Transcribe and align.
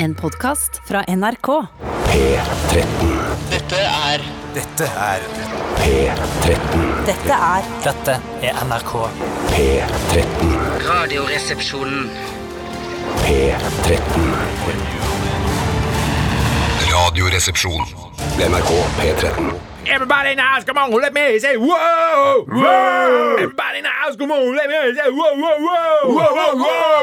En 0.00 0.14
podkast 0.14 0.80
fra 0.84 1.02
NRK. 1.06 1.46
P13. 2.04 3.08
Dette 3.50 3.76
er 3.76 4.22
Dette 4.54 4.84
er 4.84 5.24
P13. 5.78 6.84
Dette 7.06 7.38
er 7.38 7.66
Dette 7.82 8.14
er 8.42 8.60
NRK. 8.68 8.92
P13. 9.50 10.54
Radioresepsjonen. 10.86 12.10
P13. 13.24 14.28
Radioresepsjon. 16.92 17.86
NRK 18.38 18.70
P13. 19.00 19.50
Everybody 19.90 20.34
now, 20.34 20.60
come 20.66 20.78
on, 20.78 20.90
let 21.00 21.14
me 21.14 21.38
say 21.38 21.56
whoa! 21.56 22.44
Whoa! 22.46 23.36
Everybody 23.38 23.78
in 23.78 23.86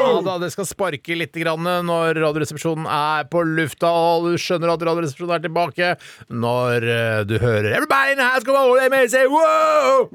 Ja, 0.06 0.20
da, 0.26 0.34
det 0.42 0.50
skal 0.54 0.66
sparke 0.68 1.16
litt 1.18 1.34
grann 1.38 1.62
når 1.86 2.14
Radioresepsjonen 2.18 2.86
er 2.90 3.24
på 3.30 3.42
lufta, 3.46 3.88
og 3.92 4.26
du 4.30 4.34
skjønner 4.40 4.68
at 4.74 4.82
Radioresepsjonen 4.88 5.34
er 5.36 5.42
tilbake 5.46 5.86
når 6.32 6.76
eh, 6.86 7.20
du 7.28 7.36
hører 7.42 7.70
Everybody 7.76 8.12
in 8.16 8.18
the 8.18 8.24
house, 8.26 8.44
come 8.46 8.58
on, 8.58 8.76
let 8.76 8.90
me 8.92 9.06
say 9.08 9.26
wow! 9.26 10.08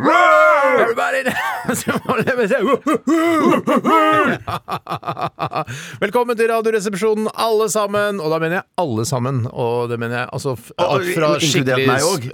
Everybody 0.81 1.17
in 1.23 1.27
the 1.29 1.35
house, 1.37 1.83
come 1.83 2.01
on, 2.11 2.17
let 2.25 2.37
me 2.37 2.47
say 2.47 2.61
wow! 2.63 2.79
Velkommen 6.01 6.37
til 6.39 6.49
Radioresepsjonen, 6.51 7.27
alle 7.39 7.67
sammen. 7.71 8.19
Og 8.21 8.31
da 8.33 8.39
mener 8.41 8.55
jeg 8.59 8.65
alle 8.81 9.05
sammen. 9.07 9.43
Og 9.51 9.89
det 9.91 9.97
mener 10.01 10.15
jeg 10.23 10.29
altså 10.33 10.55
alt 10.81 11.09
fra 11.15 11.29
skikkelig? 11.41 11.87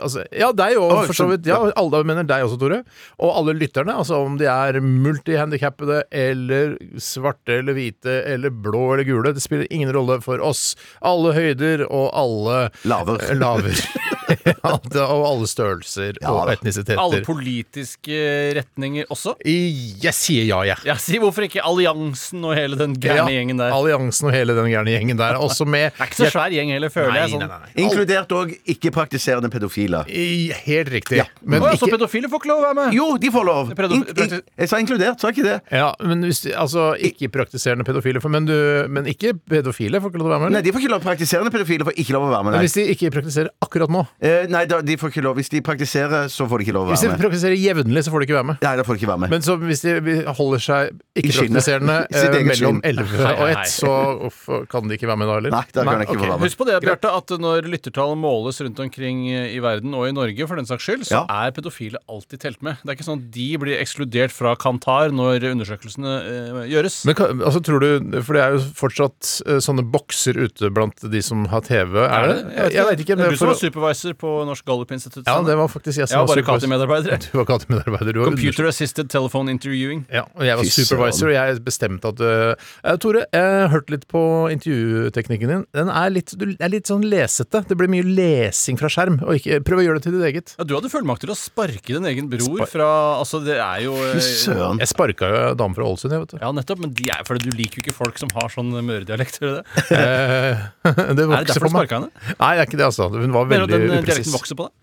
Altså, 0.08 0.24
ja, 0.32 0.50
deg 0.56 0.78
òg, 0.80 0.94
for 1.10 1.16
så- 1.18 1.28
vidt. 1.32 1.46
Ja, 1.50 1.60
alle 1.78 2.04
mener 2.08 2.24
deg 2.28 2.46
også, 2.48 2.58
Tore. 2.62 2.80
Og 3.20 3.30
alle 3.42 3.54
lytterne, 3.60 3.94
altså 3.98 4.16
om 4.24 4.38
de 4.40 4.47
er 4.52 4.80
multihandikappede 4.84 6.04
eller 6.12 6.78
svarte 7.02 7.60
eller 7.60 7.74
hvite 7.78 8.20
eller 8.34 8.50
blå 8.52 8.94
eller 8.94 9.08
gule, 9.08 9.34
det 9.36 9.44
spiller 9.44 9.68
ingen 9.74 9.92
rolle 9.96 10.20
for 10.26 10.42
oss. 10.44 10.76
Alle 11.06 11.34
høyder 11.38 11.86
og 11.88 12.10
alle 12.18 12.70
Laver. 12.90 13.22
eh, 13.30 13.36
laver. 13.38 13.82
Alt- 14.68 14.96
og 14.98 15.24
alle 15.28 15.48
størrelser 15.50 16.18
og 16.28 16.50
etnisiteter. 16.52 17.00
Alle 17.02 17.22
politiske 17.26 18.18
retninger 18.58 19.08
også? 19.14 19.36
I- 19.48 19.96
Jeg 20.04 20.14
sier 20.18 20.46
ja, 20.48 20.60
jeg. 20.68 20.78
Ja, 20.88 20.96
Si 21.02 21.18
hvorfor 21.22 21.46
ikke 21.48 21.64
alliansen 21.66 22.44
og 22.46 22.56
hele 22.58 22.78
den 22.80 22.96
gærne 23.00 23.30
Ja, 23.32 23.40
gjengen 23.40 23.60
der? 23.62 23.72
Alliansen 23.76 24.30
og 24.30 24.36
hele 24.36 24.56
den 24.58 24.70
gærne 24.72 24.94
gjengen 24.94 25.18
der 25.20 25.36
er 25.38 25.42
også 25.44 25.66
med. 25.68 25.92
Det 25.96 26.04
er 26.04 26.12
ikke 26.12 26.20
så 26.24 26.32
svær 26.34 26.54
gjeng 26.54 26.72
heller, 26.74 26.92
føler 26.94 27.14
Nei, 27.14 27.22
jeg. 27.24 27.34
Sånn. 27.36 27.46
nei, 27.46 27.48
nei, 27.48 27.60
nei. 27.68 27.86
Inkludert 27.86 28.36
òg 28.38 28.54
ikke-praktiserende 28.76 29.52
pedofile. 29.54 30.04
I- 30.10 30.52
Helt 30.68 30.90
riktig. 30.92 31.22
Men 31.42 31.62
Å, 31.64 31.72
ja, 31.72 31.78
så 31.80 31.88
pedofile 31.92 32.30
får 32.32 32.42
ikke 32.42 32.52
lov 32.52 32.60
å 32.62 32.66
være 32.68 32.78
med? 32.82 32.96
Jo, 32.98 33.08
de 33.22 33.32
får 33.32 33.46
lov! 33.48 33.72
In, 33.72 34.04
in, 34.28 34.42
jeg 34.60 34.70
sa 34.72 34.80
inkludert, 34.82 35.22
sa 35.22 35.32
ikke 35.32 35.46
det? 35.46 35.58
Ja, 35.72 35.92
men 36.04 36.24
hvis, 36.28 36.44
altså 36.52 36.90
ikke-praktiserende 37.00 37.86
pedofile 37.88 38.20
men, 38.28 38.46
du, 38.50 38.54
men 38.92 39.06
ikke 39.08 39.32
pedofile 39.48 40.02
får 40.04 40.12
ikke 40.12 40.20
lov 40.20 40.28
å 40.28 40.34
være 40.34 40.44
med? 40.48 40.56
Nei, 40.58 40.62
de 40.66 40.74
får 40.76 40.84
ikke 40.84 40.92
lov. 40.92 41.04
Praktiserende 41.06 41.54
pedofile 41.54 41.88
får 41.88 41.96
ikke 42.04 42.16
lov 42.18 42.26
å 42.28 42.32
være 42.34 42.44
med. 42.48 42.58
Men 42.58 42.66
hvis 42.66 42.76
de 42.76 42.84
ikke 42.92 43.12
praktiserer 43.16 43.52
akkurat 43.64 43.92
nå 43.94 44.02
eh, 44.22 44.48
nei 44.50 44.66
da, 44.70 44.82
de 44.82 44.96
får 44.98 45.12
ikke 45.14 45.24
lov. 45.26 45.36
Hvis 45.38 45.50
de 45.54 45.62
praktiserer, 45.62 46.28
så 46.32 46.48
får 46.50 46.62
de 46.62 46.66
ikke 46.68 46.76
lov 46.78 46.88
å 46.88 46.92
Hvis 46.94 47.04
de 47.04 47.10
være 47.10 47.18
med. 47.18 47.24
praktiserer 47.26 47.58
jevnlig, 47.62 48.04
så 48.08 48.14
får 48.14 48.24
de 48.24 48.28
ikke 48.30 48.38
være 48.40 48.50
med. 48.52 48.58
Nei, 48.66 48.74
da 48.80 48.84
får 48.88 48.98
de 48.98 49.02
ikke 49.04 49.12
være 49.12 49.22
med. 49.24 49.30
Men 49.36 49.42
så 49.46 49.56
hvis 49.62 49.82
de 49.86 49.94
holder 50.38 50.64
seg 50.64 50.92
ikke-praktiserende. 51.22 51.98
I 52.12 52.14
sitt 52.18 52.30
eh, 52.32 52.38
eget 52.40 52.50
mellom 52.52 52.80
skinn. 52.82 52.98
11 52.98 53.28
og 53.28 53.44
Hei, 53.44 53.54
1, 53.54 53.72
så 53.74 53.94
uff, 54.30 54.42
kan 54.72 54.88
de 54.90 54.98
ikke 54.98 55.10
være 55.12 55.22
med 55.22 55.30
da, 55.32 55.38
heller? 55.40 55.54
Nei, 55.58 55.64
da 55.76 55.86
kan 55.88 56.02
de 56.02 56.08
ikke 56.08 56.18
få 56.18 56.24
være 56.28 56.40
med. 56.40 56.48
Husk 56.48 56.62
på 56.62 56.68
det, 56.70 56.78
Bjarte, 56.86 57.14
at 57.22 57.36
når 57.44 57.70
lyttertallet 57.74 58.22
måles 58.22 58.62
rundt 58.66 58.82
omkring 58.88 59.24
i 59.32 59.60
verden, 59.64 59.94
og 59.98 60.08
i 60.10 60.16
Norge 60.16 60.48
for 60.50 60.60
den 60.62 60.70
saks 60.70 60.88
skyld, 60.88 61.06
så 61.10 61.18
Ja. 61.18 61.24
er 61.48 61.52
pedofile 61.56 62.02
alltid 62.10 62.40
telt 62.44 62.62
med. 62.66 62.78
Det 62.84 62.94
er 62.94 62.98
ikke 62.98 63.08
sånn 63.10 63.22
at 63.24 63.32
de 63.38 63.48
blir 63.62 63.78
ekskludert 63.82 64.32
fra 64.36 64.56
Kantar 64.60 65.10
når 65.16 65.46
undersøkelsene 65.52 66.14
eh, 66.22 66.62
gjøres. 66.74 67.00
Men 67.10 67.16
kan, 67.18 67.42
altså, 67.42 67.62
tror 67.66 67.80
du, 67.84 68.22
For 68.22 68.34
det 68.38 68.44
er 68.44 68.56
jo 68.58 68.62
fortsatt 68.78 69.32
eh, 69.48 69.60
sånne 69.64 69.86
bokser 69.94 70.38
ute 70.38 70.70
blant 70.74 71.02
de 71.12 71.22
som 71.26 71.46
har 71.52 71.62
TV, 71.66 71.98
er 72.06 72.28
det? 72.32 72.38
Jeg, 72.58 72.74
jeg 72.78 72.86
vet 72.92 73.04
ikke. 73.06 73.16
Det 73.18 73.24
Men 73.24 73.26
er 73.28 73.36
du 73.36 73.38
som 73.40 73.48
for, 73.48 73.54
var 73.54 73.62
supervisor 73.62 74.07
på 74.16 74.30
Norsk 74.48 74.66
Gallup-institutt. 74.68 75.26
ja, 75.28 75.36
det 75.44 75.56
var 75.58 75.68
faktisk 75.68 75.98
jeg 76.00 76.08
Jeg 76.08 76.14
som 76.14 76.28
var. 76.28 76.42
Kati-medarbeider. 76.48 77.18
Du 77.32 77.38
var 77.40 77.46
Kati-medarbeider. 77.50 78.14
du 78.14 78.20
var 78.22 78.30
Computer 78.32 78.68
Assisted 78.70 79.10
Telephone 79.10 79.52
Interviewing. 79.52 80.06
Ja, 80.14 80.24
og 80.36 80.46
jeg 80.46 80.58
var 80.58 80.64
supervisor, 80.64 81.28
og 81.28 81.36
jeg 81.36 81.64
bestemte 81.66 82.12
at 82.14 82.22
uh, 82.22 82.96
Tore, 83.02 83.26
jeg 83.34 83.42
har 83.62 83.68
hørt 83.74 83.90
litt 83.92 84.08
på 84.08 84.22
intervjuteknikken 84.54 85.52
din. 85.52 85.66
Den 85.76 85.90
er 85.92 86.12
litt, 86.14 86.32
du 86.38 86.46
er 86.56 86.72
litt 86.72 86.88
sånn 86.90 87.04
lesete. 87.10 87.64
Det 87.68 87.78
blir 87.80 87.90
mye 87.92 88.06
lesing 88.08 88.80
fra 88.80 88.90
skjerm. 88.92 89.20
Og 89.26 89.40
ikke, 89.40 89.60
prøv 89.68 89.82
å 89.82 89.86
gjøre 89.88 90.00
det 90.02 90.08
til 90.08 90.18
ditt 90.18 90.28
eget. 90.30 90.54
Ja, 90.60 90.68
du 90.68 90.76
hadde 90.78 90.92
fullmakt 90.94 91.24
til 91.26 91.34
å 91.34 91.38
sparke 91.38 91.88
din 91.98 92.06
egen 92.10 92.30
bror 92.32 92.62
Spar- 92.62 92.72
fra 92.72 92.90
Altså, 93.18 93.40
det 93.44 93.58
er 93.60 93.82
jo 93.86 93.96
eh, 93.98 94.14
Fy 94.18 94.22
søren. 94.46 94.80
Jeg 94.84 94.92
sparka 94.92 95.28
jo 95.32 95.38
en 95.52 95.58
dame 95.60 95.78
fra 95.78 95.86
Ålesund, 95.88 96.14
jeg, 96.14 96.24
vet 96.24 96.36
du. 96.36 96.38
Ja, 96.44 96.52
nettopp, 96.56 96.82
men 96.84 96.94
de 96.98 97.08
er, 97.14 97.24
for 97.28 97.40
du 97.42 97.50
liker 97.56 97.82
jo 97.82 97.86
ikke 97.86 97.96
folk 97.98 98.20
som 98.22 98.30
har 98.36 98.52
sånn 98.54 98.70
møredialekt, 98.86 99.40
gjør 99.42 99.56
du 99.56 99.58
det? 99.58 99.98
Eh, 99.98 100.66
det 101.18 101.26
Er 101.26 101.32
det 101.34 101.52
derfor 101.52 101.68
du 101.70 101.74
sparka 101.76 102.00
henne? 102.02 102.12
Nei, 102.38 102.52
det 102.58 102.64
er 102.64 102.70
ikke 102.70 102.80
det, 102.80 102.88
altså. 102.90 103.10
Hun 103.14 103.34
var 103.36 103.50
veldig 103.50 103.80
dialekten 104.06 104.36
vokser 104.36 104.56
på 104.60 104.68
deg? 104.68 104.74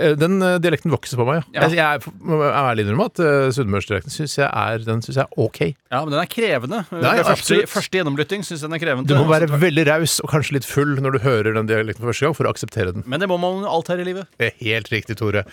Eh, 0.00 0.14
Den 0.18 0.40
eh, 0.42 0.58
dialekten 0.62 0.90
vokser 0.92 1.16
på 1.20 1.26
meg, 1.28 1.42
ja. 1.52 1.62
Ja. 1.62 1.68
Jeg, 1.68 1.76
jeg 2.04 2.14
må 2.26 2.38
være 2.40 2.62
ærlig 2.70 2.84
innrømme 2.86 3.06
at 3.10 3.20
uh, 3.22 3.48
sunnmørsdialekten 3.56 4.12
syns 4.12 4.36
jeg, 4.38 4.48
er- 4.50 4.84
den 4.86 5.02
synes 5.04 5.16
jeg 5.20 5.24
er 5.26 5.40
ok. 5.46 5.60
Ja, 5.92 6.00
men 6.04 6.12
den 6.14 6.20
er 6.22 6.28
krevende. 6.30 6.80
Nei, 6.92 7.14
første, 7.24 7.60
første 7.70 7.98
gjennomlytting 8.00 8.42
syns 8.44 8.60
jeg 8.62 8.68
den 8.68 8.76
er 8.78 8.82
krevende. 8.82 9.08
Du 9.08 9.16
må 9.18 9.26
være 9.30 9.46
Altså, 9.46 9.60
veldig 9.62 9.84
raus 9.86 10.16
og 10.24 10.30
kanskje 10.32 10.56
litt 10.56 10.66
full 10.66 10.96
når 11.00 11.16
du 11.16 11.18
hører 11.22 11.54
den 11.54 11.68
dialekten 11.70 12.02
for 12.02 12.10
første 12.10 12.26
gang, 12.26 12.34
for 12.36 12.48
å 12.48 12.52
akseptere 12.52 12.92
den. 12.96 13.04
Men 13.06 13.22
det 13.22 13.28
må 13.30 13.36
man 13.38 13.62
alt 13.68 13.88
her 13.92 14.00
i 14.02 14.06
livet. 14.08 14.26
Det 14.40 14.48
er 14.50 14.56
helt 14.64 14.90
riktig, 14.92 15.16
Tore. 15.20 15.44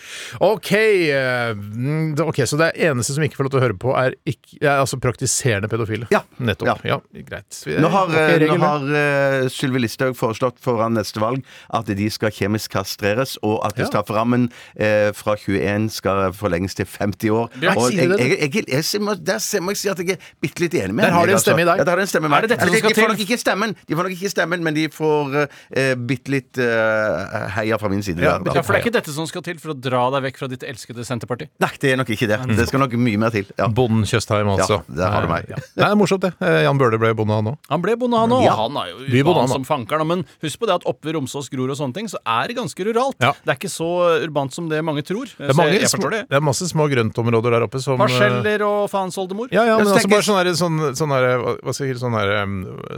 OK, 0.42 0.72
eh, 0.74 1.54
mm, 1.54 2.14
det- 2.18 2.26
ok, 2.26 2.42
så 2.50 2.58
det 2.58 2.72
eneste 2.88 3.14
som 3.14 3.22
ikke 3.24 3.38
får 3.38 3.46
lov 3.46 3.54
til 3.54 3.60
å 3.60 3.64
høre 3.68 3.78
på, 3.78 3.94
er, 3.96 4.16
ikke, 4.26 4.58
er 4.64 4.80
altså 4.82 4.98
praktiserende 5.00 5.70
pedofile? 5.70 6.08
Ja. 6.10 6.24
Nettopp. 6.42 6.82
Ja, 6.84 6.98
greit. 7.28 7.62
Vi- 7.64 7.78
Nå 7.78 7.88
har, 7.94 8.10
okay, 8.10 8.48
nå 8.50 8.58
har 8.58 8.82
uh, 8.90 9.48
Sylvi 9.48 9.84
Listhaug 9.84 10.16
foreslått 10.18 10.58
foran 10.64 10.94
neste 10.98 11.22
valg 11.22 11.44
at 11.70 11.86
de 11.86 12.10
skal 12.10 12.30
kjemisk 12.34 12.74
kastreres, 12.74 13.36
og 13.46 13.60
at 13.64 13.78
Ja. 13.78 13.86
strafferammen 13.86 14.33
eh, 14.76 15.10
fra 15.16 15.36
21 15.40 15.88
skal 15.94 16.32
forlenges 16.36 16.74
til 16.78 16.86
50 16.90 17.30
år. 17.34 17.48
Bjørn, 17.60 17.76
og 17.80 17.92
jeg, 17.94 18.08
det? 18.10 18.18
jeg, 18.20 18.38
jeg, 18.40 18.64
jeg, 18.68 18.84
jeg, 18.92 19.02
må- 19.04 19.16
der 19.18 19.60
må 19.64 19.74
jeg 19.74 19.80
si 19.82 19.88
at 19.92 20.02
jeg 20.02 20.16
er 20.16 20.30
bitte 20.42 20.64
litt 20.64 20.74
enig 20.80 20.94
med 20.94 21.04
Der 21.06 21.14
har 21.16 21.26
de 21.26 21.34
en 21.34 21.38
altså. 21.38 21.50
stemme 21.50 21.64
i 21.64 21.68
dag. 21.68 21.78
Ja, 21.80 21.84
der 21.84 21.94
har 21.96 22.02
de 22.02 22.06
en 22.08 22.12
stemme. 22.12 22.32
Er 22.34 22.46
det 22.46 22.52
dette 22.54 22.68
som 22.68 22.74
skal 22.80 22.94
de 22.94 23.00
får 23.00 23.12
nok 23.14 23.24
ikke 23.26 23.38
stemmen, 23.40 23.76
de 23.88 23.98
får 23.98 24.08
nok 24.08 24.16
ikke 24.18 24.32
stemmen 24.34 24.64
men 24.64 24.76
de 24.76 24.86
får 24.92 25.36
eh, 25.44 25.94
bitte 26.10 26.32
litt 26.34 26.60
eh, 26.62 27.48
heia 27.58 27.78
fra 27.80 27.90
min 27.92 28.02
side. 28.04 28.22
Ja, 28.24 28.36
der. 28.38 28.58
Ja, 28.58 28.62
For 28.64 28.74
det 28.74 28.80
er 28.80 28.86
ikke 28.86 28.96
dette 28.98 29.14
som 29.14 29.28
skal 29.30 29.44
til 29.46 29.60
for 29.62 29.74
å 29.74 29.78
dra 29.78 30.04
deg 30.14 30.26
vekk 30.28 30.40
fra 30.42 30.48
ditt 30.50 30.64
elskede 30.66 31.04
Senterparti. 31.06 31.48
Nei, 31.62 31.70
det 31.80 31.92
er 31.92 32.00
nok 32.00 32.10
ikke 32.14 32.28
det. 32.30 32.40
Det 32.58 32.68
skal 32.70 32.82
nok 32.84 32.96
mye 32.98 33.20
mer 33.20 33.34
til. 33.34 33.48
Ja. 33.58 33.68
Bonden 33.68 34.06
Tjøstheim, 34.08 34.48
altså. 34.54 34.80
Ja, 34.84 34.96
der 35.02 35.14
har 35.14 35.26
du 35.26 35.32
meg. 35.32 35.50
Ja. 35.52 35.60
Det 35.74 35.86
er 35.88 35.98
morsomt, 35.98 36.24
det. 36.26 36.32
Eh, 36.44 36.62
Jan 36.66 36.80
Bøhler 36.80 37.00
ble 37.02 37.12
bonde, 37.18 37.36
han 37.38 37.52
òg. 37.52 37.58
Han 37.70 37.84
ble 37.84 37.96
bonde, 38.00 38.20
han 38.20 38.34
òg. 38.34 38.44
Ja. 38.46 38.56
Han 38.58 38.78
er 38.80 38.92
jo 38.92 39.34
han, 39.34 39.50
som 39.52 39.66
fankeren. 39.68 40.08
Men 40.08 40.24
husk 40.44 40.60
på 40.62 40.68
det 40.70 40.78
at 40.80 40.86
oppe 40.90 41.08
ved 41.08 41.18
Romsås, 41.18 41.50
Gror 41.52 41.72
og 41.74 41.78
sånne 41.78 41.96
ting, 41.96 42.10
så 42.10 42.20
er 42.24 42.50
det 42.50 42.58
ganske 42.58 42.86
ruralt. 42.88 43.18
Ja. 43.22 43.32
Det 43.44 43.54
er 43.54 43.60
ikke 43.60 43.72
så 43.72 43.90
urbant 44.26 44.54
som 44.54 44.68
det 44.70 44.80
mange 44.84 45.04
tror. 45.06 45.30
Det 45.30 45.50
er, 45.50 45.56
mange 45.58 45.74
jeg, 45.76 45.84
jeg 45.84 45.92
små, 45.94 46.10
det. 46.12 46.22
det 46.30 46.38
er 46.38 46.44
masse 46.44 46.68
små 46.70 46.86
grøntområder 46.92 47.56
der 47.56 47.66
oppe 47.66 47.80
som 47.82 47.98
eh, 47.98 48.02
Parseller 48.04 48.64
og 48.66 48.88
faens 48.92 49.18
oldemor. 49.20 49.50
Ja, 49.54 49.66
ja, 49.68 49.78
men 49.80 49.90
altså 49.92 50.10
bare 50.10 50.26
sånne, 50.26 50.44
her- 50.44 50.58
sånn, 50.58 50.80
sånne, 50.98 51.20
her- 51.22 51.44
hva 51.64 51.74
skal 51.74 51.88
jeg 51.88 51.98
si, 51.98 52.02
sånne, 52.04 52.24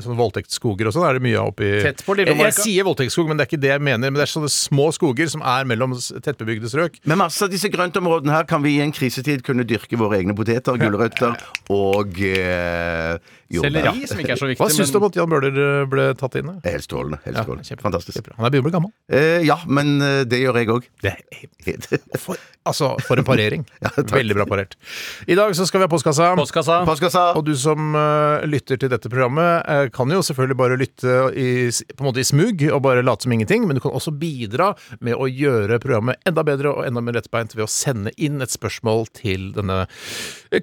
sånne 0.05 0.19
voldtektsskoger 0.21 0.91
og 0.91 0.97
sånn 0.97 1.07
er 1.09 1.19
det 1.19 1.25
mye 1.27 1.41
av 1.41 1.53
oppi 1.53 1.71
Tett 1.87 2.05
på 2.07 2.17
jeg, 2.21 2.33
jeg 2.33 2.57
sier 2.57 2.87
voldtektsskog, 2.89 3.31
men 3.31 3.39
det 3.39 3.47
er 3.47 3.51
ikke 3.53 3.63
det 3.63 3.73
jeg 3.75 3.85
mener. 3.85 4.11
Men 4.11 4.21
det 4.21 4.27
er 4.27 4.33
sånne 4.33 4.53
små 4.53 4.89
skoger 4.97 5.31
som 5.33 5.45
er 5.47 5.69
mellom 5.69 5.97
tettbebygde 5.97 6.71
strøk. 6.73 7.01
Men 7.05 7.21
masse 7.23 7.45
av 7.45 7.53
disse 7.53 7.71
grøntområdene 7.73 8.35
her 8.35 8.49
kan 8.49 8.65
vi 8.65 8.77
i 8.79 8.83
en 8.85 8.95
krisetid 8.95 9.45
kunne 9.47 9.67
dyrke 9.69 9.99
våre 10.01 10.21
egne 10.21 10.37
poteter, 10.37 10.79
gulrøtter 10.81 11.37
og 11.73 12.21
eh, 12.23 13.17
jordbær. 13.53 13.71
Selleri, 13.71 14.09
som 14.11 14.23
ikke 14.23 14.35
er 14.35 14.41
så 14.41 14.49
viktig. 14.51 14.63
Hva 14.63 14.71
syns 14.73 14.93
du 14.93 14.99
om 15.01 15.07
at 15.09 15.19
Jan 15.19 15.31
Bøhler 15.31 15.59
uh, 15.61 15.87
ble 15.91 16.07
tatt 16.19 16.39
inn? 16.41 16.53
Helt 16.67 16.87
strålende. 16.87 17.21
Helt 17.27 17.41
strålende. 17.43 17.69
Ja, 17.71 17.79
Fantastisk. 17.83 18.31
Han 18.37 18.49
er 18.49 18.55
begynner 18.55 18.65
å 18.65 18.69
bli 18.69 18.77
gammel. 18.77 18.93
Eh, 19.11 19.47
ja, 19.47 19.59
men 19.69 19.97
eh, 20.03 20.23
det 20.29 20.41
gjør 20.43 20.61
jeg 20.61 20.73
òg. 20.75 20.89
Det 21.07 21.75
er, 21.75 22.19
for, 22.21 22.39
altså, 22.67 22.93
for 23.07 23.21
en 23.21 23.27
parering. 23.27 23.65
ja, 23.85 23.91
Veldig 24.11 24.37
bra 24.39 24.47
parert. 24.49 24.77
I 25.27 25.37
dag 25.39 25.55
så 25.59 25.67
skal 25.69 25.83
vi 25.83 25.87
ha 25.87 25.93
postkassa. 25.93 26.31
Postkassa. 26.39 26.81
Postkassa. 26.89 27.25
Og 27.39 27.47
du 27.47 27.55
som 27.59 27.95
uh, 27.97 28.45
lytter 28.49 28.81
til 28.81 28.93
dette 28.93 29.11
programmet, 29.13 29.67
uh, 29.67 29.87
kan 29.95 30.11
jo 30.13 30.23
selvfølgelig 30.27 30.59
bare 30.61 30.79
lytte 30.81 31.19
i, 31.35 31.49
på 31.71 32.05
en 32.05 32.09
måte 32.11 32.23
i 32.23 32.29
smug 32.29 32.67
og 32.71 32.81
bare 32.87 33.05
late 33.07 33.27
som 33.27 33.37
ingenting, 33.37 33.67
men 33.69 33.79
du 33.79 33.85
kan 33.85 33.95
også 33.97 34.15
bidra 34.17 34.73
med 35.01 35.19
å 35.19 35.29
gjøre 35.31 35.81
programmet 35.83 36.23
enda 36.29 36.47
bedre 36.47 36.75
og 36.75 36.87
enda 36.87 37.05
mer 37.05 37.19
lettbeint 37.19 37.57
ved 37.57 37.67
å 37.67 37.71
sende 37.71 38.15
inn 38.17 38.43
et 38.45 38.55
spørsmål 38.55 39.07
til 39.17 39.51
denne 39.57 39.85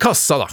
kassa, 0.01 0.43
da. 0.45 0.49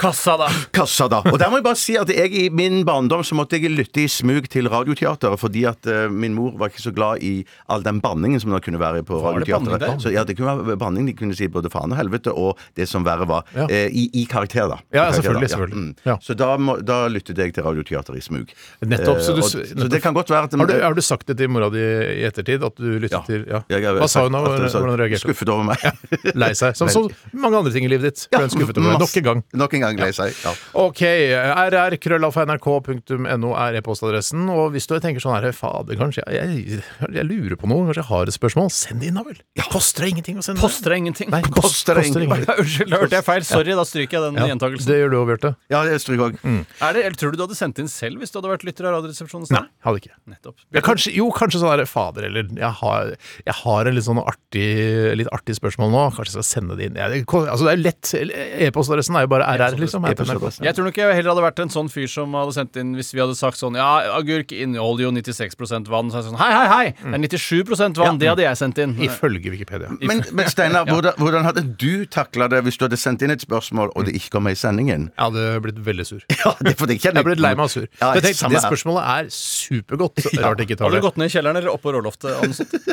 Kassa, 0.00 0.36
da. 0.40 0.48
Kassa, 0.76 1.06
da. 1.12 1.18
Og 1.28 1.36
der 1.40 1.50
må 1.52 1.58
jeg 1.60 1.66
bare 1.66 1.76
si 1.78 1.96
at 2.00 2.08
jeg 2.14 2.32
i 2.32 2.46
min 2.54 2.80
barndom 2.88 3.20
så 3.26 3.36
måtte 3.36 3.58
jeg 3.60 3.70
lytte 3.74 4.00
i 4.04 4.08
smug 4.10 4.46
til 4.52 4.68
Radioteateret, 4.72 5.36
fordi 5.40 5.64
at 5.68 5.84
uh, 5.90 6.06
min 6.12 6.32
mor 6.36 6.54
var 6.60 6.72
ikke 6.72 6.80
så 6.86 6.92
glad 6.96 7.20
i 7.26 7.44
all 7.68 7.84
den 7.84 8.00
banningen 8.00 8.40
som 8.40 8.54
det 8.54 8.62
kunne 8.64 8.80
være 8.80 9.02
på 9.06 9.18
radioteateret 9.20 9.74
Radioteatret. 9.76 10.02
Så 10.06 10.12
ja, 10.14 10.24
det 10.24 10.36
kunne 10.38 10.54
være 10.64 10.78
banning. 10.80 11.06
De 11.10 11.14
kunne 11.18 11.36
si 11.36 11.48
både 11.52 11.68
faen 11.72 11.92
og 11.92 12.00
helvete 12.00 12.32
og 12.32 12.56
det 12.78 12.88
som 12.88 13.04
verre 13.06 13.28
var. 13.28 13.44
Ja. 13.56 13.66
Eh, 13.68 13.88
i, 13.92 14.06
I 14.22 14.24
karakter, 14.30 14.70
da. 14.72 14.80
Ja, 14.88 15.04
karakter, 15.10 15.20
selvfølgelig, 15.20 15.48
da. 15.48 15.52
selvfølgelig. 15.54 15.84
Mm. 15.84 15.94
Ja. 16.08 16.16
Så 16.24 16.36
da, 16.40 16.50
må, 16.56 16.78
da 16.80 17.00
lyttet 17.12 17.38
jeg 17.44 17.54
til 17.58 17.66
Radioteateret 17.68 18.22
i 18.22 18.24
smug. 18.24 18.54
Nettopp, 18.86 19.20
så 19.26 19.36
du 19.36 19.40
Eh, 19.40 19.44
og, 19.44 19.54
nettopp. 19.56 19.80
så 19.84 19.88
det 19.92 20.00
kan 20.04 20.14
godt 20.16 20.30
være 20.30 20.48
at 20.48 20.54
Har 20.60 20.66
du, 20.68 20.74
har 20.84 20.94
du 20.96 21.00
sagt 21.04 21.26
det 21.28 21.36
til 21.40 21.48
mora 21.52 21.68
di 21.72 21.80
i 21.80 22.24
ettertid? 22.28 22.64
At 22.64 22.76
du 22.80 22.88
lyttet 22.96 23.12
Ja. 23.18 23.22
til 23.26 23.44
ja. 23.48 23.60
Jeg- 23.68 23.82
jeg- 23.82 23.94
Hva 24.00 24.08
sa 24.08 24.22
hun 24.24 24.32
da? 24.32 24.40
Hvordan 24.44 24.70
hvordan 24.70 24.98
reagerte 25.00 25.26
hun? 25.26 25.34
Skuffet 25.34 25.48
over 25.48 25.64
meg. 25.64 26.34
Lei 26.34 26.52
seg. 26.54 26.76
Som 26.76 26.88
så 26.88 27.04
mange 27.32 27.56
andre 27.58 27.72
ting 27.72 27.84
i 27.84 27.88
livet 27.88 28.14
ditt. 28.14 28.26
Ble 28.30 28.40
hun 28.46 28.50
skuffet 28.56 28.78
over 28.78 28.92
deg. 28.96 29.00
Nok 29.00 29.16
en 29.16 29.22
gang. 29.28 29.42
Nok 29.54 29.74
en 29.74 29.80
gang. 29.80 29.89
Gang 29.96 30.06
lei 30.06 30.12
seg. 30.16 30.34
Ja. 30.44 30.52
Ok, 30.80 31.02
rr.krøllalfa.nrk.no 32.20 33.50
er 33.58 33.78
e-postadressen. 33.80 34.46
Og 34.52 34.70
hvis 34.74 34.86
du 34.90 34.94
tenker 35.02 35.22
sånn 35.22 35.36
her, 35.36 35.50
fader, 35.56 35.96
kanskje 36.00 36.24
jeg, 36.30 36.64
jeg, 36.70 36.82
jeg 37.16 37.26
lurer 37.28 37.56
på 37.60 37.68
noe, 37.70 37.86
kanskje 37.88 38.02
jeg 38.04 38.08
har 38.10 38.30
et 38.30 38.36
spørsmål, 38.36 38.70
send 38.74 39.02
det 39.04 39.10
inn 39.10 39.18
da 39.20 39.24
vel. 39.26 39.38
Ja. 39.58 39.66
koster 39.72 40.04
det 40.06 40.12
ingenting 40.14 40.40
å 40.40 40.44
sende 40.46 40.62
Poster 40.62 40.92
det? 40.94 40.98
ingenting. 41.02 41.30
Nei, 41.32 41.42
kost, 41.46 41.56
Koster 41.60 42.00
koster 42.00 42.24
ingenting. 42.24 42.44
ingenting. 42.44 42.60
Unnskyld, 42.64 42.96
hørte 43.00 43.18
jeg 43.20 43.26
feil. 43.26 43.44
Sorry, 43.50 43.76
da 43.78 43.84
stryker 43.88 44.18
jeg 44.18 44.26
den 44.28 44.40
Ja, 44.40 44.48
gjentakelsen. 44.52 44.88
det 44.90 44.98
gjør 45.00 45.10
du 45.12 45.16
òg, 45.20 45.26
Bjarte. 45.32 45.52
ja, 45.72 45.82
jeg 45.90 46.02
stryker 46.04 46.24
òg. 46.30 46.38
Mm. 46.44 46.60
eller 46.90 47.18
tror 47.20 47.34
du 47.34 47.40
du 47.40 47.44
hadde 47.46 47.56
sendt 47.58 47.78
inn 47.82 47.88
selv 47.90 48.20
hvis 48.20 48.32
du 48.34 48.38
hadde 48.40 48.50
vært 48.52 48.64
lytter 48.68 48.88
av 48.90 48.98
Radioresepsjonen? 48.98 49.48
Nei, 49.54 49.62
hadde 49.86 50.02
ikke. 50.02 50.14
Nettopp. 50.30 50.56
Ja, 50.76 50.82
kanskje, 50.84 51.14
jo, 51.16 51.28
kanskje 51.34 51.62
sånn 51.62 51.72
herre 51.72 51.86
fader, 51.88 52.26
eller 52.28 52.50
jeg 52.52 52.72
har, 52.82 53.12
jeg 53.46 53.56
har 53.62 53.88
en 53.90 53.96
litt 53.96 54.06
sånn 54.06 54.20
artig, 54.20 54.66
litt 55.20 55.30
artig 55.34 55.56
spørsmål 55.58 55.92
nå. 55.94 56.02
Kanskje 56.16 56.34
jeg 56.34 56.36
skal 56.36 56.48
sende 56.50 56.76
det 56.78 56.90
inn. 56.90 56.98
Jeg, 57.00 57.24
altså, 57.30 57.64
det 57.66 57.72
er 57.72 57.80
lett. 57.80 58.12
E-postadressen 58.68 59.16
er 59.18 59.24
jo 59.26 59.32
bare 59.32 59.48
RR, 59.56 59.78
liksom. 59.82 60.06
Jeg 60.64 60.76
tror 60.76 60.86
nok 60.88 60.98
jeg 61.00 61.14
heller 61.16 61.32
hadde 61.34 61.44
vært 61.44 61.62
en 61.64 61.72
sånn 61.72 61.90
fyr 61.92 62.08
som 62.10 62.34
hadde 62.38 62.54
sendt 62.56 62.78
inn 62.80 62.92
hvis 62.98 63.12
vi 63.14 63.22
hadde 63.22 63.36
sagt 63.38 63.60
sånn 63.60 63.78
Ja, 63.78 63.88
agurk 64.16 64.52
inneholder 64.54 65.06
jo 65.06 65.12
96% 65.16 65.90
vann. 65.90 66.12
Så 66.12 66.20
er 66.20 66.24
det 66.24 66.30
sånn 66.30 66.40
Hei, 66.40 66.50
hei, 66.54 66.66
hei! 66.70 66.86
Det 67.00 67.32
er 67.34 67.40
97% 67.40 68.00
vann. 68.00 68.20
Det 68.20 68.30
hadde 68.30 68.46
jeg 68.46 68.60
sendt 68.60 68.80
inn. 68.82 68.94
Ifølge 69.06 69.52
Wikipedia. 69.54 69.92
Men, 70.00 70.22
men 70.36 70.50
Steinar, 70.52 70.88
hvordan, 70.92 71.16
hvordan 71.20 71.48
hadde 71.48 71.64
du 71.80 72.06
takla 72.10 72.50
det 72.52 72.62
hvis 72.66 72.80
du 72.80 72.86
hadde 72.86 73.00
sendt 73.00 73.24
inn 73.26 73.34
et 73.34 73.44
spørsmål, 73.44 73.92
og 73.96 74.08
det 74.08 74.16
ikke 74.18 74.36
kom 74.36 74.48
med 74.48 74.58
i 74.58 74.60
sendingen? 74.60 75.08
Jeg 75.14 75.26
hadde 75.26 75.46
blitt 75.66 75.82
veldig 75.90 76.08
sur. 76.08 76.24
Ja, 76.40 76.54
det, 76.64 76.72
for 76.80 76.88
det 76.88 76.96
kjenner 77.02 77.20
Jeg 77.20 77.26
ble 77.28 77.34
lei 77.36 77.52
meg 77.52 77.66
og 77.66 77.72
sur. 77.72 77.84
Ja, 78.00 78.14
jeg 78.16 78.24
tenkte, 78.24 78.48
det 78.54 78.62
spørsmålet 78.64 79.10
er 79.12 79.28
supergodt. 79.34 80.24
Rart 80.40 80.62
ikke 80.64 80.78
tar 80.80 80.88
Har 80.88 80.96
du 80.96 81.04
gått 81.04 81.20
ned 81.20 81.28
i 81.28 81.34
kjelleren 81.34 81.60
eller 81.60 81.74
opp 81.74 81.84
på 81.84 81.92
råloftet? 81.92 82.30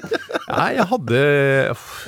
Nei, 0.48 0.70
jeg 0.78 0.86
hadde 0.88 1.22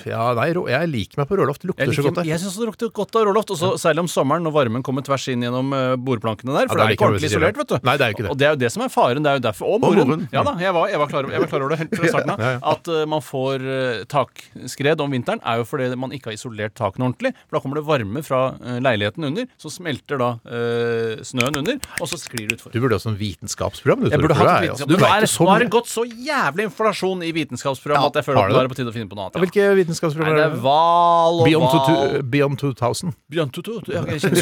Ja, 0.08 0.30
nei, 0.38 0.48
jeg 0.72 0.90
liker 0.94 1.20
meg 1.20 1.28
på 1.28 1.38
råloft. 1.40 1.64
Det 1.64 1.72
lukter 1.74 1.90
lukter 1.90 1.98
så 1.98 2.06
godt 2.08 2.20
der. 2.22 2.30
jeg 2.30 2.40
syns 2.40 2.56
det 2.56 2.68
lukter 2.70 2.92
godt 2.96 3.18
av 3.20 3.26
råloft. 3.28 3.52
Og 3.52 3.60
så 3.60 3.72
Særlig 3.80 4.06
om 4.06 4.10
sommeren 4.12 4.46
når 4.48 4.54
varmen 4.56 4.69
kommer 4.86 5.02
tvers 5.06 5.26
inn 5.34 5.42
gjennom 5.46 5.74
eh, 5.74 5.96
bordplankene 5.98 6.54
der. 6.56 6.68
For 6.70 6.78
Ja, 6.80 6.86
det 6.86 6.86
det 6.86 6.86
er 6.86 6.90
er 6.90 6.96
ikke 6.98 7.08
ordentlig 7.10 7.30
isolert, 7.32 7.58
vet 7.60 7.70
du. 7.72 7.76
Nei, 7.88 7.96
det 8.00 8.06
er 8.06 8.14
ikke 8.16 8.24
det. 8.26 8.32
Og 8.34 8.38
det 8.40 8.48
er 8.48 8.54
jo 8.56 8.60
det 8.64 8.70
som 8.74 8.84
er 8.86 8.92
faren. 8.94 9.24
Det 9.26 9.32
er 9.32 9.40
jo 9.40 9.44
derfor 9.48 9.66
Og 9.74 9.82
moren. 9.84 10.28
Ja 10.34 10.44
da, 10.48 10.54
jeg 10.62 10.74
var, 10.76 10.88
jeg, 10.94 11.00
var 11.02 11.08
klar, 11.12 11.30
jeg 11.34 11.42
var 11.44 11.50
klar 11.52 11.66
over 11.66 11.74
det 11.76 11.80
helt 11.84 11.96
fra 12.00 12.12
starten 12.14 12.34
av. 12.36 12.44
Ja, 12.46 12.52
ja. 12.56 12.60
At 12.74 12.92
uh, 12.94 13.00
man 13.10 13.22
får 13.26 13.66
uh, 13.66 14.04
takskred 14.12 15.02
om 15.02 15.12
vinteren, 15.16 15.42
er 15.44 15.62
jo 15.62 15.68
fordi 15.70 15.90
man 16.00 16.14
ikke 16.16 16.32
har 16.32 16.38
isolert 16.38 16.76
takene 16.78 17.10
ordentlig. 17.10 17.34
For 17.50 17.58
da 17.58 17.64
kommer 17.66 17.80
det 17.82 17.86
varme 17.90 18.24
fra 18.26 18.42
uh, 18.58 18.78
leiligheten 18.84 19.28
under, 19.32 19.50
så 19.60 19.72
smelter 19.74 20.20
da 20.22 20.30
snøen 21.26 21.58
under, 21.62 21.78
og 22.00 22.08
så 22.10 22.18
sklir 22.20 22.48
det 22.50 22.58
utfor. 22.60 22.72
Du 22.74 22.80
burde 22.82 22.98
ha 22.98 23.02
sånn 23.02 23.18
vitenskapsprogram. 23.20 24.06
Du, 24.06 24.10
Jeg 24.14 24.22
burde 24.22 24.36
hatt 24.38 24.48
det 24.48 24.52
et 24.52 24.58
er, 24.58 24.66
vitenskap. 24.68 24.90
du 24.90 24.96
Nå 24.96 25.06
er, 25.08 25.26
har 25.54 25.64
det 25.64 25.70
gått 25.74 25.90
så 25.92 26.04
jævlig 26.06 26.66
inflasjon 26.70 27.24
i 27.26 27.32
vitenskapsprogram 27.36 28.08
at 28.10 28.20
jeg 28.20 28.28
føler 28.28 28.42
at 28.46 28.54
det 28.56 28.62
er 28.64 28.72
på 28.74 28.78
tide 28.80 28.92
å 28.92 28.96
finne 28.96 29.10
på 29.12 29.18
noe 29.20 29.28
annet. 29.30 29.40
Hvilke 29.44 29.68
vitenskapsprogram 29.80 30.34
Nei, 30.36 30.40
det 30.40 30.46
er 30.50 30.58
Val 30.64 31.42
og 31.42 31.48
Beyond, 31.48 31.68
Val 31.76 32.24
Beyond 32.36 32.60
2000. 32.62 33.16
Beyond 33.34 33.54
2000. 33.56 33.94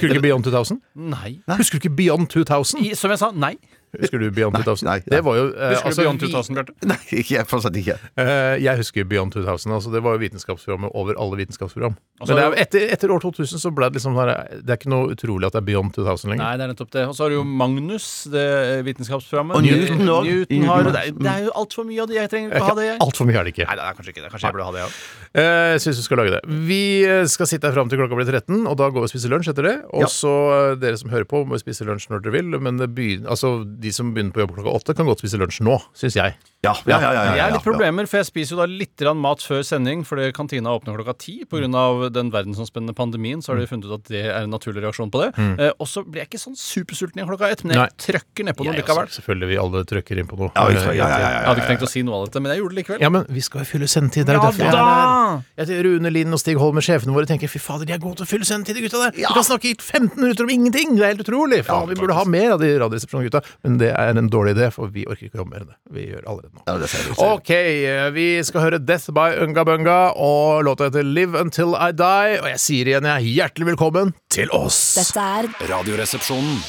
Husker 0.07 0.19
du 0.19 0.19
ikke 0.19 0.27
Beyond 0.27 0.43
2000? 0.47 0.79
Nei. 0.95 1.31
Husker 1.57 1.79
du 1.79 1.87
ikke 1.87 1.95
Beyond 1.95 2.27
2000? 2.33 2.85
I, 2.85 2.95
som 2.95 3.11
jeg 3.13 3.19
sa, 3.21 3.31
nei. 3.35 3.55
Husker 3.95 4.19
du 4.19 4.27
Beyond 4.35 4.57
2000? 4.59 4.83
nei, 4.89 4.97
Det 5.07 5.21
var 5.23 5.37
jo 5.39 5.45
eh, 5.55 5.69
Husker 5.71 5.87
altså, 5.87 6.01
du 6.01 6.03
Beyond 6.03 6.19
2000, 6.25 6.57
Bjarte? 6.57 6.73
Nei, 6.91 6.97
ikke, 7.21 7.43
fortsatt 7.47 7.77
ikke. 7.79 7.95
Eh, 8.19 8.55
jeg 8.65 8.81
husker 8.81 9.07
Beyond 9.07 9.31
2000. 9.37 9.71
Altså 9.77 9.93
det 9.93 10.01
var 10.03 10.17
jo 10.17 10.21
vitenskapsprogrammet 10.25 10.91
over 10.93 11.15
alle 11.21 11.39
vitenskapsprogram. 11.39 11.95
Altså, 12.19 12.33
Men 12.33 12.37
det 12.37 12.43
er, 12.43 12.49
jo 12.51 12.61
etter, 12.65 12.85
etter 12.97 13.13
år 13.15 13.21
2000 13.23 13.61
så 13.61 13.71
ble 13.77 13.87
det 13.91 13.99
liksom 13.99 14.17
sånn 14.17 14.31
Det 14.65 14.73
er 14.73 14.79
ikke 14.81 14.89
noe 14.91 15.13
utrolig 15.13 15.47
at 15.47 15.55
det 15.55 15.61
er 15.61 15.67
Beyond 15.69 15.93
2000 15.95 16.33
lenger. 16.33 16.43
Nei, 16.43 16.51
det 16.59 16.65
er 16.67 16.71
nettopp 16.73 16.91
det. 16.97 17.05
Og 17.07 17.15
så 17.17 17.23
har 17.25 17.31
du 17.31 17.37
jo 17.37 17.45
Magnus, 17.47 18.07
det 18.33 18.45
vitenskapsprogrammet. 18.87 19.55
Og 19.55 19.63
Newton 19.67 20.03
også. 20.09 20.25
Newton 20.27 20.67
har, 20.67 20.83
det, 20.91 21.03
er, 21.07 21.15
det 21.17 21.31
er 21.31 21.45
jo 21.47 21.53
altfor 21.61 21.87
mye 21.87 22.01
av 22.03 22.11
det. 22.11 22.17
Jeg 22.19 22.31
trenger 22.33 22.51
ikke 22.53 22.63
å 22.63 22.69
ha 22.71 22.75
det. 22.81 22.87
jeg. 22.89 22.99
Altfor 23.07 23.29
mye 23.29 23.39
er 23.41 23.47
det 23.47 23.53
ikke. 23.55 23.67
Nei, 23.69 23.77
det 23.79 23.87
er 23.87 23.97
kanskje 23.99 24.13
ikke 24.15 24.23
det. 24.25 24.31
Kanskje 24.33 24.49
jeg 24.51 24.57
burde 24.57 24.67
ha 24.67 24.75
det, 24.75 24.83
jeg 24.83 24.89
òg. 24.91 24.99
Eh, 25.37 25.71
Jeg 25.77 25.83
syns 25.85 26.01
du 26.01 26.05
skal 26.07 26.21
lage 26.23 26.33
det. 26.35 26.41
Vi 26.67 26.81
eh, 27.05 27.23
skal 27.31 27.49
sitte 27.49 27.69
her 27.69 27.75
fram 27.77 27.91
til 27.91 28.01
klokka 28.01 28.17
blir 28.19 28.29
13, 28.33 28.65
og 28.67 28.77
da 28.79 28.89
går 28.89 29.03
vi 29.05 29.09
og 29.09 29.13
spiser 29.13 29.33
lunsj 29.33 29.51
etter 29.53 29.67
det. 29.69 29.75
Og 29.95 30.07
så 30.11 30.33
eh, 30.57 30.75
dere 30.81 30.97
som 30.99 31.11
hører 31.13 31.27
på, 31.29 31.43
må 31.47 31.59
spise 31.61 31.85
lunsj 31.87 32.09
når 32.11 32.25
dere 32.25 32.35
vil. 32.39 32.57
Men 32.67 32.81
det 32.81 32.89
begyn- 32.97 33.27
altså, 33.29 33.53
de 33.79 33.91
som 33.95 34.09
begynner 34.15 34.33
på 34.35 34.43
jobb 34.43 34.55
klokka 34.57 34.73
åtte, 34.79 34.95
kan 34.97 35.07
godt 35.09 35.21
spise 35.23 35.39
lunsj 35.39 35.61
nå, 35.65 35.77
syns 35.97 36.17
jeg. 36.17 36.35
Ja, 36.65 36.73
ja, 36.89 36.97
ja. 36.97 36.97
ja, 36.99 37.09
ja, 37.13 37.33
Jeg 37.37 37.43
er 37.45 37.53
litt 37.53 37.65
problemer, 37.65 38.07
for 38.09 38.17
jeg 38.19 38.27
spiser 38.31 38.55
jo 38.55 38.61
da 38.63 38.65
litt 38.69 39.03
mat 39.15 39.43
før 39.45 39.61
sending, 39.63 40.01
fordi 40.07 40.31
kantina 40.35 40.73
åpner 40.73 40.97
klokka 40.97 41.13
ti. 41.21 41.35
Pga. 41.47 42.09
den 42.13 42.31
verdensomspennende 42.33 42.95
pandemien 42.97 43.43
så 43.45 43.53
har 43.53 43.61
de 43.61 43.67
funnet 43.69 43.85
ut 43.85 43.93
at 43.99 44.09
det 44.09 44.23
er 44.25 44.41
en 44.43 44.49
naturlig 44.51 44.81
reaksjon 44.83 45.11
på 45.13 45.21
det. 45.21 45.29
Eh, 45.37 45.71
og 45.77 45.87
så 45.87 46.01
blir 46.03 46.23
jeg 46.23 46.31
ikke 46.31 46.41
sånn 46.41 46.57
supersulten 46.57 47.21
igjen 47.21 47.29
klokka 47.29 47.51
ett, 47.53 47.63
men 47.63 47.75
jeg 47.77 47.83
Nei. 47.85 47.93
trøkker 48.07 48.47
nedpå 48.49 48.65
noe 48.65 48.75
likevel. 48.79 49.11
selvfølgelig, 49.13 49.47
vi 49.53 49.59
alle 49.61 49.83
trøkker 49.93 50.21
inn 50.23 50.27
på 50.27 50.39
noe. 50.41 50.51
Ja, 50.57 50.65
Jeg 50.97 51.05
hadde 51.05 51.61
ikke 51.61 51.71
tenkt 51.75 51.85
å 51.87 51.91
si 51.91 52.03
noe 52.07 52.19
av 52.21 52.27
dette, 52.27 52.41
men 52.41 52.51
jeg 52.53 52.61
gjorde 52.63 52.75
det 52.75 52.81
likevel. 52.81 53.01
Ja, 53.05 53.09
men 53.13 53.27
vi 53.29 53.43
skal 53.45 53.63
jo 53.63 53.69
fylle 53.69 53.87
sendetid. 53.91 54.25
Det 54.27 54.33
er 54.33 54.39
jo 54.39 54.41
Ja 54.41 54.49
derfor 54.49 54.65
jeg 54.65 54.73
er 54.73 54.77
da! 54.77 54.87
her. 54.87 55.67
Jeg 55.67 55.85
Rune 55.85 56.11
Lind 56.13 56.33
og 56.33 56.41
Stig 56.41 56.57
Holmer, 56.57 56.81
sjefene 56.85 57.13
våre, 57.15 57.29
tenker 57.29 57.51
fy 57.51 57.61
fader, 57.61 57.85
de 57.85 57.93
er 57.95 58.01
gode 58.01 58.17
til 58.19 58.25
å 58.27 58.29
fylle 58.29 58.47
sendetid, 58.49 58.77
de 58.77 58.85
gutta 58.87 59.03
der. 59.05 59.15
De 59.17 59.29
kan 59.37 59.45
snakke 59.45 59.71
i 59.71 59.75
15 59.77 60.17
minutter 60.17 60.47
om 60.47 60.53
ingenting! 60.53 60.95
Det 60.97 61.05
er 61.05 61.13
helt 61.13 61.23
utrolig! 61.25 61.61
Faen, 61.67 61.87
vi 61.91 61.97
burde 61.99 62.17
ha 62.17 62.25
mer 62.27 62.55
av 62.55 62.61
de 62.63 62.73
Radioresepsjonen-gutta. 62.81 63.43
Men 63.67 63.75
det 63.81 63.89
er 63.99 64.15
en 64.15 64.29
dårlig 64.31 64.53
idé, 64.55 64.69
for 64.71 64.87
vi 64.95 65.03
orker 65.11 65.27
ikke 65.27 65.35
å 65.35 65.41
jobbe 65.41 65.51
mer 65.57 65.65
enn 65.65 65.71
det. 65.73 65.77
Vi 65.91 66.05
gjør 66.07 66.21
allerede 66.23 66.53
nå. 66.55 66.61
Ja, 66.69 66.75
det 66.79 66.87
ser 66.87 67.03
vi. 67.03 67.15
Ok, 67.25 67.49
eh, 67.51 68.05
vi 68.15 68.27
skal 68.47 68.63
høre 68.63 68.79
Death 68.79 69.11
by 69.11 69.25
Unga 69.43 69.65
Bunga, 69.67 69.97
og 70.15 70.63
låta 70.63 70.87
heter 70.87 71.03
Live 71.03 71.35
Until 71.41 71.75
I 71.75 71.89
Die. 71.91 72.37
Og 72.39 72.47
jeg 72.53 72.61
sier 72.63 72.93
igjen, 72.93 73.09
jeg, 73.11 73.27
hjertelig 73.35 73.67
velkommen 73.73 74.13
til 74.31 74.47
oss! 74.55 74.79
Dette 75.01 75.27
er 75.41 75.51
Radioresepsjonen. 75.73 76.61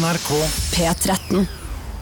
NRK 0.00 0.32
P13. 0.72 1.44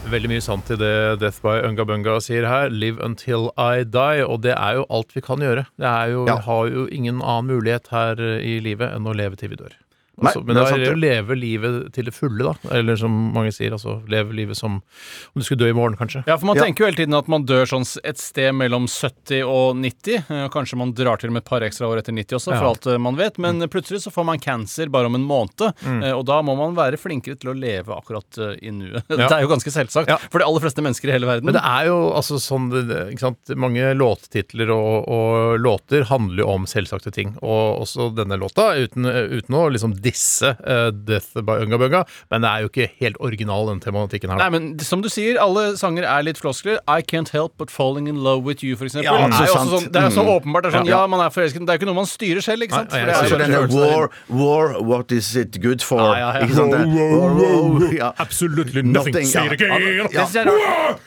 Veldig 0.05 0.29
mye 0.29 0.43
sant 0.45 0.69
i 0.71 0.75
det 0.79 0.93
Death 1.19 1.41
by 1.43 1.57
Unga 1.67 1.83
Bunga 1.89 2.15
sier 2.23 2.45
her. 2.47 2.69
Live 2.71 3.03
until 3.03 3.49
I 3.59 3.83
die. 3.83 4.23
Og 4.23 4.39
det 4.45 4.53
er 4.55 4.79
jo 4.79 4.85
alt 4.93 5.11
vi 5.17 5.23
kan 5.25 5.43
gjøre. 5.43 5.65
Det 5.81 5.89
er 5.91 6.13
jo, 6.15 6.27
Ja. 6.29 6.37
Vi 6.39 6.47
har 6.47 6.69
jo 6.79 6.87
ingen 6.93 7.19
annen 7.25 7.51
mulighet 7.51 7.91
her 7.91 8.21
eh, 8.21 8.39
i 8.39 8.59
livet 8.63 8.93
enn 8.95 9.03
å 9.09 9.17
leve 9.17 9.35
til 9.35 9.51
vi 9.51 9.59
dør. 9.59 9.75
Nei, 10.17 10.29
Altså, 10.31 10.45
men 10.45 10.55
det 10.55 10.55
det 10.55 10.61
er 10.61 10.79
er 10.79 10.85
sant, 10.85 10.97
å 10.97 11.01
leve 11.01 11.35
livet 11.35 11.93
til 11.93 12.05
det 12.05 12.13
fulle, 12.15 12.43
da. 12.43 12.53
Eller 12.77 12.95
som 12.95 13.11
mange 13.35 13.51
sier, 13.51 13.71
altså 13.75 13.97
leve 14.07 14.31
livet 14.33 14.55
som 14.55 14.77
om 14.79 15.35
du 15.35 15.43
skulle 15.43 15.59
dø 15.59 15.69
i 15.69 15.75
morgen, 15.75 15.97
kanskje. 15.99 16.23
Ja, 16.27 16.37
for 16.37 16.45
man 16.47 16.55
Ja. 16.55 16.63
tenker 16.63 16.85
jo 16.85 16.85
hele 16.91 16.95
tiden 17.01 17.13
at 17.17 17.27
man 17.27 17.43
dør 17.45 17.65
sånn 17.67 17.83
et 18.03 18.17
sted 18.17 18.53
mellom 18.55 18.87
70 18.87 19.43
og 19.43 19.75
90. 19.75 20.23
eh, 20.29 20.47
Kanskje 20.49 20.77
man 20.77 20.93
drar 20.93 21.17
til 21.19 21.31
med 21.31 21.43
et 21.43 21.49
par 21.49 21.61
ekstra 21.61 21.87
år 21.91 21.99
etter 21.99 22.13
90 22.15 22.35
også, 22.39 22.55
for 22.55 22.63
Ja. 22.63 22.69
alt 22.69 22.87
eh, 22.87 22.97
man 22.97 23.15
vet. 23.15 23.37
Men 23.37 23.59
plutselig 23.67 24.01
så 24.07 24.11
får 24.11 24.25
man 24.25 24.39
cancer 24.39 24.87
bare 24.89 25.05
om 25.07 25.15
en 25.15 25.23
måned, 25.27 25.73
mm. 25.83 26.03
og 26.15 26.25
da 26.25 26.41
må 26.41 26.55
man 26.57 26.75
være 26.75 26.97
flinkere 26.97 27.37
til 27.39 27.51
å 27.51 27.59
leve 27.59 27.91
akkurat 27.91 28.37
eh, 28.39 28.55
i 28.67 28.71
nuet. 28.71 29.03
Ja. 29.15 29.27
Det 29.27 29.31
er 29.37 29.41
jo 29.41 29.49
ganske 29.51 29.71
selvsagt 29.71 30.07
Ja. 30.07 30.17
for 30.17 30.39
de 30.39 30.45
aller 30.45 30.59
fleste 30.61 30.81
mennesker 30.81 31.09
i 31.09 31.11
hele 31.11 31.25
verden. 31.27 31.45
Men 31.45 31.53
det 31.55 31.63
er 31.63 31.85
jo 31.87 32.11
altså 32.13 32.39
sånn 32.39 32.69
det- 32.71 32.87
det- 32.87 33.13
ikke 33.15 33.19
sant? 33.19 33.55
Mange 33.57 33.93
låttitler 33.95 34.69
og, 34.71 35.07
og 35.09 35.59
låter 35.59 36.03
handler 36.05 36.43
jo 36.43 36.47
om 36.49 36.65
selvsagte 36.65 37.11
ting. 37.11 37.35
Og 37.41 37.81
også 37.83 38.13
denne 38.15 38.37
låta, 38.39 38.75
uten, 38.77 39.05
uten 39.05 39.55
å 39.55 39.69
liksom 39.71 39.95
disse 40.05 40.51
uh, 40.61 40.89
Death 40.93 41.33
by 41.45 41.57
Unga 41.65 41.79
Bunga. 41.81 42.03
Men 42.31 42.45
det 42.45 42.51
er 42.51 42.63
jo 42.65 42.69
ikke 42.71 42.87
helt 43.01 43.17
original, 43.19 43.67
den 43.71 43.81
tematikken 43.83 44.29
her. 44.33 44.39
Nei, 44.43 44.49
men 44.53 44.67
som 44.85 45.01
du 45.03 45.09
sier, 45.11 45.39
alle 45.41 45.71
sanger 45.81 46.05
er 46.07 46.25
litt 46.27 46.39
floskler. 46.41 46.79
I 46.87 47.01
Can't 47.01 47.31
Help 47.35 47.57
But 47.61 47.73
Falling 47.73 48.07
In 48.11 48.21
Love 48.25 48.43
With 48.45 48.63
You, 48.65 48.77
for 48.79 48.85
eksempel. 48.89 49.09
Ja, 49.09 49.27
er 49.27 49.49
jo 49.49 49.53
sant. 49.57 49.71
sånn, 49.73 49.89
det 49.95 50.01
er 50.03 50.13
så 50.15 50.23
åpenbart. 50.35 50.67
Det 50.67 50.73
er 50.73 50.77
sånn, 50.79 50.89
Ja. 50.91 51.01
ja. 51.03 51.07
man 51.11 51.25
er 51.25 51.29
forelsket. 51.33 51.59
men 51.61 51.67
Det 51.67 51.73
er 51.73 51.79
jo 51.79 51.83
ikke 51.83 51.91
noe 51.91 51.99
man 52.01 52.09
styrer 52.09 52.43
selv, 52.45 52.63
ikke 52.67 52.77
sant? 52.79 52.91
Nei, 52.93 53.03
For 53.29 53.37
det 53.37 53.49
er 53.49 53.67
der. 53.67 53.67
war, 53.75 54.09
war, 54.29 54.75
what 54.93 55.11
is 55.11 55.33
it 55.35 55.59
good 55.61 55.81
for? 55.81 55.99
Ja, 56.01 56.13
ja, 56.19 56.29
ja. 56.39 56.45
Ikke 56.45 56.55
sant? 56.61 56.71
det? 56.71 56.85
Wow, 56.85 57.35
wow, 57.39 57.79
wow. 57.81 58.13
Absolutely 58.19 58.81
nothing. 58.83 59.13
nothing. 59.13 59.25
Say 59.27 59.45
it 59.47 59.59
Ja. 59.61 59.75
again. 59.75 60.09
Ja, 60.13 60.27
jeg 60.33 60.45
rart. 60.47 61.01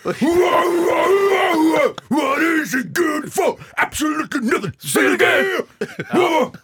What 2.09 2.43
is 2.43 2.75
it 2.75 2.93
good 2.97 3.29
for? 3.33 3.57
Absolutely 3.77 4.41
nothing. 4.47 4.73
Say 4.79 5.07
it 5.07 5.21
again! 5.21 5.65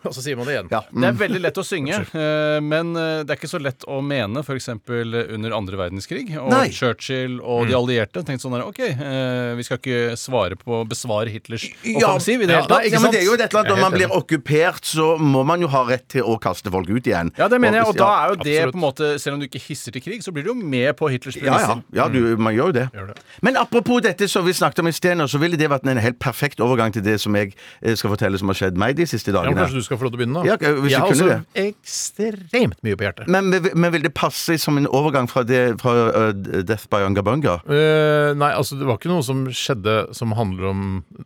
Og 0.04 0.12
så 0.14 0.22
sier 0.24 0.36
man 0.38 0.48
det 0.48 0.56
igjen. 0.56 0.68
Ja. 0.72 0.80
Det 0.90 1.08
er 1.10 1.18
veldig 1.20 1.40
lett 1.44 1.58
å 1.60 1.64
synge, 1.66 2.00
eh, 2.16 2.58
men 2.64 2.94
eh, 2.98 3.22
det 3.24 3.34
er 3.34 3.38
ikke 3.38 3.50
så 3.50 3.60
lett 3.62 3.86
å 3.90 4.00
mene 4.04 4.42
f.eks. 4.44 4.68
under 4.74 5.54
andre 5.56 5.78
verdenskrig. 5.80 6.26
Og 6.40 6.50
Nei. 6.52 6.66
Churchill 6.74 7.38
og 7.40 7.68
de 7.70 7.76
allierte 7.78 8.24
tenkte 8.26 8.44
sånn 8.46 8.56
der 8.56 8.64
OK, 8.66 8.80
eh, 8.84 9.52
vi 9.58 9.66
skal 9.66 9.80
ikke 9.80 10.16
svare 10.20 10.58
på 10.60 10.82
besvare 10.90 11.32
Hitlers 11.32 11.66
offensiv 11.94 12.42
i 12.44 12.48
det 12.50 12.58
hele 12.58 12.70
tatt. 12.70 12.88
Ja, 12.90 13.00
men 13.02 13.14
det 13.14 13.22
er 13.22 13.28
jo 13.28 13.36
et 13.36 13.44
eller 13.46 13.62
annet, 13.62 13.72
Når 13.74 13.82
man 13.84 13.96
blir 13.96 14.14
okkupert, 14.14 14.84
så 14.88 15.14
må 15.20 15.44
man 15.46 15.62
jo 15.64 15.70
ha 15.72 15.84
rett 15.88 16.06
til 16.14 16.26
å 16.26 16.36
kaste 16.42 16.72
folk 16.74 16.90
ut 16.90 17.06
igjen. 17.10 17.32
Ja, 17.38 17.48
det 17.52 17.60
mener 17.62 17.80
jeg, 17.80 17.90
og 17.92 17.98
da 17.98 18.10
er 18.24 18.34
jo 18.34 18.40
det 18.42 18.58
på 18.72 18.78
en 18.78 18.84
måte 18.84 19.12
Selv 19.22 19.36
om 19.36 19.42
du 19.42 19.46
ikke 19.48 19.60
hisser 19.62 19.94
til 19.94 20.02
krig, 20.04 20.22
så 20.24 20.32
blir 20.34 20.46
du 20.46 20.52
jo 20.52 20.56
med 20.58 20.92
på 20.98 21.08
Hitlers 21.12 21.36
Ja, 21.38 21.44
ja. 21.46 21.54
premisser. 21.54 21.84
ja 21.96 22.08
du, 22.12 22.20
man 22.40 22.54
gjør 22.56 22.70
jo 22.72 22.76
det. 22.80 22.86
Gjør 22.94 23.08
det. 23.12 23.16
Men 23.46 23.58
apropos 23.60 24.02
dette 24.04 24.28
som 24.30 24.44
vi 24.46 24.54
snakket 24.56 24.82
om 24.82 24.88
i 24.90 24.94
sted, 25.04 25.18
nå, 25.20 25.28
så 25.30 25.40
ville 25.42 25.58
det 25.60 25.68
vært 25.70 25.86
en 25.90 26.00
helt 26.00 26.18
perfekt 26.22 26.62
overgang 26.64 26.94
til 26.94 27.04
det 27.04 27.18
som 27.22 27.36
jeg 27.38 27.52
eh, 27.54 27.94
skal 27.98 28.12
fortelle 28.14 28.40
som 28.40 28.50
har 28.50 28.58
skjedd 28.58 28.80
meg 28.80 28.96
de 28.98 29.06
siste 29.08 29.30
Ja, 29.30 29.42
men 29.42 29.52
dagene. 29.52 29.64
kanskje 29.64 29.82
du 29.82 29.86
skal 29.86 30.00
få 30.00 30.06
lov 30.08 30.14
til 30.14 30.18
å 30.18 30.22
begynne, 30.22 30.42
da? 30.42 30.54
Ja, 30.54 30.74
hvis 30.80 30.94
jeg 30.94 31.00
du 31.00 31.04
har 31.04 31.14
også 31.14 31.64
ekstremt 31.64 32.80
mye 32.84 32.98
på 32.98 33.06
hjertet. 33.06 33.28
Men, 33.30 33.50
men, 33.52 33.88
vil 33.94 34.04
det 34.06 34.14
passe 34.16 34.56
som 34.60 34.78
en 34.80 34.88
overgang 34.88 35.28
fra, 35.30 35.44
det, 35.46 35.62
fra 35.82 35.94
uh, 36.10 36.30
Death 36.34 36.88
by 36.92 37.04
Unga 37.08 37.24
Bunga? 37.26 37.58
Eh, 37.68 38.32
nei, 38.38 38.50
altså 38.56 38.78
det 38.80 38.88
var 38.88 38.98
ikke 39.00 39.12
noe 39.12 39.24
som 39.26 39.44
skjedde 39.54 39.96
som 40.16 40.34
handler 40.38 40.70
om 40.72 40.82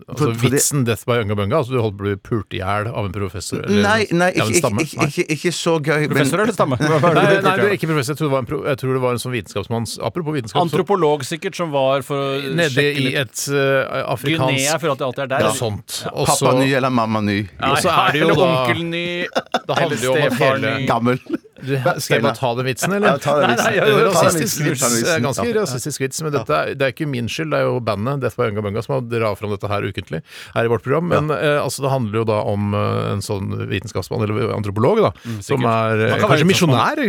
altså, 0.08 0.18
For- 0.18 0.35
for 0.35 0.49
det- 0.49 0.52
vitsen 0.58 0.85
'Death 0.87 1.06
by 1.08 1.20
Unga 1.23 1.37
Altså 1.58 1.73
Du 1.73 1.80
holdt 1.80 1.97
på 1.99 2.02
å 2.02 2.06
bli 2.08 2.16
pult 2.16 2.54
i 2.54 2.61
hjel 2.62 2.88
av 2.90 3.04
en 3.06 3.12
professor? 3.14 3.62
eller- 3.64 3.82
Nei, 3.82 4.06
nei, 4.12 4.30
ikke, 4.32 4.47
en 4.47 4.61
stamme. 4.62 4.82
ikke, 4.85 5.08
ikke, 5.08 5.26
ikke 5.37 5.52
så 5.54 5.78
gøy. 5.80 6.00
men- 6.00 6.08
Professor 6.16 6.40
eller 6.42 6.52
stamme? 6.56 6.78
Nei, 7.18 7.40
nei, 7.42 7.56
du 7.56 7.66
er 7.66 7.76
ikke 7.76 7.88
professor. 7.88 8.14
Jeg 8.14 8.18
tror 8.18 8.28
det 8.28 8.35
var 8.35 8.42
en, 8.44 8.47
pro 8.47 8.58
jeg 8.64 8.78
tror 8.78 8.92
det 8.92 9.02
var 9.02 9.12
en 9.12 9.23
sånn 9.23 9.35
vitenskapsmann 9.35 9.87
Apropos 10.02 10.35
vitenskap, 10.35 10.62
Antropolog 10.62 11.25
sikkert, 11.26 11.56
som 11.56 11.70
var 11.70 12.02
for 12.06 12.16
å 12.38 12.54
nede 12.54 12.70
sjekke 12.75 13.00
i 13.00 13.14
et 13.18 13.35
uh, 13.59 14.12
afrikansk 14.15 14.55
Guinea, 14.55 14.79
føler 14.83 14.95
at 14.95 15.03
det 15.03 15.07
alltid 15.09 15.23
er 15.25 15.31
der. 15.33 15.47
Ja, 15.47 15.53
sånt. 15.59 15.99
Også, 16.12 16.38
Pappa 16.47 16.55
ny 16.59 16.69
eller 16.81 16.95
mamma 16.95 17.21
ny? 17.25 17.38
og 17.59 17.79
så 17.83 17.93
er 17.95 18.17
det 18.17 18.23
jo 18.23 18.31
da 18.33 18.49
onkel 18.49 18.85
ny. 18.88 19.07
Det 19.69 19.79
handler 19.79 20.05
jo 20.05 20.15
om 20.15 20.25
at 20.27 20.38
hele. 20.43 20.75
Gammel. 20.88 21.21
Du, 21.59 21.73
skal 21.99 22.19
jeg 22.19 22.23
bare 22.23 22.37
ta 22.38 22.50
den 22.59 22.67
vitsen, 22.69 22.93
eller? 22.95 23.09
Ja, 23.09 23.19
ta 23.23 23.35
den 23.41 23.50
vitsen. 23.53 23.73
Nei, 23.75 23.81
nei, 23.83 23.88
ja, 23.91 24.11
rasistisk 24.12 24.62
vits. 24.65 24.85
Ganske 25.25 25.47
rasistisk 25.57 26.03
vits, 26.05 26.21
men 26.23 26.33
dette 26.35 26.55
er, 26.55 26.75
det 26.79 26.87
er 26.87 26.93
ikke 26.95 27.09
min 27.11 27.27
skyld. 27.33 27.50
Det 27.50 27.59
er 27.59 27.67
jo 27.67 27.81
bandet 27.85 28.21
Death 28.23 28.38
by 28.38 28.49
Unga 28.53 28.62
Bunga 28.67 28.83
som 28.85 28.95
har 28.95 29.07
drar 29.11 29.35
fram 29.41 29.50
dette 29.55 29.71
her 29.73 29.87
ukentlig 29.88 30.21
her 30.55 30.69
i 30.69 30.71
vårt 30.71 30.85
program. 30.87 31.09
Men 31.11 31.33
eh, 31.35 31.57
altså, 31.62 31.83
det 31.85 31.91
handler 31.93 32.21
jo 32.23 32.27
da 32.31 32.38
om 32.53 32.69
eh, 32.79 33.09
en 33.15 33.25
sånn 33.25 33.50
vitenskapsmann, 33.71 34.23
eller 34.29 34.53
antropolog, 34.55 35.03
da, 35.09 35.12
som 35.45 35.67
er 35.69 36.05
kan 36.19 36.29
kanskje 36.29 36.49
misjonær, 36.53 37.03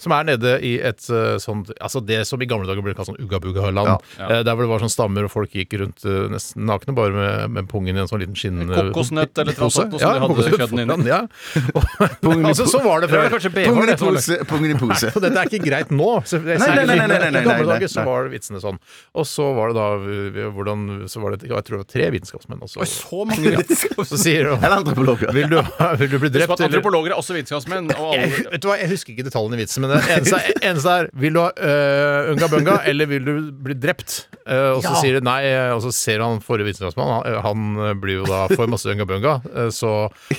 som 0.00 0.16
er 0.16 0.28
nede 0.32 0.54
i 0.64 0.74
et 0.80 1.08
eh, 1.12 1.36
sånt 1.42 1.70
Altså 1.82 2.00
det 2.04 2.22
som 2.28 2.40
i 2.42 2.46
gamle 2.48 2.66
dager 2.68 2.82
ble 2.84 2.94
kalt 2.96 3.08
sånn 3.10 3.18
ugga-bugga-land. 3.22 4.00
Eh, 4.18 4.40
Der 4.46 4.54
hvor 4.56 4.64
det 4.64 4.70
var 4.72 4.82
sånn 4.84 4.92
stammer, 4.92 5.26
og 5.28 5.32
folk 5.32 5.52
gikk 5.56 5.76
rundt 5.80 6.04
nesten 6.32 6.64
nakne, 6.68 6.94
bare 6.96 7.12
med, 7.14 7.50
med 7.58 7.68
pungen 7.70 7.96
i 7.96 8.02
en 8.02 8.08
sånn 8.10 8.22
liten 8.22 8.36
skinn... 8.38 8.64
Kokosnøtt 8.70 9.38
eller 9.42 9.56
noe 9.58 9.70
som 9.72 9.92
Ja, 10.00 10.14
de 10.16 10.24
hadde 10.24 10.56
kødden 10.56 10.82
inni. 10.86 11.10
Ja. 11.10 11.22
Og- 11.76 12.44
altså, 12.52 12.66
så 12.70 12.80
var 12.84 13.02
det 13.02 13.10
Det 13.10 13.16
før. 13.18 13.41
Kanskje 13.42 13.50
BH, 13.58 13.68
Pungen 13.72 13.90
i 13.92 13.96
pose. 14.00 14.38
Pungen 14.48 14.70
i 14.72 14.78
pose. 14.78 15.10
Nei, 15.10 15.22
dette 15.26 15.42
er 15.42 15.50
ikke 15.50 15.60
greit 15.66 15.90
nå. 15.92 16.10
Nei, 16.22 16.40
nei, 16.46 16.56
nei, 16.62 16.84
nei, 16.86 17.06
nei, 17.10 17.18
nei, 17.34 17.42
I 17.42 17.46
gamle 17.46 17.66
dager 17.72 17.90
så 17.92 18.04
var 18.06 18.30
vitsene 18.32 18.62
sånn. 18.62 18.78
Og 19.18 19.26
så 19.28 19.48
var 19.56 19.72
det 19.72 19.76
da 19.80 20.48
hvordan 20.54 20.84
Så 21.10 21.20
var 21.22 21.34
det 21.36 21.48
Jeg 21.50 21.64
tror 21.66 21.78
det 21.78 21.82
var 21.82 21.90
tre 21.92 22.08
vitenskapsmenn. 22.14 22.62
også. 22.62 22.80
Oi, 22.82 22.88
så 22.88 23.24
mange 23.32 24.06
så 24.06 24.18
sier 24.20 24.46
de 24.48 24.54
Eller 24.56 24.76
antropologer. 24.78 25.32
vil 25.34 25.50
du, 25.52 25.58
vil 25.98 26.10
du 26.14 26.18
bli 26.22 26.30
drept, 26.38 26.54
at 26.56 26.64
Antropologer 26.68 27.12
er 27.14 27.18
også 27.18 27.34
vitenskapsmenn. 27.36 27.90
Og 27.96 28.14
jeg, 28.16 28.30
alle, 28.30 28.50
vet 28.54 28.62
du 28.62 28.68
hva, 28.70 28.78
jeg 28.80 28.92
husker 28.94 29.14
ikke 29.16 29.26
detaljene 29.28 29.58
i 29.58 29.62
vitsen, 29.64 29.84
men 29.84 29.94
det 29.96 30.02
eneste, 30.16 30.38
er- 30.40 30.62
eneste 30.70 30.96
er 31.02 31.10
Vil 31.24 31.34
du 31.36 31.40
ha 31.42 31.48
uh, 31.56 32.32
unga 32.34 32.48
bunga, 32.52 32.78
eller 32.92 33.10
vil 33.10 33.26
du 33.26 33.34
bli 33.66 33.74
drept? 33.82 34.22
Eh, 34.46 34.68
og 34.76 34.82
så 34.84 34.94
sier 35.00 35.18
de 35.18 35.24
nei, 35.26 35.40
eh, 35.46 35.70
og 35.74 35.82
så 35.84 35.92
ser 35.94 36.22
han 36.24 36.40
forrige 36.44 36.70
vitenskapsmann. 36.70 37.10
Han, 37.12 37.38
han 37.46 37.88
eh, 37.88 37.94
blir 37.98 38.20
jo 38.22 38.28
da 38.28 38.44
for 38.52 38.70
masse 38.70 38.90
unga 38.90 39.06
bunga, 39.08 39.36
eh, 39.52 39.70
så 39.74 39.92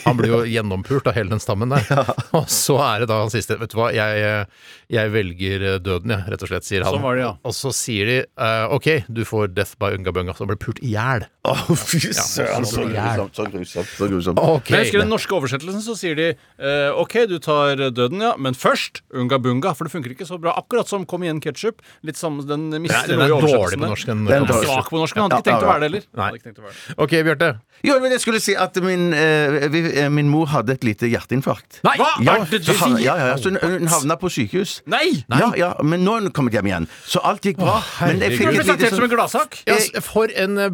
han 0.03 0.19
blir 0.19 0.33
jo 0.33 0.41
gjennompult 0.55 1.07
av 1.09 1.17
hele 1.17 1.33
den 1.33 1.43
stammen 1.43 1.73
der. 1.73 1.87
Og 2.37 2.49
så 2.51 2.77
er 2.83 3.03
det 3.03 3.11
da 3.11 3.19
han 3.21 3.31
siste 3.31 3.55
Vet 3.59 3.71
du 3.71 3.77
hva, 3.77 3.91
jeg, 3.93 4.47
jeg 4.91 5.11
velger 5.13 5.65
døden, 5.83 6.15
jeg, 6.15 6.25
rett 6.33 6.43
og 6.43 6.49
slett, 6.49 6.65
sier 6.67 6.85
han. 6.85 6.95
Sånn 6.97 7.05
var 7.05 7.19
det, 7.19 7.23
ja. 7.25 7.33
Og 7.45 7.55
så 7.55 7.71
sier 7.75 8.09
de 8.09 8.17
OK, 8.73 8.89
du 9.07 9.21
får 9.27 9.53
death 9.53 9.77
by 9.79 9.93
unga 9.97 10.13
bunga, 10.15 10.35
så 10.35 10.43
han 10.43 10.51
blir 10.51 10.59
pult 10.63 10.81
i 10.83 10.95
hjel. 10.95 11.27
Å, 11.43 11.53
fy 11.75 11.99
søren. 12.15 12.65
Så 12.65 12.85
grusomt. 12.87 13.35
Så 13.35 13.45
grusomt. 13.51 13.89
Så 13.97 14.07
grusomt. 14.09 14.39
Okay. 14.39 14.71
Men 14.71 14.79
jeg 14.79 14.87
husker 14.87 15.03
den 15.03 15.11
norske 15.11 15.35
oversettelsen, 15.37 15.83
så 15.85 15.95
sier 15.99 16.17
de 16.17 16.27
uh, 16.33 17.01
OK, 17.01 17.17
du 17.29 17.35
tar 17.43 17.81
døden, 17.91 18.23
ja, 18.23 18.33
men 18.39 18.55
først 18.57 19.03
unga 19.11 19.39
bunga, 19.43 19.73
for 19.77 19.87
det 19.87 19.93
funker 19.93 20.15
ikke 20.15 20.27
så 20.29 20.39
bra. 20.41 20.55
Akkurat 20.59 20.89
som 20.89 21.03
Kom 21.13 21.25
igjen, 21.25 21.41
ketsjup. 21.43 21.83
Litt 22.07 22.17
samme, 22.17 22.45
den 22.47 22.69
mister 22.81 23.11
den 23.11 23.19
noe 23.19 23.27
i 23.27 23.35
oversettelsen. 23.35 23.92
Norsk. 23.93 24.11
enn 24.13 24.25
Den 24.27 24.43
er 24.49 24.63
svak 24.65 24.89
på 24.91 24.99
norsk. 25.01 25.15
Han 25.21 25.29
hadde 25.29 25.39
ikke 25.39 25.49
tenkt 25.51 25.63
å 25.63 25.71
være 25.71 25.79
det 25.85 25.89
heller. 25.91 26.03
Nei. 26.13 26.25
Hadde 26.25 26.39
ikke 26.41 26.47
tenkt 26.49 26.59
å 26.59 26.65
være 26.67 26.75
det. 26.75 26.97
OK, 27.05 27.13
Bjarte. 27.29 27.49
Jo, 27.83 27.97
men 27.99 28.13
jeg 28.15 28.21
skulle 28.23 28.39
si 28.43 28.53
at 28.55 28.75
min, 28.83 29.05
eh, 29.13 29.67
vi, 29.73 29.79
eh, 29.99 30.09
min 30.09 30.29
mor 30.31 30.47
hadde 30.53 30.71
et 30.77 30.83
lite 30.87 31.07
hjerteinfarkt. 31.11 31.79
Nei! 31.83 31.95
Hva 31.99 32.09
Ja, 32.23 32.35
er 32.41 32.45
det 32.51 32.61
du 32.65 32.71
så 32.71 32.77
sier? 32.79 32.99
ja, 33.03 33.15
ja, 33.19 33.25
ja, 33.33 33.35
så 33.37 33.49
hun, 33.51 33.57
hun 33.61 33.87
havna 33.91 34.15
på 34.21 34.29
sykehus. 34.31 34.77
Nei! 34.87 35.23
Ja, 35.29 35.49
ja, 35.59 35.71
men 35.83 36.03
nå 36.05 36.15
er 36.17 36.21
hun 36.27 36.31
kommet 36.35 36.53
hjem 36.55 36.67
igjen. 36.71 36.87
Så 37.05 37.19
alt 37.23 37.43
gikk 37.43 37.57
bra. 37.59 37.81
men 38.07 38.19
jeg 38.23 38.37
fikk 38.37 38.47
ble 38.51 38.53
et 38.53 38.53
lite 38.53 38.63
presentert 38.63 38.89
som 38.95 39.03
en 39.03 39.09
sånn 39.09 39.15
gladsak. 39.17 39.57
Ja, 39.67 39.75
s- 39.75 39.91
for 40.07 40.27
en 40.35 40.57
eh, 40.57 40.69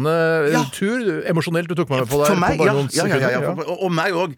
berg-og-dal-bane-tur. 0.00 1.22
Emosjonelt 1.30 1.68
du 1.70 1.74
tok 1.78 1.88
meg 1.90 2.00
med 2.04 2.08
på 2.10 2.20
der. 2.20 2.26
For 2.30 2.40
meg, 2.40 2.56
på 2.58 2.64
bare 2.64 2.68
ja. 2.68 2.74
noen 2.76 2.88
ja, 2.92 3.04
ja, 3.06 3.16
ja, 3.16 3.30
ja. 3.40 3.52
Og, 3.54 3.82
og 3.86 3.92
meg 3.94 4.12
òg. 4.12 4.36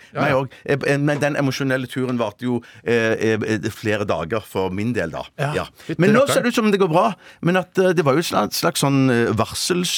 Men 1.02 1.18
den 1.22 1.36
emosjonelle 1.40 1.88
turen 1.90 2.18
varte 2.20 2.46
jo 2.46 2.60
eh, 2.84 3.34
eh, 3.34 3.68
flere 3.74 4.06
dager 4.08 4.40
for 4.46 4.70
min 4.74 4.92
del, 4.96 5.10
da. 5.14 5.24
Ja. 5.40 5.50
Ja. 5.62 5.66
Men 5.98 6.14
nå 6.16 6.22
ser 6.30 6.42
det 6.44 6.52
ut 6.52 6.58
som 6.60 6.70
det 6.72 6.80
går 6.82 6.90
bra. 6.92 7.06
Men 7.42 7.56
at 7.60 7.78
eh, 7.81 7.81
det 7.90 8.04
var 8.06 8.16
jo 8.16 8.22
et 8.22 8.30
slags, 8.30 8.62
slags 8.62 8.86
sånn 8.86 9.04
eh, 9.12 9.34
varsels... 9.36 9.96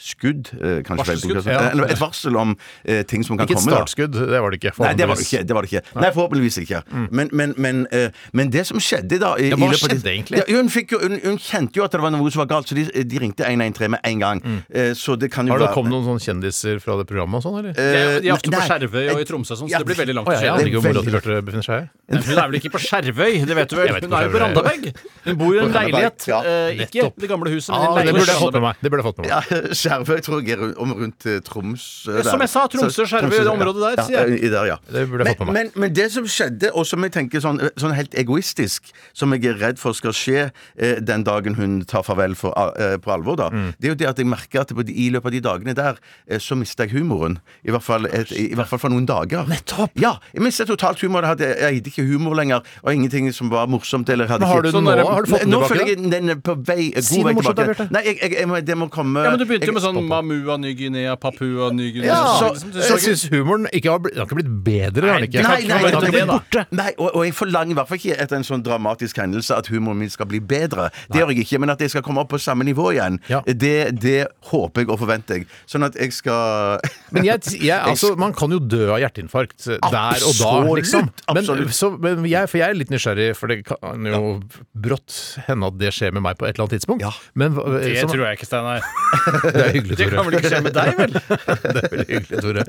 eh, 0.00 0.06
skudd, 0.10 0.48
eh, 0.56 0.80
kanskje. 0.86 0.96
Varselskudd, 1.04 1.42
vel, 1.44 1.52
ja. 1.52 1.70
Eller 1.74 1.90
et 1.92 2.00
varsel 2.00 2.36
om 2.40 2.56
eh, 2.84 3.02
ting 3.04 3.22
som 3.26 3.36
kan 3.36 3.44
Ikke 3.46 3.58
et 3.58 3.60
komme. 3.60 3.70
da. 3.70 3.76
startskudd, 3.84 4.12
det 4.30 4.40
var 4.40 4.50
det 4.50 4.60
ikke. 4.62 4.72
Nei, 4.80 4.94
det 4.96 5.08
var 5.08 5.14
det 5.20 5.26
ikke. 5.26 5.42
Det 5.46 5.54
var 5.56 5.62
det 5.66 5.70
ikke. 5.72 5.82
Nei, 6.00 6.10
forhåpentligvis 6.16 6.58
ikke. 6.64 6.80
Men, 7.10 7.28
men, 7.32 7.54
men, 7.60 7.82
eh, 7.92 8.10
men 8.32 8.50
det 8.50 8.64
som 8.66 8.80
skjedde 8.80 9.18
da 9.20 9.34
i, 9.36 9.50
Ja, 9.50 9.56
hva 9.60 9.68
i 9.68 9.74
løpet 9.74 9.84
av 9.84 9.90
skjedde 9.90 10.02
de- 10.08 10.14
egentlig? 10.16 10.40
Ja, 10.40 10.56
hun, 10.56 10.68
fikk 10.72 10.92
jo, 10.96 11.00
hun, 11.04 11.18
hun 11.24 11.38
kjente 11.38 11.76
jo 11.80 11.84
at 11.84 11.92
det 11.92 12.00
var 12.00 12.10
noe 12.16 12.30
som 12.32 12.40
var 12.44 12.50
galt, 12.54 12.68
så 12.70 12.74
de, 12.78 12.86
de 13.04 13.18
ringte 13.22 13.44
113 13.46 13.90
med 13.90 14.00
en 14.04 14.18
gang. 14.24 14.42
Eh, 14.72 14.92
Så 14.94 15.16
det 15.20 15.30
kan 15.32 15.46
jo 15.46 15.52
Har 15.52 15.58
det 15.60 15.68
være 15.68 15.74
kommet 15.76 15.92
noen 15.92 16.06
sånne 16.08 16.24
kjendiser 16.24 16.80
fra 16.80 16.96
det 17.00 17.06
programmet 17.10 17.40
og 17.40 17.44
sånn, 17.44 17.58
eller? 17.60 17.76
Er, 17.76 18.20
de 18.20 18.28
er 18.28 18.34
ofte 18.34 18.50
på 18.50 18.56
nei. 18.56 18.66
Skjervøy 18.70 19.06
og 19.14 19.20
i 19.20 19.26
Tromsø, 19.28 19.52
og 19.54 19.58
sånn, 19.60 19.70
så 19.70 19.78
det 19.82 19.86
blir 19.90 19.98
veldig 20.00 20.14
langt 20.16 20.28
Å 20.28 20.34
se 20.34 20.40
ja, 20.40 20.46
jeg 20.46 20.54
aner 20.56 20.70
ikke 20.70 20.80
hvor 20.80 20.88
mora 20.88 21.00
veldig 21.00 21.04
til 21.04 21.14
Bjarte 21.20 21.44
befinner 21.46 21.66
seg. 21.66 21.88
Hun 22.10 22.38
er 22.38 22.48
vel 22.50 22.58
ikke 22.60 22.72
på 22.74 22.80
Skjervøy, 22.86 23.32
det 23.46 23.56
vet 23.60 23.70
du 23.70 23.76
vel? 23.76 23.86
Jeg 23.90 23.94
vet 23.96 24.04
Hun 24.08 24.14
er 24.16 24.24
jo 24.26 24.30
på. 24.34 24.40
Randaberg. 24.40 24.88
Hun 25.26 25.36
bor 25.40 25.54
i 25.54 25.58
en 25.58 25.64
Randaberg, 25.64 25.92
leilighet. 25.92 26.26
ja. 26.30 26.40
eh, 26.40 26.84
Ikke 26.86 27.04
Nettopp. 27.04 27.20
det 27.20 27.28
gamle 27.30 27.50
huset, 27.54 27.70
men 27.70 27.80
en 27.80 27.86
det 27.90 27.96
leilighet 28.00 28.20
burde 28.20 28.32
jeg 28.32 28.40
fått 28.40 28.56
med 28.58 28.62
meg. 28.66 28.74
Det 28.80 28.90
burde 28.90 29.02
jeg 29.02 29.08
fått 29.10 29.18
med 29.20 29.26
meg. 29.26 29.30
Ja, 29.30 29.74
Skjervøy 29.90 30.20
tror 30.22 30.40
jeg 30.46 30.54
er 30.56 30.62
om 30.80 30.92
rundt 30.94 31.26
eh, 31.26 31.40
Troms 31.44 31.84
eh, 32.08 32.20
der. 32.20 32.28
Som 32.30 32.40
jeg 32.44 32.50
sa, 32.52 32.64
Tromsø, 32.70 33.06
Skjervøy, 33.10 33.36
det 33.42 33.50
området 33.50 33.82
der, 33.96 34.02
sier 34.06 34.18
jeg. 34.20 34.38
Ja, 34.38 34.46
i 34.46 34.50
der, 34.54 34.68
ja. 34.70 34.76
Det 34.86 35.04
burde 35.10 35.26
jeg 35.26 35.36
fått 35.40 35.46
med 35.48 35.52
meg. 35.56 35.58
men, 35.74 35.82
men 35.84 35.94
det 35.98 36.06
som 36.14 36.28
skjedde, 36.30 36.70
og 36.78 36.86
som 36.86 37.02
jeg 37.06 37.14
tenker 37.16 37.42
sånn, 37.42 37.58
sånn 37.80 37.94
helt 37.96 38.14
egoistisk, 38.20 38.92
som 39.16 39.34
jeg 39.34 39.44
er 39.50 39.58
redd 39.60 39.80
for 39.82 39.96
skal 39.98 40.14
skje 40.16 40.46
eh, 40.78 41.00
den 41.02 41.24
dagen 41.26 41.56
hun 41.58 41.80
tar 41.90 42.04
farvel 42.06 42.36
for, 42.38 42.54
eh, 42.78 42.96
på 43.02 43.12
alvor, 43.16 43.36
da, 43.40 43.48
Mm. 43.50 43.72
det 43.82 43.88
er 43.88 43.90
jo 43.90 43.96
det 43.98 44.06
at 44.06 44.18
jeg 44.22 44.28
merker 44.30 44.60
at 44.62 44.70
på 44.76 44.84
de, 44.86 44.94
i 44.94 45.08
løpet 45.10 45.26
av 45.26 45.32
de 45.34 45.40
dagene 45.42 45.72
der, 45.74 45.96
eh, 46.30 46.38
så 46.38 46.54
mister 46.56 46.86
jeg 46.86 46.94
humoren. 47.00 47.38
I 47.66 47.72
hvert 47.74 47.82
fall, 47.82 48.06
et, 48.06 48.30
i, 48.30 48.54
hvert 48.54 48.68
fall 48.70 48.78
for 48.78 48.92
noen 48.94 49.08
dager. 49.08 49.48
Nettopp! 49.50 49.90
Ja, 49.98 50.12
jeg 50.32 50.44
mistet 50.44 50.68
totalt 50.70 51.00
humor. 51.02 51.26
Jeg 51.26 51.32
hadde, 51.34 51.48
jeg 51.58 51.80
hadde 51.80 51.90
ikke 51.90 52.04
humor 52.06 52.36
lenger, 52.38 52.62
og 52.84 52.92
ingenting 52.94 53.26
som 53.34 53.50
var 53.50 53.66
morsomt. 53.66 54.08
Eller 54.12 54.30
hadde 54.30 54.44
Men 54.46 54.52
har 54.54 54.62
du 54.62 54.70
Sånn 54.70 54.86
den 54.86 55.00
nå? 55.02 55.08
Har 55.10 55.26
du 55.26 55.30
fått 55.32 55.42
den 55.42 55.50
Nå 55.50 55.60
tilbake? 55.64 55.72
føler 55.74 55.90
jeg 55.90 56.10
den 56.14 56.30
er 56.36 56.38
på 56.46 56.54
vei, 56.68 56.90
god 56.94 57.04
Si 57.08 57.18
noe 57.18 57.26
vei 57.30 57.34
morsomt 57.40 57.56
da, 57.58 57.64
tilbake. 57.66 57.80
Bjarte. 57.80 57.96
Nei, 57.96 58.02
jeg, 58.06 58.16
jeg, 58.22 58.36
jeg, 58.38 58.48
må- 58.52 58.60
det 58.70 58.76
må 58.78 58.88
komme 58.92 59.24
Ja, 59.26 59.32
men 59.34 59.42
Du 59.42 59.46
begynte 59.50 59.66
jo 59.66 59.74
med 59.76 59.79
jeg- 59.80 59.94
sånn 59.96 60.08
Mamua 60.10 60.56
Ny-Guinea, 60.60 61.16
Papua 61.16 61.70
Ny-Guinea 61.72 62.10
Ja, 62.10 62.20
så, 62.38 62.50
så, 62.54 62.66
liksom. 62.66 62.72
Jeg 62.76 62.90
så 62.90 62.98
syns 63.04 63.24
humoren 63.32 63.66
ikke 63.72 63.90
har 63.90 63.98
blitt, 64.04 64.14
den 64.14 64.22
har 64.22 64.28
ikke 64.28 64.38
blitt 64.40 64.52
bedre. 64.64 65.06
Nei, 65.14 65.26
ikke? 65.28 65.42
Nei, 65.42 65.60
nei, 65.68 65.90
det, 65.90 66.12
nei, 66.12 66.24
borte. 66.30 66.64
nei 66.70 66.90
og, 66.98 67.10
og 67.16 67.24
jeg 67.26 67.34
forlanger 67.38 67.74
i 67.74 67.78
hvert 67.80 67.88
fall 67.90 68.00
ikke 68.00 68.18
etter 68.24 68.36
en 68.40 68.46
sånn 68.46 68.62
dramatisk 68.66 69.16
hendelse 69.22 69.56
at 69.56 69.66
humoren 69.72 69.98
min 70.04 70.10
skal 70.12 70.26
bli 70.30 70.40
bedre. 70.40 70.90
Det 71.10 71.20
gjør 71.22 71.32
jeg 71.34 71.44
ikke, 71.46 71.60
men 71.64 71.70
at 71.74 71.80
jeg 71.80 71.90
skal 71.94 72.02
komme 72.06 72.20
opp 72.24 72.30
på 72.34 72.40
samme 72.40 72.64
nivå 72.68 72.90
igjen, 72.94 73.18
Ja. 73.30 73.40
det, 73.46 73.98
det 74.00 74.26
håper 74.50 74.82
jeg 74.84 74.90
og 74.90 74.98
forventer 75.00 75.40
jeg. 75.40 75.46
Sånn 75.70 75.84
at 75.86 75.94
jeg 75.98 76.12
skal 76.12 76.80
Men 77.14 77.24
jeg, 77.26 77.40
jeg, 77.60 77.80
altså, 77.80 78.14
man 78.18 78.32
kan 78.36 78.50
jo 78.54 78.58
dø 78.60 78.90
av 78.94 79.00
hjerteinfarkt 79.02 79.64
der 79.66 79.78
og 79.80 79.90
da, 79.90 80.14
Absolutt, 80.20 80.76
liksom. 80.80 81.10
Men, 81.34 81.70
så, 81.74 81.90
men 81.98 82.24
jeg, 82.30 82.48
for 82.50 82.58
jeg 82.60 82.70
er 82.70 82.78
litt 82.78 82.90
nysgjerrig, 82.92 83.30
for 83.38 83.50
det 83.50 83.62
kan 83.66 84.06
jo 84.06 84.40
brått 84.74 85.16
hende 85.48 85.66
at 85.70 85.78
det 85.80 85.90
skjer 85.94 86.12
med 86.14 86.22
meg 86.26 86.38
på 86.38 86.46
et 86.46 86.54
eller 86.54 86.66
annet 86.68 86.76
tidspunkt. 86.78 87.02
Ja. 87.04 87.10
Men, 87.34 87.54
Det 87.54 87.96
sånn- 88.02 88.12
tror 88.12 88.24
jeg 88.28 88.38
ikke, 88.38 88.48
Steinar. 88.50 88.84
det 89.70 89.76
er 89.76 89.78
hyggelig, 89.78 89.98
Det 90.00 90.08
kan 90.10 90.26
vel 90.26 90.38
ikke 90.38 90.52
skje 90.52 90.62
med 90.64 90.76
deg, 90.76 90.90
vel? 90.98 91.16
det 91.74 91.82
er 91.82 91.90
veldig 91.94 92.06
hyggelig, 92.10 92.42
Tore. 92.46 92.64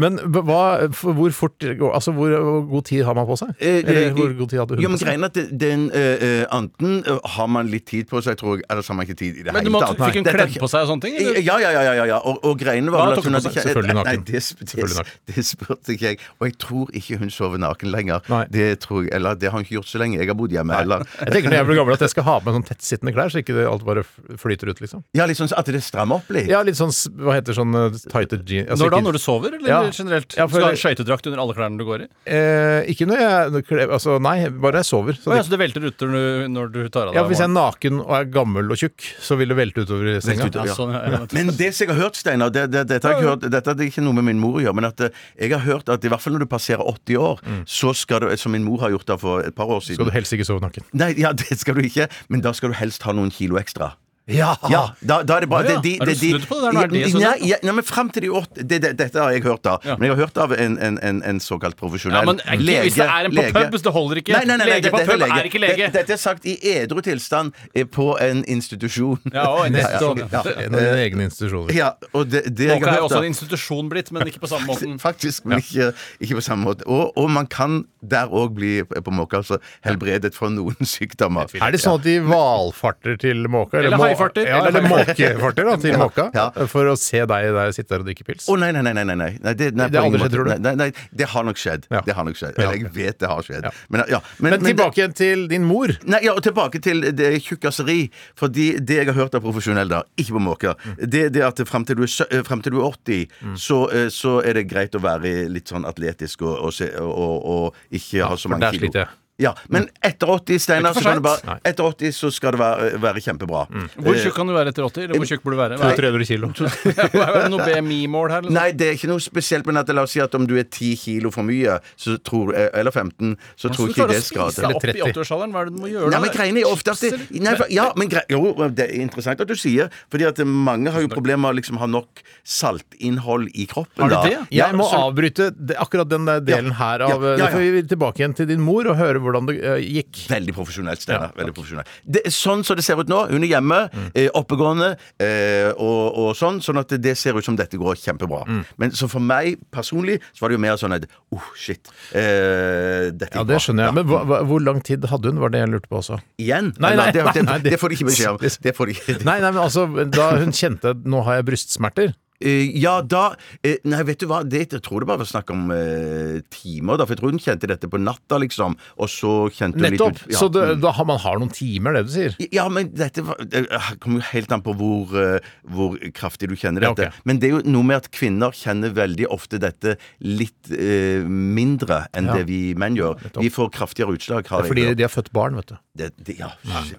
Men 0.00 0.18
hva, 0.34 0.62
hvor 0.90 1.36
fort 1.36 1.68
Altså, 1.94 2.14
hvor, 2.16 2.34
god 2.70 2.86
tid 2.90 3.04
har 3.06 3.18
man 3.18 3.28
på 3.28 3.36
seg? 3.40 3.54
Eh, 3.58 3.82
Eller 3.82 4.08
eh, 4.08 4.16
hvor 4.16 4.32
god 4.40 4.52
tid 4.54 4.62
hadde 4.62 4.78
hun 4.78 4.84
Jo, 4.86 4.90
men 4.90 4.98
på 4.98 5.04
seg? 5.04 5.10
greien 5.10 5.28
at 5.28 5.40
den 5.64 5.86
uh, 5.92 6.00
eh, 6.00 6.42
Enten 6.54 6.96
eh, 7.04 7.30
har 7.36 7.50
man 7.52 7.70
litt 7.70 7.86
tid 7.90 8.08
på 8.10 8.22
seg, 8.24 8.38
tror 8.40 8.58
jeg, 8.58 8.66
eller 8.70 8.86
så 8.86 8.94
har 8.94 9.00
man 9.00 9.08
ikke 9.08 9.20
tid 9.20 9.40
i 9.42 9.46
det 9.46 9.54
Men 9.54 9.68
du 9.68 9.70
hele 9.70 9.84
tatt. 9.84 10.00
fikk 10.00 10.20
hun 10.20 10.28
Dette 10.28 10.34
er 10.34 10.48
kledd 10.48 10.64
på 10.64 10.72
seg 10.72 10.86
og 10.86 10.92
sånne 10.92 11.06
ting? 11.06 11.18
eller? 11.20 11.40
Ja, 11.44 11.58
ja, 11.62 11.70
ja. 11.76 11.84
ja, 11.84 11.94
ja, 12.00 12.08
ja. 12.14 12.20
Og, 12.24 12.40
og 12.46 12.58
greiene 12.60 12.94
var 12.94 13.08
vel 13.08 13.18
at 13.18 13.28
hun 13.28 13.34
hun 13.34 13.40
hadde 13.42 13.52
ikke 13.52 13.64
Selvfølgelig 13.64 13.94
Nei, 13.94 14.04
naken. 14.04 14.24
det, 14.28 14.42
Selvfølgelig 14.42 14.94
det, 14.94 15.04
naken. 15.04 15.34
det 15.34 15.44
spurte 15.46 15.94
ikke 15.94 16.06
jeg. 16.06 16.20
Og 16.38 16.46
jeg 16.48 16.56
tror 16.64 16.92
ikke 17.00 17.18
hun 17.20 17.32
sover 17.34 17.60
naken 17.62 17.92
lenger. 17.94 18.24
Nei. 18.32 18.44
Det 18.52 18.68
tror 18.84 19.04
jeg, 19.04 19.12
Eller 19.16 19.38
det 19.38 19.50
har 19.50 19.58
hun 19.58 19.66
ikke 19.66 19.76
gjort 19.78 19.90
så 19.90 20.00
lenge 20.02 20.18
jeg 20.20 20.30
har 20.30 20.38
bodd 20.38 20.54
hjemme 20.54 20.78
heller. 20.78 21.04
Jeg 21.20 21.32
tenker 21.36 21.52
når 21.52 21.58
jeg 21.60 21.68
blir 21.70 21.80
gammel 21.80 21.96
at 21.96 22.04
jeg 22.06 22.14
skal 22.14 22.28
ha 22.28 22.36
på 22.40 22.48
meg 22.48 22.58
sånn 22.58 22.66
tettsittende 22.70 23.14
klær, 23.16 23.32
så 23.32 23.42
ikke 23.42 23.56
det 23.56 23.66
alt 23.70 23.86
bare 23.86 24.04
flyter 24.40 24.70
ut, 24.70 24.82
liksom. 24.84 25.04
Ja, 25.16 25.26
litt 25.30 25.40
sånn 25.40 25.52
at 25.74 25.78
det 25.78 25.82
strammer 25.84 26.20
opp 26.20 26.30
litt. 26.34 26.48
Ja, 26.50 26.62
litt 26.66 26.78
sånn 26.78 26.92
Hva 27.18 27.34
heter 27.36 27.56
sånn 27.56 27.74
uh, 27.74 27.88
tighte 28.06 28.38
jeans 28.46 28.70
altså 28.70 28.86
Når 28.86 28.94
da? 28.94 29.00
Når 29.08 29.16
du 29.18 29.20
sover, 29.22 29.56
eller 29.58 29.68
Ja. 29.68 29.80
generelt? 29.90 30.36
Ja, 30.38 30.46
for- 30.46 30.60
Skal 30.60 30.70
du 30.70 30.76
ha 30.76 30.82
skøytedrakt 30.84 31.26
under 31.30 31.42
alle 31.42 31.54
klærne 31.58 31.78
du 31.80 31.84
går 31.88 32.04
i? 32.04 32.08
Eh, 32.26 32.90
ikke 32.94 33.08
når 33.10 33.18
jeg 33.24 33.90
Altså, 33.94 34.18
nei, 34.22 34.48
bare 34.48 34.82
jeg 34.82 34.88
sover. 34.88 35.18
Så 35.18 35.30
oh, 35.30 35.36
ja, 35.36 35.42
så 35.42 35.50
det 35.52 35.58
velter 35.60 35.84
ut 35.84 35.98
når 35.98 36.14
du, 36.14 36.48
når 36.54 36.72
du 36.72 36.80
tar 36.88 37.08
av 37.08 37.14
deg 37.14 37.20
ja, 37.20 37.24
Hvis 37.28 37.40
jeg 37.42 37.48
er 37.48 37.54
naken 37.54 38.00
og 38.04 38.12
er 38.18 38.28
gammel 38.30 38.70
og 38.70 38.80
tjukk, 38.80 39.08
så 39.20 39.36
vil 39.40 39.48
det 39.50 39.56
velte 39.58 39.84
utover 39.84 40.10
i 40.14 40.20
senga. 40.24 40.48
utover, 40.48 40.70
ja, 40.70 40.76
sånn. 40.78 41.28
Men 41.34 41.52
det 41.56 41.70
som 41.74 41.86
jeg 41.86 41.94
har 41.94 42.00
hørt, 42.02 42.16
Steinar, 42.20 42.52
det, 42.54 42.70
det, 42.70 42.86
dette, 42.88 43.08
har 43.08 43.18
jeg 43.18 43.28
hørt, 43.28 43.48
dette 43.50 43.74
er 43.74 43.84
ikke 43.88 44.04
noe 44.04 44.14
med 44.14 44.28
min 44.30 44.40
mor 44.40 44.60
å 44.60 44.64
gjøre, 44.64 44.76
men 44.78 44.88
at 44.90 45.00
eh, 45.00 45.10
jeg 45.40 45.52
har 45.56 45.64
hørt 45.66 45.88
at 45.92 46.04
i 46.04 46.12
hvert 46.12 46.22
fall 46.22 46.36
når 46.36 46.46
du 46.46 46.50
passerer 46.50 46.84
80 46.84 47.20
år, 47.20 47.42
så 47.66 47.94
skal 47.96 48.24
du, 48.24 48.30
som 48.40 48.54
min 48.54 48.64
mor 48.66 48.84
har 48.84 48.94
gjort 48.94 49.08
da 49.10 49.18
for 49.20 49.44
et 49.44 49.54
par 49.56 49.66
år 49.70 49.82
siden 49.84 50.00
Skal 50.00 50.10
du 50.10 50.14
helst 50.14 50.36
ikke 50.36 50.46
sove 50.48 50.64
naken. 50.64 50.86
Nei, 50.92 51.14
ja, 51.18 51.32
det 51.32 51.58
skal 51.58 51.74
du 51.78 51.84
ikke, 51.84 52.08
men 52.28 52.44
da 52.44 52.54
skal 52.56 52.72
du 52.72 52.78
helst 52.78 53.02
ha 53.08 53.14
noen 53.16 53.32
kilo 53.34 53.58
ekstra. 53.60 53.94
Ja! 54.26 54.54
Ja, 54.72 54.94
da, 55.04 55.18
da 55.22 55.34
er 55.36 55.40
det 55.44 55.48
bare 55.52 55.66
ja, 55.68 55.72
ja. 55.74 55.80
det- 55.80 55.82
de- 55.84 55.98
Har 56.00 56.06
du 56.06 56.12
de- 56.14 56.28
snudd 56.30 56.46
på 56.48 56.56
det 56.56 56.70
der? 56.72 56.80
Er 56.80 56.88
det 56.88 57.14
Nei, 57.20 57.48
ja, 57.50 57.56
nei, 57.62 57.72
men 57.76 57.84
frem 57.84 58.08
til 58.10 58.22
de 58.24 58.28
åtte 58.32 58.62
det, 58.66 58.78
det, 58.80 58.92
Dette 58.96 59.20
har 59.20 59.30
jeg 59.34 59.42
hørt, 59.44 59.60
da. 59.62 59.74
Ja. 59.84 59.96
Men 60.00 60.08
jeg 60.08 60.16
har 60.16 60.22
hørt 60.24 60.38
av 60.40 60.52
en, 60.56 60.78
en, 60.80 60.96
en, 61.02 61.18
en 61.28 61.40
såkalt 61.44 61.76
profesjonell 61.76 62.22
Ja, 62.24 62.24
men 62.30 62.40
ikke, 62.40 62.80
hvis 62.86 62.94
det 62.96 63.04
er 63.04 63.28
en 63.28 63.34
på 63.36 63.44
pub, 63.52 63.76
det 63.84 63.92
holder 63.92 64.20
ikke. 64.22 64.32
Nei, 64.32 64.44
nei, 64.48 64.56
nei, 64.56 64.64
nei, 64.64 64.78
lege 64.80 64.92
på 64.94 65.02
pub 65.04 65.26
er 65.28 65.48
ikke 65.50 65.60
lege. 65.60 65.76
Dette, 65.76 65.98
Dette 65.98 66.16
er 66.16 66.22
sagt 66.22 66.46
i 66.48 66.56
edru 66.72 67.02
tilstand 67.04 67.52
eh, 67.74 67.84
på 67.84 68.06
en 68.24 68.40
institusjon. 68.48 69.20
Ja, 69.34 69.44
og 69.50 69.68
nettopp. 69.74 70.22
Ja, 70.32 70.42
En 70.64 70.74
egen 70.80 71.20
institusjon. 71.26 71.68
Ja, 71.76 71.92
og 72.14 72.30
det, 72.32 72.46
det 72.56 72.70
jeg 72.70 72.80
Måka 72.80 72.88
har 72.88 72.96
er 72.96 73.02
hørt 73.02 73.10
også 73.10 73.20
en 73.20 73.28
institusjon 73.34 73.92
blitt, 73.92 74.08
men 74.10 74.24
ikke 74.32 74.40
på 74.40 74.48
samme 74.54 74.66
måten. 74.72 74.96
Faktisk, 75.04 75.44
men 75.44 75.60
ikke, 75.60 75.92
ikke 76.24 76.40
på 76.40 76.46
samme 76.48 76.64
måte. 76.70 76.88
Og, 76.88 77.12
og 77.20 77.28
man 77.30 77.46
kan 77.46 77.82
der 78.00 78.32
òg 78.32 78.56
bli 78.56 78.72
på 78.88 79.12
måke 79.12 79.36
altså 79.42 79.60
helbredet 79.84 80.32
for 80.34 80.48
noen 80.48 80.80
sykdommer. 80.96 81.52
Er 81.60 81.76
det 81.76 81.80
sånn 81.84 82.00
at 82.00 82.08
de 82.08 82.18
valfarter 82.24 83.20
til 83.20 83.44
Måka? 83.52 83.78
Eller 83.84 83.96
må- 84.00 84.13
Feriefarter 84.14 84.48
Ja, 84.48 84.60
eller 84.68 84.86
måkefarter 84.94 85.68
da, 85.68 85.76
til 85.82 85.98
Måka. 86.00 86.26
Ja. 86.34 86.46
For 86.70 86.90
å 86.90 86.94
se 86.98 87.20
deg 87.30 87.48
der 87.58 87.72
sitte 87.76 87.94
der 87.94 88.04
og 88.04 88.08
drikke 88.08 88.24
pils. 88.28 88.46
Å 88.48 88.56
nei, 88.60 88.70
nei, 88.76 88.82
nei. 88.86 88.94
nei, 88.96 89.04
nei, 89.10 89.16
nei. 89.20 89.30
nei, 89.42 89.54
det, 89.58 89.70
nei 89.76 89.88
Det 89.92 90.00
har 90.00 90.08
aldri 90.08 90.22
skjedd, 90.22 90.34
tror 90.36 90.48
du? 90.48 90.52
Nei, 90.54 90.58
nei, 90.64 90.74
nei, 90.80 91.08
det 91.22 91.28
har 91.34 91.46
nok 91.48 91.60
skjedd. 91.60 91.86
Ja. 91.92 92.02
Det 92.06 92.16
har 92.18 92.28
nok 92.28 92.38
skjedd. 92.40 92.58
Eller 92.58 92.78
jeg 92.78 92.92
vet 92.94 93.20
det 93.20 93.30
har 93.30 93.42
skjedd. 93.46 93.68
Ja. 93.68 93.72
Men, 93.92 94.04
ja, 94.10 94.20
men, 94.38 94.56
Men 94.56 94.66
tilbake 94.70 95.00
igjen 95.02 95.16
til 95.18 95.46
din 95.50 95.66
mor. 95.68 95.92
Nei, 96.04 96.22
ja, 96.26 96.34
og 96.36 96.42
Tilbake 96.44 96.80
til 96.84 97.00
det 97.16 97.30
tjukkaseri. 97.46 97.98
Fordi 98.38 98.68
det 98.80 99.00
jeg 99.00 99.10
har 99.10 99.16
hørt 99.18 99.34
av 99.38 99.42
profesjonelle, 99.44 99.88
da, 99.90 100.02
ikke 100.20 100.36
på 100.38 100.44
måker, 100.44 100.74
Mm. 100.84 100.96
det, 101.10 101.20
det 101.36 101.42
at 101.46 101.60
frem 101.68 101.84
til 101.86 101.96
du 101.96 102.02
er, 102.04 102.42
frem 102.44 102.60
til 102.64 102.74
du 102.74 102.80
er 102.82 102.86
80, 102.90 103.28
så, 103.60 103.78
eh, 103.94 104.08
så 104.12 104.36
er 104.44 104.58
det 104.58 104.66
greit 104.70 104.94
å 104.96 105.00
være 105.02 105.46
litt 105.48 105.70
sånn 105.70 105.86
atletisk 105.88 106.42
og, 106.44 106.56
og, 106.66 106.80
og, 107.00 107.36
og, 107.54 107.78
ikke 107.94 108.26
ha 108.28 108.36
så 108.40 108.50
mange 108.52 108.66
der 108.66 108.76
kilo. 108.76 108.86
sliter 108.88 109.04
jeg. 109.04 109.08
Ja, 109.36 109.50
Men 109.66 109.88
etter 110.00 110.28
80, 110.30 110.60
Steinar, 110.62 110.94
Det 110.94 111.02
er 111.02 111.02
ikke 111.02 111.02
så 111.02 111.10
kan 111.10 111.16
du 111.18 111.24
bare, 111.26 111.54
etter 111.66 111.84
80 111.90 112.12
så 112.14 112.28
skal 112.30 112.52
det 112.54 112.58
være, 112.60 112.90
være 113.02 113.22
kjempebra. 113.24 113.62
Hvor 113.98 114.14
tjukk 114.22 114.34
kan 114.36 114.46
du 114.46 114.52
være 114.54 114.70
etter 114.70 114.84
80? 114.86 115.02
Eller 115.08 115.18
hvor 115.18 115.26
tjukk 115.26 115.42
burde 115.42 115.56
du 115.56 115.62
være? 115.62 115.78
Hva 115.80 115.88
er- 115.90 115.98
300 115.98 116.26
kilo. 116.28 116.50
Er 117.24 117.32
det 117.42 117.50
noe 117.50 117.66
BMI-mål 117.66 118.30
her? 118.30 118.38
Eller? 118.44 118.54
Nei, 118.54 118.68
det 118.78 118.86
er 118.86 118.94
ikke 118.94 119.08
noe 119.10 119.18
spesielt, 119.24 119.66
men 119.66 119.76
at 119.80 119.90
la 119.90 120.04
oss 120.06 120.14
si 120.14 120.20
at 120.22 120.36
om 120.38 120.46
du 120.46 120.54
er 120.54 120.68
10 120.70 120.92
kilo 121.02 121.32
for 121.34 121.42
mye, 121.42 121.80
så 121.98 122.14
tror, 122.22 122.54
eh, 122.54 122.68
eller 122.78 122.94
15, 122.94 123.34
så 123.58 123.72
tror 123.74 123.90
du 123.90 123.92
ikke 123.96 124.06
det 124.12 124.20
skader. 124.22 124.54
spise 124.54 124.62
deg 124.68 124.76
opp 124.78 124.84
i 124.86 124.92
30. 124.92 125.10
80-årsalderen? 125.10 125.50
Hva 125.56 125.60
er 125.64 125.64
det 125.64 125.74
du 125.74 125.82
må 125.82 125.90
gjøre 125.90 126.10
Nei, 126.14 126.20
men 126.22 126.30
greiene 126.38 126.62
er 126.62 126.70
ofte 126.70 126.94
at 126.94 127.02
det, 127.02 127.12
nei, 127.42 127.56
for, 127.58 127.66
Ja, 127.74 127.88
men 127.98 128.14
jo, 128.30 128.44
det 128.70 128.86
er 128.86 128.94
interessant 129.02 129.40
at 129.42 129.50
du 129.50 129.56
sier, 129.58 129.90
fordi 130.14 130.28
at 130.30 130.38
mange 130.46 130.94
har 130.94 131.02
jo 131.02 131.10
problemer 131.10 131.42
med 131.48 131.56
å 131.56 131.58
liksom 131.58 131.82
ha 131.82 131.90
nok 131.90 132.22
saltinnhold 132.46 133.50
i 133.54 133.66
kroppen. 133.70 134.02
Har 134.06 134.08
du 134.10 134.14
da. 134.14 134.22
det? 134.22 134.38
Ja, 134.54 134.68
Jeg 134.70 134.78
må 134.78 134.86
så- 134.90 135.02
avbryte 135.10 135.50
det, 135.58 135.76
akkurat 135.76 136.08
den 136.08 136.24
der 136.24 136.40
delen 136.40 136.70
Ja. 136.70 136.78
her 136.78 137.02
av 137.02 137.10
Ja, 137.10 137.30
ja, 137.30 137.36
Da 137.36 137.44
ja. 137.44 137.50
får 137.50 137.72
vi 137.72 137.82
tilbake 137.82 138.16
igjen 138.22 138.34
til 138.36 138.46
din 138.46 138.60
mor 138.60 138.86
og 138.86 138.96
høre 138.96 139.20
hvordan 139.26 139.46
det 139.48 139.56
eh, 139.64 139.80
gikk. 139.98 140.22
Veldig 140.30 140.54
profesjonelt, 140.56 141.00
Steinar. 141.04 141.32
veldig 141.36 141.54
profesjonelt. 141.56 141.88
Det 142.04 142.22
sånn 142.34 142.62
som 142.64 142.76
det 142.78 142.84
ser 142.86 143.00
ut 143.00 143.08
nå. 143.10 143.24
Hun 143.30 143.42
er 143.44 143.50
hjemme, 143.56 143.80
Mm. 143.94 144.10
eh, 144.14 144.28
oppegående 144.34 144.92
eh, 145.20 145.72
og, 145.76 146.16
og 146.18 146.30
sånn. 146.38 146.60
Sånn 146.64 146.78
at 146.80 146.88
det 147.00 147.16
ser 147.18 147.36
ut 147.38 147.44
som 147.44 147.56
dette 147.56 147.76
går 147.80 147.96
kjempebra. 148.00 148.44
Mm. 148.46 148.62
Men 148.78 148.90
så 148.96 149.08
for 149.10 149.20
meg 149.24 149.58
personlig 149.74 150.20
så 150.32 150.44
var 150.44 150.52
det 150.52 150.58
jo 150.58 150.62
mer 150.64 150.76
sånn 150.80 150.94
at 150.96 151.06
oh, 151.34 151.44
shit. 151.58 151.90
Eh, 152.14 153.10
dette 153.14 153.34
Ja, 153.34 153.44
det 153.44 153.54
bra. 153.56 153.60
skjønner 153.62 153.88
jeg. 153.88 153.94
Men 153.98 154.08
hva, 154.10 154.22
hva, 154.28 154.40
hvor 154.48 154.62
lang 154.64 154.80
tid 154.84 155.04
hadde 155.10 155.30
hun? 155.32 155.40
Var 155.42 155.52
det 155.54 155.62
jeg 155.64 155.72
lurte 155.74 155.90
på 155.90 156.00
også. 156.00 156.20
Igjen? 156.40 156.72
Nei, 156.82 156.94
nei, 156.98 157.10
det, 157.14 157.24
nei, 157.24 157.32
det, 157.36 157.44
nei, 157.48 157.58
det, 157.64 157.70
det- 157.74 157.80
får 157.82 157.88
de 157.94 157.98
ikke 157.98 158.08
beskjed 158.10 158.30
om. 158.34 158.38
Det 158.68 158.74
får 158.76 158.86
de 158.90 158.96
ikke. 158.98 159.16
Nei, 159.24 159.38
nei, 159.44 159.50
men 159.50 159.62
altså, 159.64 159.86
da 160.10 160.30
hun 160.40 160.52
kjente 160.54 160.94
Nå 161.04 161.22
har 161.26 161.40
jeg 161.40 161.46
brystsmerter. 161.50 162.14
Eh, 162.42 162.66
ja, 162.82 162.96
da 163.00 163.36
eh, 163.62 163.76
Nei, 163.86 164.00
vet 164.08 164.18
du 164.20 164.26
hva, 164.26 164.40
det, 164.44 164.64
jeg 164.72 164.82
tror 164.82 165.00
det 165.04 165.06
bare 165.08 165.20
var 165.22 165.28
snakk 165.30 165.50
om 165.54 165.70
eh, 165.70 166.40
timer, 166.50 166.98
da. 166.98 167.06
For 167.06 167.14
jeg 167.14 167.20
tror 167.22 167.30
hun 167.32 167.38
kjente 167.42 167.68
dette 167.70 167.88
på 167.88 168.00
natta, 168.02 168.38
liksom. 168.42 168.74
Og 168.98 169.08
så 169.08 169.34
kjente 169.54 169.78
hun 169.78 169.86
Nettopp! 169.86 170.18
litt 170.18 170.24
ut- 170.26 170.32
ja, 170.34 170.38
Så 170.42 170.48
det, 170.52 170.64
mm. 170.74 170.80
da 170.82 170.92
har 170.98 171.06
man 171.08 171.18
har 171.22 171.38
noen 171.38 171.52
timer, 171.54 171.94
det 171.94 172.02
du 172.08 172.12
sier. 172.14 172.34
Ja, 172.52 172.66
men 172.68 172.90
dette 172.94 173.22
var- 173.24 173.38
det 173.44 173.64
kommer 174.02 174.18
jo 174.20 174.26
helt 174.32 174.52
an 174.52 174.64
på 174.66 174.74
hvor, 174.76 175.14
eh, 175.20 175.38
hvor 175.70 175.96
kraftig 176.16 176.50
du 176.50 176.56
kjenner 176.58 176.82
Ja, 176.88 176.92
dette. 176.92 177.12
Men 177.24 177.38
det 177.38 177.48
er 177.50 177.54
jo 177.58 177.62
noe 177.70 177.86
med 177.86 177.96
at 178.02 178.10
kvinner 178.10 178.50
kjenner 178.52 178.90
veldig 178.94 179.30
ofte 179.30 179.60
dette 179.62 179.96
litt 180.20 180.70
eh, 180.74 181.22
mindre 181.24 182.06
enn 182.12 182.26
Ja. 182.26 182.38
det 182.40 182.46
vi 182.50 182.74
menn 182.74 182.96
gjør. 182.98 183.14
Vi 183.40 183.48
får 183.54 183.70
kraftigere 183.78 184.18
utslag. 184.18 184.46
Har 184.48 184.64
er 184.64 184.68
Fordi 184.68 184.88
de 184.94 185.02
har 185.06 185.12
født 185.12 185.30
barn, 185.32 185.54
vet 185.56 185.66
du. 185.70 185.76
det, 185.96 186.10
det, 186.24 186.38
ja. 186.40 186.50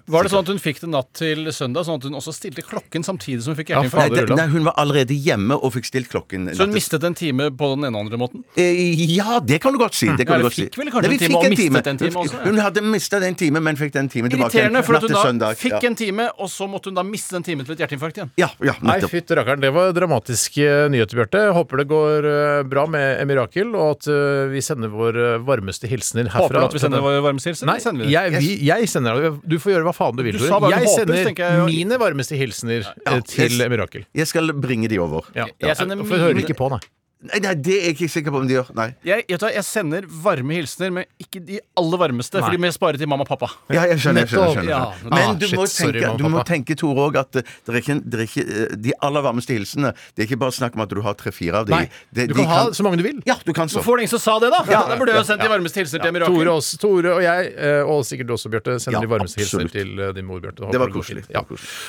Var 0.08 0.22
det 0.24 0.32
sånn 0.32 0.44
at 0.46 0.48
hun 0.48 0.58
fikk 0.58 0.80
det 0.80 0.88
natt 0.90 1.12
til 1.12 1.44
søndag, 1.52 1.84
sånn 1.84 2.00
at 2.00 2.04
hun 2.08 2.14
også 2.16 2.32
stilte 2.34 2.64
klokken 2.64 3.04
samtidig 3.04 3.42
som 3.44 3.52
hun 3.54 3.60
fikk 3.62 3.70
Ja, 3.74 3.82
Nei, 3.82 3.90
hjerteinfarkt? 3.90 4.28
det, 4.32 4.36
nei, 4.40 4.46
hun 4.48 4.64
var 4.64 4.74
allerede 4.80 5.12
hjemme 5.26 5.56
og 5.58 5.72
fikk 5.74 5.88
stilt 5.90 6.08
klokken. 6.12 6.48
Så 6.56 6.66
hun 6.66 6.74
mistet 6.74 7.04
en 7.06 7.14
time 7.18 7.50
på 7.56 7.70
den 7.74 7.86
ene 7.88 7.98
og 7.98 8.06
andre 8.06 8.20
måten? 8.20 8.44
Eh, 8.56 8.94
Ja, 9.16 9.38
det 9.40 9.60
kan 9.62 9.74
du 9.74 9.78
godt 9.80 9.94
si. 9.98 10.06
Det 10.08 10.26
kan 10.26 10.36
Ja, 10.38 10.44
du 10.44 10.48
godt 10.48 10.56
si. 10.56 10.66
fikk 10.66 10.78
vel 10.80 10.90
kanskje 10.92 11.10
Nei, 11.10 11.16
vi 11.16 11.24
en 11.24 11.30
time 11.30 11.36
og 11.38 11.50
mistet 11.56 11.86
en 11.92 11.98
time 12.00 12.22
også, 12.22 12.36
ja. 12.38 12.44
Hun 12.46 12.58
hadde 12.62 12.82
mista 12.86 13.20
den 13.22 13.34
time, 13.38 13.60
men 13.60 13.76
fikk 13.76 13.92
den 13.92 14.08
timen 14.12 14.30
tilbake. 14.30 14.54
Irriterende, 14.54 14.82
for 14.86 14.96
at 14.96 15.26
hun 15.26 15.38
da 15.42 15.52
fikk 15.54 15.76
ja. 15.76 15.82
en 15.90 15.96
time, 15.98 16.28
og 16.38 16.48
så 16.52 16.68
måtte 16.70 16.90
hun 16.90 16.94
da 16.98 17.02
miste 17.06 17.36
den 17.36 17.42
timen 17.46 17.66
til 17.66 17.76
et 17.76 17.84
hjerteinfarkt 17.84 18.20
igjen. 18.20 18.30
Ja, 18.40 18.50
ja, 18.64 18.74
Nei, 18.82 18.98
fytti 19.00 19.36
rakkeren. 19.36 19.60
Det 19.60 19.72
var 19.74 19.92
dramatiske 19.96 20.88
nyheter, 20.92 21.16
Bjarte. 21.20 21.42
Håper 21.56 21.82
det 21.82 21.86
går 21.90 22.28
eh, 22.32 22.62
bra 22.68 22.86
med 22.90 23.20
Emirakel, 23.22 23.74
og 23.76 23.96
at 23.96 24.08
eh, 24.12 24.46
vi 24.52 24.60
sender 24.64 24.88
vår 24.92 25.20
varmeste 25.46 25.88
hilsener 25.90 26.28
herfra. 26.32 26.46
Håper 26.46 26.60
du 26.60 26.64
at 26.66 26.76
vi 26.78 26.82
sender 26.84 27.04
vår 27.04 27.20
varmeste 27.24 27.52
hilsen? 27.52 27.66
Nei, 27.70 27.78
sender 27.82 28.06
vi 28.06 28.12
jeg, 28.12 28.32
vi, 28.40 28.52
jeg 28.66 28.88
sender. 28.90 29.38
Du 29.46 29.56
får 29.62 29.76
gjøre 29.76 29.86
hva 29.88 29.94
faen 29.96 30.16
du 30.18 30.22
vil. 30.26 30.36
Du 30.38 30.44
sa 30.46 30.60
bare 30.62 30.76
jeg 30.76 30.88
håper, 30.90 31.14
sender 31.16 31.44
jeg 31.46 31.66
mine 31.70 31.98
varmeste 32.00 32.38
hilsener 32.38 32.84
Ja, 32.84 32.92
eh, 33.16 33.20
til 33.26 33.56
jeg- 33.58 33.70
Mirakel. 33.70 34.04
Jeg 34.14 34.26
skal 34.30 34.52
bringe 34.52 34.88
de 34.88 34.98
over. 35.02 35.15
Ja. 35.34 35.46
Jeg 35.60 35.76
jeg, 35.76 35.76
For 36.06 36.14
jeg 36.16 36.24
hører 36.24 36.42
ikke 36.44 36.58
på, 36.58 36.68
nei. 36.72 36.80
Nei, 37.26 37.38
nei, 37.40 37.54
det 37.56 37.72
er 37.72 37.84
jeg 37.88 37.94
ikke 37.96 38.06
sikker 38.12 38.32
på 38.34 38.40
om 38.42 38.46
de 38.46 38.52
gjør. 38.58 38.68
Nei. 38.76 38.90
Jeg, 39.08 39.24
vet 39.24 39.40
du 39.40 39.44
hva, 39.46 39.50
jeg 39.54 39.64
sender 39.64 40.04
varme 40.22 40.52
hilsener, 40.58 40.90
men 40.92 41.06
ikke 41.22 41.40
de 41.46 41.56
aller 41.80 42.00
varmeste, 42.02 42.42
Fordi 42.44 42.58
vi 42.58 42.60
de 42.60 42.66
må 42.68 42.70
spare 42.76 43.00
til 43.00 43.08
mamma 43.08 43.24
og 43.24 43.30
pappa. 43.30 43.48
Ja, 43.72 43.86
jeg 43.88 44.02
skjønner. 44.02 44.26
jeg 44.26 44.30
skjønner, 44.34 44.50
jeg 44.52 44.58
skjønner. 44.58 44.68
Ja. 44.68 45.08
Men 45.08 45.16
Ah, 45.16 45.32
du 45.40 45.46
shit, 45.48 45.56
må 45.56 45.64
sorry, 45.66 45.94
tenke, 45.96 46.02
mamma 46.04 46.12
og 46.12 46.20
du 46.20 46.28
må 46.36 46.42
tenke 46.46 46.76
Tore, 46.76 47.06
òg, 47.08 47.16
at 47.22 47.38
eh, 47.40 47.54
det 47.64 47.72
er 47.72 47.78
ikke, 47.80 47.96
det 48.04 48.18
er 48.20 48.24
ikke 48.26 48.44
eh, 48.44 48.74
de 48.84 48.92
aller 49.08 49.24
varmeste 49.24 49.56
hilsenene 49.56 49.94
Det 50.12 50.22
er 50.22 50.28
ikke 50.28 50.38
bare 50.44 50.54
snakk 50.58 50.76
om 50.76 50.84
at 50.84 50.92
du 50.92 51.00
har 51.06 51.16
tre-fire 51.18 51.62
av 51.64 51.66
de. 51.70 51.72
Nei, 51.72 51.88
Det- 52.12 52.28
du 52.28 52.34
de 52.34 52.40
kan 52.42 52.50
ha 52.52 52.60
så 52.76 52.84
mange 52.84 53.00
du 53.00 53.04
vil. 53.08 53.22
Ja, 53.26 53.38
du 53.46 53.52
kan 53.56 53.72
så. 53.72 53.80
Hvorfor 53.80 53.96
var 53.96 53.96
det 53.96 54.06
ingen 54.06 54.14
som 54.18 54.22
sa 54.26 54.36
det, 54.44 54.52
da? 54.52 54.60
da 54.86 55.00
burde 55.00 55.16
jeg 55.16 55.22
jo 55.24 55.26
sendt 55.32 55.42
de 55.42 55.48
varmeste 55.56 55.80
hilsener 55.82 56.04
til 56.04 56.12
Mirakel. 56.18 56.36
Tore, 56.36 56.54
også, 56.60 56.78
Tore 56.84 57.16
og 57.16 57.22
jeg, 57.24 57.50
eh, 57.56 57.80
og 57.96 58.04
sikkert 58.04 58.34
også 58.36 58.52
Bjarte, 58.52 58.76
sender 58.78 59.00
Ja, 59.00 59.02
de 59.08 59.12
varmeste 59.16 59.40
hilsener 59.40 59.72
til 59.72 59.96
din 60.20 60.28
mor, 60.28 60.44
Bjarte. 60.44 60.68
Det 60.70 60.84
var 60.84 60.92
koselig. 60.92 61.24
Ja. 61.32 61.42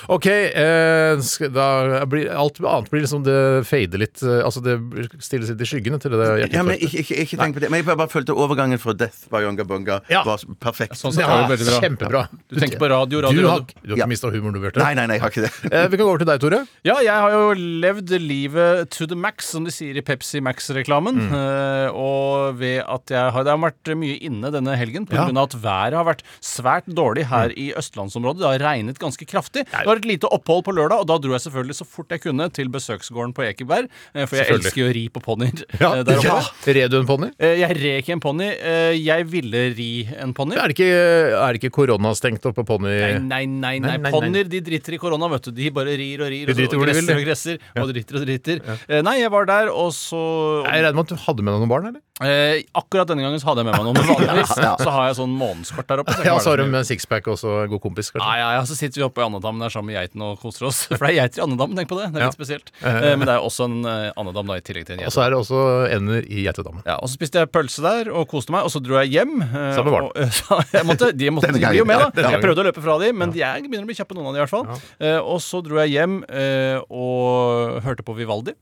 OK, 0.08 0.26
eh, 0.32 1.20
da 1.52 1.68
blir 2.08 2.32
alt 2.32 2.64
annet 2.64 2.90
blir 2.90 3.04
liksom 3.04 3.28
det 3.28 3.38
fader 3.68 4.00
litt 4.02 4.24
Altså 4.24 4.64
det 4.64 4.80
stilles 5.24 5.48
sitt 5.52 5.62
i 5.62 5.68
skyggene 5.68 6.00
til 6.02 6.12
det 6.12 6.52
Ja, 6.54 6.64
men 6.64 6.78
ikke, 6.78 7.02
ikke, 7.04 7.16
ikke 7.24 7.38
tenk 7.40 7.56
på 7.56 7.60
det. 7.64 7.70
Men 7.72 7.80
jeg 7.82 7.86
bare, 7.90 7.98
bare 8.04 8.12
følte 8.14 8.36
overgangen 8.36 8.80
fra 8.80 8.94
Death 8.94 9.28
by 9.32 9.42
Yonga 9.46 9.64
Bunga 9.68 10.02
Ja. 10.10 10.24
var 10.24 10.38
perfekt. 10.60 10.96
Sånn 11.00 11.16
Det 11.16 11.26
var 11.26 11.44
er 11.44 11.48
det 11.48 11.60
veldig 11.60 11.68
bra. 11.72 11.80
kjempebra. 11.82 12.22
Du 12.50 12.56
tenker 12.60 12.78
på 12.80 12.90
radio, 12.90 13.22
Du 13.22 13.28
radio, 13.28 13.48
har, 13.50 13.60
du 13.62 13.90
har 13.90 13.98
Ja. 13.98 14.06
ikke 14.06 14.10
mista 14.10 14.30
humoren, 14.32 14.54
du, 14.54 14.60
Bjarte. 14.60 14.78
Nei, 14.84 14.94
nei, 14.94 15.06
nei, 15.08 15.16
jeg 15.16 15.22
har 15.22 15.30
ikke 15.30 15.46
det. 15.48 15.74
Eh, 15.74 15.88
vi 15.88 15.98
kan 15.98 16.06
gå 16.06 16.10
over 16.10 16.18
til 16.20 16.28
deg, 16.28 16.40
Tore. 16.42 16.68
Ja, 16.84 16.96
jeg 17.02 17.10
har 17.14 17.32
jo 17.32 17.54
levd 17.58 18.10
livet 18.22 18.90
to 18.92 19.06
the 19.08 19.16
max, 19.16 19.46
som 19.48 19.64
de 19.64 19.72
sier 19.72 19.96
i 19.98 20.02
Pepsi 20.02 20.40
Max-reklamen. 20.42 21.16
Mm. 21.28 21.34
Eh, 21.34 21.90
og 21.94 22.58
ved 22.60 22.84
at 22.88 23.06
jeg 23.08 23.32
har 23.32 23.44
Det 23.48 23.52
har 23.54 23.72
vært 23.72 23.96
mye 23.98 24.18
inne 24.22 24.52
denne 24.52 24.76
helgen 24.78 25.06
pga. 25.08 25.16
Ja. 25.16 25.24
av 25.32 25.48
at 25.48 25.56
været 25.62 25.94
har 25.94 26.06
vært 26.06 26.22
svært 26.42 26.86
dårlig 26.88 27.26
her 27.28 27.50
i 27.56 27.72
østlandsområdet. 27.78 28.40
Det 28.42 28.50
har 28.50 28.60
regnet 28.74 29.00
ganske 29.00 29.26
kraftig. 29.26 29.64
Det 29.72 29.86
var 29.86 29.96
et 29.98 30.06
lite 30.06 30.28
opphold 30.28 30.64
på 30.66 30.74
lørdag, 30.76 31.00
og 31.00 31.08
da 31.08 31.18
dro 31.18 31.32
jeg 31.32 31.42
selvfølgelig 31.48 31.76
så 31.80 31.86
fort 31.88 32.10
jeg 32.10 32.22
kunne 32.22 32.50
til 32.52 32.68
besøksgården 32.70 33.34
på 33.34 33.44
Ekeberg. 33.48 33.88
eh, 34.14 34.26
For 34.26 34.36
jeg 34.38 34.48
elsker 34.52 34.76
jo 34.84 34.90
å 34.90 34.94
ri 34.94 35.07
på 35.14 35.22
ponnier 35.24 35.64
Ja, 35.80 35.94
eh, 35.96 36.02
oppe. 36.04 36.74
Red 36.74 36.92
du 36.92 37.00
en 37.00 37.08
ponni? 37.08 37.30
Eh, 37.40 37.56
Jeg 37.62 37.76
red 37.78 38.02
ikke 38.04 38.14
en 38.18 38.20
ponni. 38.24 38.48
eh, 38.58 38.94
Jeg 38.98 39.26
ville 39.28 39.64
ri 39.78 40.08
en 40.20 40.34
ponni. 40.34 40.56
Er, 40.58 40.68
det 40.68 40.78
ikke- 40.78 41.72
koronastengt 41.72 42.46
oppe 42.46 42.64
på 42.64 42.66
ponni... 42.78 42.94
Nei, 43.22 43.46
nei, 43.46 43.46
nei. 43.46 43.80
nei. 43.80 43.80
Nei, 43.80 43.98
nei, 43.98 43.98
nei. 43.98 44.12
Ponnier 44.12 44.48
de 44.50 44.60
driter 44.62 44.94
i 44.94 44.98
korona, 45.02 45.28
vet 45.30 45.44
du. 45.50 45.52
De 45.52 45.70
bare 45.72 45.96
rir 45.98 46.22
og 46.22 46.30
rir. 46.32 46.50
Og 46.50 46.56
så- 46.56 46.78
hvor 46.78 46.86
de 46.88 46.94
vil, 46.94 47.06
gresser 47.06 47.18
og 47.18 47.26
gresser, 47.26 47.60
og 47.82 47.94
driter 47.94 48.16
og 48.22 48.26
driter. 48.28 49.04
Nei, 49.04 49.18
jeg 49.22 49.32
var 49.32 49.46
der, 49.46 49.70
og 49.72 49.92
så 49.94 50.64
Jeg 50.66 50.84
regner 50.84 50.94
med 50.96 51.06
at 51.06 51.14
du 51.16 51.16
hadde 51.28 51.44
med 51.44 51.54
deg 51.54 51.62
noen 51.62 51.70
barn, 51.70 51.88
eller? 51.92 52.02
eh, 52.22 52.64
Akkurat 52.76 53.08
denne 53.08 53.22
gangen 53.22 53.40
så 53.40 53.48
hadde 53.52 53.64
jeg 53.64 53.68
med 53.70 53.78
meg 53.78 53.86
noen. 53.86 53.98
Men 53.98 54.16
vanligvis 54.16 54.56
så 54.86 54.90
har 54.92 55.08
jeg 55.12 55.18
sånn 55.20 55.34
månedskort 55.38 55.88
der 55.88 56.02
oppe. 56.04 56.14
så 56.18 56.26
Ja, 56.26 56.38
så 56.40 56.50
har 56.54 56.58
du 56.58 56.66
med 56.66 56.86
sixpack 56.90 57.28
og 57.28 57.38
så 57.38 57.64
en 57.64 57.70
god 57.70 57.82
kompis, 57.82 58.12
kanskje? 58.12 58.26
Ja, 58.26 58.38
ja, 58.42 58.50
ja, 58.60 58.64
så 58.68 58.76
sitter 58.78 59.02
vi 59.02 59.06
oppe 59.08 59.22
i 59.22 59.26
andedammen 59.28 59.62
der 59.62 59.70
sammen 59.74 59.92
med 59.94 60.00
geitene 60.02 60.32
og 60.34 60.40
koser 60.42 60.68
oss. 60.68 60.86
For 60.98 60.98
det 61.06 61.14
er 61.16 61.20
geiter 61.28 61.42
i 61.42 61.46
andedammen, 61.46 61.78
tenk 61.78 61.90
på 61.92 62.00
det. 62.02 62.12
Det 62.14 62.22
er 62.22 62.28
Ja. 62.28 62.32
spesielt. 62.34 62.72
Eh, 62.84 63.16
Men 63.18 63.26
det 63.28 63.36
er 63.38 63.42
også 63.46 63.66
en 63.70 63.86
andedam 64.18 64.48
da, 64.48 64.58
i 64.58 64.62
tillegg 64.66 64.86
til 64.90 64.97
en 65.00 65.06
Og 65.10 65.14
så 65.14 65.22
er 65.26 65.30
det 65.34 65.38
også 65.40 65.62
ender 65.96 66.26
i 66.28 66.44
geitedammen. 66.46 66.82
Ja, 66.86 66.96
og 67.02 67.08
Så 67.10 67.16
spiste 67.18 67.40
jeg 67.42 67.50
pølse 67.52 67.82
der 67.86 68.12
og 68.14 68.28
koste 68.32 68.52
meg, 68.52 68.64
og 68.68 68.72
så 68.74 68.82
dro 68.84 68.98
jeg 69.04 69.12
hjem. 69.16 69.38
Samme 69.42 69.74
Sammen 69.78 69.92
med 69.92 69.98
barn. 69.98 70.12
eh, 70.16 70.66
jeg 70.78 70.86
måtte, 70.90 71.12
de 71.18 71.30
måtte 71.32 71.52
de 71.54 71.74
jo 71.78 71.86
med, 71.86 72.00
da. 72.16 72.28
Jeg 72.34 72.42
prøvde 72.44 72.64
å 72.64 72.68
løpe 72.72 72.82
fra 72.84 72.98
dem, 73.02 73.18
men 73.22 73.32
de 73.32 73.42
er, 73.46 73.62
begynner 73.62 73.86
å 73.86 73.92
bli 73.92 73.98
kjappe, 73.98 74.16
noen 74.18 74.28
av 74.28 74.34
de 74.34 74.42
i 74.42 74.46
hvert 74.46 74.54
fall. 74.56 74.68
Eh, 75.00 75.20
og 75.22 75.40
så 75.44 75.62
dro 75.66 75.80
jeg 75.84 75.94
hjem 75.98 76.20
eh, 76.30 76.80
og 76.90 77.82
hørte 77.86 78.04
på 78.08 78.16
Vivaldi. 78.18 78.54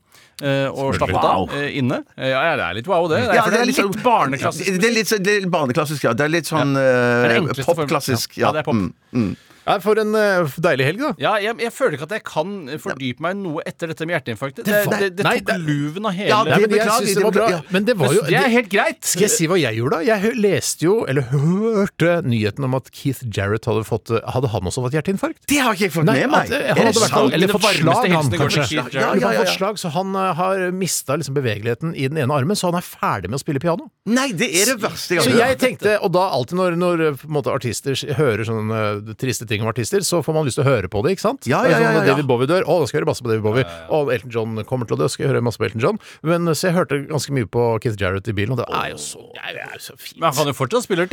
eh, 0.42 0.68
og 0.68 0.94
slappet 0.98 1.16
av 1.16 1.46
Wow. 1.46 1.50
eh, 1.56 1.78
inne. 1.80 2.02
Eh, 2.16 2.28
ja, 2.30 2.42
ja, 2.50 2.56
det 2.60 2.64
er 2.68 2.74
litt 2.80 2.86
wow, 2.90 3.08
det. 3.08 3.22
Det 3.22 3.28
er, 3.30 3.34
Ja, 3.40 3.44
det 3.50 3.60
er 3.60 3.66
litt, 3.66 3.76
sånn- 3.80 4.02
barneklassisk. 4.04 4.78
Det 4.80 4.88
er 4.90 4.94
litt, 4.94 5.12
det 5.24 5.34
er 5.42 5.48
barneklassisk, 5.48 6.04
ja. 6.04 6.12
Det 6.12 6.24
er 6.26 6.32
litt 6.32 6.46
sånn 6.50 6.74
Det 6.76 7.64
popklassisk. 7.64 8.36
Ja. 8.36 8.42
eh. 8.42 8.46
Ja, 8.46 8.52
det 8.52 8.60
er 8.60 8.68
pop. 8.68 8.74
Mm, 8.74 8.92
mm. 9.12 9.36
Ja, 9.66 9.78
for 9.82 9.98
en 9.98 10.14
eh, 10.14 10.46
deilig 10.62 10.84
helg, 10.86 11.00
da. 11.02 11.08
Ja, 11.18 11.32
jeg, 11.42 11.56
jeg 11.64 11.72
føler 11.74 11.96
ikke 11.98 12.06
at 12.06 12.14
jeg 12.16 12.22
kan 12.28 12.52
fordype 12.78 13.24
meg 13.24 13.36
noe 13.40 13.64
etter 13.66 13.90
dette 13.90 14.06
med 14.06 14.14
hjerteinfarktet. 14.14 14.64
Det, 14.68 14.82
var- 14.86 15.00
det, 15.02 15.08
det, 15.18 15.24
Nei, 15.26 15.34
tok 15.40 15.48
det- 15.50 15.58
luven 15.66 16.06
av 16.06 16.14
hele 16.14 16.28
Ja, 16.30 16.38
det 16.46 16.52
men 16.52 16.60
jeg 16.60 16.70
beklager, 16.76 17.00
synes 17.02 17.08
det 17.08 17.16
det 17.16 17.24
var 17.26 17.34
bra. 17.36 17.48
ja, 17.50 17.60
Men 17.74 17.84
det 17.88 17.96
var 17.98 18.14
jo 18.14 18.22
Det 18.28 18.36
er 18.38 18.48
helt 18.54 18.70
greit. 18.70 19.00
Skal 19.04 19.26
jeg 19.26 19.34
si 19.34 19.46
hva 19.50 19.58
jeg 19.58 19.76
gjorde, 19.80 19.98
da? 19.98 20.06
Jeg 20.06 20.22
hø- 20.22 20.38
leste 20.46 20.86
jo, 20.86 20.94
eller 21.10 21.26
hørte, 21.34 22.12
nyheten 22.26 22.64
om 22.68 22.74
at 22.78 22.90
Keith 22.94 23.24
Jarrett 23.26 23.66
hadde 23.66 23.82
fått 23.88 24.12
Hadde 24.36 24.48
han 24.52 24.68
også 24.70 24.84
fått 24.86 24.94
hjerteinfarkt? 24.96 25.42
Det 25.50 25.58
har 25.62 25.74
ikke 25.74 25.86
jeg 25.88 25.94
fått 25.96 26.06
Nei, 26.08 26.20
med 26.22 26.30
meg. 26.30 26.46
at, 26.46 26.54
eh, 26.54 26.62
Er 26.62 26.68
han 26.68 26.76
det 26.76 26.86
hadde 26.86 27.02
vært 27.02 27.14
sant? 27.16 27.34
eller 27.36 27.52
fått 27.56 27.66
varmeste 27.66 27.82
slag, 27.82 27.96
han 27.96 28.14
hilsen 28.16 28.30
går 28.30 28.38
til 28.38 28.60
kanskje. 28.60 28.66
Keith 28.70 28.94
Ja, 28.94 29.00
Jarrett. 29.02 29.20
Ja, 29.22 29.30
ja, 29.30 29.32
ja. 29.32 29.42
fått 29.44 29.56
slag, 29.58 29.80
så 29.82 29.90
han 29.96 30.14
eh, 30.14 30.32
har 30.40 30.64
mista 30.76 31.16
liksom 31.18 31.34
bevegeligheten 31.40 31.94
i 31.96 32.06
den 32.08 32.18
ene 32.22 32.38
armen, 32.38 32.56
så 32.58 32.70
han 32.70 32.78
er 32.78 32.86
ferdig 32.86 33.30
med 33.32 33.40
å 33.40 33.42
spille 33.42 33.62
piano. 33.62 33.90
Nei, 34.06 34.28
det 34.32 34.48
er 34.62 34.72
det 34.72 34.78
verste 34.84 35.16
jeg 35.18 35.26
Så 35.26 35.30
har 35.34 35.38
jeg 35.42 35.56
hørt. 35.56 35.62
tenkte, 35.66 35.96
og 36.06 36.12
da 36.14 36.28
alltid 36.36 36.58
når, 36.60 36.78
når 36.78 37.04
eh, 37.08 37.18
på 37.18 37.26
en 37.30 37.34
måte, 37.40 37.50
artister 37.54 37.98
hører 38.20 38.46
sånne 38.46 38.80
eh, 39.10 39.14
triste 39.18 39.46
ting 39.50 39.55
basting 39.56 39.62
om 39.62 39.68
artister, 39.68 40.00
så 40.00 40.22
får 40.22 40.34
man 40.34 40.44
lyst 40.46 40.58
til 40.58 40.64
å 40.64 40.68
høre 40.68 40.88
på 40.92 41.02
det, 41.04 41.16
ikke 41.16 41.24
sant? 41.24 41.46
Ja, 41.48 41.62
ja, 41.64 41.70
ja, 41.70 41.76
sånn, 41.76 41.84
ja, 41.84 42.02
ja. 42.02 42.12
David 42.12 42.26
Bowie 42.28 42.46
dør, 42.50 42.64
å, 42.66 42.78
da 42.82 42.86
skal 42.88 42.98
jeg 42.98 43.02
høre 43.04 43.10
masse 43.10 43.24
på 43.24 43.30
David 43.30 43.44
Bowie. 43.44 43.64
Og 43.96 44.12
Elton 44.14 44.30
John 44.34 44.60
kommer 44.68 44.86
til 44.88 44.96
å 44.96 45.00
dø, 45.00 45.08
skal 45.12 45.26
jeg 45.26 45.32
høre 45.32 45.42
masse 45.44 45.60
på 45.60 45.66
Elton 45.68 45.82
John. 45.84 46.00
Men 46.26 46.46
så 46.54 46.68
jeg 46.68 46.76
hørte 46.76 47.00
ganske 47.08 47.32
mye 47.36 47.48
på 47.56 47.66
Keith 47.84 47.98
Jarrett 48.00 48.28
i 48.28 48.36
bilen, 48.36 48.52
og 48.56 48.60
det 48.62 48.68
er 48.70 48.92
jo 48.92 49.00
så, 49.00 49.22
det 49.34 49.64
er 49.64 49.76
jo 49.78 49.82
så 49.88 49.96
fint. 49.98 50.18
Men 50.20 50.28
han 50.30 50.36
kan 50.42 50.52
jo 50.52 50.56
fortsatt 50.60 50.86
spille. 50.86 51.06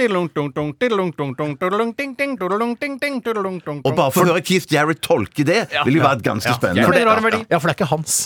Og 3.84 3.96
bare 3.98 4.12
for 4.14 4.24
å 4.24 4.34
høre 4.34 4.44
Keith 4.46 4.68
Jarrett 4.74 5.02
tolke 5.06 5.44
det, 5.48 5.62
vil 5.88 6.00
jo 6.00 6.04
være 6.06 6.22
ganske 6.26 6.50
spennende. 6.60 6.86
For 6.88 6.94
det. 6.98 7.04
Ja, 7.50 7.60
for 7.60 7.68
det 7.70 7.76
er 7.76 7.80
ikke 7.82 7.92
hans. 7.94 8.18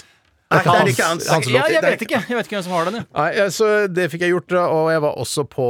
Nei, 0.48 0.62
det 0.64 0.74
er 0.80 0.90
ikke 0.94 1.08
hans. 1.10 1.26
hans 1.28 1.48
Ja, 1.52 1.64
jeg 1.68 1.82
vet 1.84 2.04
ikke. 2.06 2.20
Jeg 2.24 2.38
vet 2.38 2.48
ikke 2.48 2.56
hvem 2.56 2.64
som 2.64 2.74
har 2.78 2.88
den, 2.88 3.00
jeg. 3.02 3.08
Nei, 3.18 3.48
så 3.52 3.68
Det 3.92 4.06
fikk 4.14 4.24
jeg 4.24 4.32
gjort, 4.32 4.54
og 4.62 4.92
jeg 4.94 5.02
var 5.04 5.18
også 5.20 5.44
på 5.52 5.66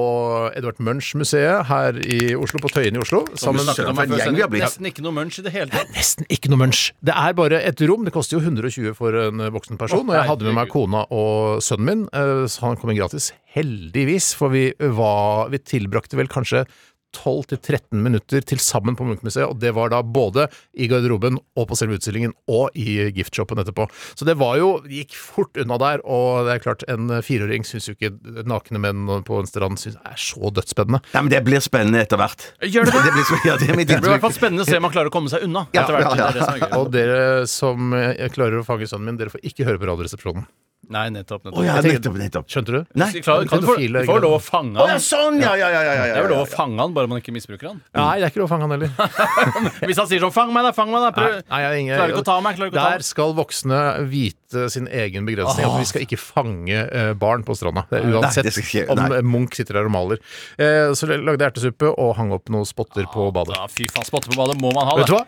Edvard 0.52 0.82
Munch-museet 0.86 1.66
her 1.72 1.98
i 1.98 2.20
Oslo, 2.38 2.62
på 2.62 2.70
Tøyen 2.76 2.98
i 2.98 3.02
Oslo. 3.02 3.24
Sammen 3.42 3.66
her 3.66 3.90
en 3.90 4.14
gjeng 4.20 4.38
vi 4.38 4.46
har 4.46 4.52
blitt. 4.54 4.68
Nesten 4.68 4.90
ikke 4.92 5.06
noe 5.06 5.16
munch 5.18 5.40
i 5.42 5.46
det 5.48 5.56
hele 5.56 5.74
tatt. 5.74 5.90
Nesten 5.98 6.30
ikke 6.30 6.52
noe 6.54 6.62
munch. 6.62 6.92
Det 7.02 7.16
er 7.18 7.34
bare 7.38 7.62
et 7.66 7.82
rom. 7.90 8.06
Det 8.06 8.14
koster 8.14 8.38
jo 8.38 8.44
120 8.46 8.94
for 8.98 9.18
en 9.18 9.48
voksen 9.56 9.82
person. 9.82 10.06
Og 10.06 10.14
jeg 10.20 10.30
hadde 10.30 10.50
med 10.50 10.58
meg 10.60 10.70
kona 10.74 11.08
og 11.10 11.64
sønnen 11.66 11.88
min, 11.88 12.06
eh, 12.14 12.46
så 12.52 12.68
han 12.68 12.78
kom 12.78 12.94
inn 12.94 13.00
gratis. 13.02 13.32
Heldigvis, 13.58 14.34
for 14.38 14.54
vi, 14.54 14.70
var, 14.78 15.50
vi 15.54 15.62
tilbrakte 15.64 16.20
vel 16.20 16.30
kanskje 16.30 16.68
12-13 17.16 18.02
minutter 18.04 18.44
til 18.46 18.60
sammen 18.62 18.98
på 18.98 19.06
Munchmuseet, 19.08 19.48
og 19.48 19.60
det 19.62 19.74
var 19.78 19.92
da 19.94 20.02
både 20.04 20.48
i 20.78 20.90
garderoben 20.92 21.40
og 21.58 21.70
på 21.70 21.78
selve 21.80 21.98
utstillingen 21.98 22.34
og 22.52 22.76
i 22.78 23.10
giftshoppen 23.16 23.62
etterpå. 23.64 23.88
Så 24.18 24.28
det 24.28 24.38
var 24.40 24.58
jo 24.60 24.74
det 24.84 25.04
gikk 25.04 25.18
fort 25.18 25.58
unna 25.62 25.80
der, 25.82 26.04
og 26.06 26.48
det 26.48 26.58
er 26.58 26.64
klart, 26.66 26.86
en 26.92 27.10
fireåring 27.26 27.66
syns 27.68 27.90
jo 27.90 27.96
ikke 27.98 28.14
nakne 28.48 28.82
menn 28.84 29.08
på 29.28 29.42
en 29.42 29.50
strand 29.50 29.82
synes 29.82 29.98
er 30.04 30.20
så 30.22 30.52
dødsspennende. 30.54 31.02
Ja, 31.16 31.24
men 31.24 31.34
det 31.34 31.44
blir 31.48 31.64
spennende 31.64 32.04
etter 32.04 32.20
hvert. 32.22 32.50
Gjør 32.62 32.90
det 32.90 32.96
det? 32.98 33.16
Blir, 33.18 33.28
så, 33.28 33.42
ja, 33.48 33.58
det 33.58 33.72
Det 33.72 34.00
blir 34.02 34.12
i 34.12 34.16
hvert 34.18 34.26
fall 34.28 34.38
spennende 34.38 34.68
å 34.68 34.70
se 34.70 34.78
om 34.80 34.88
han 34.88 34.96
klarer 34.96 35.12
å 35.12 35.16
komme 35.16 35.32
seg 35.34 35.48
unna. 35.48 35.68
Etter 35.72 35.98
hvert. 35.98 36.20
ja, 36.20 36.30
ja. 36.62 36.72
Og 36.78 36.92
dere 36.94 37.48
som 37.50 37.94
eh, 37.98 38.28
klarer 38.34 38.62
å 38.62 38.68
fange 38.68 38.90
sønnen 38.90 39.12
min, 39.12 39.20
dere 39.20 39.34
får 39.34 39.46
ikke 39.48 39.68
høre 39.68 39.82
på 39.82 39.90
Radioresepsjonen. 39.90 40.48
Nei, 40.90 41.10
nettopp. 41.10 41.44
nettopp. 41.44 41.52
nettopp. 41.52 41.66
ja, 41.66 41.74
Jeg 41.76 41.84
tenker- 41.84 42.00
nettopp, 42.00 42.18
nettopp. 42.22 42.48
Skjønte 42.48 42.72
du? 42.72 42.86
Nei. 42.96 43.12
Du 43.12 43.22
kan 43.22 43.44
du 43.44 43.68
få, 43.68 43.76
du 43.76 44.06
får 44.08 44.22
lov 44.24 44.34
å 44.38 44.42
fange 44.42 44.78
Å 44.80 44.86
ja, 44.88 44.94
han. 44.96 45.00
sånn! 45.04 45.40
Ja, 45.42 45.54
ja, 45.60 45.68
ja. 45.70 45.82
ja, 45.84 45.94
ja, 45.94 46.04
Det 46.14 46.18
er 46.18 46.24
jo 46.24 46.30
lov 46.32 46.42
ja, 46.42 46.46
å 46.46 46.52
fange 46.56 46.80
han, 46.80 46.94
bare 46.94 47.08
man 47.12 47.20
ikke 47.20 47.34
misbruker 47.36 47.68
han. 47.68 47.82
Nei, 47.94 48.20
det 48.20 48.24
er 48.24 48.32
ikke 48.32 48.40
lov 48.44 48.48
å 48.48 48.54
fange 48.56 48.68
han 48.68 48.72
heller. 48.72 48.92
Hvis 49.88 49.98
han 50.00 50.08
sier 50.08 50.20
sånn 50.24 50.32
'fang 50.32 50.54
meg, 50.56 50.64
da', 50.64 50.74
fang 50.76 50.92
meg, 50.92 51.02
da. 51.04 51.12
Prøv. 51.12 51.36
Nei, 51.50 51.60
jeg 51.62 51.72
er 51.72 51.78
ingen- 51.82 51.98
Klarer 52.00 52.14
ikke 52.16 52.24
å 52.24 52.30
ta 52.32 52.38
meg, 52.42 52.56
klarer 52.56 52.72
ikke 52.72 52.78
å 52.80 52.84
ta 52.84 52.90
Der 52.90 52.98
meg. 53.04 53.08
skal 53.10 53.34
voksne 53.38 53.82
vite 54.10 54.70
sin 54.72 54.88
egen 54.88 55.26
begrensning. 55.28 55.66
At 55.68 55.80
vi 55.80 55.86
skal 55.92 56.02
ikke 56.08 56.18
fange 56.22 56.78
eh, 56.92 57.14
barn 57.14 57.44
på 57.44 57.56
stranda. 57.58 57.84
Det 57.90 58.00
er 58.02 58.06
Nei, 58.08 58.14
uansett 58.22 58.44
det 58.48 58.54
skal 58.54 58.64
ikke- 58.64 58.90
om 58.90 58.98
nei. 58.98 59.18
eh, 59.18 59.22
Munch 59.22 59.56
sitter 59.60 59.74
der 59.82 59.86
og 59.86 59.92
maler. 59.92 60.18
Eh, 60.58 60.94
så 60.96 61.08
lagde 61.12 61.40
jeg 61.44 61.52
ertesuppe 61.54 61.92
og 61.98 62.16
hang 62.16 62.32
opp 62.32 62.48
noen 62.50 62.66
spotter 62.66 63.04
på 63.12 63.32
badet. 63.34 63.56
Ja, 63.60 63.68
fy 63.68 63.88
faen, 63.92 64.06
spotte 64.08 64.30
på 64.32 64.38
badet 64.40 64.56
må 64.62 64.72
man 64.74 64.88
ha, 64.88 64.96
Vet 64.96 65.08
du 65.08 65.14
hva? 65.18 65.26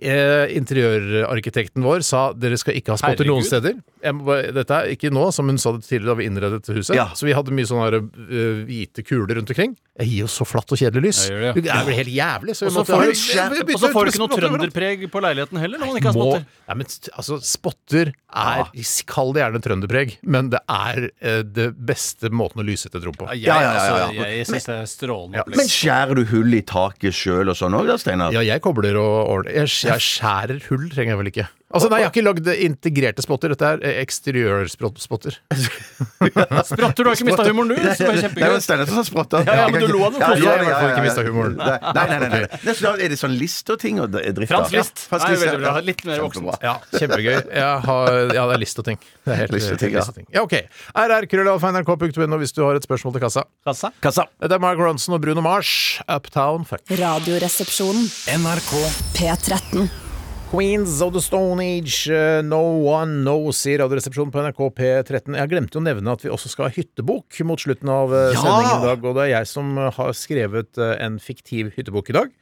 Eh, 0.00 0.46
interiørarkitekten 0.54 1.82
vår 1.82 2.04
sa 2.06 2.30
dere 2.32 2.56
skal 2.60 2.76
ikke 2.78 2.94
ha 2.94 2.96
spotter 3.00 3.24
Herregud. 3.26 3.40
noen 3.42 3.44
steder. 3.48 3.74
Jeg 4.00 4.16
bare, 4.24 4.52
dette 4.56 4.76
er 4.76 4.92
ikke 4.94 5.10
nå, 5.12 5.26
som 5.34 5.50
hun 5.50 5.58
sa 5.60 5.72
det 5.74 5.82
tidligere 5.84 6.14
da 6.14 6.16
vi 6.16 6.28
innredet 6.30 6.70
huset. 6.72 6.94
Ja. 6.96 7.08
Så 7.12 7.26
vi 7.26 7.34
hadde 7.36 7.52
mye 7.52 7.68
sånne 7.68 7.98
eh, 7.98 8.62
hvite 8.70 9.04
kuler 9.04 9.34
rundt 9.36 9.50
omkring. 9.50 9.74
Jeg 10.00 10.08
gir 10.08 10.22
jo 10.22 10.28
så 10.32 10.46
flatt 10.48 10.70
og 10.72 10.78
kjedelig 10.80 11.02
lys. 11.10 11.18
Jeg 11.28 11.52
det, 11.58 11.64
det 11.66 11.72
er 11.74 11.84
vel 11.84 11.98
helt 11.98 12.12
jævlig. 12.14 12.54
Og 12.54 12.72
så 12.72 12.84
får 12.86 13.02
du- 13.04 14.12
ikke 14.14 14.22
noe 14.22 14.30
trønderpreg 14.32 15.04
på 15.12 15.20
leiligheten 15.26 15.60
heller 15.60 15.82
når 15.82 15.90
man 15.90 15.98
ikke 16.00 16.08
har 16.08 16.16
spotter. 16.16 16.46
Nei, 16.70 16.76
men 16.80 16.86
altså, 17.20 17.40
spotter 17.44 18.12
er 18.30 18.64
Kall 19.10 19.32
det 19.34 19.42
gjerne 19.42 19.60
trønderpreg, 19.64 20.16
men 20.22 20.50
det 20.54 20.60
er 20.70 21.10
uh, 21.10 21.42
det 21.42 21.66
beste 21.76 22.30
måten 22.30 22.62
å 22.62 22.64
lyse 22.64 22.86
et 22.88 22.96
rom 23.04 23.16
på. 23.18 23.26
Jeg, 23.34 23.42
Ja, 23.50 23.58
ja, 23.60 23.72
ja, 23.74 23.84
ja. 23.84 24.06
Altså, 24.06 24.30
jeg 24.30 24.46
syns 24.46 24.68
det 24.70 24.76
er 24.78 24.88
strålende 24.88 25.40
Ja, 25.40 25.44
opplegg. 25.44 25.60
Men 25.60 25.70
skjærer 25.74 26.14
du 26.20 26.24
hull 26.30 26.54
i 26.54 26.62
taket 26.62 27.16
sjøl 27.16 27.50
og 27.52 27.58
sånn 27.58 27.74
òg 27.76 27.90
da, 27.90 27.98
Steinar? 28.00 28.32
Ja, 28.32 28.40
jeg 28.46 28.62
kobler 28.64 28.96
og 29.00 29.16
ordner. 29.34 29.58
Jeg, 29.88 30.02
skjærer 30.04 30.60
hull, 30.68 30.90
trenger 30.92 31.14
jeg 31.14 31.18
vel 31.18 31.30
ikke. 31.32 31.46
Altså, 31.70 31.86
Nei, 31.86 32.00
jeg 32.00 32.08
har 32.08 32.10
ikke 32.10 32.22
lagd 32.26 32.48
integrerte 32.50 33.22
spotter. 33.22 33.52
Dette 33.54 33.68
er 33.76 33.84
eh, 33.86 33.98
eksteriørspotter. 34.02 35.36
Sprotter, 36.66 37.04
du 37.04 37.06
har 37.06 37.14
ikke 37.14 37.28
mista 37.28 37.44
humoren, 37.46 37.70
du. 37.70 37.76
Det 37.78 37.92
er 37.94 38.10
jo 38.10 38.24
kjempegøy. 38.24 38.56
Steinar 38.64 38.90
som 38.90 39.04
spotta. 39.06 39.42
Ja, 39.46 39.54
ja, 39.60 39.68
men 39.70 39.84
du 39.84 39.92
lo 39.92 40.00
av 40.08 40.16
det. 40.16 40.20
Ja, 40.20 40.30
ja, 40.34 40.56
ja, 40.66 40.80
ikke 40.90 41.04
ja, 41.06 41.14
ja. 41.14 41.26
humoren. 41.28 41.54
Nei, 41.60 41.76
nei, 41.84 42.06
nei. 42.10 42.18
nei, 42.24 42.30
nei. 42.34 42.40
Nei, 42.66 42.74
Er 43.06 43.14
det 43.14 43.20
sånn 43.20 43.36
List-og-ting 43.38 44.02
å 44.02 44.08
drifte? 44.10 44.48
Fransk 44.50 44.74
List. 44.74 45.04
Frans 45.12 45.28
Nei, 45.28 45.30
List, 45.36 45.46
veldig 45.46 45.62
bra. 45.62 45.76
ja. 45.76 45.86
Litt 45.92 46.04
mer 46.10 46.24
voksent. 46.26 46.66
Ja, 46.66 46.74
kjempegøy. 46.96 47.38
Jeg 47.60 47.86
har, 47.86 48.12
ja, 48.34 48.48
det 48.50 48.58
er 48.58 48.62
list 48.66 48.82
og 48.82 48.90
ting. 48.90 49.00
Det 49.22 49.36
er 49.36 49.42
helt, 49.44 49.54
List 49.54 49.70
og 49.76 49.80
ting, 49.84 49.94
ja. 49.94 50.06
ting. 50.18 50.28
Ja, 50.34 50.42
ok. 50.42 50.58
rr.krøllalfa.nrk.no 51.06 52.42
hvis 52.42 52.56
du 52.58 52.62
har 52.66 52.82
et 52.82 52.90
spørsmål 52.90 53.14
til 53.14 53.26
kassa. 53.28 53.46
Kassa. 53.66 53.94
Kassa. 54.02 54.26
Det 54.42 54.58
er 54.58 54.66
Mark 54.66 54.82
Ronson 54.82 55.14
og 55.20 55.22
Bruno 55.22 55.46
Mars, 55.46 55.72
Uptown 56.10 56.66
Fuck. 56.66 56.82
Radioresepsjonen. 56.98 58.10
NRK 58.42 58.78
P13. 59.14 60.09
Queens 60.50 61.00
of 61.00 61.12
the 61.14 61.20
Stone 61.22 61.62
Age, 61.62 62.10
eh, 62.10 62.42
No 62.42 62.58
One 62.82 63.20
Knows 63.22 63.60
i 63.70 63.76
Radioresepsjonen 63.78 64.32
på 64.34 64.40
NRK 64.42 64.58
P13. 64.74 65.36
Jeg 65.38 65.50
glemte 65.52 65.78
å 65.78 65.82
nevne 65.84 66.10
at 66.10 66.24
vi 66.24 66.32
også 66.34 66.50
skal 66.50 66.66
ha 66.66 66.72
hyttebok 66.74 67.36
mot 67.46 67.62
slutten 67.62 67.86
av 67.94 68.10
eh, 68.10 68.32
Ja! 68.34 68.40
sendingen 68.42 68.80
i 68.82 68.88
dag. 68.88 69.04
Og 69.06 69.14
det 69.14 69.22
er 69.28 69.30
jeg 69.36 69.46
som 69.46 69.68
eh, 69.78 69.92
har 69.94 70.10
skrevet 70.18 70.80
en 70.82 71.20
fiktiv 71.22 71.70
hyttebok 71.76 72.10
i 72.10 72.16
dag. 72.16 72.32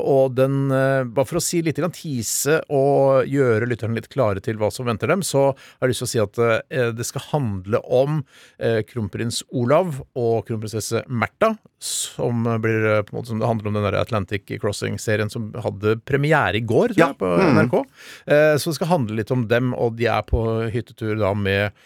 Og 0.00 0.32
den, 0.32 0.54
bare 1.12 1.28
for 1.28 1.36
å 1.36 1.44
si 1.44 1.60
litt, 1.64 1.76
tise 1.92 2.56
og 2.72 3.28
gjøre 3.28 3.68
lytterne 3.68 3.98
litt 3.98 4.08
klare 4.08 4.40
til 4.40 4.56
hva 4.56 4.70
som 4.72 4.88
venter 4.88 5.12
dem, 5.12 5.20
så 5.20 5.50
har 5.52 5.84
jeg 5.84 5.92
lyst 5.92 6.00
til 6.06 6.08
å 6.08 6.12
si 6.14 6.22
at 6.24 6.40
det 6.96 7.04
skal 7.04 7.26
handle 7.34 7.82
om 7.84 8.22
kronprins 8.88 9.42
Olav 9.52 10.00
og 10.16 10.46
kronprinsesse 10.48 11.04
Märtha, 11.12 11.52
som 11.84 12.48
blir 12.64 13.02
på 13.04 13.12
en 13.12 13.18
måte 13.20 13.34
som 13.34 13.42
det 13.44 13.50
handler 13.50 13.68
om 13.70 13.76
den 13.76 13.86
der 13.90 13.98
Atlantic 14.00 14.48
Crossing-serien 14.62 15.28
som 15.32 15.50
hadde 15.60 15.98
premiere 16.08 16.56
i 16.56 16.64
går, 16.64 16.96
tror 16.96 17.02
Ja. 17.04 17.12
jeg, 17.12 17.20
på 17.34 17.50
NRK. 17.56 17.76
mm. 17.82 18.58
så 18.60 18.70
det 18.70 18.78
skal 18.78 18.92
handle 18.92 19.20
litt 19.20 19.32
om 19.34 19.46
dem, 19.50 19.74
og 19.74 19.98
de 19.98 20.08
er 20.12 20.26
på 20.26 20.42
hyttetur 20.72 21.16
da 21.20 21.32
med 21.36 21.76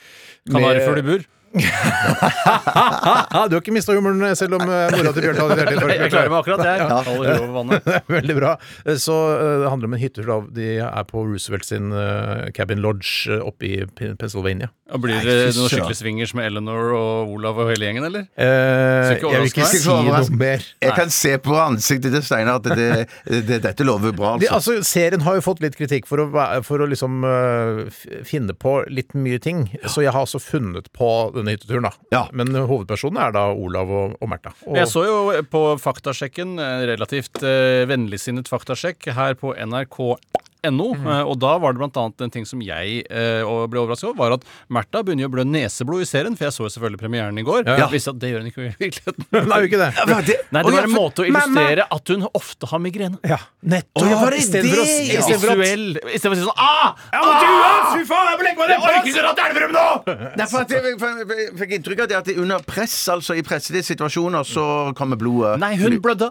Kanarifugl 0.50 1.02
i 1.02 1.06
bur. 1.06 1.28
Du 3.50 3.54
har 3.56 3.60
ikke 3.60 3.72
mista 3.74 3.94
humoren 3.96 4.22
selv 4.38 4.54
om 4.58 4.62
eh, 4.70 4.90
mora 4.94 5.10
til 5.14 5.22
Bjørn 5.24 5.38
hadde 5.40 5.56
det 5.58 5.64
hele 5.66 5.74
Jeg 5.96 6.10
klarer 6.12 6.30
meg 6.30 6.38
akkurat, 6.42 6.60
jeg. 6.66 6.76
Holder 6.90 7.10
huet 7.10 7.40
over 7.40 7.52
vannet. 7.56 7.80
Veldig 8.16 8.36
bra. 8.38 8.50
Eh, 8.84 8.96
Så 9.00 9.14
eh, 9.34 9.56
det 9.64 9.68
handler 9.72 9.86
om 9.90 9.94
en 9.96 10.02
hytte. 10.02 10.20
da. 10.26 10.36
De 10.60 10.66
er 10.86 11.04
på 11.10 11.16
Roosevelt 11.26 11.66
sin 11.66 11.86
eh, 11.96 12.50
cabin 12.56 12.80
lodge 12.84 13.10
eh, 13.30 13.42
oppe 13.46 13.62
i 13.66 13.68
P- 13.86 14.14
Pennsylvania. 14.20 14.68
Og 14.90 14.98
Blir 15.04 15.20
det 15.22 15.36
noen 15.54 15.70
skikkelig 15.70 15.98
swingers 16.00 16.32
med 16.34 16.48
Eleanor 16.50 16.84
og 16.98 17.30
Olav 17.36 17.54
og 17.62 17.66
hele 17.70 17.84
gjengen, 17.88 18.04
eller? 18.08 18.22
Eh, 18.34 19.12
ikke 19.16 19.30
jeg 19.30 19.38
vil 19.44 19.50
ikke 19.52 19.62
overraske 19.62 19.82
si 19.84 19.88
meg. 19.94 19.98
noe 20.10 20.22
mer. 20.40 20.60
Jeg 20.82 20.92
kan 20.98 21.10
se 21.14 21.32
på 21.44 21.52
ansiktet 21.62 22.10
til 22.16 22.24
Steinar 22.26 22.54
at 22.58 22.66
det, 22.74 23.06
det, 23.46 23.58
dette 23.66 23.82
lover 23.86 24.12
bra, 24.18 24.30
De, 24.42 24.46
altså. 24.50 24.74
altså, 24.78 24.90
serien 24.90 25.22
har 25.26 25.34
jo 25.38 25.44
fått 25.46 25.62
litt 25.62 25.76
kritikk 25.78 26.04
for 26.10 26.18
å, 26.24 26.26
væ- 26.34 26.58
for 26.66 26.82
å 26.82 26.86
liksom 26.90 27.12
øh, 27.26 27.84
f- 27.90 28.06
finne 28.26 28.54
på 28.58 28.72
litt 28.90 29.14
mye 29.14 29.38
ting. 29.42 29.58
Så 29.86 30.02
jeg 30.06 30.10
har 30.14 30.22
altså 30.26 30.40
funnet 30.42 30.90
på 30.96 31.10
denne 31.40 31.56
hytteturen, 31.56 31.88
da. 31.88 31.92
Ja. 32.14 32.22
Men 32.36 32.52
hovedpersonen 32.54 33.20
er 33.24 33.34
da 33.36 33.46
Olav 33.52 33.90
og, 33.90 34.14
og 34.20 34.28
Märtha. 34.32 34.52
Og- 34.66 34.76
Jeg 34.78 34.88
så 34.92 35.04
jo 35.08 35.18
på 35.50 35.64
faktasjekken, 35.82 36.56
relativt 36.92 37.42
eh, 37.42 37.82
vennligsinnet 37.90 38.48
faktasjekk 38.52 39.10
her 39.16 39.34
på 39.40 39.54
nrk.no, 39.56 40.16
Mhm. 40.64 41.00
Mm. 41.00 41.26
og 41.30 41.38
da 41.40 41.52
var 41.58 41.72
det 41.72 41.80
blant 41.80 41.96
annet 41.96 42.20
en 42.26 42.30
ting 42.30 42.44
som 42.46 42.60
jeg 42.60 43.04
eh, 43.08 43.42
ble 43.70 43.80
overrasket 43.80 44.10
over, 44.10 44.18
var 44.20 44.34
at 44.36 44.44
Märtha 44.68 45.02
begynner 45.06 45.28
å 45.28 45.32
blø 45.32 45.44
neseblod 45.48 46.02
i 46.04 46.08
serien, 46.08 46.36
for 46.36 46.44
jeg 46.48 46.52
så 46.56 46.64
jo 46.66 46.70
selvfølgelig 46.74 47.00
premieren 47.00 47.38
i 47.40 47.44
går. 47.46 47.64
Ja. 47.66 47.76
ja. 47.84 47.88
visste 47.92 48.12
at 48.12 48.18
det 48.20 48.30
gjør 48.32 48.42
hun 48.44 48.50
ikke 48.50 48.64
i 48.66 48.72
virkeligheten. 48.80 49.48
Nei, 49.48 49.60
ikke 49.68 49.80
det. 49.80 49.90
Ja, 50.00 50.20
det, 50.26 50.36
Nei, 50.50 50.62
det 50.66 50.72
var 50.74 50.84
en 50.84 50.90
for- 50.90 50.96
måte 51.00 51.22
å 51.22 51.28
illustrere 51.30 51.86
at 51.96 52.12
hun 52.12 52.26
ofte 52.34 52.68
har 52.70 52.82
migrene. 52.82 53.20
Ja, 53.24 53.38
nettopp. 53.62 54.04
Å, 54.04 54.10
ja, 54.10 54.18
var 54.20 54.34
det 54.36 54.42
Istedenfor 54.44 54.82
å- 54.82 54.88
ja? 54.90 55.24
Visuell 55.30 55.86
Istedenfor 56.00 56.36
å 56.36 56.40
si 56.40 56.44
sånn 56.44 56.60
ah! 56.60 56.92
Ja, 57.14 57.22
men 57.24 57.32
du, 57.40 57.48
ass! 57.70 57.88
Fy 57.94 58.04
faen, 58.10 58.28
jeg 58.30 58.40
må 58.40 58.46
legge 58.48 58.60
meg 58.60 58.68
ned! 58.68 58.76
Jeg 58.76 58.84
orker 58.90 59.10
ikke 59.10 59.24
dra 59.24 59.32
til 59.38 59.48
Elverum 59.48 59.74
nå! 59.76 59.86
Nei, 60.40 60.46
for 60.50 60.60
at 60.64 60.74
jeg, 60.76 60.94
for 61.00 61.06
jeg, 61.22 61.30
jeg 61.40 61.56
fikk 61.62 61.74
inntrykk 61.78 62.04
av 62.04 62.12
det 62.12 62.18
at 62.20 62.30
under 62.36 62.68
press, 62.68 62.96
altså 63.12 63.36
i 63.38 63.44
pressede 63.46 63.82
situasjoner, 63.86 64.46
så 64.48 64.64
kommer 64.98 65.20
blodet 65.20 65.56
Nei, 65.62 65.74
hun 65.80 65.96
blødde 66.02 66.30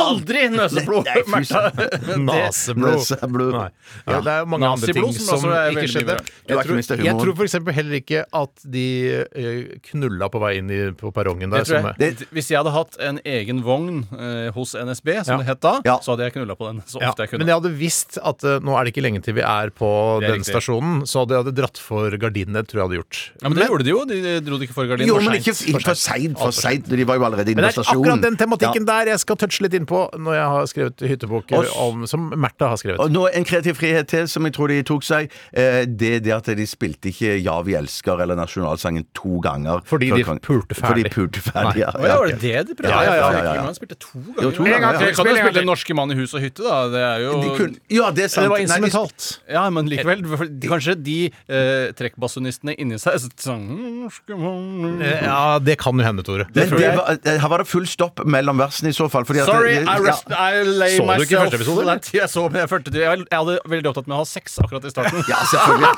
aldri 0.00 0.46
nøseblod! 0.52 1.06
Nei, 1.10 1.22
Märtha. 1.30 1.62
Naseblod. 2.30 2.96
Naseblod. 2.98 3.52
Nei. 3.56 3.68
Ja, 4.06 4.20
det 4.24 4.34
er 4.34 4.48
mange 4.50 4.68
andre 4.70 4.94
ting 4.94 5.08
som 5.16 5.40
som 5.40 5.50
ikke 5.72 5.86
skjedde. 5.90 6.16
Jeg 6.50 6.64
tror, 6.66 6.80
jeg 7.04 7.16
tror 7.20 7.44
eksempel 7.46 7.76
heller 7.76 7.98
ikke 8.00 8.22
at 8.36 8.64
de 8.76 8.84
eh, 9.24 9.60
knulla 9.90 10.28
på 10.32 10.42
vei 10.42 10.52
inn 10.60 10.70
i, 10.72 10.80
på 10.96 11.12
perrongen 11.14 11.52
der. 11.54 11.64
Jeg 11.66 11.84
jeg. 11.84 11.96
Det, 12.20 12.28
Hvis 12.34 12.50
jeg 12.52 12.60
hadde 12.60 12.74
hatt 12.74 12.98
en 13.02 13.20
egen 13.24 13.62
vogn 13.66 14.02
eh, 14.14 14.50
hos 14.56 14.74
NSB, 14.78 15.12
som 15.26 15.36
Ja. 15.36 15.38
det 15.42 15.48
het 15.50 15.62
da, 15.64 15.74
Ja. 15.86 15.96
så 16.02 16.14
hadde 16.14 16.28
jeg 16.28 16.36
knulla 16.38 16.56
på 16.58 16.68
den 16.70 16.82
så 16.86 17.00
Ja, 17.02 17.10
ofte 17.10 17.24
jeg 17.26 17.32
kunne. 17.32 17.44
men 17.44 17.52
jeg 17.52 17.60
hadde 17.60 17.72
visst 17.80 18.18
at 18.22 18.44
uh, 18.44 18.58
nå 18.60 18.76
er 18.76 18.84
det 18.86 18.94
ikke 18.94 19.04
lenge 19.04 19.22
til 19.24 19.34
vi 19.38 19.44
er 19.46 19.70
på 19.74 19.88
er 20.20 20.26
den 20.28 20.40
riktig. 20.40 20.52
stasjonen, 20.52 21.02
så 21.08 21.24
hadde 21.24 21.36
jeg 21.36 21.44
hadde 21.44 21.56
dratt 21.60 21.78
for 21.80 22.10
gardinene, 22.20 22.62
tror 22.66 22.80
jeg 22.82 22.86
hadde 22.88 22.98
gjort. 23.00 23.20
Ja, 23.42 23.48
men 23.48 23.58
det 23.58 23.68
gjorde 23.70 23.84
de 23.86 23.94
jo. 23.94 24.04
De 24.10 24.20
dro 24.44 24.58
det 24.60 24.68
ikke 24.68 24.76
for 24.76 24.90
gardinene. 24.90 25.08
Jo, 25.10 25.20
men 25.24 25.38
ikke 25.40 25.54
for 25.56 25.94
seint, 25.98 26.38
for 26.38 26.54
seint. 26.54 26.88
De 26.90 27.04
var 27.08 27.20
jo 27.20 27.26
allerede 27.28 27.54
inne 27.54 27.66
på 27.70 27.74
stasjonen. 27.80 28.00
Men 28.00 28.04
det 28.04 28.10
er 28.10 28.10
akkurat 28.10 28.26
den 28.28 28.40
tematikken 28.44 28.88
der 28.90 29.12
jeg 29.14 29.22
skal 29.24 29.36
touche 29.40 29.64
litt 29.64 29.69
litt 29.70 29.78
innpå 29.80 30.02
når 30.18 30.34
jeg 30.36 30.48
har 30.52 30.66
skrevet 30.66 31.04
hyttebok 31.10 31.52
om, 31.78 32.06
som 32.10 32.28
Märtha 32.34 32.68
har 32.74 32.76
skrevet. 32.80 33.00
Og 33.00 33.10
nå 33.14 33.28
En 33.30 33.44
kreativ 33.46 33.76
frihet 33.78 34.08
til 34.10 34.26
som 34.28 34.44
jeg 34.44 34.52
tror 34.56 34.68
de 34.68 34.82
tok 34.82 35.04
seg. 35.06 35.30
Eh, 35.54 35.84
det 35.86 36.10
er 36.16 36.20
det 36.20 36.32
at 36.34 36.50
de 36.56 36.66
spilte 36.66 37.08
ikke 37.12 37.38
'Ja, 37.40 37.60
vi 37.62 37.74
elsker' 37.78 38.20
eller 38.20 38.34
nasjonalsangen 38.36 39.06
to 39.14 39.40
ganger. 39.40 39.80
Fordi 39.86 40.10
de 40.10 40.24
pulte 40.40 40.74
ferdig. 40.74 40.90
Fordi 40.90 41.02
de 41.04 41.10
pulte 41.14 41.40
ferdig, 41.40 41.78
ja. 41.84 41.90
Ja, 41.94 42.16
var 42.18 42.26
det 42.26 42.40
det 42.40 42.66
de 42.68 42.74
prøvde? 42.74 42.90
Ja, 42.90 43.02
ja, 43.04 43.14
ja, 43.14 43.30
ja, 43.30 43.54
ja. 43.54 43.66
Jeg 43.70 43.76
spilte 43.78 43.98
to 44.00 44.18
ganger. 44.18 44.42
Jo, 44.42 44.50
to 44.50 44.64
ganger, 44.64 44.92
ja. 44.92 45.12
Kan 45.14 45.26
en 45.26 45.36
spille 45.36 45.64
'Norske 45.64 45.94
mann 45.94 46.10
i 46.10 46.14
hus 46.18 46.34
og 46.34 46.40
hytte', 46.40 46.62
da. 46.66 46.88
Det 46.90 47.00
er 47.00 47.18
jo 47.24 47.32
De 47.40 47.48
kunne, 47.56 47.76
ja, 47.90 48.10
det 48.10 48.24
er 48.24 48.28
sant. 48.28 48.44
det 48.44 48.50
var 48.50 48.58
Nei, 48.58 48.66
instrumentalt. 48.66 49.38
Ja, 49.48 49.70
men 49.70 49.86
likevel. 49.88 50.26
for 50.36 50.46
de- 50.46 50.68
Kanskje 50.68 50.94
de 51.02 51.32
eh, 51.48 51.92
trekkbasunistene 51.92 52.74
inni 52.78 52.98
seg 52.98 53.14
sånn 53.36 53.66
«Norske 54.04 54.36
mann 54.36 55.00
i 55.00 55.04
hus». 55.04 55.20
Eh, 55.20 55.24
Ja, 55.24 55.58
det 55.58 55.78
kan 55.78 55.96
jo 55.98 56.04
hende, 56.04 56.22
Tore. 56.24 56.46
Men 56.54 56.68
det 56.70 56.96
var, 56.96 57.18
eh, 57.24 57.38
her 57.38 57.48
var 57.48 57.58
det 57.58 57.66
full 57.68 57.86
stopp 57.86 58.24
mellom 58.24 58.56
versene 58.58 58.88
i 58.88 58.92
så 58.96 59.08
fall. 59.10 59.24
Fordi 59.24 59.40
at, 59.40 59.46
Sorry, 59.60 59.76
I, 59.84 59.96
rest, 60.04 60.30
I 60.30 60.62
lay 60.64 60.96
Så 60.96 61.04
du 61.04 61.10
ikke 61.10 61.20
myself 61.20 61.42
første 61.44 61.58
episode, 61.60 61.82
eller? 61.84 62.00
Jeg 62.16 62.28
så 62.32 62.44
men 62.50 62.62
jeg, 62.62 62.70
følte, 62.70 62.92
jeg, 62.96 63.24
jeg 63.30 63.38
hadde 63.38 63.56
veldig 63.74 63.90
opptatt 63.90 64.08
med 64.10 64.16
å 64.16 64.20
ha 64.22 64.28
sex 64.28 64.56
akkurat 64.62 64.86
i 64.88 64.92
starten. 64.92 65.24
Ja, 65.30 65.38
selvfølgelig. 65.46 65.90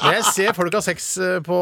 Når 0.00 0.14
jeg 0.16 0.24
ser 0.30 0.54
folk 0.56 0.74
ha 0.74 0.80
sex 0.82 1.06
eh, 1.22 1.36
på 1.44 1.58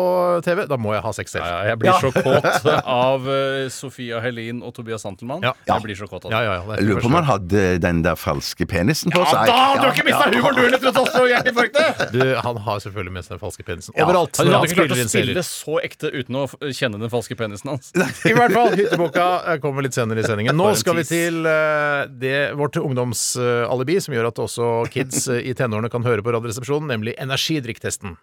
TV, 0.47 0.63
da 0.71 0.79
må 0.81 0.95
jeg 0.95 1.03
ha 1.05 1.13
sex 1.17 1.35
selv. 1.35 1.45
Ja, 1.49 1.59
jeg 1.73 1.81
blir 1.83 1.99
så 2.01 2.11
kåt 2.15 2.69
av 2.79 3.29
eh, 3.33 3.67
Sofia 3.73 4.23
Helin 4.25 4.63
og 4.65 4.73
Tobias 4.77 5.05
Santelmann. 5.05 5.45
Ja. 5.45 5.53
Jeg 5.69 5.85
blir 5.85 5.99
så 5.99 6.09
kåt 6.09 6.27
av 6.27 6.33
det. 6.33 6.39
Ja, 6.39 6.43
ja, 6.47 6.55
ja, 6.61 6.65
det 6.71 6.79
Jeg 6.81 6.89
lurer 6.89 7.05
på 7.05 7.11
om 7.11 7.19
han 7.19 7.29
hadde 7.29 7.65
den 7.83 8.03
der 8.07 8.19
falske 8.21 8.69
penisen 8.69 9.13
på 9.15 9.23
Ja, 9.25 9.45
da! 9.49 9.59
Du 9.79 9.87
har 9.89 9.93
ikke 9.93 10.07
mista 10.09 10.31
humoren, 10.33 10.73
du 10.73 10.79
tross 10.87 11.01
alt, 11.03 11.13
så 11.17 11.25
hjerteinfarktet! 11.33 12.05
Du, 12.15 12.23
han 12.47 12.63
har 12.69 12.83
selvfølgelig 12.85 13.17
med 13.19 13.27
seg 13.27 13.37
den 13.37 13.43
falske 13.43 13.67
penisen 13.69 13.97
overalt. 13.97 14.41
Han 14.41 14.53
hadde 14.55 14.71
ikke 14.71 14.81
klart 14.83 14.97
å 14.97 15.09
spille 15.11 15.47
så 15.49 15.79
ekte 15.85 16.13
uten 16.15 16.41
å 16.41 16.47
kjenne 16.73 17.03
den 17.03 17.13
falske 17.13 17.39
penisen 17.39 17.75
hans. 17.75 17.93
I 18.31 18.35
hvert 18.37 18.55
fall, 18.57 18.75
Hytteboka 18.79 19.29
eh, 19.45 19.61
kommer 19.63 19.87
litt 19.87 19.97
senere 19.97 20.25
i 20.25 20.29
sendingen. 20.29 20.57
Nå 20.59 20.73
skal 20.79 21.01
vi. 21.01 21.08
Til 21.09 21.47
eh, 21.47 22.05
det, 22.21 22.37
vårt 22.59 22.77
ungdomsalibi, 22.77 23.99
som 24.01 24.15
gjør 24.15 24.31
at 24.31 24.41
også 24.45 24.69
kids 24.93 25.29
eh, 25.33 25.47
i 25.49 25.55
tenårene 25.57 25.91
kan 25.93 26.05
høre 26.05 26.25
på 26.25 26.33
Radioresepsjonen, 26.35 26.91
nemlig 26.93 27.15
energidrikktesten. 27.21 28.19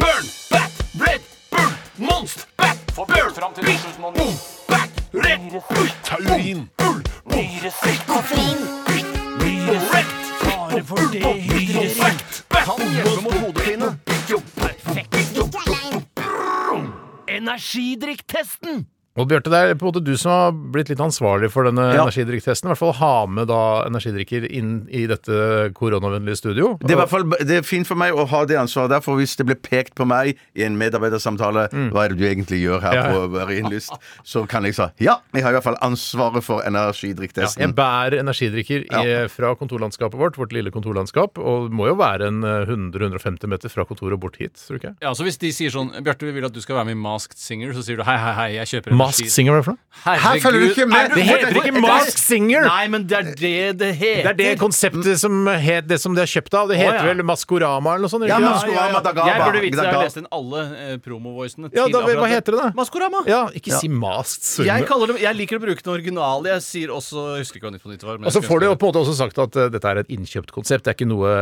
Burn, 0.00 0.30
bat, 0.50 0.80
red, 1.02 1.28
burn, 1.52 1.76
monster, 2.00 2.48
bat, 2.60 2.80
burn, 2.96 3.34
fram 3.36 3.56
til 3.58 3.68
boom, 4.00 4.32
bat, 4.70 5.02
red, 5.12 5.44
bull, 5.52 5.92
taurin, 6.08 6.64
bull, 6.80 7.04
koffein, 8.08 8.64
red, 9.44 10.16
fare 10.40 10.82
for 10.88 11.12
dehydrering, 11.12 12.24
kan 12.54 12.88
hjelpe 12.96 13.20
mot 13.28 13.38
hodepine. 13.44 13.92
Energidrikktesten. 17.28 18.84
Og 19.14 19.28
Bjarte, 19.30 19.46
det 19.46 19.58
er 19.62 19.76
på 19.78 19.86
en 19.86 19.92
måte 19.92 20.00
du 20.02 20.16
som 20.18 20.32
har 20.32 20.54
blitt 20.74 20.88
litt 20.90 20.98
ansvarlig 20.98 21.46
for 21.54 21.62
denne 21.68 21.84
Ja. 21.94 22.02
energidrikktesten. 22.02 22.66
I 22.66 22.72
hvert 22.72 22.78
fall 22.80 22.92
ha 22.98 23.26
med 23.30 23.46
da 23.46 23.84
energidrikker 23.86 24.42
inn 24.50 24.88
i 24.90 25.04
dette 25.06 25.70
koronavennlige 25.72 26.36
studio. 26.40 26.72
Det 26.82 26.90
er, 26.90 26.96
i 26.96 26.98
hvert 26.98 27.12
fall, 27.12 27.22
det 27.30 27.58
er 27.60 27.62
fint 27.62 27.86
for 27.86 27.94
meg 27.94 28.10
å 28.12 28.26
ha 28.26 28.40
det 28.44 28.56
ansvaret 28.58 28.90
der, 28.90 29.00
for 29.00 29.14
hvis 29.20 29.36
det 29.38 29.46
blir 29.46 29.54
pekt 29.62 29.94
på 29.94 30.04
meg 30.04 30.34
i 30.58 30.64
en 30.66 30.74
medarbeidersamtale 30.76 31.68
hva 31.94 32.04
er 32.04 32.08
det 32.08 32.18
du 32.18 32.24
egentlig 32.26 32.58
gjør 32.64 32.80
her 32.82 32.94
Mm. 32.94 33.04
Ja. 33.04 33.12
på 33.12 33.28
Marienlyst, 33.30 33.92
så 34.24 34.48
kan 34.48 34.64
jeg 34.64 34.74
si 34.74 34.82
ja, 35.04 35.18
jeg 35.32 35.42
har 35.44 35.50
i 35.50 35.54
hvert 35.60 35.62
fall 35.64 35.78
ansvaret 35.80 36.42
for 36.42 36.62
Ja, 36.64 36.90
jeg 36.90 37.74
bærer 37.74 38.18
energidrikker 38.18 38.84
i, 38.90 39.28
fra 39.28 39.54
kontorlandskapet 39.54 40.18
vårt, 40.18 40.36
vårt 40.36 40.52
lille 40.52 40.70
kontorlandskap, 40.72 41.38
og 41.38 41.70
det 41.70 41.76
må 41.76 41.86
jo 41.86 41.94
være 41.94 42.26
en 42.26 42.42
eh, 42.42 42.66
100-150 42.66 43.46
meter 43.46 43.68
fra 43.70 43.84
kontoret 43.84 44.14
og 44.14 44.20
bort 44.20 44.36
hit, 44.38 44.54
tror 44.54 44.78
du 44.78 44.88
ikke? 44.88 44.96
Ja, 45.02 45.12
så 45.14 45.22
Hvis 45.24 45.38
de 45.38 45.52
sier 45.52 45.70
sånn 45.70 45.92
Bjarte, 46.02 46.26
vi 46.26 46.32
vil 46.32 46.44
at 46.44 46.52
du 46.52 46.60
skal 46.60 46.76
være 46.76 46.86
med 46.86 46.96
i 46.96 47.00
Masked 47.00 47.38
Singer, 47.38 47.72
så 47.72 47.82
sier 47.84 47.96
du 47.96 48.02
hei, 48.02 48.16
hei, 48.18 48.32
hei, 48.34 48.50
jeg 48.64 48.66
kjøper 48.82 48.90
en 48.92 49.03
Masked 49.06 49.30
Singer, 49.34 49.52
hva 49.52 49.58
er 49.58 49.62
det 49.62 49.68
for 49.68 49.76
noe? 49.76 49.80
Her 50.04 50.40
følger 50.42 50.60
du 50.60 50.66
ikke 50.68 50.84
med! 50.90 51.12
Det 51.14 51.22
heter 51.24 51.58
ikke 51.60 51.72
Masked 51.80 52.18
Singer! 52.20 52.66
Nei, 52.68 52.88
men 52.92 53.06
det 53.08 53.16
er 53.16 53.28
det 53.38 53.52
det 53.80 53.90
heter. 53.96 54.26
Det 54.26 54.32
er 54.32 54.38
det 54.40 54.58
konseptet 54.60 55.20
som 55.22 55.46
het 55.48 55.86
det 55.88 55.96
som 56.02 56.16
de 56.16 56.20
har 56.20 56.28
kjøpt 56.28 56.56
av. 56.58 56.68
Det 56.68 56.76
heter 56.80 56.98
Å, 56.98 57.06
ja. 57.06 57.12
vel 57.14 57.22
Maskorama 57.28 57.94
eller 57.94 58.04
noe 58.08 58.12
sånt? 58.12 58.26
Ja, 58.28 58.36
ikke? 58.40 58.50
Maskorama, 58.50 59.00
Dagaba, 59.06 59.28
Jeg 59.30 59.44
burde 59.46 59.62
vite 59.64 59.78
det. 59.78 59.86
Jeg 59.86 59.94
har 59.96 60.04
lest 60.08 60.20
inn 60.20 60.28
alle 60.34 60.64
eh, 60.82 60.96
promo-voicene. 61.04 61.70
Ja, 61.72 61.86
akkurat 61.88 62.20
hva 62.20 62.28
heter 62.34 62.56
det 62.56 62.60
da? 62.60 62.68
Maskorama. 62.76 63.22
Ja, 63.30 63.40
ikke 63.56 63.78
si 63.80 63.88
Masked 63.88 64.44
Singer. 64.50 64.68
Jeg, 64.74 64.88
kaller 64.90 65.14
det, 65.14 65.20
jeg 65.24 65.38
liker 65.40 65.60
å 65.60 65.64
bruke 65.64 65.80
den 65.86 65.94
originale. 65.94 66.52
Jeg 66.56 66.66
sier 66.68 66.92
også 66.98 67.24
Jeg 67.38 67.46
husker 67.46 67.62
ikke 67.62 67.70
hva 67.70 67.74
Nytt 67.78 67.86
på 67.86 67.92
Nytt 67.94 68.04
var. 68.08 68.18
men 68.20 68.28
Og 68.28 68.34
så 68.36 68.42
jeg 68.42 68.48
får 68.50 68.60
de 68.64 68.68
jo 68.72 68.76
på 68.82 68.88
en 68.90 68.92
måte 68.92 69.04
også 69.06 69.16
sagt 69.22 69.40
at 69.46 69.56
eh, 69.62 69.70
dette 69.72 69.94
er 69.94 70.02
et 70.04 70.12
innkjøpt 70.18 70.52
konsept. 70.58 70.84
Det 70.84 70.92
er 70.92 70.98
ikke 70.98 71.08
noe 71.08 71.32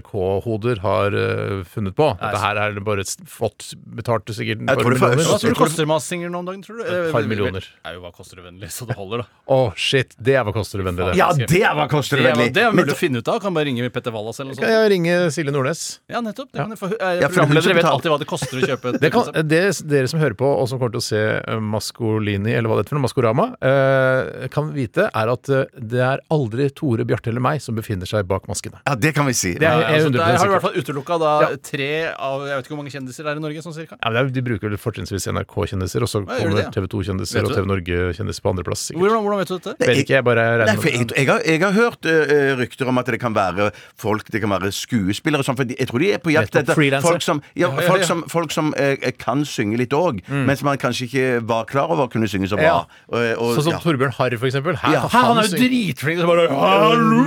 NRK-hoder 0.00 0.80
har 0.84 1.16
eh, 1.20 1.60
funnet 1.68 1.96
på. 1.98 2.08
Dette 2.20 2.40
her 2.42 2.60
er 2.64 2.76
det 2.76 2.84
bare 2.86 3.04
s- 3.06 3.18
fått 3.28 3.72
betalt 3.98 4.26
sikkert 4.32 4.62
tror 4.66 4.94
det 4.94 5.02
er 5.02 5.20
Hva 5.26 5.38
tror 5.40 5.52
du 5.54 5.58
koster 5.58 5.86
Masked 5.88 6.08
Singer 6.14 6.30
nå 6.32 6.40
om 6.42 6.48
dagen, 6.48 6.62
tror 6.64 6.80
du? 6.80 6.84
Et 6.86 7.05
Eh, 7.06 7.14
halv 7.16 7.30
millioner. 7.30 7.66
Det 7.66 7.90
er 7.90 7.96
jo 7.96 8.02
hva 8.04 8.12
koster 8.14 8.40
det 8.40 8.46
vennlig, 8.46 8.70
så 8.74 8.86
det 8.88 8.96
holder, 8.98 9.24
da. 9.24 9.28
Å, 9.46 9.56
oh, 9.56 9.76
shit. 9.78 10.14
Det 10.18 10.36
var 10.36 10.54
koster 10.54 10.82
det 10.82 10.86
vennlig, 10.88 11.10
det. 11.10 11.18
Ja, 11.20 11.28
det 11.36 11.62
var 11.78 11.90
koster 11.90 12.20
det 12.20 12.28
vennlig! 12.30 12.48
Det 12.56 12.64
er 12.66 12.74
mulig 12.74 12.94
å 12.94 12.98
finne 12.98 13.22
ut 13.22 13.30
av. 13.30 13.40
Kan 13.42 13.54
bare 13.56 13.68
ringe 13.70 13.88
Petter 13.94 14.14
Wallas 14.14 14.40
eller 14.40 14.52
noe 14.52 14.58
sånt. 14.58 14.66
Kan 14.66 14.74
jeg 14.74 14.92
ringe 14.96 15.16
Silje 15.34 15.54
Nordnes? 15.54 15.84
Ja, 16.10 16.22
nettopp. 16.24 16.50
Det, 16.52 16.62
ja. 16.62 16.78
For, 16.80 16.96
eh, 16.96 17.22
programledere 17.26 17.76
vet 17.78 17.88
alltid 17.90 18.12
hva 18.12 18.18
det 18.22 18.28
koster 18.30 18.58
å 18.58 18.70
kjøpe 18.72 18.94
et 18.96 19.06
kan, 19.14 19.30
det, 19.46 19.62
Dere 19.86 20.10
som 20.10 20.22
hører 20.22 20.36
på, 20.38 20.48
og 20.48 20.66
som 20.70 20.80
kommer 20.80 20.96
til 20.96 21.02
å 21.02 21.06
se 21.06 21.22
eh, 21.38 21.62
Maskolini, 21.74 22.54
eller 22.56 22.70
hva 22.70 22.78
det 22.80 22.86
heter, 22.86 23.00
Maskorama, 23.02 23.48
eh, 23.70 24.48
kan 24.52 24.72
vite, 24.74 25.08
er 25.08 25.32
at 25.32 25.52
eh, 25.52 25.66
det 25.78 26.02
er 26.04 26.22
aldri 26.34 26.68
Tore, 26.76 27.06
Bjarte 27.08 27.30
eller 27.32 27.44
meg 27.44 27.62
som 27.64 27.78
befinner 27.78 28.08
seg 28.08 28.26
bak 28.28 28.48
maskene. 28.50 28.80
Ja, 28.86 28.96
det 28.98 29.14
kan 29.16 29.28
vi 29.28 29.36
si. 29.36 29.54
Det 29.60 29.68
er, 29.68 29.84
ja, 29.84 29.94
altså, 30.00 30.12
der 30.16 30.40
har 30.40 30.42
du 30.42 30.52
i 30.52 30.56
hvert 30.56 30.66
fall 30.66 30.80
utelukka 30.80 31.20
da 31.22 31.34
ja. 31.44 31.50
tre 31.70 31.90
av 32.12 32.46
jeg 32.46 32.58
vet 32.58 32.66
ikke 32.66 32.74
hvor 32.74 32.82
mange 32.82 32.94
kjendiser 32.94 33.26
det 33.26 33.32
er 33.32 33.40
i 33.40 33.44
Norge, 33.44 33.64
sånn 33.64 33.76
cirka. 33.76 33.98
Ja, 34.00 34.24
de 34.36 34.44
bruker 34.44 34.70
vel 34.70 34.80
fortrinnsvis 34.80 35.28
NRK-kjendiser, 35.32 36.04
og 36.04 36.10
så 36.10 36.22
kommer 36.26 36.70
TV 36.74 36.88
2 36.92 36.95
kjendiser 37.04 37.46
og 37.46 37.52
TV 37.54 37.66
Norge-kjendiser 37.68 38.44
på 38.44 38.52
andreplass. 38.52 38.82
Hvordan, 38.96 39.22
hvordan 39.24 39.40
vet 39.42 39.50
du 39.50 39.56
dette? 39.56 39.74
Vet 39.90 40.00
ikke, 40.02 40.14
jeg 40.16 40.26
bare 40.26 40.44
regner 40.62 40.80
med 40.80 40.86
jeg, 40.86 41.06
jeg, 41.16 41.26
har, 41.30 41.40
jeg 41.44 41.62
har 41.64 41.74
hørt 41.76 42.08
uh, 42.08 42.12
rykter 42.60 42.92
om 42.92 43.02
at 43.02 43.10
det 43.12 43.20
kan 43.22 43.34
være 43.36 43.70
folk 44.00 44.28
Det 44.32 44.40
kan 44.42 44.50
være 44.52 44.70
skuespillere 44.74 45.40
og 45.42 45.48
sånn, 45.48 45.58
for 45.58 45.64
jeg 45.76 45.88
tror 45.90 46.02
de 46.02 46.12
er 46.16 46.20
på 46.22 46.32
jakt 46.34 46.56
etter 46.56 46.74
folk 47.04 47.24
som, 47.24 47.42
ja, 47.54 47.66
ja, 47.66 47.72
ja, 47.74 47.88
folk 47.90 48.06
som, 48.08 48.24
folk 48.30 48.54
som 48.54 48.72
uh, 48.76 48.94
kan 49.20 49.44
synge 49.48 49.80
litt 49.80 49.94
òg, 49.96 50.22
mm. 50.26 50.44
mens 50.48 50.64
man 50.66 50.80
kanskje 50.80 51.08
ikke 51.10 51.26
var 51.48 51.68
klar 51.70 51.92
over 51.92 52.06
å 52.06 52.12
kunne 52.12 52.28
synge 52.30 52.48
så 52.52 52.56
bra. 52.60 52.86
sånn 53.10 53.66
som 53.70 53.80
Torbjørn 53.82 54.14
Harr, 54.18 54.36
for 54.40 54.48
eksempel. 54.50 54.78
Her, 54.80 55.02
han, 55.04 55.30
han, 55.32 55.42
er 55.42 55.50
jo 55.50 55.60
dritflink! 55.60 56.20
Så 56.22 56.26
bare 56.30 56.48
Hallo! 56.56 57.20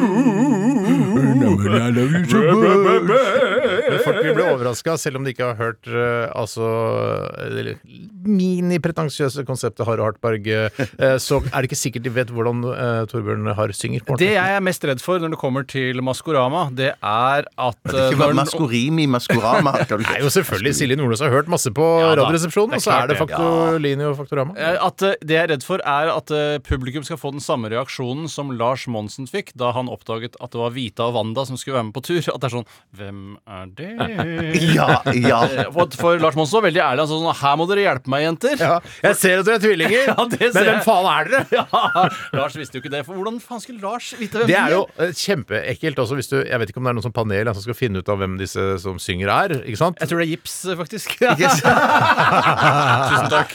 Men 3.93 4.03
Folk 4.05 4.21
vil 4.23 4.35
bli 4.37 4.45
overraska, 4.45 4.95
selv 5.01 5.19
om 5.19 5.25
de 5.25 5.33
ikke 5.33 5.49
har 5.51 5.57
hørt 5.59 5.89
uh, 5.89 6.29
altså 6.37 6.69
det 7.55 7.75
minipretensiøse 8.29 9.45
konseptet 9.47 9.87
Harry 9.87 10.03
Hartberg. 10.03 10.47
uh, 10.47 11.17
så 11.21 11.39
er 11.49 11.61
det 11.61 11.69
ikke 11.69 11.79
sikkert 11.79 12.05
de 12.05 12.13
vet 12.15 12.33
hvordan 12.33 12.63
uh, 12.67 13.03
Torbjørn 13.09 13.49
Harr 13.57 13.73
synger. 13.75 14.03
på 14.07 14.17
Det 14.19 14.31
jeg 14.35 14.55
er 14.55 14.63
mest 14.63 14.85
redd 14.87 15.03
for 15.03 15.21
når 15.21 15.35
det 15.35 15.39
kommer 15.41 15.67
til 15.67 16.01
Maskorama, 16.05 16.67
det 16.75 16.91
er 16.95 17.47
at 17.47 17.79
Det 17.85 17.95
eh, 17.95 18.07
er 18.07 18.17
ikke 18.17 18.39
Maskorimi, 18.41 19.07
Maskorama. 19.09 19.75
Det 19.89 19.99
er 20.15 20.23
jo 20.23 20.31
selvfølgelig 20.33 20.75
Silje 20.77 20.99
Nordnes 20.99 21.23
har 21.25 21.33
hørt 21.33 21.51
masse 21.51 21.71
på 21.75 21.87
Ja 22.01 22.13
Radioresepsjonen, 22.19 22.77
og 22.77 22.83
så 22.83 22.95
er 22.95 23.11
det 23.11 23.19
det. 23.19 23.97
Og 24.09 24.17
Faktorama. 24.17 24.55
At 24.57 24.99
Det 24.99 25.35
jeg 25.35 25.43
er 25.43 25.51
redd 25.53 25.65
for, 25.65 25.81
er 25.85 26.11
at 26.13 26.33
publikum 26.67 27.05
skal 27.07 27.19
få 27.19 27.31
den 27.35 27.43
samme 27.43 27.71
reaksjonen 27.71 28.29
som 28.31 28.51
Lars 28.55 28.87
Monsen 28.91 29.27
fikk 29.29 29.53
da 29.59 29.71
han 29.75 29.89
oppdaget 29.91 30.37
at 30.39 30.53
det 30.53 30.61
var 30.61 30.73
Vita 30.75 31.07
og 31.09 31.17
Wanda 31.17 31.45
som 31.47 31.57
skulle 31.59 31.77
være 31.79 31.89
med 31.89 31.95
på 31.97 32.03
tur. 32.05 32.19
At 32.19 32.41
det 32.41 32.49
er 32.49 32.55
sånn 32.59 32.69
Hvem 32.95 33.23
er 33.47 33.71
det? 33.79 33.91
Ja, 34.75 34.87
ja. 35.15 35.39
Eh, 35.45 35.69
For, 35.73 35.89
for 35.99 36.19
Lars 36.21 36.35
Monsen 36.37 36.59
var 36.59 36.65
veldig 36.67 36.81
ærlig. 36.83 37.03
Han 37.03 37.09
sa 37.09 37.17
sånn 37.19 37.37
Her 37.41 37.55
må 37.59 37.65
dere 37.69 37.83
hjelpe 37.85 38.11
meg, 38.11 38.23
jenter. 38.25 38.55
Ja, 38.61 38.77
jeg 39.05 39.17
ser 39.19 39.41
at 39.41 39.47
dere 39.47 39.59
er 39.59 39.63
tvillinger, 39.63 40.03
Ja, 40.11 40.15
det 40.31 40.39
men 40.41 40.53
ser 40.55 40.67
hvem 40.67 40.79
jeg. 40.79 40.85
faen 40.87 41.09
er 41.13 41.31
dere? 41.31 41.43
Ja, 41.59 42.05
Lars 42.39 42.57
visste 42.59 42.77
jo 42.79 42.83
ikke 42.83 42.91
det. 42.93 43.03
For 43.07 43.17
hvordan 43.19 43.39
faen 43.43 43.63
skulle 43.63 43.81
Lars 43.83 44.11
vite 44.19 44.41
hvem 44.43 44.49
Det 44.51 44.57
er 44.59 44.75
jo 44.75 44.81
eh, 45.01 45.13
kjempeekkelt 45.15 46.01
også 46.03 46.17
hvis 46.19 46.29
du 46.31 46.37
Jeg 46.43 46.59
vet 46.61 46.71
ikke 46.73 46.81
om 46.83 46.87
det 46.89 46.93
er 46.93 46.99
noen 46.99 47.07
sånn 47.07 47.15
panel 47.15 47.49
ja, 47.49 47.55
som 47.55 47.65
skal 47.65 47.77
finne 47.79 48.03
ut 48.03 48.11
av 48.13 48.19
hvem 48.21 48.35
disse 48.39 48.65
som 48.83 48.99
synger 49.01 49.31
er, 49.33 49.55
ikke 49.63 49.79
sant? 49.81 49.99
Jeg 50.03 50.11
tror 50.11 50.21
det 50.21 50.27
er 50.27 50.33
gips, 50.35 50.55
eh, 50.69 50.77
faktisk. 50.79 51.15
Tusen 51.99 53.29
takk. 53.31 53.53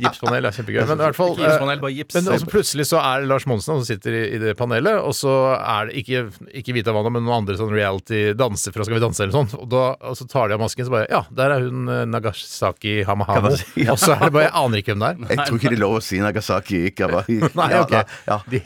Gipspanel 0.00 0.48
er 0.48 0.54
kjempegøy. 0.56 0.82
Men 0.88 1.00
i 1.00 1.04
hvert 1.06 1.18
fall 1.18 1.32
Ikke 1.34 1.44
gipspanel, 1.46 1.80
bare 1.82 1.94
gips. 1.96 2.16
Men 2.18 2.30
også 2.36 2.48
plutselig 2.50 2.86
så 2.90 3.00
er 3.02 3.22
det 3.24 3.30
Lars 3.30 3.46
Monsen 3.48 3.74
som 3.80 3.84
sitter 3.86 4.16
i, 4.16 4.22
i 4.36 4.40
det 4.42 4.54
panelet, 4.58 4.98
og 5.00 5.14
så 5.16 5.32
er 5.58 5.90
det 5.90 6.02
ikke, 6.02 6.24
ikke 6.62 6.76
Vita 6.76 6.94
Wanda, 6.96 7.12
men 7.14 7.26
noen 7.26 7.42
andre 7.42 7.56
sånn 7.58 7.72
reality-danser 7.74 8.74
fra 8.74 8.86
Skal 8.86 8.98
vi 8.98 9.02
danse 9.02 9.24
eller 9.24 9.34
sånt. 9.36 9.54
Og, 9.58 9.65
da, 9.72 9.82
og 10.10 10.16
så 10.18 10.26
tar 10.30 10.48
de 10.50 10.56
av 10.56 10.60
masken, 10.62 10.86
så 10.86 10.92
bare 10.94 11.06
Ja, 11.10 11.20
der 11.34 11.54
er 11.56 11.64
hun 11.66 11.88
eh, 11.92 12.02
Nagasaki 12.08 12.96
Hamahamo. 13.08 13.50
Ja. 13.76 13.92
Og 13.94 13.98
så 14.00 14.14
er 14.16 14.24
det 14.26 14.32
bare 14.34 14.46
Jeg 14.48 14.54
aner 14.62 14.82
ikke 14.82 14.94
hvem 14.94 15.02
det 15.04 15.10
er. 15.10 15.34
Jeg 15.36 15.46
tror 15.48 15.58
ikke 15.60 15.72
det 15.72 15.78
er 15.78 15.82
lov 15.82 15.96
å 15.98 16.02
si 16.04 16.20
Nagasaki. 16.22 16.80
Ikke, 16.92 17.08
Nei, 17.60 17.68
ok. 17.80 17.96
Ja. 18.28 18.38
De, 18.52 18.60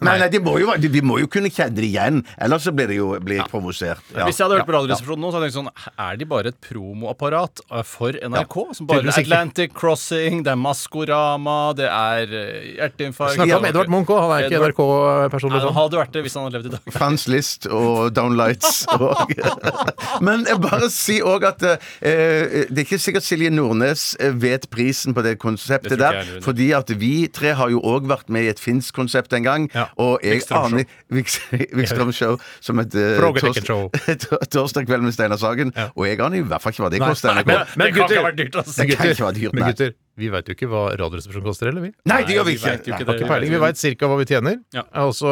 Nei, 0.00 0.16
nei, 0.22 0.28
de 0.32 0.40
må, 0.42 0.56
jo, 0.60 0.72
de, 0.80 0.88
de 0.92 1.02
må 1.06 1.18
jo 1.22 1.28
kunne 1.30 1.50
kjenne 1.52 1.76
det 1.76 1.86
igjen, 1.86 2.20
ellers 2.40 2.64
så 2.66 2.72
blir 2.74 2.88
det 2.90 2.96
jo 2.98 3.12
blir 3.22 3.42
provosert. 3.50 4.02
Ja. 4.14 4.24
Hvis 4.28 4.40
jeg 4.40 4.46
hadde 4.46 4.58
hørt 4.60 4.68
på 4.68 4.74
Radioresepsjonen 4.74 5.22
nå, 5.22 5.30
så 5.32 5.38
hadde 5.38 5.48
jeg 5.50 5.54
tenkt 5.54 5.70
sånn 5.70 5.96
Er 6.06 6.18
de 6.20 6.26
bare 6.30 6.52
et 6.52 6.58
promoapparat 6.66 7.62
eh, 7.68 7.84
for 7.86 8.16
NRK? 8.16 8.56
Som 8.78 8.88
bare 8.90 9.02
Tydeligvis 9.04 9.20
ikke. 9.22 9.28
Atlantic 9.30 9.74
Crossing, 9.76 10.42
det 10.46 10.54
er 10.54 10.60
Maskorama, 10.60 11.58
det 11.78 11.88
er 11.90 12.34
eh, 12.40 12.68
hjerteinfarkt 12.80 13.36
Snakka 13.38 13.58
om 13.60 13.68
Edvard 13.70 13.92
Munch 13.92 14.10
òg, 14.12 14.22
han 14.24 14.34
er 14.38 14.48
ikke 14.48 14.58
Edvard- 14.58 14.74
NRK-personlig. 14.74 15.56
Nei, 15.56 15.60
han 15.60 15.68
sånn. 15.70 15.78
hadde 15.80 16.00
vært 16.00 16.14
det 16.16 16.22
hvis 16.26 16.36
han 16.38 16.46
hadde 16.46 16.58
levd 16.58 16.68
i 16.70 16.74
dag. 16.76 16.92
Frans 16.94 17.26
List 17.30 17.66
og 17.70 18.10
Downlights. 18.16 18.80
Og, 18.96 19.34
men 20.26 20.39
kan 20.44 20.50
jeg 20.54 20.60
bare 20.64 20.88
si 20.90 21.18
òg 21.22 21.44
at 21.48 21.62
eh, 21.66 22.66
det 22.70 22.78
er 22.78 22.84
ikke 22.86 22.98
sikkert 23.00 23.24
Silje 23.26 23.50
Nordnes 23.52 24.16
eh, 24.20 24.32
vet 24.42 24.66
prisen 24.72 25.14
på 25.16 25.22
det 25.26 25.36
konseptet 25.42 25.90
Det 25.94 25.98
tror 25.98 26.06
ikke 26.06 26.10
der. 26.10 26.18
jeg 26.20 26.26
heller. 26.30 26.44
Fordi 26.46 26.68
at 26.80 26.92
vi 27.00 27.12
tre 27.32 27.54
har 27.58 27.70
jo 27.70 27.80
òg 27.80 28.08
vært 28.10 28.28
med 28.32 28.48
i 28.48 28.50
et 28.52 28.60
finsk 28.60 28.94
konsept 28.96 29.32
en 29.36 29.46
gang. 29.46 29.68
Ja. 29.74 29.86
Og 30.00 30.20
jeg 30.24 30.42
aner 30.50 30.84
Wik- 31.14 31.72
Wikström 31.76 32.12
Show 32.12 32.38
som 32.60 32.78
et 32.82 32.94
eh, 32.94 33.20
tors- 33.44 34.48
torsdag 34.50 34.86
kveld 34.88 35.02
med 35.06 35.12
Steinar 35.16 35.36
Sagen. 35.40 35.72
Og 35.96 36.06
jeg 36.08 36.20
aner 36.20 36.40
i 36.40 36.44
hvert 36.46 36.62
fall 36.62 36.72
ikke 36.74 36.86
hva 36.86 36.92
det 36.94 37.02
koster. 37.04 37.34
Nei, 37.34 37.42
NRK. 37.44 37.76
men, 37.76 37.86
Det 37.86 37.94
kan 37.94 38.06
ikke 38.06 38.20
ha 38.20 38.28
vært 38.30 38.38
dyrt, 38.40 38.60
ass. 38.64 38.76
Det 38.76 38.88
kan 38.96 39.06
være 39.06 39.34
dyrt, 39.40 39.54
men 39.54 39.68
gutter, 39.70 39.92
vi 40.18 40.28
veit 40.28 40.48
jo 40.50 40.52
ikke 40.56 40.66
hva 40.68 40.80
Radioresepsjonen 40.98 41.44
koster, 41.46 41.68
eller 41.70 41.80
vi? 41.86 41.90
Nei, 42.10 42.18
det 42.28 42.34
gjør 42.34 42.44
vi 42.44 42.52
vi 42.52 42.58
ikke. 42.58 42.70
vet 42.74 42.88
ikke 42.90 43.04
Nei. 43.06 43.16
det. 43.20 43.28
Peiling. 43.30 43.50
Vi 43.54 43.60
veit 43.62 43.78
cirka 43.80 44.08
hva 44.10 44.16
vi 44.20 44.26
tjener. 44.28 44.58
Ja. 44.74 44.82
Også, 45.06 45.30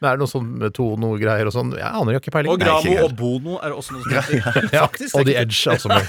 men 0.00 0.08
er 0.10 0.16
det 0.18 0.20
noe 0.24 0.28
sånn 0.28 0.66
Tono-greier 0.76 1.46
og 1.48 1.54
sånn. 1.54 1.70
Jeg 1.78 1.88
aner 1.88 2.18
ikke 2.18 2.32
peiling. 2.34 2.52
Og 2.52 2.58
Nei, 2.60 2.66
Gramo 2.66 2.90
Nei, 2.90 3.04
og 3.06 3.14
Bono 3.16 3.56
er 3.64 3.72
også 3.76 3.96
noe 3.96 4.02
som 4.04 4.12
heter. 4.18 4.68
Ja, 4.74 4.82
Faktisk. 4.88 5.14
og 5.16 5.24
The 5.30 5.36
er 5.36 5.46
Edge, 5.46 5.62
altså. 5.72 5.88
Med. 5.88 6.04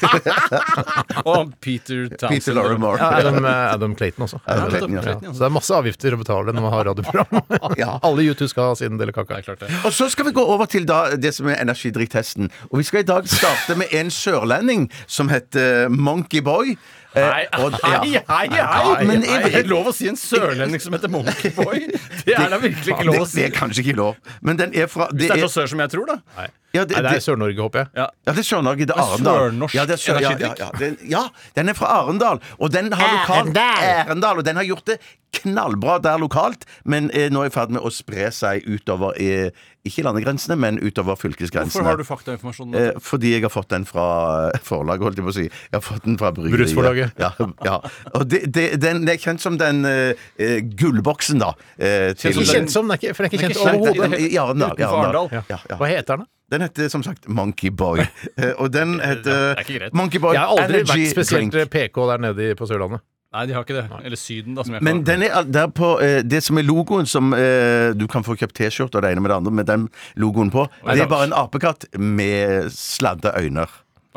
Og 1.28 1.54
Peter 1.64 2.08
Townsend. 2.10 2.30
Peter 2.34 2.54
Lorrimore. 2.58 2.98
Ja, 3.00 3.10
Adam, 3.22 3.40
eh, 3.46 3.74
Adam 3.74 3.96
Clayton 3.96 4.26
også. 4.28 4.40
Adam 4.46 4.64
Ja, 4.64 4.70
Clayton, 4.70 4.94
ja. 4.98 5.02
ja. 5.28 5.32
Så 5.34 5.40
det 5.44 5.48
er 5.48 5.56
masse 5.56 5.78
avgifter 5.78 6.16
å 6.18 6.20
betale 6.22 6.54
når 6.56 6.66
man 6.68 6.74
har 6.76 6.90
radioprogram. 6.92 7.42
Ja. 7.78 7.98
Alle 8.08 8.24
YouTube 8.26 8.50
skal 8.50 8.72
ha 8.72 8.76
sin 8.80 8.98
del 9.00 9.12
av 9.12 9.18
kaka. 9.20 9.38
Det 9.38 9.44
er 9.44 9.48
klart 9.52 9.64
det. 9.66 9.72
Og 9.86 9.94
så 9.94 10.08
skal 10.12 10.26
vi 10.30 10.36
gå 10.38 10.44
over 10.44 10.66
til 10.72 10.86
da 10.90 11.02
det 11.20 11.34
som 11.36 11.48
er 11.52 11.60
energidrikktesten. 11.62 12.50
Og 12.72 12.80
vi 12.82 12.88
skal 12.88 13.04
i 13.04 13.08
dag 13.08 13.28
starte 13.30 13.76
med 13.78 13.92
en 13.96 14.10
sørlending 14.14 14.88
som 15.06 15.30
heter 15.32 15.88
Monkey 15.94 16.42
Boy. 16.46 16.78
Eh, 17.18 17.24
Hei, 17.24 17.46
og- 17.64 17.78
ja. 17.82 18.02
Hei, 18.16 18.48
hei! 18.52 18.62
hei! 18.62 19.08
Men 19.10 19.26
er 19.28 19.50
det 19.52 19.66
lov 19.70 19.92
å 19.92 19.96
si 19.96 20.08
en 20.12 20.20
sørlending 20.20 20.84
som 20.84 20.96
heter 20.96 21.12
Monkeyboy? 21.12 21.88
Det 22.28 22.36
er 22.38 22.50
da 22.54 22.60
virkelig 22.62 22.96
ikke 22.96 23.08
lov 23.08 23.26
å 23.26 23.28
si. 23.28 23.42
det 23.42 23.50
er 23.50 23.56
kanskje 23.56 23.84
ikke 23.86 23.98
lov. 24.00 24.18
Men 24.42 24.60
den 24.60 24.76
er 24.78 24.90
fra 24.92 25.10
Hvis 25.14 25.32
det 25.32 25.38
er 25.38 25.46
så 25.48 25.52
sør 25.62 25.74
som 25.74 25.84
jeg 25.84 25.94
tror, 25.96 26.16
da. 26.16 26.48
Ja, 26.76 26.84
det, 26.84 26.98
Nei, 26.98 27.04
det 27.08 27.14
er 27.16 27.24
Sør-Norge, 27.24 27.62
håper 27.64 27.80
jeg. 27.80 27.90
Ja. 27.96 28.08
ja, 28.28 28.34
det 28.34 28.42
er 28.44 28.48
Sør-Norge. 28.50 28.88
Det 28.88 28.96
er 28.96 29.04
Arendal. 29.04 29.38
sørnorsk 29.40 29.78
Ja, 29.78 29.86
det 29.88 29.96
er 29.96 30.02
sør, 30.04 30.20
ja, 30.22 30.34
ja, 30.40 30.52
ja, 30.60 30.68
den, 30.80 30.98
ja, 31.08 31.24
den 31.56 31.72
er 31.72 31.78
fra 31.78 31.94
Arendal. 32.02 32.42
Og 32.60 32.74
den 32.74 32.92
har 32.92 33.14
lokalt 33.16 33.58
Arendal. 33.58 34.42
Og 34.42 34.46
den 34.46 34.60
har 34.60 34.68
gjort 34.68 34.92
det 34.92 35.00
knallbra 35.38 35.98
der 36.04 36.20
lokalt, 36.22 36.66
men 36.88 37.10
er 37.16 37.32
nå 37.34 37.44
i 37.48 37.52
ferd 37.54 37.74
med 37.76 37.84
å 37.86 37.92
spre 37.94 38.30
seg 38.34 38.66
utover 38.68 39.18
eh, 39.22 39.50
ikke 39.88 40.04
landegrensene, 40.06 40.56
men 40.60 40.80
utover 40.80 41.18
fylkesgrensene. 41.20 41.72
Hvorfor 41.72 41.90
har 41.90 42.00
du 42.00 42.06
faktainformasjonen? 42.08 42.78
Eh, 42.80 43.02
fordi 43.04 43.34
jeg 43.36 43.46
har 43.46 43.54
fått 43.54 43.70
den 43.74 43.86
fra 43.88 44.08
eh, 44.54 44.62
forlaget, 44.70 45.06
holdt 45.08 45.22
jeg 45.22 45.28
på 45.28 45.34
å 45.34 45.38
si. 45.38 45.46
Jeg 45.48 45.76
har 45.76 45.84
fått 45.86 46.08
den 46.08 46.18
fra 46.22 46.32
bryggeriet. 46.36 47.20
Ja, 47.22 47.34
ja. 47.68 47.78
Og 48.14 48.28
det, 48.32 48.46
det, 48.56 48.70
den 48.84 49.04
det 49.08 49.18
er 49.18 49.24
kjent 49.28 49.44
som 49.44 49.60
den 49.60 49.84
eh, 49.88 50.28
eh, 50.40 50.58
gullboksen, 50.80 51.44
da. 51.44 51.54
Eh, 51.76 52.14
til, 52.18 52.34
Ikke 52.34 52.58
kjent 52.58 52.74
som, 52.74 52.88
den 52.88 52.98
er 52.98 53.04
ikke, 53.04 53.18
for 53.18 53.28
den 53.28 53.32
er 53.32 53.38
ikke 53.38 53.52
kjent 53.52 53.62
overhodet. 53.66 54.10
Utenfor 54.18 54.42
Arendal. 54.48 54.82
Arendal. 54.88 55.32
Ja, 55.38 55.46
ja. 55.52 55.78
Hva 55.78 55.92
heter 55.92 56.24
den? 56.24 56.32
Den 56.52 56.62
heter 56.64 56.88
som 56.90 57.04
sagt 57.04 57.28
Monkey 57.28 57.70
Boy. 57.70 58.00
Eh, 58.38 58.54
Og 58.58 58.72
den 58.74 59.00
heter 59.02 59.58
Monkey 59.94 60.20
Boy 60.20 60.36
Energy 60.36 60.36
Drink. 60.36 60.36
Jeg 60.36 60.42
har 60.42 60.64
aldri 60.64 60.82
vært 60.88 61.12
spesielt 61.12 61.54
Drink. 61.54 61.72
PK 61.74 62.04
der 62.12 62.18
nede 62.30 62.56
på 62.56 62.68
Sørlandet. 62.70 63.04
Nei, 63.36 63.42
de 63.50 63.54
har 63.54 63.66
ikke 63.66 63.76
det. 63.76 63.88
Eller 64.08 64.18
Syden, 64.18 64.56
da, 64.56 64.64
som 64.64 64.78
jeg 64.78 64.84
Men 64.88 65.02
den 65.06 65.26
er 65.28 65.44
der 65.44 65.68
på 65.68 65.90
eh, 66.02 66.22
Det 66.24 66.40
som 66.46 66.58
er 66.58 66.64
logoen 66.64 67.06
som 67.06 67.34
eh, 67.36 67.92
Du 68.00 68.06
kan 68.08 68.24
få 68.24 68.38
kjøpt 68.40 68.56
T-skjorte 68.56 68.96
og 68.98 69.04
det 69.04 69.12
ene 69.12 69.22
med 69.26 69.34
det 69.34 69.36
andre 69.42 69.52
med 69.52 69.68
den 69.68 69.90
logoen 70.16 70.50
på. 70.54 70.64
Det 70.88 71.04
er 71.04 71.12
bare 71.12 71.28
en 71.28 71.36
apekatt 71.36 71.86
med 72.00 72.72
sladde 72.72 73.34
øyne. 73.36 73.68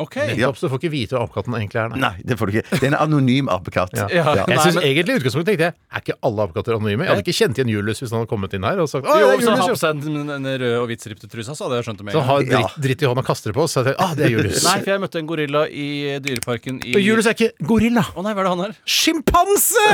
Ok. 0.00 0.16
Nettopp, 0.30 0.56
så 0.58 0.66
du 0.66 0.72
får 0.72 0.80
ikke 0.82 0.92
vite 0.94 1.14
hva 1.16 1.22
apekatten 1.28 1.54
egentlig 1.58 1.80
er. 1.82 1.88
Nei. 1.92 2.00
Nei, 2.00 2.12
det 2.24 2.36
får 2.40 2.48
du 2.50 2.54
ikke. 2.56 2.64
Det 2.80 2.86
er 2.88 2.92
en 2.94 2.98
anonym 3.04 3.50
apekatt. 3.52 3.92
Ja. 3.98 4.06
Ja. 4.10 4.24
Jeg 4.40 4.46
Nei, 4.48 4.56
synes 4.64 4.78
men- 4.80 4.86
egentlig 4.90 5.14
i 5.14 5.20
utgangspunktet 5.20 5.50
tenkte 5.52 5.66
jeg 5.68 5.74
Er 5.90 6.00
ikke 6.04 6.16
alle 6.26 6.44
apekatter 6.46 6.76
anonyme? 6.76 7.04
Jeg 7.04 7.10
hadde 7.12 7.24
ikke 7.24 7.36
kjent 7.40 7.58
igjen 7.60 7.70
Julius 7.74 8.00
hvis 8.00 8.10
han 8.14 8.20
hadde 8.22 8.30
kommet 8.30 8.54
inn 8.56 8.64
her 8.66 8.80
og 8.80 8.88
sagt 8.90 9.04
Å, 9.06 9.14
Jo, 9.20 9.26
det 9.26 9.34
er 9.34 9.38
hvis 9.40 9.48
han 9.50 9.58
har 9.60 9.60
på 9.60 9.70
Julius, 9.70 9.82
seg 9.84 10.02
den, 10.04 10.26
den 10.30 10.48
røde 10.62 10.78
og 10.80 10.86
hvitstripte 10.90 11.28
trusa, 11.30 11.54
så 11.58 11.66
hadde 11.68 11.78
jeg 11.80 11.86
skjønt 11.90 11.98
det 12.00 12.06
med 12.08 12.14
Så 12.14 12.20
en 12.20 12.26
gang. 12.26 12.30
har 12.30 12.46
dritt, 12.50 12.78
dritt 12.86 13.02
i 13.02 13.08
hånda 13.10 13.20
og 13.24 13.28
kaster 13.30 13.50
det 13.52 13.56
på 13.58 13.64
oss. 13.66 13.74
Så 13.76 13.82
jeg 13.84 13.90
tenkte, 13.90 14.04
ah, 14.06 14.14
det 14.18 14.24
er 14.26 14.32
Julius. 14.34 14.64
Nei, 14.64 14.76
for 14.80 14.90
jeg 14.94 15.00
møtte 15.04 15.18
en 15.20 15.28
gorilla 15.30 15.62
i 15.68 15.86
Dyreparken 16.24 16.80
i 16.86 16.94
Og 16.96 17.02
Julius 17.04 17.26
er 17.30 17.36
ikke 17.36 17.50
gorilla. 17.72 18.04
Å 18.16 18.24
nei, 18.24 18.32
hva 18.34 18.40
er 18.40 18.48
det 18.48 18.54
han 18.56 18.64
er? 18.70 18.74
Sjimpanse! 18.84 19.86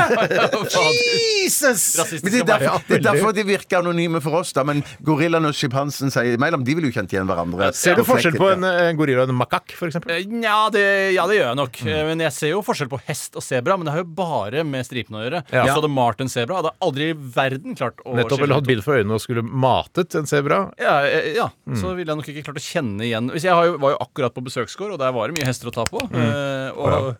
Jesus! 1.42 2.22
Men 2.22 2.32
det 2.32 2.40
er, 2.40 2.46
derfor, 2.48 2.82
det 2.88 2.96
er 2.98 3.04
derfor 3.06 3.32
de 3.36 3.44
virker 3.46 3.80
anonyme 3.80 4.20
for 4.24 4.38
oss, 4.40 4.52
da. 4.56 4.64
Men 4.66 4.82
gorillaen 5.06 5.46
og 5.48 5.54
sjimpansen 5.56 6.12
sier 6.14 6.36
imellom. 6.36 6.64
De 6.66 6.74
vil 6.78 6.88
jo 6.88 6.92
kjent 6.94 7.12
igjen 7.14 7.28
hverandre. 7.28 7.70
Ser 7.76 7.98
du 7.98 8.04
forskjell 8.06 8.36
på 8.38 8.50
en, 8.54 8.64
en 8.66 8.98
gorilla 8.98 9.24
og 9.26 9.32
en 9.32 9.38
makak, 9.40 9.74
for 9.78 9.90
eksempel? 9.96 10.42
Ja, 10.44 10.58
det, 10.72 10.84
ja, 11.16 11.26
det 11.28 11.38
gjør 11.38 11.48
jeg 11.50 11.58
nok. 11.60 11.80
Mm. 11.86 11.92
Men 12.10 12.24
jeg 12.26 12.34
ser 12.36 12.52
jo 12.52 12.62
forskjell 12.66 12.90
på 12.92 13.00
hest 13.08 13.38
og 13.38 13.44
sebra. 13.44 13.76
Men 13.78 13.88
det 13.88 13.94
har 13.94 14.02
jo 14.02 14.08
bare 14.18 14.64
med 14.66 14.86
stripene 14.86 15.20
å 15.20 15.24
gjøre. 15.24 15.42
Ja. 15.50 15.66
Så 15.68 15.78
hadde 15.78 15.90
Martin 15.92 16.30
sebra, 16.32 16.60
hadde 16.60 16.74
aldri 16.84 17.10
i 17.12 17.16
verden 17.16 17.78
klart 17.78 18.02
å 18.04 18.16
Nettopp 18.16 18.44
eller 18.44 18.60
hatt 18.60 18.68
bind 18.68 18.84
for 18.86 18.98
øynene 18.98 19.16
og 19.18 19.24
skulle 19.24 19.44
matet 19.46 20.18
en 20.18 20.28
sebra. 20.28 20.62
Ja, 20.82 20.98
ja. 21.36 21.48
Mm. 21.66 21.78
så 21.80 21.94
ville 21.96 22.12
jeg 22.12 22.20
nok 22.20 22.30
ikke 22.30 22.44
klart 22.46 22.60
å 22.60 22.62
kjenne 22.62 23.02
igjen 23.02 23.26
Hvis 23.32 23.44
Jeg 23.46 23.68
jo, 23.68 23.78
var 23.82 23.94
jo 23.94 23.98
akkurat 24.04 24.34
på 24.36 24.44
besøksgård, 24.46 24.94
og 24.94 25.00
der 25.00 25.14
var 25.16 25.30
det 25.30 25.38
mye 25.38 25.48
hester 25.48 25.70
å 25.70 25.74
ta 25.74 25.86
på. 25.88 26.02
Mm. 26.12 26.76
og 26.76 27.16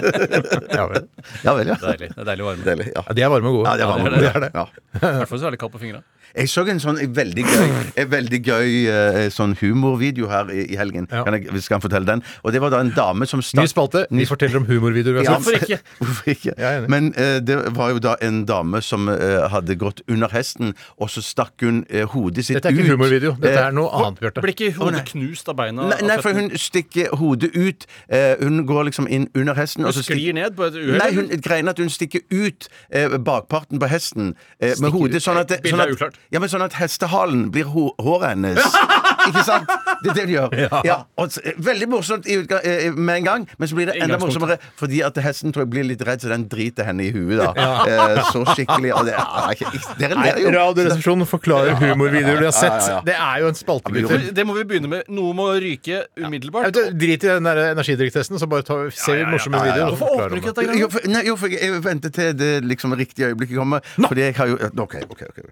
Ja, 0.78 0.86
vel. 0.90 1.10
Ja 1.44 1.56
vel, 1.56 1.72
ja. 1.72 1.76
Deilig. 1.82 2.12
Det 2.14 2.22
er 2.22 2.30
deilig 2.32 2.46
varme. 2.46 2.66
Deilig, 2.66 2.88
ja. 2.94 3.04
ja, 3.04 3.16
de 3.16 3.26
er 3.26 3.34
varme 3.34 3.52
og 3.52 3.60
gode. 3.60 3.68
Ja, 3.68 3.76
de 3.76 3.86
er 3.86 3.92
varme. 3.92 4.14
det 4.16 4.32
er 4.32 4.46
det. 4.46 4.50
Ja. 4.54 4.66
I 5.00 5.20
hvert 5.20 5.30
fall 5.32 5.42
så 5.42 5.50
er 5.50 5.56
det 5.56 5.62
kaldt 5.62 5.76
på 5.76 5.82
fingra. 5.82 6.02
Jeg 6.30 6.50
så 6.50 6.62
en 6.70 6.78
sånn 6.78 6.98
veldig 7.14 7.42
gøy, 7.42 7.72
en 7.98 8.10
veldig 8.10 8.38
gøy 8.46 8.74
eh, 8.86 9.24
sånn 9.34 9.56
humorvideo 9.58 10.28
her 10.30 10.52
i, 10.54 10.62
i 10.70 10.78
helgen. 10.78 11.08
Ja. 11.10 11.24
Kan 11.26 11.34
jeg, 11.34 11.50
skal 11.64 11.78
jeg 11.78 11.84
fortelle 11.88 12.06
den? 12.06 12.19
Og 12.44 12.52
det 12.52 12.60
var 12.62 12.70
da 12.74 12.80
en 12.84 12.92
dame 12.96 13.26
som 13.26 13.40
Ny 13.40 13.46
stakk 13.48 13.70
spalte. 13.72 14.04
Vi 14.10 14.26
forteller 14.28 14.60
om 14.60 14.66
humorvideoer 14.68 15.22
Ja. 15.24 15.36
Hvorfor 15.38 15.58
ikke? 15.60 15.78
Hvorfor 16.00 16.30
ikke? 16.34 16.54
Men 16.92 17.10
eh, 17.16 17.38
det 17.44 17.58
var 17.76 17.90
jo 17.94 17.98
da 18.02 18.14
en 18.24 18.42
dame 18.48 18.80
som 18.82 19.08
eh, 19.08 19.48
hadde 19.52 19.76
gått 19.80 20.02
under 20.08 20.28
hesten, 20.34 20.74
og 21.00 21.10
så 21.10 21.22
stakk 21.24 21.62
hun 21.64 21.82
eh, 21.88 22.06
hodet 22.08 22.44
sitt 22.46 22.56
ut. 22.56 22.62
Dette 22.62 22.72
er 22.74 22.78
ikke 22.78 22.94
humorvideo. 22.96 23.34
Dette 23.40 23.56
Eh, 23.60 23.66
er 23.66 23.74
noe 23.76 23.90
annet, 23.92 24.20
Bjarte. 24.20 24.40
Blir 24.44 24.54
ikke 24.54 24.72
hodet 24.78 25.04
knust 25.10 25.48
av 25.50 25.56
beina? 25.58 25.88
Nei, 25.90 26.00
nei, 26.06 26.16
for 26.22 26.36
hun 26.36 26.50
stikker 26.58 27.14
hodet 27.20 27.50
ut. 27.56 27.86
Eh, 28.08 28.36
hun 28.42 28.62
går 28.68 28.84
liksom 28.90 29.08
inn 29.10 29.28
under 29.34 29.54
hesten. 29.58 29.84
Hun 29.84 29.92
sklir 29.92 30.34
ned 30.36 30.56
på 30.56 30.68
et 30.68 30.76
uhell? 30.78 30.98
Nei, 31.00 31.10
hun 31.16 31.28
greier 31.44 31.68
at 31.70 31.78
hun 31.82 31.90
stikker 31.92 32.22
ut 32.30 32.68
eh, 32.90 33.16
bakparten 33.18 33.80
på 33.82 33.88
hesten 33.90 34.34
eh, 34.60 34.74
med 34.80 34.90
hodet. 34.94 35.22
Sånn 35.24 35.40
at, 35.42 35.52
sånn 35.66 35.82
at, 35.84 36.16
ja, 36.32 36.40
men 36.40 36.48
sånn 36.52 36.64
at 36.64 36.76
hestehalen 36.80 37.48
blir 37.54 37.68
ho 37.74 37.90
håret 38.00 38.34
hennes. 38.34 38.60
Ikke 39.28 39.44
sant? 39.46 39.70
Det 40.00 40.12
er 40.12 40.16
det 40.16 40.26
de 40.30 40.36
gjør. 40.36 40.54
Ja. 40.86 40.96
og 41.20 41.34
eh, 41.44 41.56
veldig 41.60 41.88
morsomt 41.92 42.28
i 42.30 42.38
utga 42.40 42.60
eh, 42.66 42.88
med 42.94 43.20
en 43.20 43.26
gang, 43.26 43.46
men 43.58 43.68
så 43.68 43.76
blir 43.76 43.90
det 43.90 43.96
enda 44.00 44.18
morsommere 44.20 44.56
fordi 44.78 45.02
at 45.04 45.18
hesten 45.24 45.54
tror 45.54 45.66
jeg 45.66 45.72
blir 45.74 45.86
litt 45.88 46.02
redd, 46.06 46.22
så 46.24 46.30
den 46.32 46.46
driter 46.50 46.88
henne 46.88 47.06
i 47.06 47.10
huet. 47.14 47.40
da 47.40 47.50
eh, 47.84 48.20
Så 48.30 48.44
skikkelig. 48.54 48.92
Og 48.96 49.08
det 49.08 49.16
er 49.16 49.56
ikke 49.56 49.72
Dere 50.00 50.18
ler 50.20 50.40
jo. 50.42 50.52
Radioresepsjonen 50.54 51.28
forklarer 51.28 51.76
humorvideoer 51.80 52.40
de 52.40 52.48
har 52.48 52.56
sett. 52.56 52.76
Ja, 52.76 52.80
ja, 52.80 52.96
ja. 52.96 53.00
Det 53.10 53.16
er 53.16 53.44
jo 53.44 53.50
en 53.52 53.58
spalte, 53.58 53.94
gutter. 53.96 54.26
Det 54.40 54.46
må 54.48 54.56
vi 54.56 54.66
begynne 54.72 54.90
med. 54.92 55.10
Noe 55.12 55.36
må 55.36 55.50
ryke 55.60 56.04
umiddelbart. 56.18 56.70
Jeg 56.70 56.76
vet, 56.78 56.98
Drit 57.00 57.24
i 57.24 57.30
den 57.30 57.48
der 57.48 57.62
energidrikktesten, 57.70 58.40
så 58.40 58.48
bare 58.50 58.66
ta, 58.66 58.78
ser 58.94 59.20
vi 59.22 59.26
morsomme 59.30 59.60
ja, 59.60 59.66
ja. 59.66 59.72
videoer. 59.72 59.90
og 59.90 59.96
Hvorfor 59.96 60.14
forklarer 60.14 60.30
åpner 60.30 60.36
du 60.36 60.42
ikke 60.42 60.54
dette? 60.54 60.66
Jo, 60.66 60.70
greiene? 60.70 60.92
for, 60.94 61.10
nei, 61.14 61.24
jo, 61.28 61.36
for 61.40 61.56
jeg 61.56 61.82
venter 61.84 62.14
til 62.14 62.38
det 62.38 62.52
liksom 62.66 62.96
riktige 63.00 63.32
øyeblikket 63.32 63.60
kommer. 63.60 63.92
Fordi 64.06 64.28
jeg 64.28 64.38
har 64.40 64.52
jo 64.52 64.60
OK, 64.70 64.96
OK. 65.08 65.26
ok 65.32 65.42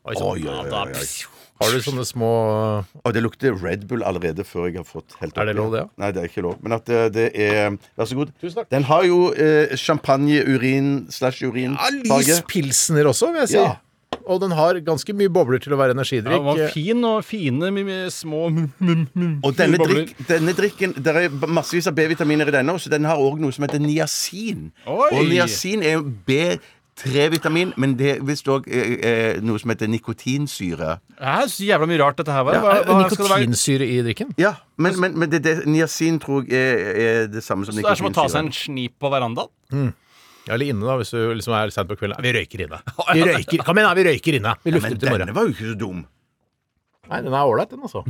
Oi, 0.00 0.14
sånn. 0.16 0.24
Oi, 0.24 0.48
oi, 0.48 0.56
oi, 0.56 0.80
oi, 0.80 0.96
oi. 0.96 1.40
Har 1.60 1.74
du 1.74 1.82
sånne 1.84 2.06
små 2.08 2.30
Og 3.04 3.12
det 3.12 3.22
lukter 3.24 3.56
Red 3.56 3.84
Bull 3.90 4.04
allerede 4.06 4.46
før 4.48 4.70
jeg 4.70 4.80
har 4.80 4.88
fått 4.88 5.18
helt 5.20 5.36
Er 5.36 5.50
det 5.50 5.56
lov, 5.58 5.74
det, 5.74 5.84
ja? 5.84 5.90
Nei, 6.00 6.10
det 6.16 6.22
er 6.22 6.30
ikke 6.30 6.44
lov. 6.46 6.56
Men 6.64 6.78
at 6.78 6.88
det, 6.88 7.02
det 7.16 7.28
er 7.36 7.76
Vær 7.98 8.08
så 8.08 8.16
god. 8.16 8.32
Tusen 8.40 8.62
takk. 8.62 8.70
Den 8.72 8.86
har 8.88 9.04
jo 9.04 9.20
eh, 9.34 9.76
champagne-urin 9.78 10.90
slash 11.12 11.44
ja, 11.44 11.50
urinfarge. 11.52 12.24
Lys 12.24 12.42
pilsner 12.48 13.10
også, 13.10 13.30
vil 13.34 13.44
jeg 13.44 13.52
si. 13.52 13.60
Ja. 13.60 13.76
Og 14.30 14.40
den 14.42 14.52
har 14.54 14.78
ganske 14.84 15.14
mye 15.16 15.30
bobler 15.32 15.60
til 15.62 15.74
å 15.74 15.78
være 15.80 15.94
energidrikk. 15.96 16.34
Ja, 16.34 16.40
den 16.40 16.48
var 16.48 16.74
fin 16.74 17.06
og 17.08 17.20
fine 17.26 17.70
med, 17.74 17.86
med 17.88 18.10
små 18.14 18.48
mm, 18.52 18.66
mm, 18.78 19.04
mm, 19.14 19.36
Og 19.46 19.54
denne, 19.58 19.80
drikk, 19.80 20.12
denne 20.28 20.54
drikken 20.56 20.94
Det 20.96 21.14
er 21.24 21.48
massevis 21.48 21.88
av 21.90 21.96
B-vitaminer 21.96 22.50
i 22.50 22.54
denne, 22.54 22.76
så 22.80 22.92
den 22.92 23.08
har 23.08 23.20
òg 23.20 23.40
noe 23.42 23.54
som 23.54 23.66
heter 23.66 23.82
niacin. 23.82 24.68
Oi! 24.86 25.08
Og 25.14 25.24
niacin 25.30 25.84
er 25.86 25.98
jo 25.98 26.04
B3-vitamin, 27.04 27.72
men 27.80 27.94
det 27.98 28.10
er 28.16 28.20
visst 28.26 28.48
òg 28.50 28.66
eh, 28.68 29.38
noe 29.44 29.60
som 29.62 29.72
heter 29.72 29.88
nikotinsyre. 29.90 30.96
Det 31.16 31.32
er 31.34 31.48
så 31.52 31.64
jævla 31.66 31.88
mye 31.90 32.00
rart, 32.02 32.18
dette 32.20 32.34
her. 32.34 32.44
Hva, 32.46 32.54
Ja, 32.56 32.60
hva, 32.64 32.74
hva 32.84 33.08
skal 33.08 33.24
det 33.24 33.32
være? 33.32 33.40
Nikotinsyre 33.46 33.88
i 33.88 33.96
drikken? 34.06 34.34
Ja, 34.40 34.54
men, 34.76 34.98
men, 35.00 35.16
men 35.22 35.32
det, 35.32 35.42
det, 35.46 35.56
niacin 35.70 36.20
tror 36.22 36.44
jeg 36.50 36.60
er, 36.60 37.00
er 37.06 37.26
det 37.32 37.42
samme 37.46 37.64
som 37.68 37.74
Så 37.76 37.82
det 37.82 37.90
er 37.92 38.00
som 38.02 38.10
å 38.10 38.14
ta 38.16 38.28
seg 38.32 38.46
en 38.46 38.52
snip 38.54 38.96
på 39.00 39.10
verandaen? 39.12 39.50
Ja, 40.48 40.54
eller 40.56 40.70
inne, 40.72 40.86
da, 40.88 40.96
hvis 41.00 41.12
du 41.12 41.18
liksom 41.36 41.52
er 41.58 41.70
sent 41.74 41.90
på 41.90 41.98
kvelden. 42.00 42.20
Vi 42.24 42.32
røyker 42.34 42.64
inne. 42.66 42.80
Vi 43.14 43.26
røyker, 43.28 43.62
Kom 43.66 43.78
igjen, 43.78 43.90
da, 43.90 43.94
vi 43.98 44.06
røyker 44.08 44.38
inne. 44.40 44.54
Vi 44.64 44.72
lufter 44.72 44.94
Men 44.94 44.96
ut 44.96 45.04
i 45.04 45.10
morgen. 45.12 45.22
denne 45.26 45.36
var 45.36 45.46
jo 45.48 45.52
ikke 45.54 45.68
så 45.68 45.76
dum. 45.78 46.00
Nei, 47.10 47.20
den 47.26 47.34
er 47.36 47.44
ålreit, 47.50 47.70
den, 47.74 47.82
altså. 47.84 48.04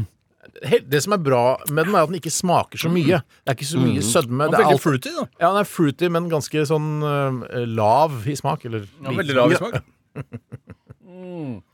Det 0.91 1.01
som 1.05 1.13
er 1.17 1.21
bra 1.23 1.43
med 1.71 1.87
den, 1.87 1.95
er 1.95 2.03
at 2.05 2.11
den 2.11 2.19
ikke 2.21 2.33
smaker 2.35 2.79
så 2.83 2.91
mye. 2.93 3.21
Det 3.45 3.53
er 3.53 3.57
ikke 3.59 3.69
så 3.71 3.81
mye 3.81 4.03
sødme. 4.05 4.49
Den 4.51 4.55
er 4.55 4.65
veldig 4.65 4.77
alt- 4.77 4.85
fruity, 4.85 5.13
da. 5.17 5.27
Ja, 5.41 5.51
den 5.53 5.61
er 5.63 5.69
fruity, 5.71 6.09
men 6.13 6.29
ganske 6.33 6.65
sånn 6.69 6.89
uh, 7.05 7.65
lav 7.67 8.27
i 8.29 8.35
smak. 8.39 8.65
Eller 8.69 8.85
Ja, 9.03 9.15
veldig 9.17 9.37
lav 9.39 9.53
i 9.53 9.61
smak. 9.61 9.81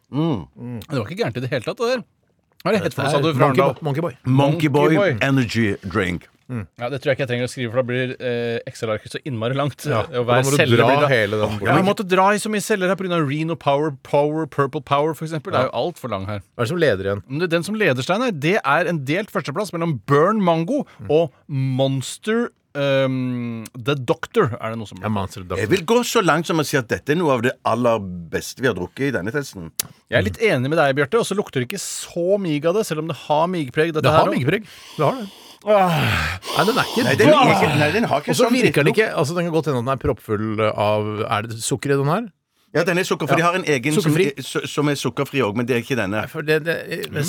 Mm. 0.07 0.47
Det 0.87 0.95
var 0.99 1.09
ikke 1.09 1.17
gærent 1.19 1.37
i 1.37 1.41
det 1.43 1.49
hele 1.51 1.65
tatt, 1.67 1.81
det 1.83 1.89
der. 1.97 2.03
Hva 2.63 2.71
er 2.71 2.77
det 2.77 2.83
het 2.85 2.95
for 2.95 3.03
noe, 3.03 3.11
sa 3.11 3.19
du? 3.25 3.29
Fra 3.35 3.49
Monkey. 3.51 3.83
Monkey 3.83 4.03
Boy 4.05 4.15
Monkey 4.25 4.69
Boy. 4.71 5.17
Energy 5.23 5.65
Drink. 5.83 6.29
Ja, 6.49 6.89
Det 6.89 7.01
tror 7.03 7.11
jeg 7.11 7.17
ikke 7.17 7.25
jeg 7.27 7.31
trenger 7.33 7.49
å 7.49 7.51
skrive, 7.51 7.71
for 7.73 7.83
da 7.83 7.87
blir 7.89 8.13
eh, 8.21 8.59
Excel-arket 8.71 9.17
så 9.17 9.21
innmari 9.27 9.57
langt. 9.59 9.83
Ja, 9.87 10.05
Og 10.07 10.27
da 10.29 10.41
må 10.43 10.51
du 10.53 10.57
dra 10.57 10.67
blir 10.67 11.01
da- 11.03 11.09
hele 11.11 11.41
den 11.41 11.59
Ja, 11.67 11.77
jeg 11.77 11.85
måtte 11.85 12.07
dra 12.07 12.29
i 12.31 12.39
så 12.39 12.49
mye 12.53 12.63
celler 12.63 12.89
her 12.93 12.97
pga. 12.97 13.19
Reno 13.27 13.57
Power, 13.57 13.91
Power, 14.03 14.47
Purple 14.47 14.81
Power 14.83 15.13
f.eks. 15.15 15.31
Det 15.33 15.55
er 15.55 15.67
jo 15.71 15.75
altfor 15.75 16.09
lang 16.11 16.27
her. 16.27 16.41
Hva 16.55 16.63
er 16.63 16.65
det 16.65 16.69
som 16.69 16.79
leder 16.79 17.05
igjen? 17.11 17.23
Men 17.29 17.39
det- 17.41 17.51
Den 17.51 17.63
som 17.65 17.75
leder, 17.75 18.03
Steinar, 18.03 18.31
det 18.39 18.61
er 18.65 18.87
en 18.87 19.05
delt 19.05 19.31
førsteplass 19.31 19.73
mellom 19.73 20.01
Burn 20.07 20.41
Mango 20.41 20.85
og 21.11 21.33
Monster 21.49 22.51
Um, 22.77 23.65
The 23.73 23.95
Doctor. 23.95 24.51
Er 24.61 24.75
det 24.75 24.79
noe 24.79 24.87
som 24.87 24.99
Ja, 25.01 25.09
Dog. 25.09 25.57
Jeg 25.59 25.71
vil 25.71 25.85
gå 25.89 25.97
så 26.05 26.21
langt 26.23 26.45
som 26.45 26.59
å 26.61 26.65
si 26.67 26.77
at 26.77 26.87
dette 26.89 27.15
er 27.15 27.17
noe 27.17 27.33
av 27.33 27.41
det 27.41 27.55
aller 27.65 27.99
beste 27.99 28.61
vi 28.61 28.69
har 28.69 28.75
drukket 28.77 29.09
i 29.09 29.11
denne 29.17 29.33
testen. 29.33 29.71
Jeg 30.11 30.19
er 30.19 30.23
litt 30.27 30.37
enig 30.45 30.69
med 30.69 30.77
deg, 30.77 30.95
Bjarte. 30.99 31.19
Og 31.19 31.25
så 31.25 31.35
lukter 31.39 31.63
det 31.65 31.71
ikke 31.71 31.81
så 31.81 32.39
mig 32.39 32.61
av 32.67 32.75
det, 32.75 32.85
selv 32.85 32.99
om 33.01 33.09
det 33.09 33.17
har 33.17 33.47
migpreg. 33.49 33.95
Dette 33.97 34.03
Det 34.03 34.13
har 34.13 34.29
migpreg. 34.29 34.67
Det 34.99 35.05
har 35.07 35.23
det. 35.23 35.29
Nei, 35.67 36.65
den 36.69 36.77
er 36.79 36.87
ikke 36.87 37.03
Nei, 37.03 37.15
den, 37.19 37.33
er 37.35 37.51
ikke, 37.51 37.71
nei, 37.75 37.89
den 37.97 38.05
har 38.07 38.23
ikke 38.23 38.31
Og 38.31 38.39
så 38.39 38.45
sånn 38.47 38.55
virker 38.55 38.87
den 38.87 38.93
ikke 38.95 39.09
Altså, 39.11 39.35
den 39.35 39.49
kan 39.49 39.55
godt 39.57 39.71
hende 39.71 39.81
at 39.83 39.87
den 39.89 39.95
er 39.97 40.03
proppfull 40.05 40.63
av 40.71 41.09
Er 41.27 41.49
det 41.51 41.59
sukker 41.65 41.91
i 41.91 41.99
den 41.99 42.11
her? 42.13 42.29
Ja, 42.77 42.85
den 42.85 42.99
er 43.01 43.07
sukkerfri. 43.09 43.39
de 43.41 43.45
har 43.47 43.57
en 43.57 43.65
egen 43.65 43.95
som, 43.97 44.05
Sukkerfri. 44.05 44.67
som 44.69 44.89
er 44.93 44.99
sukkerfri 45.01 45.41
òg, 45.47 45.57
men 45.57 45.67
det 45.69 45.77
er 45.79 45.83
ikke 45.85 45.97
denne. 45.99 46.27
For 46.29 46.45
det, 46.45 46.59
det, 46.67 46.77
det, 47.09 47.25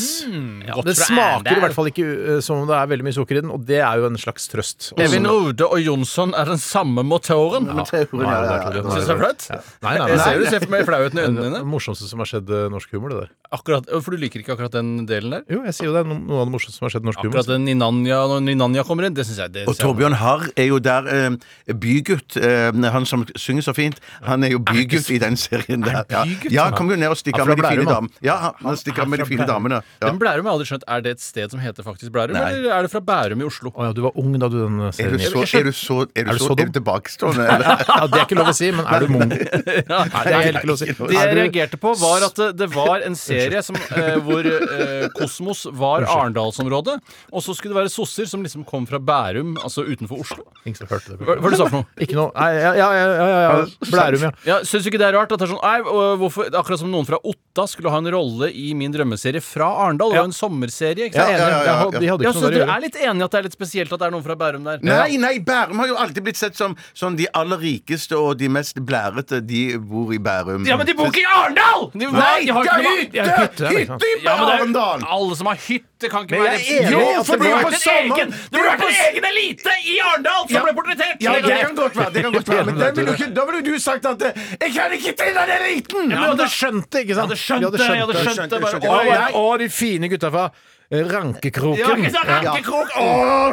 ja, 0.67 0.75
det 0.83 0.95
fra 0.97 1.07
smaker 1.07 1.57
i 1.57 1.61
hvert 1.63 1.75
fall 1.77 1.87
ikke 1.91 2.05
uh, 2.05 2.39
som 2.43 2.61
om 2.63 2.67
det 2.69 2.75
er 2.77 2.89
veldig 2.91 3.05
mye 3.07 3.15
sukker 3.15 3.39
i 3.39 3.43
den, 3.45 3.51
og 3.55 3.63
det 3.67 3.79
er 3.79 4.01
jo 4.01 4.09
en 4.11 4.19
slags 4.19 4.47
trøst. 4.51 4.89
Evin 4.99 5.27
Rode 5.29 5.65
og 5.67 5.79
Jonsson 5.81 6.33
er 6.37 6.51
den 6.51 6.59
samme 6.61 7.03
motoren. 7.07 7.69
Ja, 7.71 7.85
ja, 7.87 8.03
ja, 8.03 8.57
ja. 8.75 8.83
Syns 8.91 9.07
du 9.07 9.13
det 9.13 9.15
er 9.15 9.21
flaut? 9.23 9.47
Nei, 9.87 9.93
nei, 9.97 10.07
Jeg 10.11 10.17
nei. 10.17 10.23
ser 10.25 10.39
du 10.43 10.45
ser 10.51 10.65
for 10.65 10.73
meg 10.75 10.85
flauheten 10.87 11.17
i 11.17 11.21
Det 11.21 11.29
øynene 11.31 11.47
er 11.47 11.63
det 11.63 11.71
morsomste 11.71 12.09
som 12.09 12.19
har 12.23 12.29
skjedd 12.33 12.51
norsk 12.73 12.91
humor, 12.97 13.13
det 13.15 13.21
der. 13.23 13.31
Akkurat, 13.55 13.87
for 14.03 14.11
du 14.11 14.19
liker 14.19 14.41
ikke 14.43 14.57
akkurat 14.57 14.73
den 14.75 15.05
delen 15.07 15.31
der? 15.37 15.45
Jo, 15.47 15.61
jeg 15.63 15.77
sier 15.77 15.87
jo 15.87 15.93
det 15.95 16.01
er 16.03 16.09
no- 16.11 16.19
noe 16.19 16.41
av 16.43 16.49
det 16.49 16.55
morsomste 16.57 16.81
som 16.81 16.89
har 16.89 16.95
skjedd 16.97 17.07
norsk 17.07 17.21
humor. 17.23 17.37
Akkurat 17.37 17.51
den 17.53 17.63
Ninanja, 17.69 18.19
når 18.33 18.43
Ninanja 18.49 18.83
kommer 18.87 19.07
inn, 19.07 19.15
det 19.15 19.23
syns 19.29 19.39
jeg 19.45 19.53
det 19.55 19.63
Og 19.71 19.77
Torbjørn 19.79 20.17
Harr 20.19 20.43
er 20.59 20.67
jo 20.67 20.81
der 20.83 21.07
eh, 21.13 21.37
bygutt. 21.71 22.35
Eh, 22.41 22.75
han 22.97 23.05
som 23.07 23.23
synger 23.39 23.63
så 23.69 23.75
fint. 23.77 24.01
Han 24.27 24.43
er 24.43 24.51
jo 24.57 24.59
bygutt 24.67 25.07
i 25.15 25.21
den 25.23 25.36
serien 25.39 25.83
der. 25.85 26.03
Ja, 26.11 26.23
ja 26.51 26.65
han? 26.67 26.75
kom 26.77 26.89
jo 26.91 26.97
ned 26.99 27.11
og 27.13 27.19
stikker 27.19 27.43
av 27.43 27.51
med 27.51 27.61
de 27.61 27.69
fine 27.69 27.85
damene. 27.87 28.21
Ja, 28.25 28.37
han, 28.63 28.77
stikker 28.79 29.05
av 29.05 29.11
med 29.11 29.21
de 29.21 29.27
fine 29.29 29.47
damene. 29.47 29.81
Ja. 30.01 30.09
Men 30.09 30.19
Blærum 30.21 30.47
har 30.47 30.53
jeg 30.53 30.57
aldri 30.57 30.69
skjønt. 30.71 30.85
Er 30.87 31.03
det 31.05 31.13
et 31.17 31.23
sted 31.23 31.53
som 31.53 31.61
heter 31.63 31.85
faktisk 31.85 32.13
Blærum, 32.15 32.37
Nei. 32.37 32.43
eller 32.51 32.75
er 32.77 32.87
det 32.87 32.91
fra 32.93 33.01
Bærum 33.07 33.43
i 33.43 33.47
Oslo? 33.47 33.71
Å 33.75 33.87
ja, 33.89 33.95
du 33.97 34.03
var 34.05 34.17
ung 34.19 34.35
da 34.37 34.49
du 34.51 34.57
den 34.59 34.79
Er 34.89 34.95
serien 34.97 35.17
du 35.17 35.23
gikk. 35.23 35.53
er 35.61 35.69
du 35.69 35.73
så, 35.75 36.01
er 36.13 36.27
du 36.27 36.31
Er 36.33 36.37
du 36.37 36.41
så, 36.41 36.49
så 36.51 36.57
er 36.57 36.71
du 36.71 36.75
tilbakestående, 36.79 37.47
eller? 37.55 37.83
Ja, 37.87 37.99
det 38.11 38.19
er 38.21 38.25
ikke 38.27 38.39
lov 38.39 38.51
å 38.51 38.57
si, 38.57 38.71
men 38.75 38.85
er 38.87 39.05
du 39.05 39.13
mung? 39.13 39.25
Nei, 39.31 40.03
det 40.13 40.35
er 40.35 40.45
helt 40.49 40.61
ikke 40.61 40.71
lov 40.71 40.77
å 40.77 40.81
si. 40.83 40.89
Det 40.97 41.09
jeg 41.17 41.31
Er 41.31 41.35
reagerte 41.41 41.81
på, 41.81 41.93
var 42.01 42.27
at 42.29 42.41
det, 42.41 42.49
det 42.61 42.69
var 42.75 43.05
en 43.07 43.17
serie 43.19 43.63
som, 43.65 43.77
eh, 43.97 44.17
hvor 44.27 44.47
eh, 44.51 45.07
Kosmos 45.17 45.65
var 45.77 46.05
Arendalsområdet, 46.07 46.97
og 47.31 47.43
så 47.45 47.55
skulle 47.57 47.75
det 47.75 47.81
være 47.83 47.93
sosser 47.93 48.27
som 48.29 48.43
liksom 48.45 48.65
kom 48.67 48.87
fra 48.89 48.99
Bærum, 48.99 49.55
altså 49.63 49.85
utenfor 49.87 50.21
Oslo. 50.23 50.45
Ingen 50.65 50.79
som 50.81 50.89
hørte 50.91 51.15
det. 51.15 51.19
Hva 51.23 51.37
hva 51.37 51.49
er 51.49 51.53
det 51.53 51.57
du 51.57 51.61
sa 51.61 51.67
for 51.69 51.79
noe? 51.81 51.87
Ikke 52.03 52.17
noe 52.17 52.31
Nei, 52.37 52.49
ja, 52.57 52.71
ja, 52.77 52.87
ja, 52.93 53.05
ja, 53.17 53.39
ja. 53.43 53.91
Blærum, 53.91 54.25
ja. 54.27 54.31
Ja, 54.47 54.57
Syns 54.67 54.85
du 54.85 54.91
ikke 54.91 54.99
det 55.01 55.07
er 55.09 55.17
rart? 55.27 55.35
At 55.35 55.39
det 55.43 55.47
er 55.47 55.51
sånn, 55.53 55.61
nei, 55.61 55.81
hvorfor, 56.23 56.47
Akkurat 56.57 56.79
som 56.79 56.91
noen 56.91 57.05
fra 57.07 57.19
Otta 57.27 57.67
skulle 57.67 57.91
ha 57.91 57.97
en 58.01 58.07
rolle 58.13 58.49
i 58.55 58.73
min 58.77 58.91
drømmeserie 58.93 59.41
fra 59.43 59.67
Arendal. 59.85 60.09
Det 60.13 60.17
var 60.17 60.25
jo 60.25 60.31
en 60.31 60.35
sommerserie. 60.39 61.09
ikke 61.11 61.15
Ja, 61.19 61.25
sant? 61.27 61.37
ja, 61.37 61.37
ja, 61.37 61.49
ja, 61.49 61.75
ja. 61.83 61.99
De 61.99 62.07
hadde 62.07 62.23
Ja, 62.23 62.31
ikke 62.31 62.33
så 62.37 62.41
noe 62.41 62.51
du 62.51 62.57
der 62.57 62.63
å 62.63 62.63
er 62.63 62.73
gjøre. 62.73 62.81
litt 62.87 62.95
enig 63.01 63.21
i 63.21 63.25
at 63.27 63.31
det 63.31 63.37
er 63.39 63.43
litt 63.47 63.57
spesielt 63.57 63.91
at 63.93 63.99
det 63.99 64.07
er 64.07 64.11
noen 64.15 64.23
fra 64.23 64.35
Bærum 64.35 64.63
der? 64.63 64.79
Nei, 64.81 65.17
nei, 65.17 65.39
Bærum 65.39 65.77
har 65.83 65.87
jo 65.87 65.95
alltid 65.97 66.23
blitt 66.23 66.37
sett 66.37 66.55
som 66.55 66.75
som 66.93 67.15
de 67.15 67.27
aller 67.33 67.57
rikeste 67.57 68.13
og 68.17 68.37
de 68.37 68.47
mest 68.47 68.75
blærete. 68.79 69.41
De 69.45 69.77
bor 69.77 70.13
i 70.13 70.17
Bærum. 70.19 70.65
Ja, 70.65 70.77
men 70.77 70.85
de 70.85 70.93
bor 70.93 71.07
ikke 71.11 71.21
i 71.21 71.27
Arendal! 71.27 71.91
De, 71.93 72.05
Nei, 72.07 72.45
de 72.45 72.51
har 72.53 72.63
det 72.63 72.71
er 72.71 72.77
ikke 72.77 72.83
noe- 72.87 72.97
hytte! 73.01 73.15
Ja, 73.17 73.23
hytte, 73.43 73.69
liksom. 73.73 73.97
Hytte 73.97 74.07
i 74.07 74.23
Ja, 74.23 74.37
men 74.37 74.45
det 74.47 74.53
er- 74.53 74.61
Arendal! 74.61 75.03
Alle 75.17 75.35
som 75.35 75.47
har 75.47 75.55
hytte, 75.67 76.09
kan 76.09 76.23
ikke 76.27 76.31
Men 76.37 76.41
være 76.45 76.57
jeg 76.61 76.77
er 76.77 76.81
enig 76.87 76.91
Jo, 76.93 76.99
at 77.19 77.25
for 77.25 77.37
det 77.37 77.41
det 77.41 77.51
burde 77.51 77.63
var 77.63 77.71
vært 77.71 77.87
en 77.87 78.11
egen 78.11 78.29
Det 78.29 78.51
burde 78.53 78.69
vært 78.69 78.83
en 78.85 78.97
egen 79.07 79.25
elite 79.31 79.71
i 79.81 79.95
Arendal 80.07 80.41
som 80.47 80.55
Ja. 80.57 80.61
ble 80.63 80.73
portrettert! 80.77 81.17
Ja, 81.21 81.31
det 81.33 81.57
kan 81.57 81.75
godt 81.75 81.95
være. 81.97 82.13
det 82.13 82.21
kan 82.23 82.31
godt 82.37 82.47
være 82.53 82.65
Men 82.67 82.77
den 82.83 82.95
vil 82.95 83.05
jo 83.07 83.13
ikke, 83.17 83.33
da 83.33 83.45
ville 83.45 83.57
jo 83.65 83.73
du 83.73 83.79
sagt 83.79 84.05
at 84.05 84.21
eh, 84.21 84.33
'Jeg 84.61 84.73
kan 84.77 84.91
ikke 84.93 85.06
til 85.13 85.33
den 85.37 85.51
eliten'! 85.57 86.11
Ja, 86.11 86.19
men 86.19 86.23
du 86.23 86.43
hadde 86.43 86.49
skjønt 86.51 86.89
det, 86.91 87.03
ikke 87.05 87.15
sant? 87.15 87.31
Jeg 87.31 87.37
hadde 87.37 87.37
skjønt 87.43 87.61
det, 87.77 87.85
jeg 87.87 88.01
hadde 88.01 88.23
skjønt 88.25 88.51
det. 88.51 88.89
Bare, 88.89 89.29
å, 89.37 89.45
de 89.61 89.69
fine 89.71 90.09
gutta 90.11 90.31
fra 90.33 90.49
Rankekroken. 90.91 91.79
ja, 91.81 91.95
ikke 91.99 92.09
sant? 92.13 92.29
Rankekrok! 92.31 92.91
Å, 92.95 93.07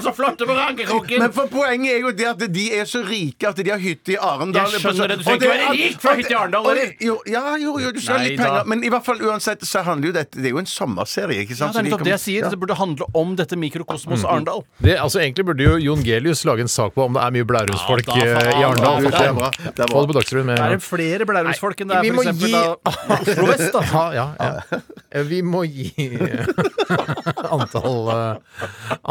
så 0.04 0.12
flotte 0.14 0.46
på 0.46 0.54
Rankekroken! 0.54 1.18
Men 1.24 1.32
for 1.34 1.48
poenget 1.50 1.96
er 1.96 2.04
jo 2.04 2.12
det 2.14 2.26
at 2.30 2.42
de 2.54 2.66
er 2.78 2.86
så 2.86 3.00
rike 3.02 3.48
at 3.50 3.58
de 3.58 3.72
har 3.72 3.80
hytte 3.82 4.14
i 4.14 4.18
Arendal. 4.22 4.68
Jeg 4.70 4.84
skjønner 4.84 5.10
det. 5.10 5.16
Du 5.18 5.24
skal 5.26 5.40
ikke 5.40 5.50
være 5.50 5.72
rik 5.74 5.96
for 5.98 6.10
å 6.10 6.14
ha 6.14 6.20
hytte 6.20 6.30
i 6.30 6.36
Arendal? 6.38 6.78
Jo, 7.02 7.16
ja, 7.26 7.42
jo, 7.58 7.72
jo, 7.82 7.90
du 7.90 7.98
skal 7.98 8.20
ha 8.20 8.26
litt 8.28 8.38
da. 8.38 8.44
penger. 8.46 8.68
Men 8.70 8.84
i 8.86 8.92
hvert 8.94 9.06
fall 9.08 9.18
uansett 9.26 9.66
så 9.66 9.82
handler 9.82 10.12
jo 10.12 10.14
dette 10.14 10.38
Det 10.38 10.46
er 10.46 10.54
jo 10.54 10.60
en 10.62 10.70
sommerserie, 10.70 11.40
ikke 11.42 11.56
Ja, 11.56 11.60
sant? 11.64 11.74
det 11.74 11.82
er 11.82 11.88
nettopp 11.88 12.04
det 12.06 12.14
jeg 12.14 12.22
sier. 12.28 12.46
Ja. 12.46 12.52
Det 12.54 12.60
burde 12.62 12.76
handle 12.78 13.10
om 13.18 13.34
dette 13.40 13.58
mikrokosmos 13.58 14.22
Arendal. 14.30 14.62
Det, 14.78 14.94
altså, 15.02 15.18
egentlig 15.24 15.48
burde 15.50 15.66
jo 15.66 15.74
Jon 15.88 16.06
Gelius 16.06 16.44
lage 16.46 16.62
en 16.68 16.70
sak 16.70 16.94
på 16.94 17.08
om 17.08 17.18
det 17.18 17.24
er 17.26 17.34
mye 17.34 17.48
blærumsfolk 17.50 18.12
Ja, 18.14 18.30
eh, 18.30 18.52
i 18.60 18.62
Arendal. 18.62 19.02
da 19.02 19.10
Det 19.10 19.26
er 19.26 19.34
bra. 19.40 19.50
Det 19.58 19.74
er 19.88 19.90
Få 19.90 20.04
det 20.06 20.12
på 20.14 20.18
Dagsrevyen 20.20 20.46
med 20.52 20.62
er 20.68 20.76
det 20.76 20.82
flere 20.86 21.26
blærumsfolk 21.26 21.82
enn 21.82 21.90
det 21.90 21.98
er 21.98 22.14
for 22.14 22.30
eksempel 22.30 22.54
Oslo 23.18 23.50
Vest, 23.50 23.68
da. 23.74 23.84
Ja, 23.90 24.06
ja, 24.14 24.26
ja. 24.38 24.80
Eh, 25.10 25.22
Vi 25.34 25.42
må 25.42 25.64
gi 25.66 25.90
antall 27.56 28.10
eh, 28.14 28.62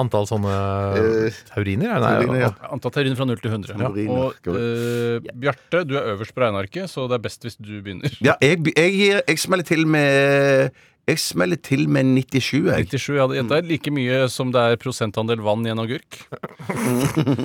Antall 0.03 0.27
sånne 0.29 0.55
tauriner? 1.49 1.97
Nei, 1.97 2.13
tauriner, 2.19 2.39
ja. 2.43 2.51
Antall 2.73 2.95
tauriner 2.95 3.19
fra 3.19 3.27
0 3.29 3.41
til 3.43 3.53
100. 3.53 3.83
Ja. 3.83 3.91
Og 4.13 4.49
eh, 4.53 5.33
Bjarte, 5.45 5.83
du 5.89 5.97
er 5.99 6.13
øverst 6.13 6.35
på 6.35 6.45
regnearket, 6.45 6.91
så 6.91 7.07
det 7.11 7.19
er 7.19 7.25
best 7.27 7.47
hvis 7.47 7.59
du 7.59 7.75
begynner. 7.79 8.17
Ja, 8.23 8.37
jeg, 8.43 8.61
jeg, 8.73 9.21
jeg 9.21 9.43
smeller 9.43 9.67
til 9.67 9.87
med 9.89 10.73
Jeg 11.03 11.19
smeller 11.19 11.59
til 11.59 11.81
med 11.91 12.05
97, 12.15 12.69
jeg. 12.69 12.85
97, 12.87 13.17
ja, 13.17 13.25
det 13.27 13.51
er 13.57 13.65
like 13.67 13.91
mye 13.91 14.21
som 14.31 14.53
det 14.55 14.61
er 14.63 14.77
prosentandel 14.79 15.41
vann 15.43 15.65
i 15.67 15.71
en 15.73 15.81
agurk. 15.83 16.21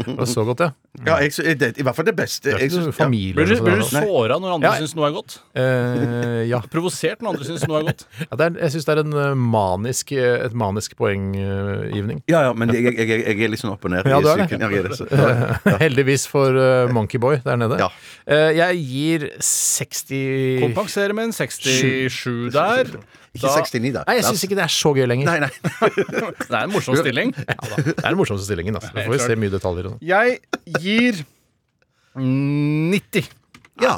Det 0.08 0.14
var 0.14 0.28
så 0.30 0.44
godt, 0.46 0.60
ja. 0.62 0.68
Ja, 1.06 1.16
jeg, 1.22 1.32
sy- 1.34 1.42
det, 1.58 1.72
I 1.78 1.84
hvert 1.86 1.94
fall 1.98 2.06
det 2.08 2.14
beste. 2.18 2.48
Det 2.48 2.54
er 2.54 2.62
Jeg 2.62 2.68
ikke 2.70 2.76
syns- 2.76 2.86
noe 2.88 2.94
ja. 2.94 2.98
familie 3.04 3.34
Blir 3.34 3.46
du, 3.46 3.52
eller 3.52 3.64
blir 3.66 3.74
noe 3.76 3.82
du 3.82 3.88
sånt. 3.90 4.06
såra 4.06 4.36
når 4.42 4.54
andre 4.56 4.70
Ja. 4.70 4.78
syns 4.82 4.94
noe 4.98 5.06
er 5.08 5.14
godt? 5.16 5.34
Eh, 5.58 6.42
ja. 6.50 6.60
Provosert 6.72 7.22
når 7.22 7.34
andre 7.34 7.48
syns 7.48 7.66
noe 7.68 7.80
er 7.82 7.86
godt? 7.90 8.04
ja 8.30 8.38
det 8.40 8.46
er, 8.48 8.56
jeg 8.62 8.74
syns 8.76 8.88
det 8.88 8.94
er 8.94 9.02
en 9.02 9.18
eh, 9.24 9.34
manisk, 9.58 10.12
eh, 10.14 10.46
et 10.48 10.56
manisk 10.58 10.96
poenggivning. 10.98 12.22
Ja, 12.30 12.44
ja, 12.48 12.54
men 12.58 12.72
jeg, 12.74 12.86
jeg, 12.88 12.98
jeg, 13.10 13.26
jeg 13.26 13.44
er 13.48 13.52
litt 13.54 13.62
sånn 13.62 13.74
opp 13.74 13.84
og 13.90 13.94
ned. 13.94 14.06
Ja, 14.10 14.18
i 14.18 14.22
du 14.22 14.30
er 14.32 14.42
det. 14.42 14.48
psyken. 14.48 14.64
Ja, 14.64 14.70
jeg 14.70 14.84
er 14.84 14.88
det. 14.88 14.98
Så- 15.02 15.10
ja. 15.68 15.76
Heldigvis 15.82 16.26
for 16.30 16.58
uh, 16.62 16.94
Monkeyboy 16.94 17.40
der 17.46 17.58
nede. 17.62 17.78
Ja. 17.82 17.90
Eh, 18.26 18.50
jeg 18.58 18.82
gir 18.86 19.28
60 19.42 20.62
Kompenserer 20.66 21.14
med 21.18 21.30
en 21.30 21.36
67 21.36 22.52
der. 22.54 22.94
Ikke 23.34 23.44
Da- 23.46 23.62
69, 23.62 23.92
da. 23.92 24.04
Nei, 24.08 24.14
jeg 24.18 24.24
syns 24.24 24.44
ikke 24.48 24.56
det 24.56 24.64
er 24.64 24.72
så 24.72 24.92
gøy 24.96 25.06
lenger. 25.06 25.26
Nei, 25.26 25.38
nei. 25.40 25.50
Det 26.48 26.54
er 26.54 26.62
en 26.64 26.72
morsom 26.72 26.96
stilling. 26.96 27.34
Ja, 27.36 27.56
da. 27.60 27.76
Det 27.82 27.94
er 27.98 28.08
den 28.08 28.16
morsomste 28.20 28.46
stillingen. 28.48 28.74
Altså. 28.80 28.92
Da 28.94 29.04
får 29.06 29.12
vi 29.12 29.18
se 29.26 29.36
mye 29.36 29.52
detaljer. 29.52 29.86
og 29.86 29.96
sånn. 29.98 30.02
Jeg 30.08 30.40
gir 30.80 31.24
90. 32.18 33.28
Ja. 33.82 33.96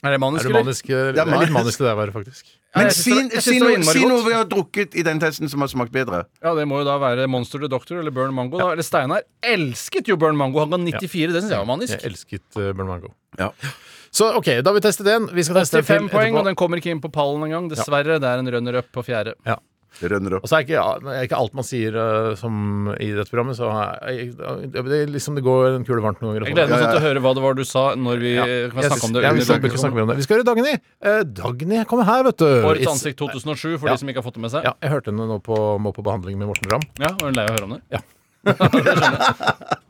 Er 0.00 0.14
det 0.14 0.20
manisk, 0.22 0.46
Er 0.46 0.48
det 0.48 0.56
manisk? 0.64 0.86
eh, 0.88 1.10
Det 1.12 1.20
er 1.20 1.26
litt 1.28 1.50
manisk 1.52 1.76
det 1.82 1.84
der 1.90 1.96
være, 1.98 2.12
faktisk. 2.14 2.44
Ja, 2.72 2.78
Men 2.80 2.86
jeg 2.86 2.94
si, 2.94 3.10
synes 3.10 3.28
det 3.28 3.34
var- 3.34 3.42
si, 3.42 3.50
det 3.50 3.60
var 3.60 3.68
noe, 3.68 3.76
innmari 3.76 3.98
si 3.98 4.04
noe 4.08 4.24
vi 4.24 4.32
har 4.32 4.44
drukket 4.48 4.94
i 4.96 5.02
den 5.02 5.18
testen 5.20 5.48
som 5.50 5.60
har 5.60 5.68
smakt 5.68 5.92
bedre. 5.92 6.24
Ja, 6.42 6.54
det 6.54 6.64
må 6.66 6.78
jo 6.80 6.84
da 6.84 6.96
være 6.98 7.26
Monster 7.28 7.58
the 7.58 7.68
Doctor 7.68 7.98
eller 7.98 8.10
Burn 8.10 8.32
Mango. 8.32 8.56
Da. 8.56 8.70
Eller 8.72 8.82
Steinar 8.82 9.20
elsket 9.42 10.06
jo 10.08 10.16
Burn 10.16 10.36
Mango. 10.38 10.60
Han 10.60 10.70
ga 10.70 10.78
94. 10.78 11.32
Det 11.34 11.42
syns 11.42 11.50
jeg 11.50 11.58
var 11.58 11.66
manisk. 11.66 11.92
Jeg 12.00 12.12
elsket 12.12 12.56
uh, 12.56 12.72
Burn 12.72 12.86
Mango. 12.88 13.12
Ja. 13.38 13.50
Så 14.10 14.26
OK, 14.36 14.46
da 14.60 14.70
har 14.70 14.74
vi 14.74 14.82
testet 14.84 15.06
den. 15.06 15.28
Vi 15.32 15.44
skal 15.46 15.62
teste 15.62 15.82
85 15.84 16.08
til 16.08 16.12
poeng, 16.12 16.38
og 16.40 16.46
den 16.48 16.58
kommer 16.58 16.80
ikke 16.82 16.90
inn 16.90 17.02
på 17.02 17.12
pallen 17.14 17.46
engang. 17.46 17.70
Dessverre. 17.70 18.18
Det 18.22 18.26
er 18.30 18.42
en 18.42 18.50
runner-up 18.56 18.90
på 18.94 19.04
fjerde. 19.06 19.36
Det 19.46 19.56
opp. 20.16 20.44
Og 20.44 20.48
så 20.48 20.56
er 20.56 20.64
ikke, 20.64 20.76
ja, 20.78 21.14
er 21.18 21.24
ikke 21.26 21.36
alt 21.36 21.54
man 21.58 21.66
sier 21.66 21.96
uh, 21.98 22.30
som 22.38 22.88
i 22.94 23.10
dette 23.12 23.28
programmet, 23.28 23.58
så 23.58 23.68
jeg, 24.08 24.30
det, 24.72 24.84
det, 24.86 25.00
liksom 25.12 25.34
det 25.36 25.42
går 25.44 25.74
en 25.74 25.84
kule 25.84 26.00
varmt 26.04 26.22
noen 26.22 26.38
ganger. 26.38 26.46
Jeg 26.48 26.56
gleder 26.56 26.72
meg 26.72 26.84
sånn 26.84 26.94
til 26.94 27.02
å 27.02 27.04
høre 27.08 27.22
hva 27.24 27.32
det 27.36 27.42
var 27.44 27.58
du 27.58 27.64
sa 27.68 27.82
når 27.98 28.22
vi 28.22 28.32
Ja. 28.38 28.46
kan 28.72 28.86
snakke 28.86 29.10
om 29.10 29.16
det. 29.16 29.24
ja, 29.26 29.34
vi 29.36 29.44
skal 29.44 29.68
ikke 29.68 29.82
snakke 29.82 30.06
om 30.06 30.12
det. 30.12 30.16
Vi 30.22 30.26
skal 30.28 30.38
høre 30.38 30.48
Dagny. 30.48 30.74
Uh, 31.04 31.20
Dagny 31.42 31.82
kommer 31.90 32.08
her, 32.08 32.24
vet 32.30 32.40
du. 32.40 32.48
Årets 32.70 32.92
ansikt 32.94 33.20
2007, 33.20 33.76
for 33.82 33.90
Ja. 33.90 33.98
de 33.98 34.04
som 34.04 34.14
ikke 34.14 34.22
har 34.22 34.28
fått 34.30 34.38
det 34.38 34.46
med 34.46 34.54
seg. 34.54 34.64
Ja, 34.70 34.76
jeg 34.80 34.94
hørte 34.94 35.12
henne 35.12 35.28
nå 35.28 35.40
på, 35.44 35.58
må 35.82 35.92
på 35.92 36.06
behandling 36.06 36.40
med 36.40 36.48
Morten 36.54 36.70
Ramm. 36.72 36.88
Ja, 37.02 37.12
var 37.20 37.28
hun 37.28 37.36
lei 37.36 37.44
av 37.44 37.52
å 37.52 37.58
høre 37.58 37.68
om 37.68 37.76
det? 37.76 37.82
Ja. 37.98 39.76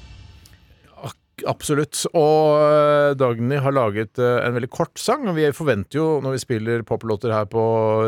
Absolutt. 1.49 2.03
Og 2.17 2.57
eh, 2.61 3.13
Dagny 3.19 3.57
har 3.63 3.73
laget 3.75 4.19
eh, 4.21 4.39
en 4.45 4.55
veldig 4.57 4.69
kort 4.73 4.99
sang. 5.01 5.27
Og 5.31 5.35
vi 5.37 5.47
forventer 5.55 5.99
jo 5.99 6.05
når 6.23 6.35
vi 6.37 6.41
spiller 6.43 6.83
poplåter 6.87 7.33
her 7.33 7.47
på 7.51 7.61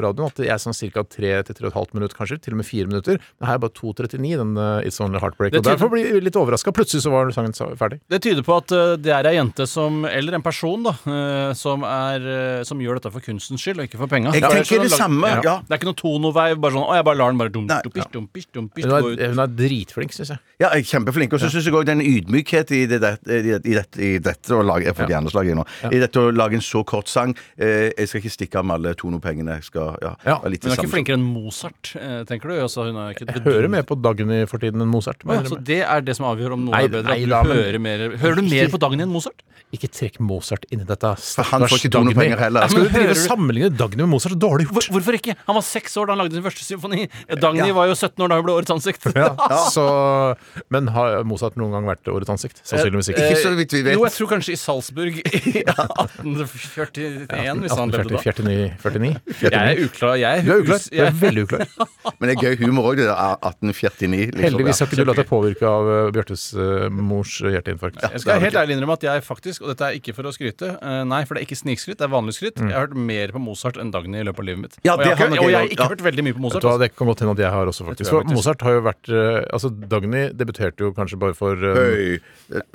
radioen, 0.03 0.29
at 0.31 0.41
det 0.41 0.49
er 0.53 0.61
sånn 0.61 0.75
ca. 0.93 1.03
3-3,5 1.03 1.93
minutter, 1.97 2.17
kanskje. 2.17 2.39
Til 2.43 2.55
og 2.55 2.61
med 2.61 2.67
4 2.69 2.89
minutter. 2.91 3.19
Men 3.39 3.49
her 3.49 3.59
er 3.59 3.63
bare 3.65 3.75
2.39, 3.79 4.33
den 4.41 4.53
eh, 4.57 4.87
It's 4.89 4.99
Only 5.03 5.21
Heartbreak. 5.23 5.53
Det 5.55 5.61
Og 5.63 5.67
derfor 5.69 5.91
blir 5.93 6.11
vi 6.17 6.23
litt 6.27 6.39
overraska. 6.39 6.73
Plutselig 6.75 7.05
så 7.05 7.13
var 7.13 7.31
sangen 7.35 7.55
ferdig. 7.79 7.99
Det 8.11 8.21
tyder 8.25 8.45
på 8.45 8.57
at 8.59 8.71
det 9.03 9.13
er 9.13 9.27
ei 9.29 9.35
jente 9.37 9.65
som, 9.69 10.03
eller 10.09 10.37
en 10.37 10.43
person, 10.45 10.83
da, 10.85 10.93
som, 11.57 11.83
er, 11.87 12.63
som 12.67 12.81
gjør 12.81 12.99
dette 12.99 13.11
for 13.13 13.23
kunstens 13.23 13.63
skyld, 13.63 13.81
og 13.81 13.87
ikke 13.89 13.99
for 14.01 14.11
penga. 14.11 14.33
Jeg 14.35 14.43
tenker 14.43 14.83
det 14.83 14.91
lag- 14.91 14.99
samme. 14.99 15.31
Ja. 15.43 15.55
Det 15.63 15.73
er 15.75 15.79
ikke 15.81 15.89
noe 15.91 15.99
tonoveiv, 15.99 16.59
bare 16.63 16.75
sånn 16.75 16.83
Å, 16.83 16.95
jeg 16.97 17.05
bare 17.07 17.19
lar 17.19 17.31
den 17.33 17.39
bare 17.41 17.53
dum, 17.53 17.67
dum, 17.69 17.81
dumpish, 17.87 18.09
dumpish, 18.13 18.47
dumpish, 18.53 18.87
Hun 18.89 19.17
er, 19.17 19.33
er 19.45 19.53
dritflink, 19.57 20.13
syns 20.15 20.33
jeg. 20.33 20.41
Ja, 20.61 20.69
jeg 20.77 20.87
kjempeflink. 20.89 21.33
Og 21.35 21.41
så 21.43 21.49
syns 21.53 21.67
jeg 21.67 21.75
òg 21.77 21.87
den 21.89 22.03
ydmykhet 22.03 22.73
i 22.75 22.83
det 22.89 22.99
der 23.03 23.17
dette, 23.23 23.67
i, 23.69 23.73
dette, 23.77 23.99
i 24.03 24.11
dette 24.23 24.53
å 24.55 24.61
lage 24.65 24.85
Jeg 24.89 24.95
får 24.97 25.11
hjerneslag 25.13 25.49
i 25.49 25.55
nå. 25.57 25.65
I 25.91 25.99
dette 26.03 26.19
å 26.21 26.31
lage 26.35 26.57
en 26.59 26.63
så 26.65 26.83
kort 26.87 27.07
sang 27.11 27.33
eh, 27.57 27.89
Jeg 27.97 28.09
skal 28.11 28.21
ikke 28.23 28.33
stikke 28.35 28.59
av 28.61 28.67
med 28.69 28.75
alle 28.79 28.93
tonopengene. 28.99 29.57
Jeg 29.61 29.67
skal 29.71 29.97
ja, 30.03 30.13
Ja. 30.27 30.37
være 30.43 30.53
litt 30.55 30.63
Hun 30.67 30.73
er 30.75 30.81
ikke 30.81 30.91
flinkere 30.93 31.17
enn 31.19 31.25
Mozart, 31.33 31.93
eh, 31.99 32.23
tenker 32.29 32.51
du? 32.53 32.55
Altså, 32.65 32.87
hun 32.89 32.99
er 33.03 33.15
ikke 33.15 33.27
Jeg 33.31 33.43
hører 33.47 33.69
mer 33.73 33.87
på 33.87 33.97
Dagny 34.03 34.43
for 34.49 34.59
tiden 34.63 34.83
enn 34.83 34.91
Mozart. 34.91 35.23
Ja, 35.27 35.41
så 35.47 35.57
det 35.63 35.81
er 35.85 36.01
det 36.05 36.15
som 36.19 36.27
avgjør 36.29 36.57
om 36.57 36.65
noe 36.67 36.75
Nei, 36.77 36.83
er 36.85 36.93
bedre? 36.97 37.15
nei 37.15 37.25
da, 37.29 37.41
men- 37.43 37.57
hører, 37.57 37.79
mer, 37.79 38.05
hører 38.21 38.35
du 38.41 38.47
mer 38.49 38.69
på 38.73 38.79
Dagny 38.83 39.03
enn 39.07 39.13
Mozart? 39.13 39.41
Ikke 39.73 39.89
trekk 39.89 40.19
Mozart 40.21 40.67
inn 40.69 40.83
i 40.83 40.85
dette. 40.85 41.15
For 41.17 41.47
han 41.49 41.63
får 41.65 41.79
ikke 41.81 41.93
tonopenger 41.95 42.37
heller. 42.37 42.67
Skal 42.69 42.85
du 42.85 42.91
drive 42.93 43.15
og 43.15 43.21
sammenligne 43.23 43.71
Dagny 43.73 44.03
med 44.03 44.11
Mozart? 44.11 44.35
Så 44.35 44.39
dårlig 44.39 44.67
Hvor, 44.69 44.81
gjort! 44.85 44.93
hvorfor 44.93 45.17
ikke? 45.17 45.33
Han 45.47 45.55
var 45.57 45.65
seks 45.65 45.97
år 45.97 46.07
da 46.07 46.13
han 46.13 46.21
lagde 46.21 46.37
sin 46.37 46.45
første 46.45 46.63
symfoni. 46.67 47.07
Dagny 47.41 47.71
var 47.73 47.89
jo 47.89 47.95
17 47.97 48.21
år 48.23 48.29
da 48.29 48.37
hun 48.37 48.45
ble 48.45 48.53
Årets 48.53 48.71
ansikt. 48.75 49.07
Ja, 49.17 49.31
så, 49.75 49.83
men 50.73 50.87
har 50.93 51.23
Mozart 51.27 51.57
noen 51.59 51.73
gang 51.75 51.87
vært 51.89 52.07
årets 52.13 52.29
ansikt? 52.33 52.61
Sannsynligvis 52.63 53.02
ikke. 53.11 53.25
Ikke 53.27 53.43
så 53.43 53.51
vidt 53.57 53.75
vi 53.75 53.81
vet. 53.87 53.95
Jo, 53.97 54.03
jeg 54.07 54.13
tror 54.17 54.27
kanskje 54.33 54.55
i 54.55 54.59
Salzburg 54.59 55.13
i 55.19 55.21
1841, 55.63 57.63
hvis 57.63 57.77
han 57.77 57.93
levde 57.93 58.13
da. 58.13 58.23
49, 58.23 58.69
49? 58.83 59.11
Jeg 59.43 59.59
er 59.59 59.83
uklar. 59.83 60.13
Jeg 60.21 60.39
er, 60.39 60.43
Du 60.47 60.51
er 60.53 60.63
uklar. 60.63 60.81
Du 60.87 61.03
er 61.03 61.19
veldig 61.23 61.41
uklar. 61.47 61.63
Men 62.19 62.29
det 62.29 62.35
er 62.35 62.39
gøy 62.47 62.55
humor 62.63 62.83
òg, 62.91 62.95
det 63.01 63.07
der 63.09 63.17
1849. 63.17 64.13
Liksom. 64.13 64.45
Heldigvis 64.47 64.83
har 64.83 64.89
ikke 64.89 65.01
du 65.01 65.05
latt 65.09 65.21
deg 65.21 65.29
påvirke 65.29 65.69
av 65.69 65.89
uh, 65.89 65.95
Bjørtes 66.15 66.45
uh, 66.57 66.87
mors 66.93 67.35
hjerteinfarkt. 67.43 68.01
Jeg 68.03 68.23
skal 68.23 68.41
helt 68.43 68.57
ærlig 68.59 68.77
innrømme 68.77 68.97
at 68.97 69.05
jeg 69.07 69.25
faktisk, 69.25 69.63
og 69.63 69.73
dette 69.73 69.89
er 69.89 69.99
ikke 69.99 70.15
for 70.15 70.29
å 70.29 70.33
skryte 70.35 70.73
eh, 70.75 71.01
Nei, 71.07 71.21
for 71.27 71.35
det 71.35 71.43
er 71.43 71.47
ikke 71.47 71.59
snikskryt, 71.59 71.97
det 71.99 72.07
er 72.07 72.13
vanlig 72.13 72.35
skryt. 72.37 72.59
Jeg 72.59 72.73
har 72.73 72.87
hørt 72.87 72.97
mer 73.09 73.33
på 73.35 73.41
Mozart 73.43 73.79
enn 73.81 73.91
Dagny 73.93 74.21
i 74.21 74.27
løpet 74.27 74.43
av 74.43 74.49
livet 74.49 74.63
mitt. 74.63 74.77
Ja, 74.85 74.95
og, 74.95 75.05
jeg 75.05 75.17
har 75.19 75.31
ikke, 75.31 75.43
og 75.43 75.51
jeg 75.51 75.59
har 75.59 75.71
ikke 75.71 75.85
ja. 75.85 75.89
hørt 75.93 76.05
veldig 76.07 76.27
mye 76.27 76.37
på 76.37 76.45
Mozart. 76.45 76.65
du 76.65 76.69
altså. 76.69 76.83
Det 76.83 76.91
kan 76.97 77.11
godt 77.11 77.23
hende 77.23 77.35
at 77.37 77.43
jeg 77.45 77.55
har 77.55 77.73
også, 77.73 77.87
faktisk. 77.89 78.13
For. 78.13 78.33
Mozart 78.33 78.65
har 78.65 78.77
jo 78.77 78.85
vært 78.87 79.11
uh, 79.11 79.21
Altså, 79.53 79.71
Dagny 79.93 80.25
debuterte 80.37 80.87
jo 80.87 80.93
kanskje 80.95 81.19
bare 81.21 81.37
for 81.37 81.63
Høy. 81.63 82.19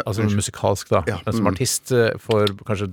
Altså 0.04 0.17
musikalsk, 0.26 0.88
da. 0.90 1.04
Ja, 1.06 1.18
Men 1.26 1.32
som 1.34 1.44
mm. 1.44 1.52
artist 1.54 1.92
uh, 1.92 2.10
for 2.18 2.46
kanskje 2.64 2.92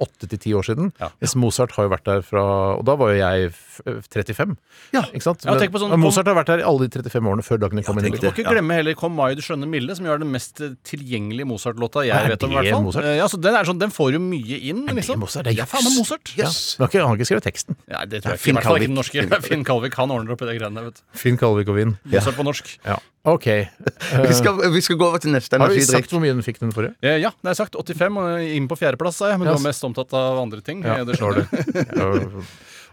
åtte 0.00 0.24
til 0.30 0.38
ti 0.40 0.54
år 0.56 0.64
siden. 0.64 0.92
Ja. 0.96 1.10
Mens 1.20 1.34
Mozart 1.36 1.72
har 1.76 1.84
jo 1.84 1.90
vært 1.92 2.06
der 2.08 2.22
fra 2.24 2.40
Og 2.78 2.86
da 2.88 2.94
var 2.96 3.10
jo 3.12 3.18
jeg 3.20 3.50
35. 3.84 4.54
Ja. 4.94 5.02
Ikke 5.12 5.20
sant? 5.20 5.44
Ja, 5.44 5.52
Men, 5.52 5.60
tenk 5.60 5.74
på 5.74 5.80
sånn- 5.82 5.92
Mozart 6.00 6.24
har 6.24 6.34
vært 6.38 6.46
der 6.46 6.62
i 6.62 6.64
alle 6.64 6.86
de 6.88 7.02
35 7.02 7.28
årene 7.28 7.44
før 7.44 7.60
Dagny 7.60 7.82
kom 7.84 7.98
inn 7.98 8.06
i 8.06 8.08
tenk 8.08 8.20
Du 8.20 8.26
må 8.26 8.32
ikke 8.32 8.48
glemme 8.48 8.78
heller 8.78 8.94
Kom 8.96 9.12
mai, 9.12 9.34
du 9.36 9.42
skjønne 9.44 9.68
milde, 9.68 9.92
som 9.96 10.06
jo 10.08 10.12
er 10.14 10.18
den 10.22 10.32
mest 10.32 10.60
eh, 10.64 10.72
tilgjengelige 10.88 11.44
Mozart-låta 11.44 12.06
jeg 12.08 12.16
Er 12.16 12.32
vet 12.32 12.42
om. 12.44 12.50
i 12.50 12.54
det 12.54 12.62
hvert 12.62 12.72
fall. 12.78 12.84
Mozart? 12.88 13.04
Eh, 13.04 13.16
Ja, 13.20 13.26
så 13.28 13.36
den, 13.40 13.54
er 13.54 13.64
sånn, 13.68 13.78
den 13.78 13.90
får 13.92 14.12
jo 14.16 14.20
mye 14.24 14.56
inn, 14.72 14.88
er 14.88 14.96
liksom. 14.96 15.20
Mozart, 15.20 15.44
det 15.44 15.52
er 15.52 15.60
Det 15.60 15.66
er 15.68 15.72
faen 15.74 15.84
meg 15.84 15.96
Mozart! 16.00 16.32
Mozart. 16.32 16.36
Ja. 16.40 16.48
Men 16.80 16.88
han 16.96 17.08
har 17.10 17.16
ikke- 17.20 17.28
skrevet 17.28 17.44
teksten. 17.44 17.76
Nei, 17.88 18.04
det 18.06 18.22
tror 18.24 18.32
jeg 18.32 18.40
ikke. 18.40 18.44
Finn 18.48 18.56
I 18.56 18.56
hvert 18.56 18.64
fall 18.64 18.76
ikke 18.76 18.80
Kalvik. 18.80 18.88
den 18.88 18.96
norske. 18.96 19.44
Finn 19.52 19.64
Kalvik, 19.68 19.94
han 20.00 20.10
ordner 20.16 20.32
opp 20.32 20.40
i 20.40 20.46
de 20.48 20.58
greiene. 20.58 20.92
Finn 21.12 21.36
Kalvik 21.36 21.68
og 21.68 21.76
vinn 21.76 21.98
Mozart 22.08 22.40
på 22.40 22.44
norsk. 22.48 22.78
Ja. 22.88 22.96
OK. 23.28 23.46
Vi 24.28 24.34
skal, 24.34 24.60
vi 24.72 24.80
skal 24.80 24.96
gå 24.96 25.04
over 25.10 25.20
til 25.20 25.34
neste 25.34 25.58
Har 25.60 25.68
vi 25.68 25.82
sagt 25.84 26.08
hvor 26.08 26.22
mye 26.22 26.32
den 26.32 26.40
fikk 26.44 26.56
den 26.62 26.72
forrige? 26.72 26.94
Eh, 27.04 27.18
Ja, 27.20 27.30
det 27.44 27.52
er 27.52 27.58
sagt. 27.58 27.76
85, 27.76 28.16
og 28.16 28.40
inn 28.56 28.68
på 28.70 28.78
fjerdeplass, 28.80 29.18
sa 29.20 29.28
jeg. 29.28 29.40
Men 29.42 29.50
yes. 29.50 29.58
du 29.58 29.60
var 29.60 29.66
mest 29.68 29.84
omtatt 29.84 30.14
av 30.16 30.40
andre 30.40 30.62
ting. 30.64 30.80
Ja, 30.86 31.00
Eh, 31.00 31.04
det 31.04 31.18
slår 31.20 31.42
du. 31.42 31.44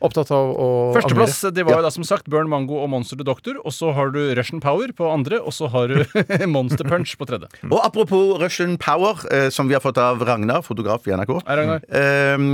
Opptatt 0.03 0.29
av 0.35 0.51
å 0.53 0.67
Førsteplass 0.95 1.39
det 1.55 1.65
var 1.65 1.79
jo 1.79 1.85
da 1.87 1.91
som 1.93 2.05
sagt 2.07 2.27
Burn 2.31 2.49
Mango 2.51 2.77
og 2.83 2.89
Monster 2.93 3.17
the 3.19 3.25
Doctor. 3.27 3.57
Og 3.63 3.73
så 3.75 3.91
har 3.97 4.11
du 4.13 4.19
Russian 4.37 4.61
Power 4.63 4.91
på 4.95 5.07
andre, 5.09 5.39
og 5.41 5.55
så 5.55 5.69
har 5.73 5.91
du 5.91 6.03
Monster 6.55 6.87
Punch 6.87 7.15
på 7.17 7.27
tredje. 7.29 7.49
Og 7.69 7.79
apropos 7.81 8.37
Russian 8.41 8.77
Power, 8.81 9.19
eh, 9.33 9.49
som 9.53 9.69
vi 9.69 9.77
har 9.77 9.83
fått 9.83 9.99
av 10.01 10.21
Ragnar, 10.27 10.61
fotograf 10.65 11.07
i 11.09 11.15
NRK. 11.17 11.33
Hei, 11.47 11.57
Ragnar. 11.61 11.87
Eh, 11.89 12.45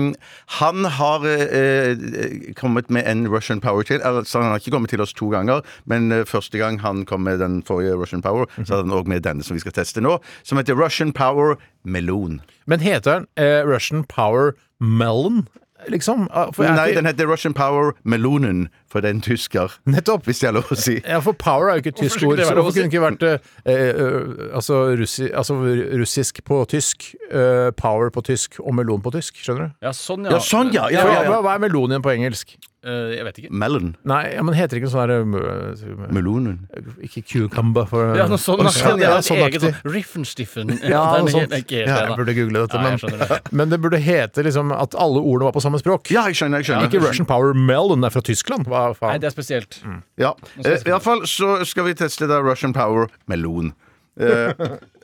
han 0.59 0.89
har 0.99 1.27
eh, 1.27 2.53
kommet 2.59 2.91
med 2.93 3.07
en 3.09 3.27
Russian 3.31 3.61
Power 3.63 3.83
til. 3.87 4.01
Altså, 4.03 4.41
han 4.41 4.53
har 4.53 4.63
ikke 4.63 4.75
kommet 4.77 4.93
til 4.93 5.03
oss 5.03 5.15
to 5.17 5.29
ganger, 5.33 5.63
men 5.89 6.11
eh, 6.11 6.25
første 6.29 6.59
gang 6.61 6.79
han 6.83 7.03
kom 7.09 7.25
med 7.27 7.39
den 7.43 7.61
forrige 7.67 7.97
Russian 7.99 8.23
Power, 8.23 8.47
så 8.61 8.77
hadde 8.77 8.87
han 8.87 8.95
òg 8.95 9.09
med 9.11 9.23
denne 9.27 9.43
som 9.45 9.57
vi 9.57 9.63
skal 9.63 9.75
teste 9.75 10.03
nå, 10.03 10.17
som 10.47 10.59
heter 10.59 10.77
Russian 10.79 11.13
Power 11.15 11.57
Melon. 11.83 12.39
Men 12.69 12.83
heter 12.83 13.23
den 13.23 13.27
eh, 13.35 13.61
Russian 13.67 14.05
Power 14.07 14.53
Melon, 14.79 15.45
liksom? 15.87 16.27
Ah, 16.31 16.51
For 16.51 16.63
Nei, 16.65 16.93
den 16.93 17.05
heter 17.05 17.25
Russian 17.25 17.53
Power 17.53 17.93
Melonen, 18.03 18.69
for 18.93 19.01
det 19.01 19.09
er 19.09 19.15
en 19.17 19.23
tysker. 19.25 19.77
Nettopp. 19.89 20.27
Hvis 20.29 20.43
det 20.43 20.49
er 20.51 20.57
lov 20.59 20.69
å 20.69 20.77
si. 20.77 20.99
Ja, 21.01 21.19
for 21.25 21.33
power 21.33 21.71
er 21.71 21.79
jo 21.79 21.83
ikke 21.83 21.93
et 21.95 22.01
tysk 22.03 22.25
ord. 22.27 22.41
Så 22.43 22.53
hvorfor 22.53 22.75
kunne 22.75 22.85
det 22.85 22.91
ikke 22.91 23.01
vært 23.03 23.25
eh, 23.29 23.47
eh, 23.73 24.43
altså, 24.53 24.83
russi, 24.99 25.31
altså 25.33 25.57
russisk 26.03 26.43
på 26.45 26.59
tysk, 26.69 27.09
eh, 27.31 27.71
power 27.79 28.13
på 28.13 28.25
tysk 28.29 28.61
og 28.61 28.77
melon 28.77 29.01
på 29.01 29.15
tysk? 29.17 29.41
Skjønner 29.41 29.71
du? 29.71 29.79
Ja, 29.87 29.95
sånn, 29.97 30.29
ja. 30.29 30.37
Ja, 30.37 30.43
sånn, 30.45 30.69
ja. 30.75 30.85
ja, 30.93 31.01
ja, 31.01 31.09
hva, 31.09 31.25
ja. 31.25 31.41
hva 31.47 31.57
er 31.57 31.65
melon 31.65 31.95
igjen 31.95 32.05
på 32.05 32.13
engelsk? 32.13 32.55
Eh, 32.83 33.13
jeg 33.15 33.23
vet 33.23 33.37
ikke. 33.39 33.49
Melon. 33.55 33.93
Nei, 34.11 34.33
ja, 34.33 34.41
men 34.43 34.55
heter 34.57 34.75
det 34.75 34.81
ikke 34.81 34.89
sånn 34.91 35.05
derre 35.07 35.19
eh, 35.23 36.07
Melonen. 36.11 36.57
Ikke 37.05 37.21
cucumber 37.23 37.85
for 37.87 38.11
Ja, 38.19 38.25
noe 38.27 38.39
sånn, 38.41 38.59
Ja, 38.59 38.73
sånn, 38.75 38.99
ja, 38.99 39.13
ja, 39.13 39.21
sånn 39.23 39.39
eget 39.45 39.63
sånn 39.63 39.77
Riffenstiffen. 39.87 40.73
Ja, 40.91 41.03
noe 41.23 41.31
sånt. 41.31 41.47
helt- 41.47 41.71
helt 41.71 41.87
Ja, 41.87 42.01
jeg 42.09 42.17
burde 42.19 42.35
google 42.35 42.65
dette, 42.65 42.81
men, 42.83 42.99
det. 42.99 43.39
men 43.61 43.71
det 43.71 43.79
burde 43.85 44.01
hete 44.03 44.43
liksom 44.43 44.73
at 44.75 44.97
alle 44.99 45.21
ordene 45.23 45.47
var 45.47 45.55
på 45.55 45.63
samme 45.63 45.79
språk. 45.79 46.11
Ja, 46.11 46.25
jeg 46.27 46.41
skjønner. 46.41 46.59
jeg 46.59 46.73
skjønner 46.73 46.91
Ikke 46.91 47.03
Russian 47.05 47.29
Power 47.29 47.55
Melon 47.55 48.03
er 48.03 48.11
fra 48.11 48.23
Tyskland. 48.25 48.67
Hva 48.67 48.82
Nei, 48.91 48.97
faen? 48.99 49.21
det 49.23 49.29
er 49.29 49.35
spesielt. 49.35 49.79
Ja, 50.19 50.33
eh, 50.59 50.75
i 50.79 50.89
hvert 50.91 51.05
fall 51.05 51.21
så 51.29 51.55
skal 51.65 51.85
vi 51.89 51.93
teste 51.99 52.27
da 52.27 52.41
Russian 52.43 52.73
Power 52.75 53.07
melon. 53.27 53.73
Eh, 54.19 54.53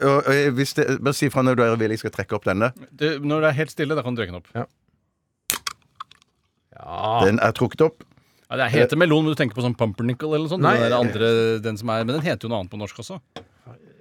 og, 0.05 0.19
og 0.19 0.27
jeg- 0.33 0.51
hvis 0.53 0.73
det, 0.77 0.85
bare 1.01 1.13
si 1.17 1.29
fra 1.33 1.41
når 1.41 1.55
du 1.57 1.63
er 1.65 1.75
villig, 1.81 1.97
jeg 1.97 2.03
skal 2.05 2.11
trekke 2.19 2.35
opp 2.37 2.45
denne. 2.45 2.71
Du, 2.95 3.07
når 3.19 3.41
det 3.41 3.49
er 3.49 3.57
helt 3.63 3.71
stille, 3.73 3.95
da 3.97 4.03
kan 4.05 4.13
du 4.15 4.21
drikke 4.21 4.35
den 4.35 4.41
opp. 4.43 4.69
Den 7.25 7.39
er 7.43 7.51
trukket 7.57 7.81
opp. 7.83 8.03
Ja, 8.49 8.57
det 8.63 8.71
heter 8.73 8.97
melon, 8.97 9.25
men 9.27 9.35
du 9.35 9.37
tenker 9.37 9.53
på 9.57 9.61
sånn 9.61 9.75
pumpernickel 9.77 10.31
eller 10.31 10.47
noe 10.47 10.53
sånt. 10.55 10.63
Nei. 10.65 10.73
Den 10.79 10.89
der 10.89 10.95
andre, 10.97 11.27
den 11.61 11.77
som 11.77 11.89
er, 11.93 12.05
men 12.07 12.15
den 12.17 12.23
heter 12.25 12.47
jo 12.47 12.49
noe 12.53 12.63
annet 12.63 12.71
på 12.71 12.79
norsk 12.81 13.01
også. 13.03 13.19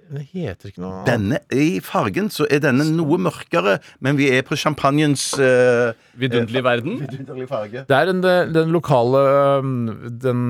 Det 0.09 0.23
heter 0.33 0.71
ikke 0.71 0.81
noe 0.81 1.03
Denne, 1.05 1.37
I 1.53 1.79
fargen 1.85 2.31
så 2.33 2.47
er 2.49 2.63
denne 2.63 2.85
noe 2.95 3.19
mørkere, 3.21 3.77
men 4.01 4.17
vi 4.17 4.29
er 4.33 4.41
på 4.47 4.57
champagnens 4.57 5.27
uh, 5.37 5.91
Vidunderlig 6.19 6.63
verden. 6.65 6.97
farge. 7.49 7.83
Det 7.87 7.95
er 7.95 8.09
en, 8.11 8.21
den 8.53 8.73
lokale 8.73 9.21
um, 9.61 9.75
Den 10.23 10.47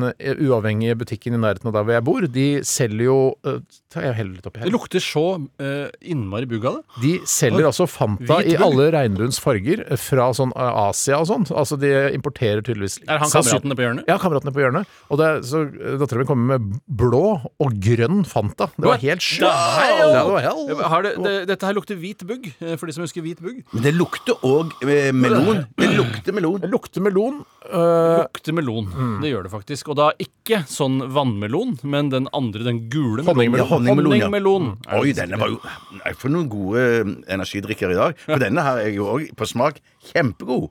uavhengige 0.47 0.95
butikken 1.01 1.36
i 1.36 1.41
nærheten 1.43 1.68
av 1.70 1.76
der 1.76 1.84
hvor 1.88 1.97
jeg 1.97 2.05
bor. 2.07 2.28
De 2.39 2.47
selger 2.68 3.05
jo 3.10 3.18
uh, 3.45 3.60
tar 3.91 4.05
jeg 4.05 4.16
heller 4.20 4.38
litt 4.38 4.47
oppi 4.47 4.60
Det 4.62 4.68
her. 4.68 4.74
lukter 4.76 5.01
så 5.03 5.24
eh, 5.60 5.88
innmari 6.14 6.45
bugg 6.49 6.66
av 6.70 6.76
det. 6.80 6.84
De 7.01 7.14
selger 7.30 7.66
altså 7.66 7.88
Fanta 7.89 8.38
Hvit 8.39 8.51
i 8.51 8.57
bull. 8.60 8.66
alle 8.68 8.89
regnbuens 8.93 9.39
farger 9.41 9.82
eh, 9.88 9.97
fra 9.99 10.28
sånn 10.38 10.51
Asia 10.55 11.18
og 11.24 11.26
sånt. 11.32 11.49
Altså 11.51 11.78
de 11.82 11.89
importerer 12.14 12.62
tydeligvis 12.66 12.99
Er 13.07 13.18
han 13.24 13.32
Sannsyn- 13.32 13.57
kameratene 13.57 13.78
på 13.80 13.86
hjørnet? 13.88 14.05
Ja, 14.12 14.20
kameratene 14.22 14.53
på 14.53 14.62
hjørnet. 14.62 14.93
Og 15.10 15.18
det 15.22 15.30
er, 15.32 15.41
så 15.49 15.64
dattera 16.03 16.22
mi 16.22 16.28
kommer 16.30 16.53
med 16.60 16.78
blå 17.01 17.24
og 17.41 17.80
grønn 17.82 18.22
Fanta. 18.30 18.70
Det 18.78 18.91
var 18.91 19.01
helt 19.01 19.26
the 19.26 19.49
Ja, 19.50 20.10
det 20.14 20.24
var 20.30 20.43
hell. 20.45 20.84
Har 20.93 21.06
det, 21.06 21.14
det, 21.24 21.34
dette 21.50 21.68
her 21.68 21.76
lukter 21.78 21.97
hvit 22.00 22.24
bugg, 22.28 22.50
eh, 22.62 22.76
for 22.80 22.89
de 22.89 22.95
som 22.95 23.04
husker 23.06 23.24
hvit 23.26 23.41
bugg. 23.43 23.62
Men 23.74 23.86
det 23.86 23.93
lukter 23.95 24.38
òg 24.45 24.74
eh, 24.86 25.10
melon. 25.16 25.64
Det 25.80 25.89
lukter 25.95 26.36
melon. 26.36 26.60
Det 26.64 26.70
lukter 26.72 27.04
melon. 27.06 27.41
Uh, 27.70 28.24
Lukter 28.24 28.56
melon. 28.56 28.88
Det 29.22 29.30
gjør 29.30 29.45
det 29.45 29.52
faktisk. 29.54 29.91
Og 29.93 30.00
da 30.00 30.10
ikke 30.22 30.64
sånn 30.70 31.02
vannmelon, 31.14 31.76
men 31.86 32.10
den 32.14 32.30
andre, 32.34 32.64
den 32.66 32.86
gule 32.89 33.26
Honningmelon. 33.28 33.62
Ja, 33.62 33.70
honningmelon, 33.70 34.16
ja. 34.16 34.26
Honningmelon. 34.26 34.70
Er 34.88 35.04
Oi, 35.04 35.14
denne 35.18 35.38
var 35.39 35.52
jo 35.54 35.60
Nei, 36.00 36.14
For 36.18 36.34
noen 36.34 36.50
gode 36.52 36.82
eh, 36.82 37.14
energidrikker 37.36 37.93
i 37.93 38.00
dag. 38.00 38.20
For 38.26 38.41
denne 38.41 38.66
her 38.66 38.82
er 38.86 38.93
jo 38.95 39.10
òg 39.14 39.30
på 39.38 39.47
smak 39.50 39.82
kjempegod. 40.12 40.70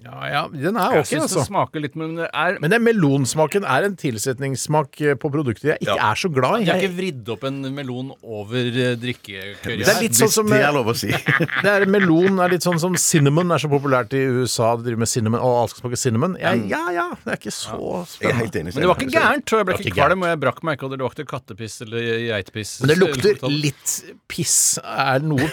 Ja, 0.00 0.16
ja, 0.30 0.42
den 0.48 0.76
er 0.80 0.94
Jeg 0.96 1.02
ok, 1.02 1.08
syns 1.10 1.24
altså. 1.26 1.38
det 1.42 1.46
smaker 1.50 1.82
litt, 1.84 1.96
men 2.00 2.14
det 2.16 2.28
er 2.32 2.56
Men 2.62 2.72
den 2.72 2.82
melonsmaken 2.86 3.66
er 3.68 3.84
en 3.84 3.96
tilsetningssmak 4.00 5.00
eh, 5.04 5.14
på 5.20 5.28
produkter 5.34 5.74
jeg 5.74 5.82
ikke 5.84 5.96
Ja. 5.98 6.10
er 6.10 6.20
så 6.22 6.30
glad 6.32 6.62
i. 6.62 6.64
Jeg 6.64 6.72
har 6.72 6.80
ikke 6.86 6.96
vridd 6.96 7.28
opp 7.34 7.44
en 7.50 7.58
melon 7.76 8.12
over 8.24 8.56
eh, 8.70 8.94
drikkekørja. 9.02 9.84
Det 9.84 9.92
er 9.92 10.00
litt 10.06 10.16
sånn 10.16 10.32
som 10.32 10.48
det 10.48 10.62
er 10.64 10.72
lov 10.72 10.88
å 10.88 10.94
si. 10.96 11.10
det 11.64 11.70
er 11.74 11.84
Melon 11.90 12.40
er 12.40 12.54
litt 12.54 12.64
sånn 12.64 12.80
som 12.80 12.96
cinnamon 12.96 13.52
er 13.52 13.60
så 13.60 13.68
populært 13.72 14.16
i 14.16 14.22
USA. 14.40 14.70
De 14.80 14.88
driver 14.88 15.02
med 15.04 15.10
cinnamon, 15.12 15.40
og 15.44 15.58
alt 15.66 15.74
skal 15.74 15.84
smake 15.84 16.00
cinnamon. 16.00 16.38
Jeg, 16.40 16.64
ja 16.72 16.82
ja, 16.96 17.06
det 17.26 17.34
er 17.36 17.40
ikke 17.42 17.54
så 17.54 17.76
Jeg 17.76 18.00
er 18.00 18.10
spennende. 18.14 18.40
helt 18.40 18.58
enig. 18.62 18.74
Men 18.74 18.86
det 18.86 18.90
var 18.92 19.00
ikke 19.04 19.14
gærent, 19.18 19.52
og 19.52 19.58
jeg 19.60 19.68
ble 19.68 19.76
Det 19.76 19.76
var 19.76 19.84
ikke 19.84 19.92
ikke 19.92 20.00
kvalm, 20.00 20.24
og 20.24 20.32
jeg 20.32 20.40
brakk 20.46 20.62
meg 20.64 20.78
ikke, 20.78 20.88
og 20.88 20.94
det 20.96 21.00
lukter 21.04 21.28
kattepiss 21.34 21.76
eller 21.84 22.08
geitpiss. 22.30 22.72
Men 22.80 22.94
det 22.94 22.98
lukter 23.02 23.46
litt 23.52 23.94
piss. 24.30 24.56
Er 24.80 25.20
noe 25.28 25.50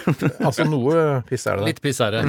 Altså 0.47 0.63
noe 0.69 1.21
piss 1.27 1.47
er 1.51 1.59
det 1.59 1.67
Litt 1.73 1.81
piss 1.83 1.99
er 2.05 2.15
det. 2.15 2.23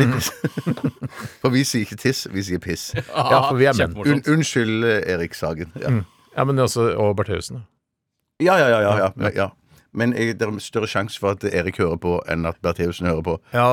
For 1.42 1.52
vi 1.54 1.62
sier 1.68 1.84
ikke 1.86 1.98
tiss, 2.08 2.24
vi 2.32 2.42
sier 2.48 2.62
piss. 2.64 2.90
Ja, 3.14 3.42
for 3.48 3.56
vi 3.60 3.68
er 3.70 3.76
menn. 3.78 3.94
Un 4.02 4.24
unnskyld, 4.34 4.84
eh, 4.88 5.00
Erik 5.14 5.36
Sagen. 5.38 5.72
Ja, 5.82 5.98
Ja, 6.38 6.44
men 6.46 6.58
også, 6.62 6.92
og 6.96 7.16
Bertheussen. 7.18 7.64
ja, 8.40 8.54
ja. 8.58 8.68
ja, 8.68 8.80
ja, 8.80 9.08
ja, 9.18 9.30
ja. 9.34 9.48
Men 9.98 10.14
jeg, 10.16 10.36
det 10.38 10.46
er 10.46 10.58
større 10.62 10.88
sjanse 10.90 11.18
for 11.20 11.34
at 11.34 11.44
Erik 11.50 11.80
hører 11.82 11.98
på, 12.02 12.14
enn 12.30 12.46
at 12.48 12.60
Bertheussen 12.64 13.08
hører 13.10 13.24
på. 13.26 13.34
Ja, 13.56 13.66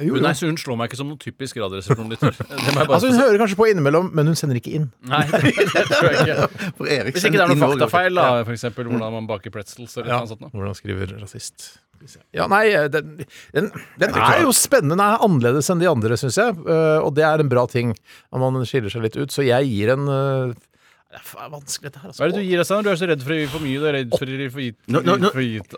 jo, 0.00 0.14
jo. 0.16 0.22
nei, 0.24 0.32
så 0.38 0.48
hun 0.48 0.56
slår 0.60 0.78
meg 0.80 0.90
ikke 0.90 1.00
som 1.02 1.10
noen 1.12 1.20
typisk 1.20 1.60
radioresepsjonlytter. 1.60 2.40
Altså, 2.88 3.10
hun 3.12 3.20
hører 3.20 3.38
kanskje 3.44 3.58
på 3.60 3.68
innimellom, 3.70 4.10
men 4.16 4.32
hun 4.32 4.38
sender 4.40 4.58
ikke 4.60 4.72
inn. 4.80 4.88
Nei, 5.10 5.22
det, 5.30 5.52
det 5.76 5.84
tror 5.92 6.10
jeg 6.10 6.24
ikke. 6.24 6.48
Hvis 7.12 7.28
ikke 7.28 7.36
det 7.36 7.44
er 7.44 7.52
noen 7.52 7.62
faktafeil, 7.66 8.16
da, 8.18 8.26
for 8.48 8.56
eksempel 8.56 8.88
hvordan 8.90 9.14
man 9.20 9.28
baker 9.30 9.52
pretzels 9.54 9.94
eller 10.00 10.16
noe 10.24 10.32
sånt. 10.32 10.48
Hvordan 10.56 10.76
skriver 10.78 11.14
rasist? 11.20 11.70
Ja, 12.32 12.46
nei, 12.48 12.62
den, 12.88 13.18
den, 13.52 13.66
den 14.00 14.14
er 14.16 14.38
jo 14.46 14.54
spennende. 14.56 14.94
Den 14.96 15.02
er 15.04 15.20
annerledes 15.26 15.68
enn 15.68 15.82
de 15.82 15.88
andre, 15.90 16.16
syns 16.16 16.38
jeg. 16.40 16.54
eh, 16.64 16.96
Og 17.04 17.12
det 17.18 17.26
er 17.28 17.42
en 17.44 17.50
bra 17.52 17.66
ting. 17.68 17.92
om 18.32 18.40
man 18.46 18.64
skiller 18.64 18.88
seg 18.88 19.04
litt 19.04 19.18
ut. 19.20 19.28
Så 19.34 19.44
jeg 19.44 19.68
gir 19.68 19.92
en 19.92 20.08
eh, 20.08 20.54
Det 21.10 21.18
er 21.18 21.48
vanskelig, 21.50 21.88
dette 21.90 22.02
her. 22.02 22.12
Altså. 22.12 22.20
Hva 22.22 22.28
er 22.28 22.32
det 22.34 22.38
du 22.38 22.46
gir 22.46 22.60
deg, 22.62 22.68
når 22.70 22.86
Du 22.86 22.90
er 22.92 23.00
så 23.00 23.08
redd 23.10 23.24
for 23.26 23.34
å 23.34 23.38
gi 23.40 23.48
for 23.50 23.64
mye. 23.64 23.78
Du 23.82 23.86
er 23.90 23.96
redd 23.98 24.12
for 24.14 24.30
å 24.30 24.38
gi 24.38 24.50
for 24.54 25.42
gitt. 25.42 25.74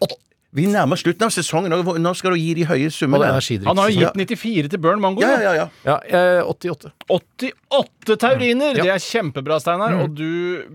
Vi 0.52 0.66
nærmer 0.68 0.98
slutten 1.00 1.24
av 1.24 1.30
sesongen. 1.32 1.72
og 1.72 1.96
Nå 1.96 2.10
skal 2.18 2.34
du 2.34 2.36
gi 2.36 2.50
de 2.58 2.64
høye 2.68 2.90
summene. 2.92 3.30
Han 3.64 3.78
har 3.80 3.88
jo 3.88 4.02
gitt 4.02 4.18
94 4.36 4.68
til 4.74 4.80
Burn 4.84 5.00
Mango. 5.00 5.22
Ja, 5.24 5.38
ja, 5.40 5.52
ja. 5.56 5.68
Ja, 5.86 5.94
ja 6.12 6.42
88. 6.44 6.90
88 7.08 8.18
tauriner! 8.20 8.76
Ja. 8.76 8.84
Det 8.84 8.92
er 8.92 9.00
kjempebra, 9.00 9.56
Steinar. 9.62 9.94
Og 10.02 10.12
du, 10.18 10.26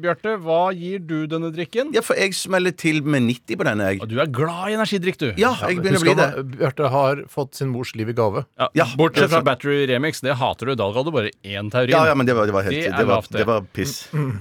Bjarte, 0.02 0.34
hva 0.42 0.72
gir 0.74 1.04
du 1.06 1.28
denne 1.30 1.52
drikken? 1.54 1.92
ja, 1.94 2.02
for 2.02 2.18
jeg 2.18 2.34
smeller 2.34 2.74
til 2.74 3.04
med 3.06 3.28
90 3.28 3.60
på 3.60 3.68
denne, 3.68 3.92
jeg. 3.92 4.02
Og 4.02 4.10
Du 4.10 4.16
er 4.24 4.32
glad 4.34 4.72
i 4.72 4.78
energidrikk, 4.80 5.20
du. 5.22 5.28
Ja, 5.38 5.54
jeg 5.68 5.78
begynner 5.84 6.02
å 6.02 6.06
bli 6.08 6.16
det. 6.18 6.28
Bjarte 6.58 6.90
har 6.96 7.22
fått 7.30 7.54
sin 7.62 7.70
mors 7.70 7.94
liv 8.00 8.10
i 8.10 8.18
gave. 8.18 8.48
Ja, 8.58 8.72
Ja, 8.82 8.90
Bortsett 8.98 9.30
fra 9.30 9.44
er. 9.44 9.48
Battery 9.52 9.86
Remix, 9.94 10.24
det 10.26 10.40
hater 10.42 10.72
du. 10.72 10.76
Da 10.82 10.90
ga 10.96 11.06
du 11.06 11.12
bare 11.14 11.30
én 11.46 11.70
taurin. 11.70 11.94
Ja, 11.94 12.02
ja, 12.10 12.16
men 12.18 12.26
det 12.26 12.34
var, 12.38 12.50
det 12.50 12.58
var 12.58 12.66
helt 12.66 12.82
Det 12.82 12.98
det 12.98 13.06
var, 13.06 13.30
det. 13.30 13.46
var 13.46 13.62
piss. 13.78 13.96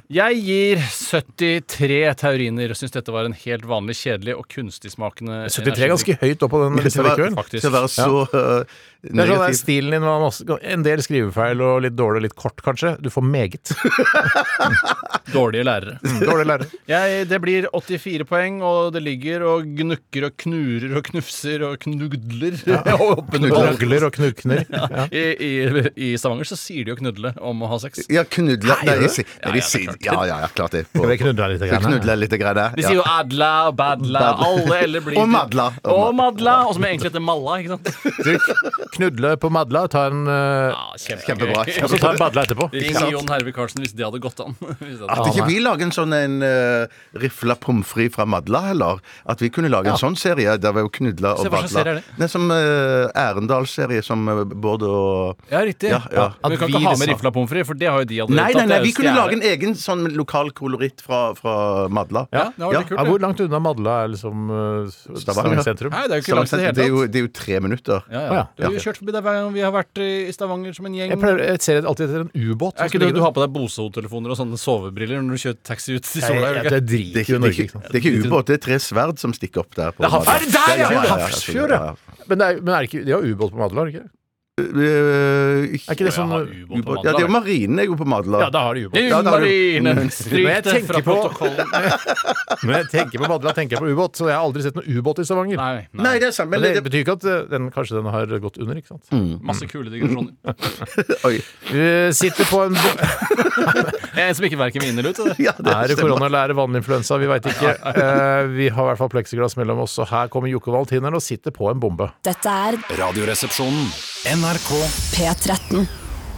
Jeg 0.08 0.40
gir 0.48 0.80
73 0.96 2.00
tauriner 2.24 2.72
og 2.72 2.80
syns 2.80 2.96
dette 2.96 3.12
var 3.12 3.28
en 3.28 3.36
helt 3.44 3.68
vanlig, 3.68 3.98
kjedelig 4.00 4.38
og 4.40 4.48
kunstig-smakende 4.52 5.25
73 5.26 5.84
er 5.84 5.92
ganske 5.92 6.18
høyt 6.22 6.44
opp 6.46 6.52
på 6.54 6.62
den 6.62 6.78
lista 6.84 7.04
likevel. 7.06 7.36
å 7.36 7.72
være 7.76 7.90
så 7.92 8.08
uh, 8.24 8.78
Det 9.06 9.22
er 9.24 9.30
sånn 9.30 9.42
der. 9.44 9.56
Stilen 9.56 9.94
din 9.96 10.04
var 10.06 10.20
masse, 10.22 10.44
en 10.74 10.82
del 10.86 11.02
skrivefeil 11.04 11.62
og 11.64 11.82
litt 11.86 11.96
dårlig 11.98 12.20
og 12.22 12.26
litt 12.26 12.36
kort, 12.38 12.62
kanskje. 12.64 12.96
Du 13.02 13.10
får 13.12 13.24
meget. 13.26 13.72
Dårlige 15.32 15.64
lærere. 15.66 15.96
Dårlige 16.20 16.46
lærere. 16.48 16.68
Jeg, 16.92 17.26
det 17.30 17.40
blir 17.42 17.66
84 17.74 18.26
poeng, 18.28 18.60
og 18.66 18.92
det 18.94 19.02
ligger 19.04 19.42
og 19.46 19.66
gnukker 19.78 20.28
og 20.28 20.36
knurer 20.42 20.96
og 21.00 21.04
knufser 21.10 21.64
og 21.66 21.78
knudler. 21.82 22.56
Knugler 23.36 24.06
og 24.06 24.12
knurkner. 24.14 24.62
Ja. 24.70 25.06
I, 25.10 25.24
i, 25.42 25.50
I 26.08 26.12
Stavanger 26.18 26.48
så 26.48 26.58
sier 26.58 26.86
de 26.86 26.94
jo 26.94 26.98
knudle 27.00 27.32
om 27.44 27.64
å 27.66 27.70
ha 27.70 27.78
sex. 27.82 28.06
Ja, 28.12 28.22
knudle 28.28 28.76
Nei, 28.86 28.96
de 29.02 29.10
sier 29.12 29.26
Ja, 29.42 29.52
ja, 29.56 29.62
ja, 30.06 30.16
ja, 30.30 30.38
ja, 30.44 30.50
klart 30.54 30.76
det. 30.76 30.84
Skal 30.90 31.10
vi 31.10 31.18
knudle 31.20 31.48
litt? 31.52 31.62
Vi 31.64 31.70
grann, 31.70 31.86
knudle 31.88 32.16
litt. 32.20 32.36
Grann, 32.40 32.62
De 32.76 32.84
sier 32.84 32.98
jo 33.00 33.04
adla 33.08 33.50
og 33.70 33.76
badla, 33.78 34.22
Badla. 34.22 34.48
alle 34.50 34.78
eller 34.86 35.04
blir 35.04 35.20
Og 35.20 35.28
madla. 35.30 35.68
Og 35.92 36.14
madla, 36.16 36.56
og 36.68 36.76
som 36.78 36.86
egentlig 36.88 37.10
heter 37.10 37.24
malla, 37.24 37.58
ikke 37.60 37.76
sant? 37.76 38.95
Knudle 38.96 39.34
på 39.40 39.50
madla, 39.52 39.82
ta 39.92 40.06
en 40.10 40.22
uh, 40.28 40.72
Ja, 40.72 40.84
Kjempebra. 40.96 41.64
Og 41.66 41.88
så 41.92 41.98
ta 42.00 42.12
en 42.14 42.20
badla 42.20 42.44
etterpå. 42.46 42.68
Ring 42.72 42.96
Jon 43.12 43.28
Herve 43.32 43.52
Karlsen 43.56 43.82
hvis 43.84 43.92
det 43.96 44.06
hadde 44.06 44.20
gått 44.24 44.40
an. 44.44 44.54
Hvis 44.80 44.98
det 45.00 45.06
hadde 45.08 45.16
At 45.16 45.30
ikke 45.32 45.46
vi 45.50 45.58
lager 45.64 45.86
en 45.88 45.92
sånn 45.94 46.14
en 46.16 46.36
uh, 46.44 46.86
rifla 47.20 47.56
pommes 47.60 47.86
frites 47.88 48.16
fra 48.16 48.24
Madla 48.28 48.62
heller. 48.70 49.00
At 49.28 49.42
vi 49.44 49.50
kunne 49.52 49.68
lage 49.72 49.90
en 49.92 50.00
sånn 50.00 50.16
serie 50.18 50.56
der 50.62 50.74
vi 50.76 50.84
jo 50.86 50.90
knudla 50.98 51.34
og 51.36 51.46
hva 51.50 51.62
slags 51.62 51.74
badla. 51.74 51.82
serie 51.82 51.92
er 51.92 52.00
det? 52.00 52.16
Det 52.20 52.26
er 52.28 52.32
som 52.32 52.46
uh, 52.52 53.20
Ærendal-serie 53.26 54.04
som 54.06 54.24
uh, 54.30 54.42
Bård 54.46 54.84
og 54.86 55.50
Ja, 55.52 55.62
riktig. 55.66 55.90
Ja, 55.92 56.00
ja. 56.12 56.26
Men 56.42 56.54
vi 56.56 56.60
kan 56.62 56.70
ikke 56.72 56.80
vi 56.82 56.88
ha 56.88 56.94
med 57.00 57.10
rifla 57.12 57.32
pommes 57.36 57.50
frites, 57.52 57.68
for 57.70 57.80
det 57.80 57.90
har 57.92 58.02
jo 58.04 58.08
de 58.10 58.20
allerede 58.24 58.40
Nei, 58.40 58.48
tatt. 58.52 58.62
nei, 58.62 58.66
nei, 58.72 58.78
er 58.80 58.86
vi 58.88 58.94
kunne 58.96 59.14
lage 59.16 59.36
en 59.38 59.44
egen 59.52 59.76
sånn 59.78 60.06
lokal 60.16 60.52
koloritt 60.56 61.02
fra, 61.04 61.20
fra 61.38 61.56
Madla. 61.92 62.26
Ja, 62.32 62.48
det 62.56 62.64
var 62.64 62.78
Ja. 62.78 62.82
kult. 62.88 62.98
Ja, 63.00 63.06
hvor 63.10 63.22
langt 63.26 63.40
unna 63.44 63.60
Madla 63.62 63.96
er 64.06 64.12
liksom 64.14 64.48
uh, 64.50 64.88
Stavanger. 64.88 65.20
Stavanger 65.26 65.66
sentrum? 65.66 65.92
Nei, 65.96 66.04
det 66.06 66.16
er 66.16 66.22
jo 66.22 66.26
ikke 66.26 66.38
langt 66.40 66.52
i 66.52 66.56
det 66.62 66.72
det, 66.76 66.84
er 66.86 66.90
jo, 66.90 66.96
hele 66.96 67.06
tatt. 67.06 67.12
det 67.16 67.20
er 67.20 67.26
jo 67.26 67.32
tre 67.40 67.60
minutter. 67.66 68.06
Ja, 68.12 68.22
ja. 68.26 68.42
Du 68.56 68.64
har 68.66 68.72
jo 68.76 68.82
kjørt 68.86 69.00
forbi 69.02 69.14
der 69.14 69.24
hver 69.26 69.38
gang 69.40 69.52
vi 69.54 69.62
har 69.64 69.74
vært 69.74 70.00
i 70.02 70.32
Stavanger 70.34 70.76
som 70.76 70.88
en 70.88 70.96
gjeng. 70.96 71.12
Jeg, 71.12 71.20
pleier, 71.22 71.42
jeg 71.50 71.62
ser 71.66 71.88
alltid 71.90 72.06
etter 72.08 72.24
en 72.24 72.32
ubåt. 72.34 72.80
Er 72.80 72.90
ikke 72.90 73.02
det 73.02 73.12
du 73.16 73.22
har 73.24 73.34
på 73.36 73.44
deg 73.44 73.54
Bose-hodetelefoner 73.56 74.34
og 74.34 74.40
sånne 74.40 74.60
sovebriller 74.60 75.22
når 75.22 75.36
du 75.38 75.44
kjører 75.44 75.60
taxi 75.70 75.96
ut 75.98 76.08
til 76.08 76.24
sola? 76.24 76.52
er 76.52 76.68
det? 76.70 76.82
Det 76.86 77.00
er 77.02 77.24
ikke, 77.26 77.40
det 77.42 77.54
ikke 77.54 77.80
er 77.90 78.00
ikke 78.02 78.14
ubåt, 78.26 78.50
det 78.50 78.58
er 78.60 78.64
tre 78.68 78.80
sverd 78.82 79.22
som 79.22 79.34
stikker 79.36 79.64
opp 79.64 79.76
der. 79.78 79.96
På 79.96 80.06
Det 80.06 80.12
er. 80.12 80.84
Er 80.86 81.66
der, 81.66 81.74
ja? 81.76 81.94
Men, 82.26 82.38
det 82.38 82.46
er, 82.46 82.62
men 82.62 82.72
er 82.74 82.78
det 82.78 82.90
ikke, 82.90 83.04
de 83.06 83.14
har 83.14 83.26
ubåt 83.26 83.52
på 83.52 83.60
Madeland, 83.60 83.92
ikke 83.92 84.04
det? 84.04 84.10
ikke? 84.10 84.25
Eh, 84.56 84.64
Er 84.64 85.92
ikke 85.92 86.06
det 86.06 86.12
sånn 86.16 86.30
Jeg 86.32 86.62
ubåt 86.80 87.02
Ja, 87.04 87.10
det 87.12 87.18
er 87.20 87.26
jo 87.26 87.32
marinen 87.34 87.80
er 87.82 87.84
jo 87.90 87.96
på 88.00 88.06
Madla. 88.08 88.38
Ja, 88.40 88.48
da 88.48 88.62
har 88.64 88.78
de 88.78 88.86
ubåt. 88.86 89.02
Ja, 89.04 89.18
marinen! 89.20 89.98
Men- 90.00 90.08
stryk 90.08 90.46
det 90.64 90.80
fra 90.88 91.02
på- 91.04 91.12
protokollen. 91.12 91.66
Når 92.64 92.72
jeg 92.78 92.86
tenker 92.94 93.20
på 93.20 93.28
Madla, 93.28 93.52
tenker 93.52 93.76
jeg 93.76 93.82
på 93.84 93.90
ubåt. 93.92 94.16
Så 94.16 94.30
jeg 94.30 94.32
har 94.38 94.46
aldri 94.46 94.62
sett 94.64 94.78
noen 94.78 94.88
ubåt 94.96 95.20
i 95.20 95.26
Stavanger. 95.28 95.60
Nei, 95.60 95.84
Nei, 95.92 96.02
nei. 96.06 96.14
det 96.22 96.30
er 96.30 96.32
sant. 96.38 96.48
Men 96.48 96.62
Men 96.64 96.70
det 96.72 96.78
det, 96.80 96.84
betyr 96.88 97.04
ikke 97.04 97.16
at 97.18 97.26
uh, 97.28 97.44
den, 97.52 97.68
kanskje 97.74 97.98
den 98.00 98.08
har 98.14 98.32
gått 98.46 98.56
under, 98.56 98.80
ikke 98.80 98.96
sant? 98.96 99.12
Masse 99.44 99.68
kule 99.68 99.92
digresjoner. 99.92 100.32
oi. 101.28 101.36
Sitter 102.16 102.48
på 102.48 102.62
en 102.64 102.72
bo 102.80 102.90
En 104.24 104.32
som 104.32 104.44
ikke 104.48 104.56
verken 104.56 104.80
vinner 104.80 105.04
ut. 105.10 105.20
det. 105.20 105.36
Ja, 105.44 105.52
det 105.60 105.68
Er 105.68 105.92
det 105.92 105.98
korona 106.00 106.30
eller 106.30 106.46
er 106.48 106.54
det 106.54 106.56
vanlig 106.56 106.80
influensa? 106.80 107.20
Vi 107.20 107.28
veit 107.28 107.44
ikke. 107.52 107.76
Uh, 107.84 108.48
vi 108.56 108.70
har 108.72 108.88
i 108.88 108.88
hvert 108.94 109.02
fall 109.04 109.12
pleksiglass 109.12 109.58
mellom 109.60 109.84
oss, 109.84 109.98
og 110.00 110.08
her 110.08 110.32
kommer 110.32 110.48
Jokke 110.48 110.72
Valtineren 110.72 111.20
og 111.20 111.20
sitter 111.20 111.52
på 111.52 111.68
en 111.74 111.76
bombe. 111.84 112.08
Dette 112.24 112.48
er 112.48 112.80
Radioresepsjonen. 112.96 113.84
NRK 114.46 114.70
P13. 115.14 115.86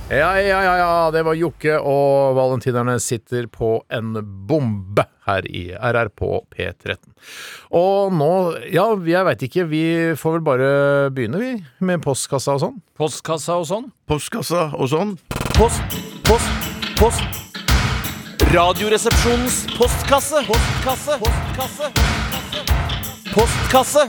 Ja, 0.09 0.41
ja, 0.41 0.63
ja, 0.65 0.77
ja, 0.79 1.11
det 1.13 1.21
var 1.27 1.37
Jokke, 1.37 1.75
og 1.77 2.39
valentinerne 2.39 2.95
sitter 3.05 3.45
på 3.53 3.83
en 3.93 4.15
bombe 4.49 5.05
her 5.27 5.45
i 5.45 5.67
RR 5.77 6.09
på 6.17 6.39
P13. 6.55 6.97
Og 7.77 8.15
nå, 8.17 8.31
ja, 8.73 8.87
jeg 9.05 9.27
veit 9.29 9.45
ikke, 9.45 9.67
vi 9.69 9.83
får 10.17 10.39
vel 10.39 10.47
bare 10.47 10.71
begynne, 11.13 11.43
vi, 11.43 11.51
med 11.85 12.01
postkassa 12.07 12.55
og 12.57 12.63
sånn. 12.63 12.79
Postkassa 12.97 13.59
og 13.61 13.67
sånn. 13.69 13.91
Postkassa 14.09 14.63
og 14.79 14.89
sånn. 14.95 15.13
Post, 15.59 15.99
post, 16.25 16.73
post. 16.97 17.43
Radioresepsjonens 18.55 19.67
postkasse. 19.77 20.47
Postkasse. 20.49 21.21
Postkasse. 21.27 21.93
Postkasse. 23.35 24.09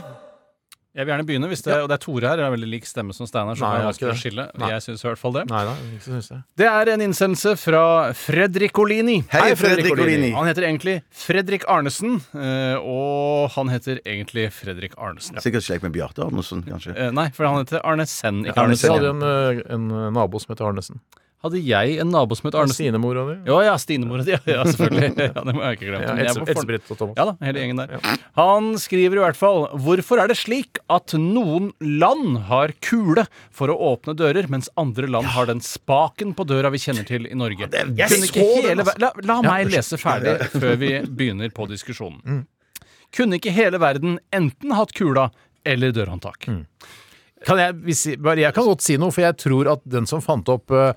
Jeg 0.97 1.05
vil 1.05 1.11
gjerne 1.13 1.25
begynne, 1.27 1.47
hvis 1.51 1.61
det, 1.61 1.75
og 1.83 1.89
det 1.91 1.95
er 1.99 2.01
Tore 2.01 2.25
her. 2.31 2.39
Det 2.39 2.45
er 2.47 2.53
veldig 2.55 2.67
lik 2.71 2.87
stemme 2.89 3.13
som 3.13 3.27
Steinar. 3.29 3.53
Så 3.53 3.61
Nei, 3.61 3.75
det 3.77 3.83
jeg 3.85 3.97
ikke 4.09 4.13
skille. 4.17 4.45
Nei. 4.57 4.69
Jeg 4.73 4.81
syns 4.87 5.03
i 5.03 5.07
hvert 5.07 5.21
fall 5.21 5.35
det. 5.35 5.43
Nei 5.51 5.59
da, 5.67 5.75
ikke 5.93 6.05
synes 6.07 6.29
jeg. 6.33 6.39
Det 6.57 6.65
er 6.71 6.91
en 6.95 7.03
innsendelse 7.05 7.53
fra 7.61 7.83
Fredrik 8.17 8.81
Olini. 8.81 9.19
Hei, 9.29 9.51
Fredrik 9.59 9.93
Olini. 9.93 10.31
Han 10.33 10.49
heter 10.49 10.65
egentlig 10.65 10.95
Fredrik 11.13 11.67
Arnesen, 11.69 12.17
eh, 12.33 12.81
og 12.81 13.53
han 13.53 13.69
heter 13.69 14.01
egentlig 14.01 14.47
Fredrik 14.57 14.97
Arnesen. 14.97 15.37
Sikkert 15.45 15.67
slekt 15.69 15.85
med 15.85 15.93
Bjarte 15.93 16.25
Arnesen, 16.25 16.65
kanskje. 16.65 16.97
Eh, 16.97 17.13
Nei, 17.13 17.29
for 17.37 17.45
han 17.45 17.61
heter 17.61 17.85
Arnesen, 17.85 18.41
ikke 18.49 18.57
Arnesen, 18.65 18.89
Jeg 18.89 18.97
Arnesen. 18.97 18.97
hadde 18.97 19.13
jo 19.13 19.77
en, 19.77 19.91
eh, 19.93 20.09
en 20.09 20.13
nabo 20.17 20.41
som 20.41 20.55
heter 20.55 20.71
Arnesen. 20.73 21.03
Hadde 21.39 21.59
jeg 21.63 21.93
en 22.03 22.09
nabo 22.11 22.35
som 22.35 22.49
het 22.49 22.55
Arnesen? 22.59 22.89
Sinemora 22.89 23.21
di. 23.29 23.35
Ja, 23.47 23.59
ja, 23.63 23.75
Stinemora 23.79 24.25
di. 24.27 24.33
Ja, 24.33 24.39
ja, 24.43 24.63
selvfølgelig. 24.67 25.11
Ja, 25.29 25.43
det 25.45 25.53
må 25.55 25.61
jeg 25.63 25.77
ikke 25.77 25.87
glemme. 25.87 26.07
Ja, 26.09 26.15
Else, 26.25 26.41
for... 26.41 26.51
Else-Britt 26.51 26.89
og 26.91 26.97
Thomas. 26.99 27.15
Ja 27.15 27.25
da, 27.29 27.33
hele 27.47 27.61
gjengen 27.63 27.79
der. 27.79 28.17
Han 28.35 28.67
skriver 28.81 29.21
i 29.21 29.23
hvert 29.23 29.39
fall 29.39 29.67
Hvorfor 29.85 30.19
er 30.19 30.31
det 30.31 30.35
slik 30.39 30.81
at 30.91 31.15
noen 31.15 31.69
land 31.79 32.41
har 32.49 32.73
kule 32.83 33.23
for 33.55 33.71
å 33.71 33.77
åpne 33.93 34.17
dører, 34.19 34.49
mens 34.51 34.67
andre 34.79 35.07
land 35.07 35.31
har 35.31 35.47
den 35.47 35.63
spaken 35.63 36.35
på 36.35 36.43
døra 36.49 36.73
vi 36.75 36.81
kjenner 36.83 37.07
til 37.07 37.29
i 37.29 37.37
Norge? 37.39 37.69
jeg 37.71 37.95
Kunne 37.95 38.27
ikke 38.27 38.43
så 38.43 38.61
hele, 38.67 38.83
altså. 38.83 38.97
la, 39.05 39.13
la 39.31 39.39
meg 39.47 39.71
lese 39.71 39.99
ferdig 40.01 40.35
før 40.51 40.75
vi 40.81 40.91
begynner 41.07 41.55
på 41.55 41.69
diskusjonen. 41.71 42.43
Kunne 43.15 43.39
ikke 43.39 43.55
hele 43.55 43.79
verden 43.81 44.19
enten 44.35 44.75
hatt 44.75 44.91
kula 44.97 45.29
eller 45.63 45.95
dørhåndtak? 45.95 46.51
Kan 47.47 47.59
jeg, 47.61 47.75
jeg 47.87 48.51
kan 48.55 48.65
godt 48.67 48.83
si 48.83 48.97
noe, 48.99 49.13
for 49.15 49.23
jeg 49.23 49.37
tror 49.39 49.69
at 49.71 49.83
den 49.87 50.07
som 50.09 50.19
fant 50.23 50.49
opp 50.51 50.73
eh, 50.75 50.91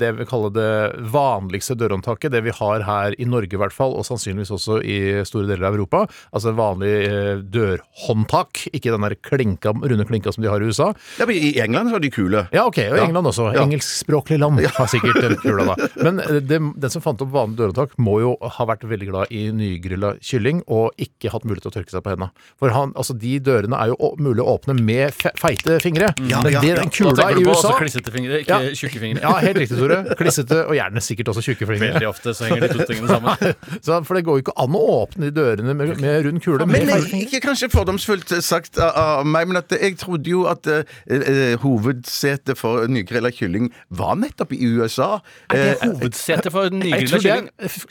det 0.00 0.08
vi 0.18 0.26
kaller 0.26 0.50
det 0.54 0.70
vanligste 1.12 1.76
dørhåndtaket, 1.78 2.32
det 2.34 2.40
vi 2.46 2.54
har 2.56 2.82
her 2.86 3.14
i 3.22 3.26
Norge 3.28 3.54
i 3.54 3.60
hvert 3.60 3.74
fall, 3.74 3.94
og 3.94 4.06
sannsynligvis 4.08 4.50
også 4.56 4.80
i 4.82 4.96
store 5.28 5.46
deler 5.46 5.68
av 5.68 5.76
Europa, 5.78 6.02
altså 6.34 6.52
vanlig 6.58 6.90
uh, 7.06 7.42
dørhåndtak, 7.54 8.64
ikke 8.74 8.92
den 8.94 9.06
der 9.06 9.14
klinka, 9.22 9.72
runde 9.74 10.06
klinka 10.08 10.32
som 10.34 10.44
de 10.44 10.50
har 10.50 10.62
i 10.62 10.70
USA. 10.70 10.90
Ja, 11.20 11.26
men 11.28 11.38
I 11.38 11.52
England 11.62 11.92
så 11.92 12.00
er 12.00 12.04
de 12.04 12.10
kule. 12.14 12.42
Ja, 12.54 12.66
ok, 12.66 12.80
og 12.90 12.98
Ja. 12.98 13.04
England 13.06 13.30
også. 13.30 13.50
Ja. 13.54 13.62
Engelskspråklig 13.64 14.40
land 14.42 14.60
har 14.66 14.90
sikkert 14.90 15.20
den 15.22 15.36
kula, 15.42 15.68
da. 15.70 15.88
Men 16.02 16.20
det, 16.46 16.58
den 16.58 16.92
som 16.92 17.04
fant 17.04 17.22
opp 17.22 17.32
vanlig 17.34 17.60
dørhåndtak, 17.60 17.94
må 18.02 18.18
jo 18.24 18.34
ha 18.58 18.66
vært 18.68 18.86
veldig 18.90 19.10
glad 19.12 19.34
i 19.34 19.46
nygrilla 19.54 20.16
kylling 20.24 20.64
og 20.66 20.98
ikke 21.00 21.32
hatt 21.34 21.46
mulighet 21.46 21.68
til 21.68 21.72
å 21.72 21.76
tørke 21.78 21.94
seg 21.94 22.04
på 22.04 22.14
hendene. 22.14 22.30
For 22.60 22.74
han, 22.74 22.94
altså, 22.98 23.14
de 23.20 23.36
dørene 23.44 23.78
er 23.78 23.92
jo 23.94 24.12
mulig 24.20 24.42
å 24.44 24.56
åpne 24.56 24.76
med 24.80 25.14
fe 25.14 25.32
feite 25.60 25.78
fingre. 25.84 26.08
Ja, 26.28 26.40
Men 26.42 26.52
ja, 26.52 26.60
det, 26.60 26.68
ja. 26.68 26.74
den 26.80 26.88
Da 26.90 26.94
kula 26.96 27.12
tenker 27.18 27.30
i 27.30 27.44
du 27.44 27.48
på 27.50 27.54
USA 27.56 27.72
klissete 27.78 28.12
fingre, 28.14 28.40
ikke 28.42 28.58
Ja. 28.64 28.74
tjukke 28.74 29.00
fingre. 29.02 29.20
Ja, 29.22 29.32
helt 29.44 29.58
riktig, 29.60 29.78
Tore. 29.78 29.98
Klissete, 30.20 30.60
og 30.66 30.74
gjerne 30.76 31.00
sikkert 31.04 31.28
også 31.34 31.44
tjukke 31.44 31.66
fingre. 31.68 31.90
Veldig 31.94 32.08
ofte 32.08 32.34
så 32.34 32.48
henger 32.48 32.66
de 32.66 32.68
to 32.78 32.86
tingene 32.88 33.08
sammen. 33.08 33.54
Så, 33.86 33.98
for 34.04 34.14
det 34.18 34.24
går 34.26 34.38
jo 34.40 34.44
ikke 34.44 34.56
an 34.60 34.74
å 34.76 34.82
åpne 35.02 35.28
de 35.30 35.34
dørene 35.36 35.74
med, 35.76 35.94
med 36.00 36.24
rund 36.26 36.40
kule. 36.44 36.66
Men 36.66 36.86
med 36.88 36.94
eh, 37.12 37.24
ikke 37.26 37.40
kanskje 37.44 37.70
fordomsfullt 37.72 38.34
sagt 38.44 38.78
av 38.80 39.24
meg, 39.28 39.48
men 39.50 39.60
at 39.60 39.72
jeg 39.76 39.96
trodde 40.00 40.30
jo 40.32 40.44
at 40.50 40.66
eh, 40.70 40.82
eh, 41.10 41.54
hovedsetet 41.62 42.58
for 42.60 42.86
nygrilla 42.90 43.30
kylling 43.34 43.70
var 43.88 44.16
nettopp 44.20 44.52
i 44.56 44.60
USA. 44.76 45.20
Er 45.50 45.56
det 45.56 45.68
Eh, 45.70 45.86
hovedsetet 45.90 46.50
for 46.52 46.68
den 46.72 46.82
Jeg 46.82 47.08
tror 47.08 47.20
det 47.22 47.30
kylling? 47.30 47.48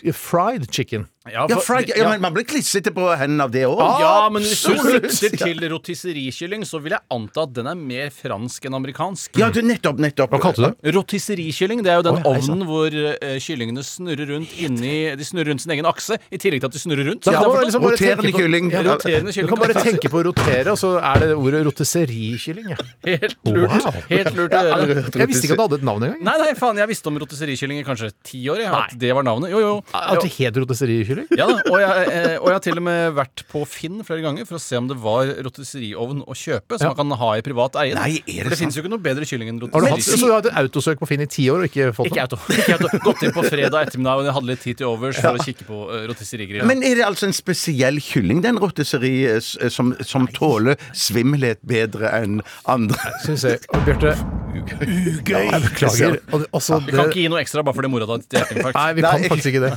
er 0.09 0.13
fried 0.15 0.67
chicken. 0.73 1.07
Ja, 1.29 1.45
ja, 1.49 1.57
for- 1.57 1.65
fried, 1.65 1.91
ja, 1.95 2.09
men 2.09 2.21
man 2.23 2.33
blir 2.35 2.45
klissete 2.47 2.91
på 2.95 3.05
hendene 3.19 3.45
av 3.45 3.53
det 3.53 3.65
òg. 3.67 3.79
Ja, 4.01 4.29
men 4.33 4.43
hvis 4.45 4.63
du 4.65 5.07
sikter 5.13 5.43
til 5.43 5.63
rotisserikylling, 5.73 6.65
så 6.67 6.81
vil 6.83 6.95
jeg 6.95 7.03
anta 7.13 7.45
at 7.45 7.53
den 7.55 7.69
er 7.69 7.77
mer 7.79 8.09
fransk 8.13 8.65
enn 8.69 8.77
amerikansk. 8.77 9.37
Ja, 9.39 9.49
du, 9.53 9.61
nettopp, 9.65 9.99
nettopp. 10.01 10.33
Hva 10.33 10.41
kalte 10.43 10.63
du 10.63 10.67
det? 10.69 10.93
Rotisserikylling 10.95 11.83
det 11.85 11.93
er 11.93 12.01
jo 12.01 12.07
den 12.09 12.19
oh, 12.21 12.31
ovnen 12.33 12.65
hvor 12.69 12.93
uh, 12.93 13.37
kyllingene 13.43 13.83
snurrer 13.85 14.29
rundt 14.33 14.53
inni 14.59 14.93
De 15.19 15.25
snurrer 15.27 15.51
rundt 15.53 15.63
sin 15.63 15.73
egen 15.75 15.87
akse, 15.89 16.19
i 16.29 16.39
tillegg 16.41 16.63
til 16.63 16.71
at 16.71 16.77
de 16.77 16.83
snurrer 16.83 17.09
rundt. 17.11 17.29
Ja, 17.29 17.43
kan 17.43 17.53
man 17.53 17.67
liksom 17.67 17.85
Roterende 17.89 18.33
kylling. 18.35 18.71
Ja, 18.73 18.83
roterende 18.85 19.33
Du 19.35 19.49
kan 19.49 19.61
bare 19.61 19.77
tenke 19.79 20.11
på 20.11 20.21
å 20.21 20.25
rotere, 20.29 20.73
og 20.73 20.79
så 20.81 20.95
er 20.99 21.25
det 21.25 21.31
ordet 21.37 21.63
rotisserikylling. 21.67 22.71
Ja. 22.73 22.79
Helt 23.07 23.37
lurt. 23.47 23.75
Wow. 23.85 23.99
Helt 24.09 24.35
lurt 24.37 24.55
å 24.55 24.63
gjøre. 24.69 25.03
Jeg 25.19 25.31
visste 25.31 25.49
ikke 25.49 25.57
at 25.57 25.61
det 25.61 25.65
hadde 25.67 25.79
et 25.81 25.87
navn 25.89 26.05
engang. 26.07 26.23
Nei, 26.29 26.35
nei, 26.43 26.53
faen, 26.59 26.79
jeg 26.81 26.91
visste 26.91 27.11
om 27.11 27.19
rotisserikylling 27.23 27.81
i 27.81 27.85
kanskje 27.87 28.11
ti 28.25 28.41
år. 28.51 28.63
Jeg, 28.63 28.71
at 28.79 28.95
det 29.01 29.11
var 29.15 29.25
navnet. 29.27 29.51
Jo, 29.53 29.61
jo. 29.63 29.73
At 29.95 30.23
det 30.23 30.31
het 30.37 30.59
rotisserikylling? 30.59 31.18
Rotisserie? 31.19 31.39
Ja 31.39 31.45
og 31.71 31.79
jeg, 31.83 32.07
eh, 32.09 32.37
og 32.39 32.47
jeg 32.49 32.55
har 32.57 32.63
til 32.65 32.77
og 32.79 32.85
med 32.87 33.13
vært 33.19 33.43
på 33.51 33.63
Finn 33.69 33.99
flere 34.07 34.21
ganger 34.25 34.45
for 34.49 34.55
å 34.57 34.61
se 34.63 34.77
om 34.79 34.87
det 34.89 34.97
var 35.03 35.31
rotisseriovn 35.45 36.23
å 36.25 36.33
kjøpe 36.37 36.77
som 36.79 36.87
Ja. 36.89 36.93
man 36.93 36.99
kan 37.01 37.17
ha 37.19 37.31
i 37.37 37.41
privat 37.45 37.75
eie. 37.83 37.93
Nei, 37.95 38.23
er 38.23 38.23
det 38.23 38.43
for 38.43 38.49
det 38.55 38.59
fins 38.63 38.75
jo 38.75 38.83
ikke 38.83 38.93
noe 38.95 39.03
bedre 39.03 39.25
kylling 39.29 39.49
enn 39.53 39.59
Har 39.61 39.67
du, 39.69 39.87
hatt, 39.87 39.97
rotisserie. 39.99 40.17
så 40.19 40.25
du 40.25 40.31
har 40.33 40.41
hatt 40.41 40.59
autosøk 40.63 40.99
på 40.99 41.07
Finn 41.07 41.21
i 41.21 41.29
ti 41.29 41.47
år 41.49 41.63
og 41.63 41.69
ikke 41.69 41.89
fått 41.95 42.09
Ikke 42.09 42.15
den? 42.15 42.23
auto. 42.25 42.37
Ikke 42.53 42.73
auto. 42.79 42.99
Gått 43.09 43.23
inn 43.23 43.31
på 43.35 43.43
fredag 43.47 43.87
ettermiddag 43.87 44.17
og 44.19 44.25
jeg 44.29 44.33
hadde 44.39 44.49
litt 44.51 44.61
tid 44.65 44.77
til 44.77 44.87
overs 44.87 45.19
for 45.19 45.37
å 45.39 45.43
kikke 45.45 45.65
på 45.67 45.79
uh, 45.89 46.07
rotisserigrillen. 46.09 46.67
Men 46.69 46.83
er 46.83 46.95
det 46.99 47.05
altså 47.05 47.27
en 47.29 47.33
spesiell 47.33 47.99
kylling, 48.03 48.41
den 48.45 48.57
rotisserie, 48.61 49.37
s- 49.41 49.57
som, 49.73 49.93
som 50.05 50.27
tåler 50.27 50.77
svimmelhet 50.93 51.59
bedre 51.65 52.11
enn 52.21 52.41
andre? 52.65 52.97
Syns 53.25 53.43
jeg. 53.47 53.59
Og 53.73 53.83
Bjarte, 53.85 54.15
Ugøy! 54.49 55.51
jeg 55.51 55.61
beklager. 55.65 56.19
Og 56.33 56.41
det- 56.41 56.49
Vi 56.89 56.91
kan 56.95 57.05
ikke 57.09 57.21
gi 57.21 57.27
noe 57.29 57.41
ekstra 57.43 57.63
bare 57.63 57.75
fordi 57.77 57.89
mora 57.91 58.05
di 58.05 58.11
har 58.37 58.45
hjerteinfarkt. 58.45 58.75
Nei, 58.75 58.93
vi 58.93 59.01
Nei, 59.01 59.11
kan 59.11 59.21
jeg- 59.21 59.31
faktisk 59.31 59.49
ikke 59.53 59.63
det. 59.65 59.73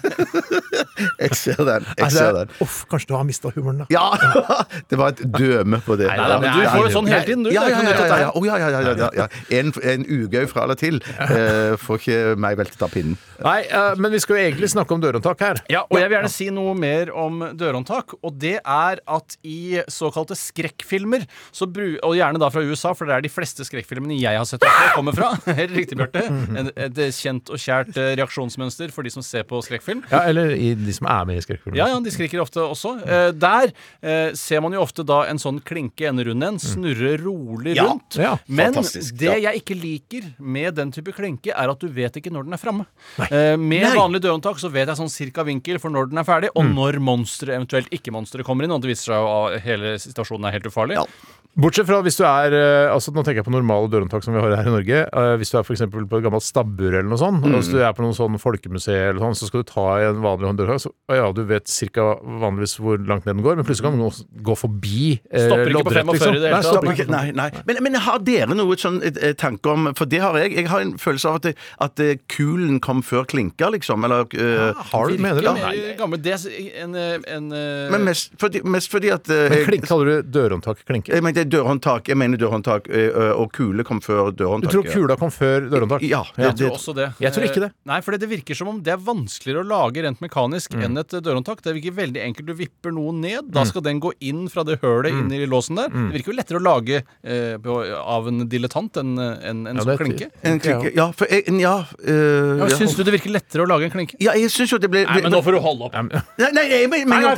Jeg 1.23 1.39
ser 1.39 1.61
den. 1.65 1.87
Jeg 1.97 2.05
Altså, 2.07 2.19
ser 2.19 2.33
den. 2.39 2.53
uff, 2.65 2.79
kanskje 2.91 3.09
du 3.13 3.15
har 3.17 3.25
mista 3.29 3.53
humoren, 3.55 3.83
da. 3.83 3.87
Ja! 3.93 4.07
Det 4.93 4.99
var 4.99 5.15
et 5.15 5.23
døme 5.33 5.79
på 5.87 5.97
det. 6.01 6.09
Nei, 6.11 6.17
nei, 6.19 6.39
nei, 6.43 6.53
du 6.53 6.69
får 6.73 6.87
det 6.89 6.93
sånn 6.95 7.09
hele 7.11 7.25
tiden, 7.27 7.45
du. 7.47 7.51
Ja, 7.55 7.63
er 7.65 7.73
ja, 7.73 7.83
ja, 7.83 7.93
ja, 7.93 8.07
ja. 8.07 8.17
er. 8.29 8.37
Oh, 8.37 8.45
ja, 8.47 8.57
ja, 8.61 8.69
ja, 8.75 8.81
ja, 8.83 8.95
ja, 8.99 9.11
ja. 9.23 9.27
En, 9.59 9.73
en 9.93 10.05
ugøy 10.09 10.47
fra 10.51 10.65
eller 10.67 10.79
til 10.81 10.99
eh, 11.03 11.75
får 11.81 12.01
ikke 12.03 12.19
meg 12.43 12.59
veltet 12.61 12.83
av 12.85 12.93
pinnen. 12.93 13.17
Nei, 13.43 13.59
eh, 13.67 13.95
men 13.99 14.13
vi 14.15 14.21
skal 14.23 14.37
jo 14.39 14.43
egentlig 14.45 14.69
snakke 14.73 14.95
om 14.95 15.01
dørhåndtak 15.03 15.41
her. 15.43 15.61
Ja, 15.73 15.83
og 15.89 15.99
jeg 15.99 16.09
vil 16.11 16.17
gjerne 16.19 16.31
si 16.33 16.49
noe 16.55 16.75
mer 16.79 17.11
om 17.19 17.41
dørhåndtak. 17.59 18.17
Og 18.23 18.37
det 18.43 18.57
er 18.61 19.01
at 19.17 19.37
i 19.43 19.81
såkalte 19.91 20.37
skrekkfilmer, 20.39 21.25
så 21.55 21.67
bru 21.71 21.97
og 22.07 22.15
gjerne 22.19 22.41
da 22.43 22.51
fra 22.55 22.63
USA, 22.67 22.93
for 22.99 23.09
det 23.11 23.17
er 23.17 23.25
de 23.27 23.33
fleste 23.33 23.67
skrekkfilmene 23.67 24.19
jeg 24.21 24.39
har 24.39 24.47
sett 24.49 24.63
også 24.67 24.93
kommer 24.99 25.17
fra. 25.17 25.33
Helt 25.61 25.75
riktig, 25.77 25.99
Bjarte. 26.01 26.27
En- 26.29 26.71
Et 26.83 27.01
kjent 27.15 27.51
og 27.53 27.59
kjært 27.61 27.97
eh, 28.01 28.13
reaksjonsmønster 28.19 28.93
for 28.95 29.07
de 29.07 29.11
som 29.15 29.25
ser 29.27 29.45
på 29.49 29.59
skrekkfilm. 29.65 30.05
Ja, 30.11 30.23
Eller 30.31 30.53
i 30.55 30.73
de 30.79 30.95
som 30.97 31.09
er 31.13 31.29
med 31.29 31.39
i 31.41 31.45
Skrekkfilmer. 31.45 31.79
Ja, 31.79 31.87
ja, 31.93 31.99
de 32.03 32.13
skriker 32.15 32.43
ofte 32.43 32.63
også. 32.65 32.95
Eh, 33.05 33.29
der 33.37 33.73
eh, 34.03 34.33
ser 34.39 34.63
man 34.65 34.75
jo 34.77 34.83
ofte 34.85 35.05
da 35.07 35.23
en 35.31 35.41
sånn 35.43 35.61
klinke 35.67 36.09
ende 36.09 36.25
rundt 36.29 36.47
en, 36.49 36.61
snurre 36.63 37.15
rolig 37.23 37.77
Ja, 37.79 37.89
rundt. 37.91 38.17
ja, 38.21 38.37
Men 38.49 38.73
fantastisk, 38.77 39.17
det 39.21 39.31
ja. 39.31 39.39
jeg 39.51 39.63
ikke 39.63 39.77
liker 39.79 40.31
med 40.39 40.79
den 40.81 40.93
type 40.95 41.15
klinke, 41.17 41.53
er 41.55 41.73
at 41.73 41.83
du 41.83 41.89
vet 41.93 42.17
ikke 42.21 42.33
når 42.33 42.49
den 42.49 42.57
er 42.59 42.63
framme. 42.63 42.87
Eh, 43.29 43.57
med 43.61 43.87
Nei. 43.89 43.95
vanlig 43.99 44.23
dørhåndtak 44.25 44.59
så 44.63 44.71
vet 44.73 44.89
jeg 44.91 45.01
sånn 45.03 45.13
cirka 45.13 45.45
vinkel 45.47 45.79
for 45.83 45.93
når 45.95 46.11
den 46.13 46.23
er 46.23 46.29
ferdig, 46.29 46.51
og 46.57 46.67
når 46.73 46.99
monsteret, 47.03 47.57
eventuelt 47.61 47.93
ikke-monsteret, 47.93 48.47
kommer 48.49 48.65
inn. 48.67 48.75
Og 48.75 48.83
det 48.85 48.93
viser 48.95 49.13
seg 49.13 49.23
jo 49.23 49.31
at 49.47 49.63
hele 49.67 49.95
situasjonen 50.03 50.49
er 50.51 50.57
helt 50.59 50.69
ufarlig. 50.69 51.01
Ja. 51.01 51.07
Bortsett 51.53 51.85
fra 51.85 51.99
hvis 52.01 52.17
du 52.17 52.23
er 52.25 52.55
eh, 52.57 52.89
altså 52.89 53.13
Nå 53.13 53.21
tenker 53.27 53.43
jeg 53.43 53.45
på 53.45 53.53
normale 53.53 53.91
dørhåndtak 53.93 54.25
som 54.25 54.33
vi 54.33 54.41
har 54.41 54.55
her 54.57 54.69
i 54.71 54.73
Norge. 54.73 55.03
Eh, 55.05 55.33
hvis 55.37 55.51
du 55.53 55.59
er 55.61 55.67
for 55.69 55.75
eksempel 55.77 56.07
på 56.09 56.17
et 56.17 56.25
gammelt 56.25 56.47
stabbur 56.47 56.95
eller 56.95 57.11
noe 57.11 57.21
sånt, 57.21 57.45
og 57.45 57.59
hvis 57.59 57.69
du 57.69 57.77
er 57.85 57.93
på 57.93 58.01
noen 58.07 58.17
sånn 58.17 58.39
folkemuseer 58.41 59.11
eller 59.11 59.21
sånn, 59.21 59.37
så 59.37 59.51
skal 59.51 59.61
du 59.61 59.69
ta 59.69 59.85
i 60.01 60.07
en 60.09 60.23
vanlig 60.25 60.49
dørhåndtak, 60.63 60.81
så 60.87 60.95
å 61.11 61.17
ja, 61.19 61.25
du 61.35 61.41
vet 61.45 61.67
cirka 61.69 62.01
vanligvis 62.23 62.77
hvor 62.79 63.01
langt 63.09 63.25
ned 63.27 63.35
den 63.37 63.43
går, 63.45 63.57
men 63.59 63.67
plutselig 63.67 63.89
kan 63.91 63.99
den 63.99 64.43
gå- 64.47 64.55
forbi 64.57 65.19
eh, 65.35 65.49
loddrett, 65.75 66.07
45 66.07 66.37
i 66.37 66.39
det 66.39 66.47
hele 66.47 66.53
Nei, 66.55 66.61
stopper 66.63 66.93
ikke. 66.95 67.07
nei, 67.11 67.33
nei. 67.35 67.49
Men, 67.67 67.81
men 67.83 67.97
har 68.05 68.21
dere 68.23 68.55
noe 68.55 68.77
sånn 68.79 69.01
eh, 69.03 69.33
tanke 69.35 69.67
om 69.73 69.89
For 69.99 70.07
det 70.07 70.21
har 70.23 70.39
jeg. 70.39 70.53
Jeg 70.61 70.69
har 70.71 70.85
en 70.85 70.93
følelse 71.03 71.29
av 71.33 71.41
at, 71.41 71.49
det, 71.49 71.53
at 71.83 72.03
eh, 72.05 72.13
kulen 72.31 72.79
kom 72.85 73.03
før 73.03 73.27
klinka, 73.29 73.69
liksom. 73.75 74.07
Eller 74.07 74.29
eh, 74.39 74.79
Har 74.93 75.11
du, 75.11 75.19
mener 75.19 75.43
du 75.43 75.49
det? 75.51 75.97
gammel. 75.99 76.23
Det 76.23 76.37
er 76.37 76.79
en, 76.85 76.95
eh, 76.95 77.19
en 77.35 77.51
eh, 77.51 77.91
Men 77.97 78.07
mest 78.07 78.33
fordi, 78.41 78.63
mest 78.65 78.93
fordi 78.95 79.11
at 79.13 79.29
eh, 79.35 79.49
Men 79.57 79.67
klink, 79.67 79.89
kaller 79.91 80.07
du 80.23 80.31
dørhåndtak 80.39 80.85
klinke? 80.87 81.11
Jeg 81.13 81.27
mener, 81.27 81.45
dørhåndtak. 81.51 82.09
Jeg 82.15 82.21
mener 82.23 82.39
dørhåndtak, 82.41 82.87
eh, 82.95 83.33
og 83.35 83.51
kule 83.59 83.83
kom 83.89 84.01
før 84.05 84.31
dørhåndtak. 84.31 84.71
Du 84.71 84.79
tror 84.79 84.89
kula 84.95 85.19
kom 85.21 85.35
før 85.35 85.67
dørhåndtak? 85.67 86.07
Ja. 86.07 86.23
Jeg 86.39 86.53
jeg 86.53 86.61
tror 86.63 86.79
også 86.79 86.95
det. 87.03 87.11
Jeg 87.27 87.35
tror 87.35 87.51
ikke 87.51 87.65
det. 87.67 87.73
Eh, 87.75 87.91
Nei, 87.91 88.01
for 88.07 88.15
det 88.17 88.31
virker 88.31 88.55
som 88.63 88.71
om 88.71 88.81
det 88.87 88.95
er 88.95 89.03
vanskeligere 89.03 89.67
å 89.67 89.71
lage 89.75 90.07
rent 90.07 90.23
mekanisk 90.23 90.73
Mm. 90.73 90.83
enn 90.87 90.92
et 91.01 91.15
eh, 91.15 91.21
dørhåndtak. 91.25 91.63
Det 91.63 91.75
virker 91.77 91.95
veldig 91.97 92.21
enkelt. 92.27 92.47
Du 92.47 92.55
vipper 92.59 92.93
noen 92.93 93.21
ned, 93.23 93.51
da 93.53 93.65
skal 93.69 93.83
den 93.83 94.01
gå 94.03 94.13
inn 94.21 94.49
fra 94.53 94.65
det 94.65 94.81
hølet 94.83 95.13
Mm. 95.13 95.31
inn 95.33 95.33
i 95.43 95.47
låsen 95.47 95.77
der. 95.77 95.89
Det 95.93 96.19
virker 96.19 96.33
jo 96.33 96.37
lettere 96.39 96.59
å 96.61 96.63
lage 96.63 97.03
eh, 97.25 97.57
på, 97.63 97.77
av 97.99 98.29
en 98.29 98.47
dilettant 98.49 98.97
enn 99.01 99.19
en, 99.19 99.67
en 99.67 99.77
Ja, 99.77 99.83
sånn 99.85 99.99
klinke. 99.99 100.31
En 100.43 100.61
klinke. 100.63 100.93
Ja, 100.97 101.11
for 101.13 101.27
jeg, 101.31 101.45
ja, 101.61 101.75
øh, 102.07 102.59
Ja, 102.63 102.69
ja. 102.69 102.77
Syns 102.77 102.95
du 102.97 103.03
det 103.05 103.13
virker 103.17 103.31
lettere 103.35 103.65
å 103.65 103.69
lage 103.69 103.85
en 103.89 103.95
klinke? 103.95 104.17
Ja, 104.23 104.33
jeg 104.39 104.51
syns 104.53 104.73
jo 104.73 104.79
det 104.79 104.91
ble 104.93 105.05
Nei, 105.07 105.21
men 105.23 105.33
nå 105.33 105.43
får 105.45 105.53
du 105.57 105.61
holde 105.65 105.89
opp. 105.89 105.95
Nei, 106.39 106.51
nei, 106.53 106.65
jeg 106.71 106.89
mener, 106.91 107.07
Nei, 107.07 107.21
nei, 107.21 107.31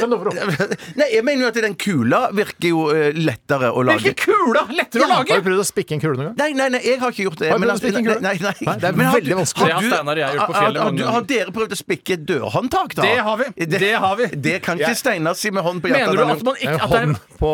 jo- 1.14 1.24
nei, 1.24 1.46
at 1.48 1.54
den 1.64 1.74
kula 1.74 2.20
virker 2.34 2.68
jo 2.70 2.84
eh, 2.94 3.12
lettere 3.16 3.70
å 3.74 3.84
lage. 3.86 4.02
Virker 4.04 4.32
kula 4.34 4.64
lettere 4.74 5.04
å 5.04 5.08
Har 5.14 5.24
du 5.24 5.32
prøvd 5.48 5.62
å 5.62 5.66
spikke 5.66 5.96
en 5.96 6.00
kule 6.02 6.16
noen 6.18 6.30
gang? 6.30 6.36
Nei, 6.38 6.52
nei, 6.58 6.68
nei, 6.74 6.80
jeg 6.84 7.00
har 7.00 7.12
ikke 7.14 7.26
gjort 7.28 7.38
det. 7.42 7.50
Har 7.50 7.58
du 7.58 7.64
prøvd 7.64 7.74
å 7.74 7.82
spikke 7.82 8.00
en 8.00 8.08
kule? 8.08 8.20
Nei, 8.24 8.34
nei, 8.40 8.54
Nei, 8.64 8.76
det 8.80 8.88
er 8.88 8.94
har 9.04 9.18
veldig 9.18 9.36
vanskelig. 9.40 9.70
Du-. 10.98 11.04
Har 11.14 11.26
dere 11.28 11.54
prøvd 11.54 11.74
å 11.74 11.78
spikke 11.78 12.16
dørhåndtak, 12.28 12.94
da? 12.98 13.02
Det 13.06 13.18
har 13.26 13.36
vi. 13.40 13.43
Det 13.56 13.92
har 14.04 14.16
vi. 14.18 14.28
Det 14.34 14.58
kan 14.64 14.80
ikke 14.80 14.94
Steinar 14.98 15.36
si 15.38 15.52
med 15.54 15.64
hånd 15.66 15.82
på 15.84 15.90
hjertet. 15.90 16.14
Mener 16.14 16.20
du 16.20 16.32
at 16.34 16.44
man 16.46 16.60
ikke 16.60 16.74
at 16.74 16.90
det 16.90 17.00
er 17.00 17.06
hånd 17.06 17.38
på 17.40 17.52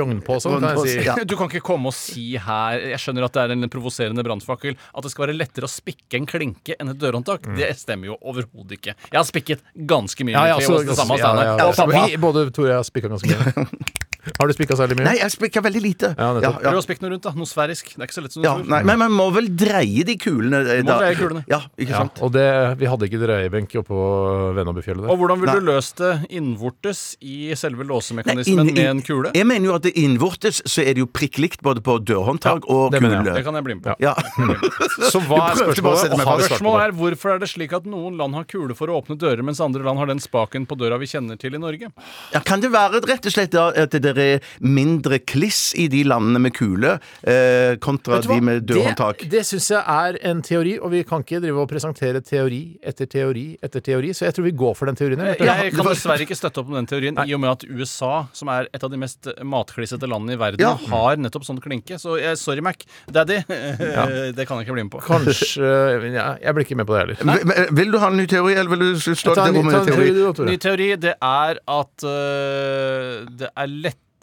rognposen, 0.00 0.56
kan 0.56 0.68
jeg 0.70 0.84
si. 0.86 0.96
Ja. 1.06 1.16
Du 1.24 1.36
kan 1.38 1.50
ikke 1.50 1.64
komme 1.66 1.92
og 1.92 1.96
si 1.96 2.26
her 2.40 2.80
Jeg 2.92 3.02
skjønner 3.02 3.26
at 3.28 3.36
det 3.36 3.44
er 3.44 3.54
en 3.56 3.70
provoserende 3.72 4.24
brannfakkel. 4.26 4.78
At 4.92 5.06
det 5.06 5.12
skal 5.14 5.26
være 5.26 5.36
lettere 5.38 5.68
å 5.68 5.72
spikke 5.72 6.20
en 6.20 6.28
klinke 6.30 6.78
enn 6.78 6.94
et 6.94 7.00
dørhåndtak. 7.02 7.48
Det 7.58 7.72
stemmer 7.80 8.12
jo 8.12 8.18
overhodet 8.20 8.78
ikke. 8.80 8.96
Jeg 9.10 9.18
har 9.18 9.28
spikket 9.28 9.64
ganske 9.74 10.26
mye. 10.26 10.36
Ja, 10.36 10.56
ja, 10.56 10.60
så, 10.64 10.80
det 10.86 10.98
samme 10.98 11.18
ja, 11.20 11.32
ja, 11.36 11.70
ja. 11.70 11.86
Vi, 12.06 12.18
både 12.20 12.48
Tore 12.50 12.70
og 12.70 12.74
jeg 12.74 12.82
har 12.82 12.88
spikka 12.88 13.12
ganske 13.12 13.36
mye. 13.36 13.68
Har 14.38 14.46
du 14.50 14.52
spikka 14.56 14.76
særlig 14.78 14.96
mye? 14.98 15.06
Nei, 15.06 15.16
jeg 15.20 15.30
spikka 15.34 15.62
veldig 15.64 15.82
lite. 15.84 16.10
Ja, 16.18 16.32
nettopp. 16.36 16.60
Prøv 16.62 16.78
å 16.80 16.84
spikke 16.84 17.02
noe 17.04 17.10
rundt, 17.14 17.22
da. 17.26 17.32
Noe 17.36 17.46
sfærisk. 17.50 17.92
Det 17.94 18.00
er 18.02 18.08
ikke 18.08 18.16
så 18.18 18.24
lett 18.24 18.32
som 18.36 18.42
du 18.42 18.48
Ja, 18.48 18.54
tror. 18.58 18.68
nei, 18.72 18.82
men 18.88 18.98
man 19.04 19.12
må 19.16 19.26
vel 19.34 19.48
dreie 19.54 20.04
de 20.08 20.16
kulene? 20.20 20.62
Da. 20.66 20.76
må 20.82 20.98
dreie 21.00 21.14
kulene. 21.18 21.44
Ja, 21.50 21.60
ikke 21.78 21.90
Ja, 21.94 21.98
sant? 22.04 22.20
og 22.22 22.32
det, 22.34 22.46
vi 22.80 22.86
hadde 22.90 23.06
ikke 23.08 23.20
dreiebenk 23.22 23.76
oppå 23.82 24.00
Vennabufjellet 24.56 25.08
Og 25.10 25.18
hvordan 25.20 25.40
ville 25.40 25.54
du 25.60 25.66
løst 25.70 25.96
det 26.02 26.12
innvortes 26.36 27.16
i 27.20 27.52
selve 27.56 27.84
Nei, 27.84 27.90
låsemekanismen 27.94 28.72
med 28.72 28.78
en 28.86 29.02
kule? 29.06 29.30
Jeg 29.36 29.46
mener 29.46 29.70
jo 29.70 29.74
at 29.76 29.82
det 29.86 29.92
innvortes 30.00 30.62
så 30.66 30.82
er 30.82 30.94
det 30.96 31.04
jo 31.04 31.06
prikk 31.06 31.38
likt 31.42 31.62
både 31.66 31.82
på 31.84 31.98
dørhåndtak 32.02 32.66
Ja, 32.66 32.74
og 32.74 32.92
det 32.92 33.02
mener 33.02 33.16
jeg. 33.20 33.24
kule. 33.26 33.34
Det 33.36 33.44
kan 33.46 33.54
jeg 33.60 33.64
bli 33.68 33.74
med 33.78 33.84
på. 33.84 33.96
Ja. 34.02 34.14
Så 35.12 35.20
hva 35.26 35.42
er 35.52 35.60
spørsmålet? 35.60 36.16
Spørsmålet 36.46 36.86
er 36.88 36.96
hvorfor 36.98 37.34
er 37.36 37.38
det 37.42 37.50
slik 37.52 37.72
at 37.76 37.86
noen 37.88 38.16
land 38.18 38.34
har 38.38 38.44
kule 38.50 38.74
for 38.78 38.90
å 38.92 38.98
åpne 39.02 39.16
dører, 39.20 39.42
mens 39.46 39.60
andre 39.64 39.84
land 39.86 39.98
har 40.00 40.10
den 40.10 40.20
spaken 40.22 40.66
på 40.68 40.78
døra 40.80 40.98
vi 41.00 41.08
kjenner 41.10 41.38
til 41.40 41.54
i 41.56 41.60
Norge? 41.62 41.90
Ja, 42.34 42.40
kan 42.46 42.60
det 42.64 42.72
være 42.74 43.02
rett 43.06 43.26
og 43.28 43.32
slett 43.34 43.54
at 43.56 43.96
det 43.96 44.15
er 44.22 44.40
mindre 44.60 45.18
kliss 45.18 45.74
i 45.78 45.88
de 45.92 46.02
landene 46.08 46.40
med 46.46 46.54
kule 46.56 46.96
eh, 47.22 47.76
kontra 47.82 48.20
de 48.24 48.40
med 48.40 48.64
dørhåndtak? 48.68 49.24
Det, 49.24 49.30
det 49.36 49.44
syns 49.48 49.70
jeg 49.70 49.82
er 49.82 50.18
en 50.30 50.42
teori, 50.46 50.76
og 50.80 50.90
vi 50.94 51.02
kan 51.06 51.24
ikke 51.24 51.40
drive 51.44 51.62
og 51.64 51.68
presentere 51.70 52.22
teori 52.24 52.62
etter 52.86 53.06
teori 53.10 53.46
etter 53.62 53.80
teori, 53.84 54.12
så 54.16 54.26
jeg 54.28 54.36
tror 54.36 54.46
vi 54.48 54.54
går 54.56 54.74
for 54.78 54.86
den 54.90 54.96
teorien. 54.98 55.20
jeg, 55.32 55.40
Jeg 55.46 55.74
kan 55.76 55.88
dessverre 55.90 56.26
ikke 56.26 56.36
støtte 56.38 56.62
opp 56.62 56.70
om 56.72 56.78
den 56.78 56.86
teorien, 56.90 57.18
i 57.26 57.34
og 57.36 57.40
med 57.42 57.50
at 57.50 57.66
USA, 57.68 58.26
som 58.36 58.48
er 58.52 58.68
et 58.74 58.82
av 58.86 58.90
de 58.92 59.00
mest 59.00 59.28
matklissete 59.42 60.08
landene 60.10 60.36
i 60.36 60.40
verden, 60.40 60.60
Ja. 60.62 60.74
har 60.90 61.16
nettopp 61.20 61.44
sånn 61.46 61.60
klinke. 61.62 61.98
Så 62.00 62.18
jeg, 62.20 62.36
sorry, 62.40 62.60
Mac. 62.64 62.84
Daddy. 63.10 63.42
Det 64.36 64.46
kan 64.46 64.58
jeg 64.60 64.66
ikke 64.66 64.76
bli 64.76 64.84
med 64.86 64.92
på. 64.92 65.00
Kanskje 65.06 65.66
ja, 66.14 66.26
Jeg 66.42 66.54
blir 66.56 66.64
ikke 66.66 66.76
med 66.80 66.86
på 66.88 66.96
det 66.96 67.00
heller. 67.04 67.20
Vil- 67.20 67.46
men, 67.46 67.76
Vil 67.76 67.90
du 67.92 67.98
ha 68.02 68.08
en 68.10 68.16
ny 68.20 68.26
teori, 68.30 68.54
eller 68.54 68.70
vil 68.72 68.84
du 68.94 69.00
stå 69.00 69.34
Ta 69.34 69.46
til 69.46 69.54
en, 69.54 69.60
rom 69.60 69.66
med 69.70 69.78
en 69.80 69.86
teori? 69.90 70.50
Ny 70.50 70.56
teori, 70.62 70.88
det 71.00 71.14
er 71.22 71.60
at 71.66 72.06
uh, 72.06 73.26
det 73.36 73.50
er 73.52 73.66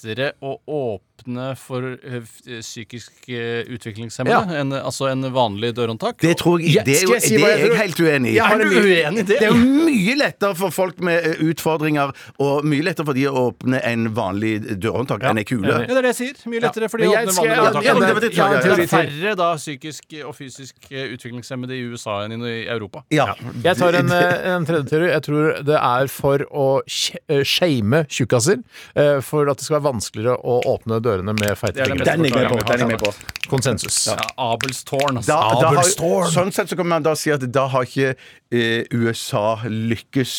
lettere 0.04 0.34
å 0.44 0.60
åpne 0.66 1.13
for 1.56 1.82
øh, 2.04 2.22
f- 2.26 2.60
psykisk 2.62 3.12
utviklingshemmede? 3.30 3.70
utviklingshemmede 3.70 4.62
En, 4.62 4.72
altså 4.74 5.08
en 5.12 5.22
vanlig 5.34 5.70
dørhåndtak. 5.76 6.18
Det 6.22 6.38
tror 6.38 6.60
jeg, 6.60 6.74
Ja, 6.76 6.84
det 6.84 6.98
er, 6.98 7.04
jo, 7.08 7.14
jeg 7.14 7.22
si 7.22 7.36
det 7.38 7.44
er 7.44 7.58
jeg 7.58 7.70
jeg 7.70 7.78
helt 7.78 8.00
uenig 8.00 8.32
i. 8.32 8.36
Ja, 8.36 8.48
Er 8.52 8.58
du 8.58 8.70
uenig 8.82 9.20
i 9.20 9.24
det? 9.24 9.28
Det 9.28 9.42
er 9.44 9.54
jo 9.54 9.86
mye 9.88 10.16
lettere 10.20 10.56
for 10.56 10.70
folk 10.74 11.00
med 11.06 11.24
eh, 11.30 11.44
utfordringer 11.52 12.12
og 12.40 12.66
mye 12.66 12.84
lettere 12.84 13.06
for 13.06 13.14
de 13.14 13.28
å 13.30 13.34
åpne 13.54 13.80
en 13.86 14.08
vanlig 14.18 14.54
dørhåndtak 14.84 15.24
enn 15.30 15.38
ei 15.38 15.46
kule. 15.48 15.70
Ja, 15.70 15.78
det 15.88 15.98
er 15.98 16.02
det 16.08 16.12
jeg 16.14 16.20
sier. 16.20 16.42
Mye 16.52 16.64
lettere 16.66 16.90
for 16.92 16.98
de 16.98 17.08
å 17.08 17.14
åpne 17.14 17.38
vanlig 17.38 17.38
vanlige 17.38 17.56
dørhåndtak. 17.56 17.84
ja, 17.86 17.94
det 17.94 18.02
det- 18.02 18.22
det 18.24 18.76
Det 18.76 18.84
er 18.84 18.92
færre 18.96 19.36
da 19.38 19.50
psykisk 19.56 20.18
og 20.26 20.36
fysisk 20.36 20.76
eh, 20.92 21.08
utviklingshemmede 21.14 21.78
i 21.78 21.84
USA 21.94 22.18
enn 22.26 22.42
i 22.44 22.66
Europa. 22.68 23.04
Ja. 23.12 23.30
Jeg 23.64 23.78
tar 23.78 23.94
en, 24.02 24.12
eh, 24.20 24.56
en 24.56 24.66
tredje 24.66 24.90
teori. 24.90 25.12
Jeg 25.14 25.24
tror 25.30 25.64
det 25.64 25.80
er 25.80 26.08
for 26.08 26.40
å 26.52 26.68
sh- 26.90 27.16
eh, 27.30 27.44
shame 27.44 28.04
tjukkaser. 28.10 28.64
eh, 28.96 29.20
For 29.22 29.48
at 29.50 29.58
det 29.58 29.66
skal 29.66 29.80
være 29.80 29.94
vanskeligere 29.94 30.38
å 30.44 30.60
åpne 30.66 31.00
dørene 31.06 31.36
med 31.38 31.58
feite 31.60 31.80
den 31.82 31.94
fingre. 31.94 32.08
Den 32.08 32.26
er 32.26 32.30
jeg 32.30 32.50
med 32.50 32.54
på. 32.54 32.60
Den 32.68 32.74
er 32.74 32.84
jeg 32.84 32.92
med 32.94 33.02
på. 33.04 33.14
Konsensus. 33.52 33.98
Ja, 34.08 34.18
Abelstårn, 34.40 35.20
altså. 35.20 35.32
Da, 35.32 35.40
da 35.60 35.68
har, 35.68 35.82
Abelstårn. 35.82 36.32
sånn 36.34 36.54
sett 36.56 36.72
så 36.72 36.80
kan 36.80 36.90
man 36.90 37.06
da 37.06 37.16
si 37.20 37.34
at 37.34 37.44
da 37.54 37.68
har 37.74 37.88
ikke 37.90 38.14
eh, 38.16 38.86
USA 38.96 39.60
lykkes 39.68 40.36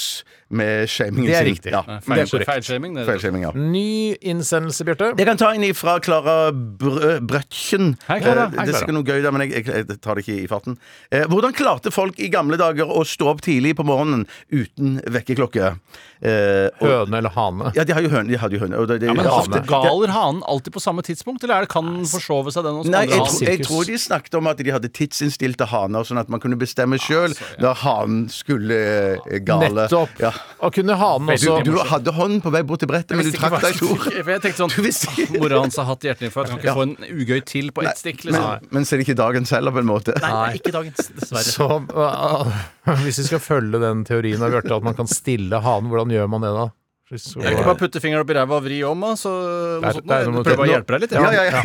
med 0.55 0.89
shamingen 0.89 1.27
Det 1.27 1.35
er 1.35 1.45
sin. 1.45 1.53
riktig. 1.55 1.73
Ja. 1.75 1.83
Nei, 1.87 1.99
Det 1.99 2.05
er 2.05 2.15
Feil, 2.15 2.29
korrekt. 2.31 2.51
feilshaming. 2.51 2.95
det 2.95 3.03
er 3.03 3.05
det. 3.07 3.13
Feilshaming, 3.13 3.43
ja. 3.43 3.51
Ny 3.55 4.17
innsendelse, 4.33 4.85
Bjarte. 4.89 5.13
Jeg 5.19 5.27
kan 5.27 5.37
ta 5.41 5.51
en 5.55 5.67
fra 5.75 5.99
Klara 6.01 6.37
Brø 6.53 7.19
Brøtchen. 7.21 7.97
Hei, 8.09 8.21
Clara. 8.21 8.47
Eh, 8.47 8.51
Det 8.51 8.75
er 8.75 8.79
Clara. 8.85 8.93
noe 8.93 9.03
gøy 9.05 9.23
der, 9.23 9.31
men 9.33 9.45
jeg, 9.51 9.65
jeg, 9.67 9.87
jeg 9.89 10.01
tar 10.01 10.15
det 10.15 10.25
ikke 10.27 10.39
i 10.45 10.47
farten. 10.51 10.79
Eh, 11.11 11.25
hvordan 11.31 11.53
klarte 11.57 11.91
folk 11.93 12.19
i 12.21 12.29
gamle 12.33 12.57
dager 12.61 12.87
å 12.87 13.05
stå 13.05 13.29
opp 13.35 13.41
tidlig 13.43 13.75
på 13.77 13.85
morgenen 13.85 14.27
uten 14.53 15.01
vekkerklokke? 15.07 15.75
Eh, 16.25 16.71
og- 16.81 17.07
Høne 17.09 17.19
eller 17.19 17.31
hane? 17.35 17.73
Ja, 17.77 17.85
de 17.85 17.93
har 17.93 18.01
jo 18.03 18.09
høne. 18.09 18.29
De 18.29 18.37
hadde 18.39 18.53
jo 18.59 18.61
høne. 18.65 18.79
Og 18.79 18.89
det, 18.89 19.01
det, 19.01 19.07
Ja, 19.09 19.15
men 19.15 19.27
ofte 19.27 19.61
galer 19.67 20.09
hanen 20.15 20.43
alltid 20.47 20.73
på 20.73 20.81
samme 20.81 21.03
tidspunkt, 21.03 21.43
eller 21.45 21.57
er 21.57 21.61
det, 21.67 21.69
kan 21.71 21.85
den 21.85 22.05
forsove 22.07 22.53
seg 22.53 22.65
den 22.65 22.75
hos 22.81 22.87
Nei, 22.87 23.03
andre 23.05 23.11
jeg, 23.11 23.21
haner? 23.21 23.39
tro, 23.39 23.47
jeg 23.47 23.61
tror 23.67 23.85
de 23.85 23.99
snakket 23.99 24.35
om 24.39 24.47
at 24.47 24.57
de 24.57 24.71
hadde 24.71 24.89
tidsinnstilte 24.89 25.67
haner, 25.69 26.05
sånn 26.05 26.19
at 26.21 26.29
man 26.29 26.41
kunne 26.41 26.57
bestemme 26.57 26.97
sjøl 26.99 27.35
så, 27.35 27.43
ja. 27.59 27.63
når 27.67 27.75
hanen 27.83 28.29
skulle 28.33 28.79
eh, 29.27 29.39
gale. 29.45 29.69
Nettopp. 29.85 30.09
Ja. 30.21 30.31
Og 30.65 30.73
kunne 30.73 30.95
hanen 30.97 31.27
Du, 31.27 31.33
også 31.51 31.65
du 31.67 31.73
hadde 31.91 32.13
hånden 32.17 32.41
på 32.45 32.51
vei 32.55 32.63
bort 32.67 32.81
til 32.81 32.89
brettet, 32.89 33.17
men 33.19 33.27
du 33.27 33.33
trakk 33.37 33.57
deg, 33.61 33.75
i 33.75 33.79
to 33.81 34.13
jeg 34.15 34.41
tenkte 34.45 34.63
sånn 34.63 34.73
«Åh, 34.73 35.35
Mora 35.41 35.61
hans 35.65 35.77
har 35.81 35.89
hatt 35.91 36.07
hjerteinfarkt, 36.07 36.51
kan 36.55 36.59
ikke 36.61 36.71
Ja. 36.71 36.75
få 36.79 36.83
en 36.87 36.97
ugøy 37.11 37.41
til 37.45 37.71
på 37.75 37.83
ett 37.85 37.99
stikk. 38.01 38.25
Men, 38.25 38.35
Liksom. 38.35 38.69
men 38.71 38.85
så 38.85 38.95
er 38.95 39.03
det 39.03 39.07
ikke 39.09 39.19
dagens 39.19 39.51
heller, 39.51 39.75
på 39.75 39.83
en 39.83 39.91
måte. 39.91 40.15
Nei, 40.23 40.55
ikke 40.61 40.73
dagens, 40.73 41.11
dessverre. 41.19 41.43
Så 41.43 41.69
uh, 41.93 42.65
hvis 43.05 43.19
vi 43.19 43.27
skal 43.29 43.43
følge 43.45 43.81
den 43.83 44.05
teorien 44.09 44.43
av 44.43 44.51
Bjarte, 44.55 44.77
at 44.79 44.83
man 44.87 44.95
kan 44.95 45.07
stille 45.11 45.61
hanen, 45.61 45.91
hvordan 45.93 46.15
gjør 46.15 46.31
man 46.31 46.41
det 46.47 46.55
da? 46.55 46.69
Så, 47.05 47.37
Jeg 47.37 47.53
kan 47.53 47.59
ikke 47.59 47.65
bare 47.69 47.79
putte 47.83 48.01
fingeren 48.01 48.23
opp 48.25 48.31
i 48.33 48.35
ræva 48.39 48.57
og 48.57 48.63
vri 48.65 48.79
om, 48.89 49.03
så 49.21 49.31
Prøve 49.85 50.65
å 50.65 50.69
hjelpe 50.71 50.97
deg 50.97 51.03
litt. 51.05 51.13
Ja, 51.13 51.29
ja, 51.37 51.43
ja. 51.53 51.61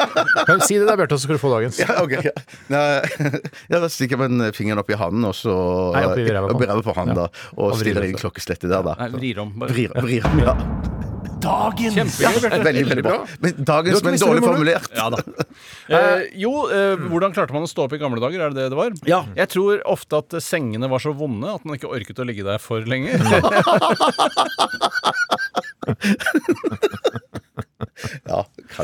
Kan- 0.48 0.62
Si 0.62 0.78
det 0.78 0.86
der, 0.86 0.94
Bjarte, 1.00 1.18
så 1.18 1.26
skal 1.26 1.34
du 1.34 1.42
få 1.42 1.50
dagens. 1.50 1.80
Ja, 1.82 1.96
ok, 2.04 2.14
ja. 2.22 2.32
Nei, 2.70 2.84
ja, 3.74 3.80
da 3.82 3.90
stikker 3.90 4.20
man 4.22 4.38
fingeren 4.54 4.78
opp 4.84 4.92
i 4.94 4.98
handen, 5.00 5.26
og 5.26 5.34
så 5.34 5.56
Nei, 5.96 6.04
oppi 6.12 6.28
ræva 6.30 6.54
på 6.54 6.84
på 6.86 6.94
han, 7.00 7.10
da. 7.18 7.26
Og 7.58 7.72
Og 7.72 7.80
stiller 7.82 8.06
inn 8.06 8.14
klokkeslettet 8.22 8.70
der, 8.70 8.86
da. 8.86 8.94
Nei, 9.02 9.10
vrir 9.18 9.42
om. 9.42 9.50
Bare. 9.58 9.74
Vrir, 9.74 9.98
vrir 9.98 10.30
om, 10.30 10.44
ja. 10.46 10.54
Kjempegøy, 11.44 12.40
Bjarte. 12.40 12.60
Veldig, 12.64 12.84
veldig 12.90 13.04
bra. 13.04 13.18
Men 13.44 13.58
dagens, 13.70 14.02
men 14.06 14.18
dårlig 14.20 14.44
formulert. 14.46 14.90
Ja 14.96 15.10
da. 15.14 15.22
Eh, 15.84 16.22
jo, 16.40 16.50
eh, 16.72 16.96
hvordan 17.10 17.34
klarte 17.36 17.52
man 17.52 17.66
å 17.66 17.68
stå 17.68 17.84
opp 17.84 17.92
i 17.92 17.98
gamle 18.00 18.16
dager? 18.22 18.40
Er 18.40 18.54
det 18.54 18.62
det 18.62 18.70
det 18.72 18.78
var? 18.78 18.94
Ja. 19.08 19.18
Jeg 19.36 19.50
tror 19.52 19.82
ofte 19.92 20.16
at 20.22 20.32
sengene 20.42 20.88
var 20.90 21.02
så 21.04 21.12
vonde 21.14 21.52
at 21.52 21.66
man 21.68 21.76
ikke 21.76 21.90
orket 21.92 22.22
å 22.22 22.26
ligge 22.26 22.46
der 22.46 22.62
for 22.62 22.80
lenge. 22.88 23.12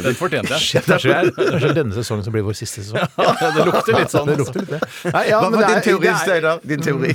Ja, 0.01 0.07
Den 0.09 0.17
fortjente 0.19 0.59
jeg. 0.59 0.83
Kanskje, 0.89 1.15
kanskje 1.39 1.71
denne 1.77 1.95
sesongen 1.95 2.25
som 2.27 2.35
blir 2.35 2.43
vår 2.49 2.57
siste 2.59 2.83
sesong. 2.83 2.99
Det 3.57 3.67
lukter 3.69 3.97
litt 4.01 4.11
sånn. 4.13 4.27
Det 4.33 4.37
lukter 4.41 4.65
litt 4.65 4.75
det. 4.75 4.81
Nei, 5.15 5.25
ja, 5.31 5.39
Hva 5.41 5.51
men 5.51 5.61
var 5.61 5.69
din 5.71 5.77
er- 5.79 5.87
teori, 5.87 6.03
det 6.03 6.11
er- 6.11 6.23
Steinar? 6.25 6.61
Din 6.67 6.81
teori? 6.85 7.15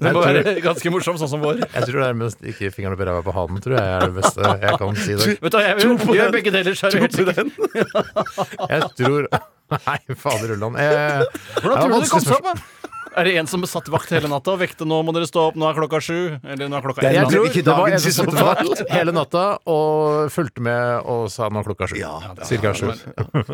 Den 0.00 0.12
må 0.16 0.24
være 0.24 0.56
ganske 0.64 0.92
morsom, 0.96 1.18
sånn 1.20 1.32
som 1.36 1.44
vår. 1.44 1.60
Jeg 1.66 1.90
tror 1.90 2.00
det 2.00 2.08
er 2.08 2.18
mest 2.24 2.40
ikke 2.42 2.70
fingrene 2.72 2.86
fingeren 2.86 2.94
opp 2.96 3.02
i 3.02 3.08
ræva 3.10 3.22
på 3.26 3.32
hanen, 3.34 3.60
tror 3.64 3.74
jeg 3.76 3.92
er 3.96 4.06
det 4.06 4.14
beste 4.20 4.40
jeg 4.62 4.78
kan 4.78 4.96
si 5.02 5.12
i 5.12 5.18
dag. 5.18 5.36
Vet 5.42 5.52
du 5.52 5.58
jeg 5.58 5.74
gjør, 6.20 6.32
begge 6.36 6.52
deler, 6.54 6.74
så 6.78 6.86
er 6.86 6.90
du 6.90 6.98
helt. 7.02 7.16
Jeg 8.70 8.90
tror 9.02 9.28
Nei, 9.66 9.96
fader 10.14 10.52
ulland. 10.54 10.76
Hvordan 10.78 11.80
tror 11.80 11.90
du 11.90 11.94
det 11.98 12.10
kom 12.12 12.22
fram? 12.22 12.60
Er 13.16 13.24
det 13.24 13.34
en 13.40 13.46
som 13.48 13.62
satt 13.64 13.86
vakt 13.88 14.10
hele 14.12 14.28
natta 14.28 14.52
og 14.52 14.60
vekte 14.60 14.84
'nå 14.84 14.98
må 15.06 15.12
dere 15.16 15.24
stå 15.26 15.48
opp, 15.48 15.54
nå 15.56 15.64
er 15.70 15.74
klokka 15.78 16.00
sju'? 16.04 16.36
Eller 16.44 16.68
'nå 16.68 16.76
er 16.76 16.82
klokka 16.84 17.00
Det 17.00 17.08
er 17.10 17.14
Jeg 17.16 17.24
én'? 17.24 17.30
tror 17.32 17.46
ikke 17.48 17.64
det 17.64 17.72
var 17.72 17.86
en 17.86 17.96
dagens 17.96 18.14
som 18.16 18.26
satt 18.26 18.44
vakt 18.44 18.90
hele 18.92 19.12
natta 19.12 19.44
og 19.66 20.30
fulgte 20.30 20.60
med 20.60 21.00
og 21.06 21.30
sa 21.32 21.48
nå 21.48 21.58
er 21.60 21.64
klokka 21.64 21.88
sju. 21.88 21.96
Ja, 21.96 22.20
Cirka 22.44 22.74
sju. 22.76 22.92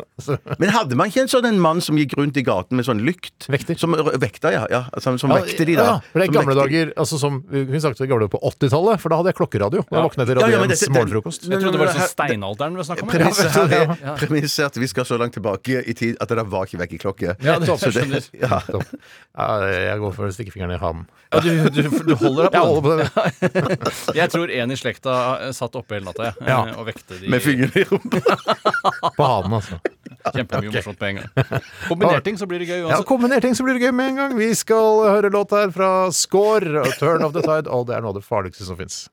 Men 0.58 0.68
hadde 0.74 0.96
man 0.98 1.06
ikke 1.08 1.22
en 1.22 1.28
sånn 1.30 1.46
en 1.46 1.60
mann 1.62 1.80
som 1.80 1.96
gikk 1.96 2.16
rundt 2.18 2.36
i 2.36 2.42
gaten 2.42 2.76
med 2.76 2.84
sånn 2.86 3.00
lykt? 3.06 3.46
Vekter. 3.48 3.78
Som 3.78 3.94
vekta, 3.94 4.50
ja. 4.52 4.66
ja 4.70 4.82
som 4.98 5.18
som 5.18 5.30
vekte 5.30 5.64
de, 5.64 5.76
da. 5.78 5.84
Ja, 5.84 6.00
for 6.12 6.18
det 6.18 6.28
er 6.28 6.32
Som 6.32 6.34
gamle 6.34 6.54
vekter- 6.54 6.68
dager 6.68 6.92
altså 6.96 7.18
som, 7.18 7.38
sagt 7.82 7.98
det 7.98 8.08
gamle 8.10 8.28
på 8.28 8.40
80-tallet, 8.42 9.00
for 9.00 9.08
da 9.10 9.16
hadde 9.20 9.30
jeg 9.32 9.38
klokkeradio. 9.38 9.84
Da 9.90 10.02
våknet 10.02 10.26
jeg 10.26 10.36
til 10.36 10.42
radioens 10.42 10.88
morgenfrokost. 10.90 11.48
Jeg 11.48 11.60
trodde 11.62 11.78
det 11.78 11.82
var 11.86 11.94
sånn 11.94 12.10
steinalderen 12.10 12.76
vi 12.76 12.82
snakka 12.90 13.02
om. 13.02 13.08
Premisset 13.14 13.56
er, 13.78 14.16
premisset 14.18 14.58
er 14.62 14.66
at 14.66 14.76
vi 14.82 14.86
skal 14.90 15.04
så 15.04 15.18
langt 15.18 15.34
tilbake 15.38 15.82
i 15.86 15.94
tid 15.94 16.16
at 16.20 16.28
det 16.28 16.46
var 16.50 16.66
ikke 16.66 16.82
vekkerklokke. 16.82 17.36
Ja, 17.42 17.58
det- 17.58 17.68
Så 17.82 17.90
det- 17.92 18.30
ja. 18.40 18.60
Ja, 19.60 19.72
jeg 19.92 19.98
går 20.02 20.14
for 20.16 20.32
stikkefingeren 20.34 20.74
i 20.76 20.78
ham. 20.82 21.04
Ja, 21.32 21.40
du, 21.40 21.48
du, 21.72 21.82
du 22.04 22.14
holder 22.20 22.48
deg 22.48 22.60
på 22.60 22.90
den. 22.96 23.06
på 23.12 23.62
det. 23.72 23.92
Jeg 24.20 24.28
tror 24.34 24.50
en 24.52 24.70
i 24.74 24.76
slekta 24.76 25.14
eh, 25.46 25.52
satt 25.56 25.76
oppe 25.80 25.96
hele 25.96 26.10
natta 26.10 26.32
Ja. 26.44 26.58
eh, 26.68 26.74
og 26.76 26.86
vekte 26.90 27.16
de 27.20 27.30
Med 27.32 27.40
fingeren 27.44 27.72
i 27.80 27.84
rumpa. 27.88 28.20
På 29.16 29.28
hanen, 29.30 29.56
altså. 29.56 29.78
kjempemye 30.28 30.74
morsomt 30.74 31.00
på 31.00 31.08
en 31.08 31.22
gang. 31.22 31.62
Kombinert 31.88 32.28
så 32.38 32.46
blir 32.50 32.62
det 32.62 32.68
gøy 32.68 32.84
Ja, 32.90 33.00
kombinert 33.08 33.42
ting, 33.46 33.56
så 33.56 33.64
blir 33.66 33.78
det 33.78 33.86
gøy 33.88 33.96
med 33.96 34.12
en 34.12 34.20
gang. 34.20 34.36
Vi 34.38 34.52
skal 34.58 35.02
høre 35.08 35.32
låt 35.32 35.56
her 35.56 35.72
fra 35.74 35.90
Score, 36.12 36.84
'Turn 36.98 37.24
of 37.24 37.32
the 37.32 37.42
Tide', 37.42 37.68
og 37.70 37.88
det 37.88 37.96
er 37.96 38.04
noe 38.04 38.12
av 38.12 38.20
det 38.20 38.26
farligste 38.28 38.68
som 38.68 38.76
fins. 38.76 39.06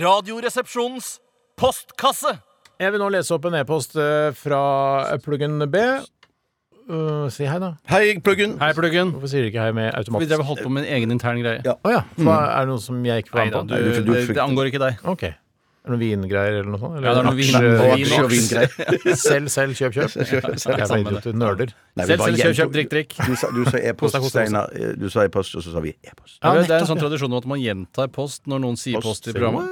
Radioresepsjonens 0.00 1.18
postkasse. 1.60 2.32
Jeg 2.80 2.94
vil 2.94 3.02
nå 3.02 3.10
lese 3.12 3.34
opp 3.36 3.44
en 3.50 3.58
e-post 3.60 3.94
eh, 4.00 4.30
fra 4.34 4.62
Pluggen 5.22 5.60
B. 5.70 5.82
Uh, 6.92 7.28
si 7.30 7.44
hei, 7.46 7.58
da. 7.62 7.74
Hei, 7.92 8.16
pluggen. 8.24 8.56
Hei, 8.60 8.72
Pluggen. 8.74 9.12
Hvorfor 9.14 9.30
sier 9.30 9.44
du 9.44 9.52
ikke 9.52 9.62
hei 9.62 9.74
med 9.76 9.92
Vi 9.92 10.00
automatisk? 10.00 10.32
drev 10.32 10.40
og 10.42 10.48
holdt 10.50 10.64
på 10.66 10.72
med 10.74 10.82
en 10.88 10.96
egen 10.96 11.12
intern 11.14 11.38
greie. 11.44 11.60
Ja. 11.64 11.76
Oh, 11.86 11.92
ja. 11.94 12.00
Mm. 12.18 12.26
er 12.32 12.58
det 12.66 12.72
noe 12.72 12.82
som 12.82 13.04
jeg 13.06 13.22
ikke 13.22 13.30
får 13.36 13.38
Nei 13.38 13.44
være 13.52 13.62
med 13.62 13.70
på? 13.70 13.76
du- 13.78 14.02
du 14.02 14.12
det, 14.16 14.26
det 14.34 14.42
angår 14.42 14.72
ikke 14.72 14.80
deg. 14.82 14.98
Ok. 15.12 15.22
Er 15.82 15.90
det 15.90 15.94
noen 15.94 16.02
vingreier 16.02 16.56
eller 16.58 16.70
noe 16.74 16.78
sånt? 16.82 16.96
Eller 16.98 17.06
Ja, 17.08 17.14
det 17.14 17.20
er 17.22 17.28
noen 17.28 17.38
vin- 17.38 17.54
aksje- 17.54 18.02
vin- 18.02 18.24
og 18.24 18.30
vingreier. 18.34 19.16
selv, 19.28 19.48
selv, 19.54 19.74
kjøp, 19.78 19.94
kjøp. 19.94 20.10
Jævla 20.26 20.86
samme 20.90 21.04
det. 21.06 21.12
idioter. 21.12 21.38
Nerder. 21.38 21.72
Nei, 21.96 22.04
vi 22.04 22.10
Selv, 22.10 22.22
selv, 22.22 22.38
kjøp, 22.42 22.56
kjøp, 22.58 22.72
drikk, 22.76 22.90
drikk. 22.90 23.16
Du 23.26 23.34
sa, 23.38 23.50
sa 23.70 23.78
e-post, 23.92 24.18
Steinar. 24.30 24.74
Du 24.98 25.08
sa 25.10 25.24
e-post, 25.26 25.54
og 25.58 25.62
så 25.66 25.74
sa 25.74 25.80
vi 25.86 25.94
e-post. 26.02 26.38
Ja, 26.42 26.54
det 26.58 26.66
er 26.70 26.80
en 26.82 26.90
sånn 26.90 26.98
ja. 26.98 27.06
tradisjon 27.06 27.38
at 27.38 27.46
man 27.50 27.62
gjentar 27.62 28.10
post 28.14 28.46
når 28.50 28.62
noen 28.66 28.78
sier 28.78 29.02
post 29.02 29.26
i 29.30 29.34
programmet. 29.34 29.70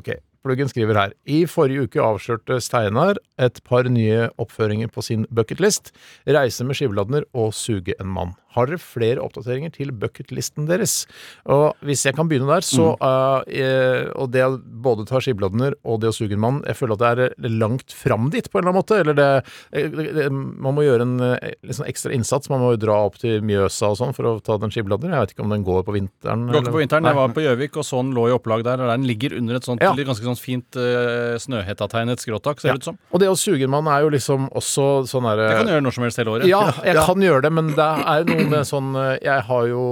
Ok, 0.00 0.14
Pluggen 0.40 0.70
skriver 0.70 0.96
her 0.96 1.14
I 1.28 1.42
forrige 1.50 1.84
uke 1.84 2.00
avslørte 2.00 2.60
Steinar 2.64 3.18
et 3.40 3.60
par 3.66 3.88
nye 3.92 4.30
oppføringer 4.40 4.88
på 4.92 5.04
sin 5.04 5.26
bucketlist. 5.28 5.92
Reise 6.24 6.64
med 6.64 6.78
skivladner 6.78 7.26
og 7.36 7.52
suge 7.56 7.96
en 8.00 8.08
mann. 8.14 8.32
Har 8.56 8.70
dere 8.70 8.80
flere 8.82 9.22
oppdateringer 9.22 9.72
til 9.74 9.92
bucketlisten 9.94 10.66
deres? 10.68 11.04
Og 11.50 11.76
hvis 11.86 12.04
jeg 12.06 12.16
kan 12.16 12.28
begynne 12.30 12.50
der, 12.50 12.66
så 12.66 12.92
uh, 12.98 13.42
eh, 13.46 14.08
Og 14.18 14.30
det 14.34 14.42
både 14.82 15.06
tar 15.08 15.22
skibladner 15.24 15.76
og 15.84 16.00
det 16.02 16.10
å 16.10 16.14
suge 16.14 16.34
en 16.36 16.42
mann 16.42 16.60
Jeg 16.66 16.78
føler 16.78 16.96
at 16.96 17.02
det 17.20 17.28
er 17.28 17.54
langt 17.60 17.94
fram 17.94 18.30
dit, 18.34 18.48
på 18.50 18.58
en 18.58 18.64
eller 18.64 18.72
annen 18.72 18.80
måte. 18.80 19.00
Eller 19.02 19.18
det, 19.18 19.28
eh, 19.72 19.88
det, 19.92 20.06
det 20.16 20.26
Man 20.32 20.76
må 20.76 20.84
gjøre 20.86 21.06
en 21.06 21.16
liksom 21.20 21.80
sånn 21.80 21.90
ekstra 21.90 22.14
innsats. 22.16 22.50
Man 22.52 22.62
må 22.62 22.74
jo 22.74 22.82
dra 22.82 22.98
opp 23.06 23.20
til 23.22 23.44
Mjøsa 23.46 23.92
og 23.92 23.98
sånn 24.00 24.14
for 24.16 24.28
å 24.28 24.34
ta 24.44 24.58
den 24.60 24.72
skibladner. 24.74 25.14
Jeg 25.14 25.26
vet 25.26 25.34
ikke 25.36 25.46
om 25.46 25.54
den 25.54 25.66
går 25.66 25.84
på 25.86 25.94
vinteren. 25.96 26.48
Går 26.50 26.64
ikke 26.64 26.74
på 26.74 26.82
vinteren. 26.82 27.06
Nei. 27.06 27.14
Jeg 27.14 27.20
var 27.20 27.34
på 27.36 27.44
Gjøvik 27.44 27.78
og 27.80 27.86
sånn 27.86 28.12
lå 28.16 28.26
i 28.30 28.34
opplag 28.34 28.64
der. 28.66 28.82
Og 28.84 28.90
den 28.92 29.06
ligger 29.08 29.36
under 29.38 29.60
et 29.60 29.68
sånt 29.68 29.84
Ja. 29.84 29.94
ganske 29.94 30.26
sånt 30.26 30.42
fint 30.42 30.76
uh, 30.76 31.38
snøhetta-tegnet 31.40 32.22
skråtak, 32.22 32.60
ser 32.60 32.74
det 32.74 32.82
ut 32.82 32.90
som. 32.90 32.98
Og 33.14 33.22
det 33.22 33.30
å 33.30 33.38
suge 33.38 33.64
en 33.66 33.72
mann 33.72 33.88
er 33.90 34.04
jo 34.04 34.12
liksom 34.12 34.48
også 34.56 34.88
sånn 35.10 35.28
derre 35.28 35.48
Det 35.50 35.58
kan 35.60 35.68
du 35.70 35.74
gjøre 35.74 35.86
når 35.86 35.96
som 35.96 36.06
helst 36.06 36.22
hele 36.22 36.34
året. 36.34 36.48
Ja, 36.50 36.62
jeg 36.84 36.98
kan 36.98 37.22
gjøre 37.22 37.44
det, 37.46 37.52
men 37.54 37.70
det 37.76 37.86
er 37.86 38.26
noe 38.26 38.39
med 38.48 38.66
sånn 38.68 38.94
eh, 38.96 39.18
Jeg 39.24 39.42
har 39.48 39.66
jo 39.68 39.82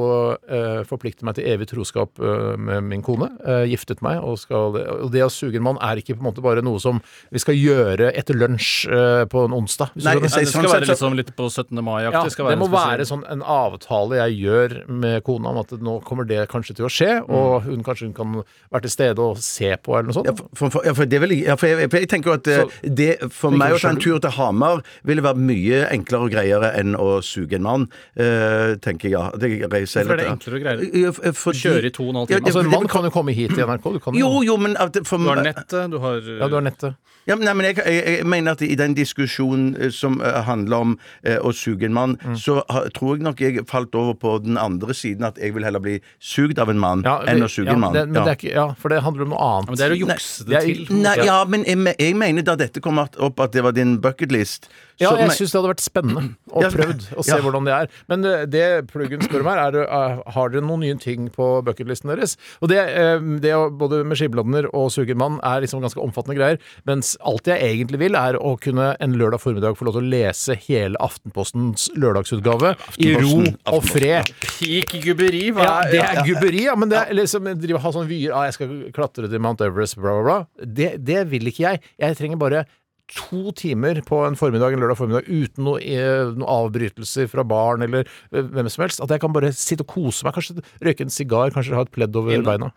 eh, 0.48 0.82
forpliktet 0.88 1.22
meg 1.26 1.34
til 1.36 1.44
evig 1.52 1.68
troskap 1.70 2.18
eh, 2.22 2.56
med 2.56 2.82
min 2.88 3.02
kone. 3.02 3.28
eh, 3.44 3.64
giftet 3.68 4.00
meg, 4.02 4.20
og, 4.24 4.38
skal, 4.40 4.76
og 5.04 5.10
det 5.12 5.22
å 5.26 5.30
suge 5.32 5.56
en 5.60 5.66
mann 5.66 5.78
er 5.84 6.00
ikke 6.00 6.14
på 6.16 6.22
en 6.22 6.28
måte 6.30 6.40
bare 6.44 6.62
noe 6.64 6.80
som 6.80 7.00
vi 7.34 7.38
skal 7.42 7.54
gjøre 7.58 8.12
etter 8.16 8.34
lunsj 8.38 8.88
eh, 8.88 9.24
på 9.30 9.44
en 9.48 9.52
onsdag. 9.58 9.90
hvis 9.94 10.04
Nei. 10.06 10.14
Nei, 10.18 10.28
det 10.28 10.48
skal 10.48 10.68
være 10.70 10.88
liksom 10.88 11.16
litt, 11.18 11.34
på 11.36 11.48
17. 11.50 11.82
mai-aktig. 11.84 12.38
ja, 12.38 12.44
Det 12.48 12.54
det 12.54 12.58
må 12.62 12.68
en 12.70 12.76
være 12.78 13.06
sånn 13.08 13.24
en 13.28 13.42
avtale 13.42 14.16
jeg 14.22 14.38
gjør 14.44 14.76
med 14.88 15.22
kona 15.26 15.50
om 15.52 15.58
at 15.64 15.74
nå 15.82 15.98
kommer 16.06 16.24
det 16.28 16.46
kanskje 16.52 16.76
til 16.78 16.86
å 16.88 16.92
skje, 16.92 17.10
og 17.28 17.66
hun 17.68 17.82
kanskje 17.86 18.08
hun 18.08 18.14
kan 18.16 18.38
være 18.72 18.86
til 18.86 18.94
stede 18.94 19.18
og 19.24 19.38
se 19.42 19.74
på, 19.82 19.96
eller 19.98 20.08
noe 20.12 20.16
sånt. 20.20 20.30
Ja, 20.30 20.36
for, 20.56 20.70
for, 20.74 20.86
ja, 20.86 20.94
for 20.96 21.08
det 21.10 21.20
vil 21.24 21.34
ja, 21.42 21.56
for 21.58 21.66
jeg, 21.70 21.90
jeg 21.92 22.08
tenker 22.10 22.32
jo 22.32 22.36
at 22.38 22.46
eh, 22.52 22.62
Så- 22.62 22.94
det 22.98 23.10
for 23.34 23.50
meg 23.54 23.74
å 23.76 23.80
ta 23.82 23.90
en 23.92 24.00
tur 24.00 24.18
til 24.22 24.30
Hamar 24.38 24.82
ville 25.08 25.22
være 25.24 25.40
mye 25.40 25.80
enklere 25.94 26.28
og 26.28 26.32
greiere 26.34 26.70
enn 26.78 26.94
å 26.98 27.18
suge 27.24 27.58
en 27.58 27.64
mann, 27.66 27.86
eh, 28.18 28.37
tenker 28.84 29.08
jeg. 29.08 29.12
Ja. 29.18 29.30
Det 29.38 29.50
reiser 29.72 30.04
Hvorfor 30.04 30.12
er 30.12 30.16
det 30.22 30.28
enklere 30.32 30.54
og 30.54 30.62
greiere? 30.62 31.32
Fordi- 31.34 31.58
Kjøre 31.58 31.84
i 31.84 31.90
to 31.90 32.02
og 32.04 32.10
en 32.10 32.16
halv 32.22 32.28
time. 32.28 32.40
altså, 32.46 32.60
en 32.64 32.70
mann 32.70 32.88
kan 32.88 33.04
jo 33.04 33.10
komme 33.10 33.32
hit 33.34 33.50
til 33.54 33.64
NRK. 33.66 33.92
Du 33.92 33.98
kan 33.98 34.14
Jo, 34.14 34.42
jo, 34.42 34.56
men 34.56 34.76
at 34.78 34.96
for, 35.04 35.16
Du 35.18 35.28
har 35.28 35.42
nettet, 35.42 35.90
du 35.90 35.98
har 35.98 36.14
Ja, 36.20 36.48
du 36.48 36.54
har 36.54 36.62
nettet. 36.62 36.94
Ja, 37.28 37.34
men, 37.36 37.44
nei, 37.44 37.52
men 37.52 37.66
jeg, 37.66 37.76
jeg, 37.84 38.04
jeg 38.18 38.24
mener 38.26 38.52
at 38.52 38.62
i 38.62 38.74
den 38.74 38.94
diskusjonen 38.96 39.76
eh, 39.78 39.90
som 39.92 40.20
eh, 40.24 40.38
handler 40.46 40.76
om 40.80 40.98
eh, 41.22 41.36
å 41.44 41.52
suge 41.52 41.84
en 41.84 41.92
mann, 41.92 42.16
Mm. 42.24 42.36
så 42.40 42.62
tror 42.96 43.16
jeg 43.18 43.22
nok 43.22 43.38
jeg 43.40 43.66
falt 43.68 43.94
over 43.94 44.14
på 44.14 44.42
den 44.42 44.56
andre 44.56 44.94
siden, 44.96 45.24
at 45.28 45.36
jeg 45.36 45.52
vil 45.54 45.62
heller 45.62 45.78
bli 45.78 46.00
sugd 46.20 46.58
av 46.58 46.70
en 46.70 46.78
mann 46.78 47.02
Ja, 47.04 47.18
enn 47.28 47.42
å 47.44 47.48
suge 47.52 47.66
ja, 47.68 47.74
en 47.74 47.80
mann. 47.80 47.92
Det, 47.92 48.06
men 48.08 48.14
Ja. 48.14 48.24
det 48.24 48.32
er 48.32 48.48
ikke, 48.48 48.54
ja, 48.54 48.66
for 48.80 48.88
det 48.88 49.02
handler 49.02 49.22
om 49.22 49.28
noe 49.34 49.38
annet. 49.38 49.66
Ja, 49.66 49.70
men 49.70 49.76
det 49.76 49.86
er 49.90 49.94
å 49.94 50.08
jukse 50.08 50.44
det 50.46 50.54
Nei, 50.54 50.60
til. 50.64 50.86
jeg- 50.86 51.02
Nei, 51.02 51.16
ja, 51.26 51.44
men 51.44 51.64
jeg, 51.64 51.76
me- 51.78 51.94
jeg 51.98 52.16
mener 52.16 52.42
da 52.42 52.56
dette 52.56 52.80
kom 52.80 52.98
at- 52.98 53.16
opp 53.20 53.40
at 53.40 53.52
det 53.52 53.62
var 53.62 53.72
din 53.72 53.98
bucketlist. 54.00 54.68
Ja, 54.98 55.12
jeg 55.20 55.36
syns 55.36 55.52
det 55.52 55.60
hadde 55.60 55.72
vært 55.72 55.84
spennende 55.84 56.24
å 56.50 56.64
Ja, 56.64 56.70
prøvd 56.72 57.06
å 57.14 57.24
se 57.26 57.36
ja. 57.36 57.42
hvordan 57.44 57.68
det 57.68 57.74
er. 57.76 57.90
Men 58.10 58.26
eh, 58.26 58.44
det 58.50 58.66
pluggen 58.90 59.22
spør 59.22 59.44
om 59.44 59.50
her, 59.52 59.62
er 59.68 59.80
eh, 59.84 60.20
har 60.34 60.52
dere 60.52 60.64
noen 60.66 60.82
nye 60.86 60.98
ting 61.00 61.28
på 61.34 61.50
bucketlisten 61.66 62.10
deres. 62.10 62.36
Og 62.62 62.72
det, 62.72 62.80
eh, 62.98 63.18
det 63.42 63.54
både 63.78 64.02
med 64.08 64.18
skibladner 64.18 64.70
og 64.72 64.90
sugermann 64.94 65.18
mann 65.18 65.38
er 65.46 65.64
liksom 65.64 65.82
ganske 65.84 66.00
omfattende 66.02 66.36
greier. 66.38 66.58
Mens 66.88 67.14
alt 67.26 67.48
jeg 67.50 67.62
egentlig 67.64 68.00
vil, 68.02 68.18
er 68.18 68.38
å 68.38 68.54
kunne 68.60 68.90
en 69.02 69.16
lørdag 69.18 69.42
formiddag 69.42 69.78
få 69.78 69.88
lov 69.88 69.98
til 69.98 70.06
å 70.06 70.12
lese 70.14 70.58
hele 70.66 70.98
Aftenpostens 71.04 71.88
lørdagsutgave 71.98 72.74
i 72.98 73.12
ro 73.16 73.42
Aftenposten, 73.42 73.58
og 73.74 73.86
fred. 73.86 74.32
Peak 74.58 74.96
gubberi. 75.04 75.44
Hva 75.54 75.68
Ja, 75.68 75.76
det 75.92 76.02
er 76.04 76.22
gubberi, 76.26 76.64
ja, 76.66 76.76
men 76.78 76.92
det 76.92 77.02
er 77.04 77.16
liksom 77.16 77.48
drive 77.58 77.82
ha 77.82 77.94
sånne 77.94 78.10
vyer 78.10 78.34
ah, 78.34 78.46
'Jeg 78.48 78.58
skal 78.58 78.74
klatre 78.94 79.30
til 79.30 79.42
Mount 79.42 79.62
Everest', 79.64 79.98
bla, 80.00 80.18
bla, 80.18 80.24
bla. 80.24 80.38
Det, 80.64 80.96
det 81.04 81.24
vil 81.30 81.50
ikke 81.50 81.64
jeg. 81.66 81.82
Jeg 81.98 82.16
trenger 82.18 82.40
bare 82.40 82.66
to 83.14 83.52
timer 83.56 84.00
på 84.06 84.20
en 84.26 84.36
formiddag, 84.38 84.74
en 84.74 84.82
lørdag 84.82 84.98
formiddag 85.00 85.28
uten 85.28 85.64
noe, 85.64 85.80
eh, 85.80 86.28
noen 86.34 86.48
avbrytelser 86.48 87.28
fra 87.30 87.44
barn 87.48 87.84
eller 87.86 88.04
eh, 88.04 88.42
hvem 88.42 88.68
som 88.72 88.84
helst. 88.84 89.00
At 89.04 89.14
jeg 89.14 89.22
kan 89.24 89.34
bare 89.34 89.52
sitte 89.56 89.86
og 89.86 89.92
kose 89.94 90.26
meg. 90.26 90.36
Kanskje 90.36 90.60
røyke 90.84 91.06
en 91.06 91.14
sigar, 91.14 91.54
kanskje 91.54 91.78
ha 91.78 91.86
et 91.86 91.94
pledd 91.94 92.16
over 92.18 92.36
Inne. 92.36 92.44
beina. 92.44 92.72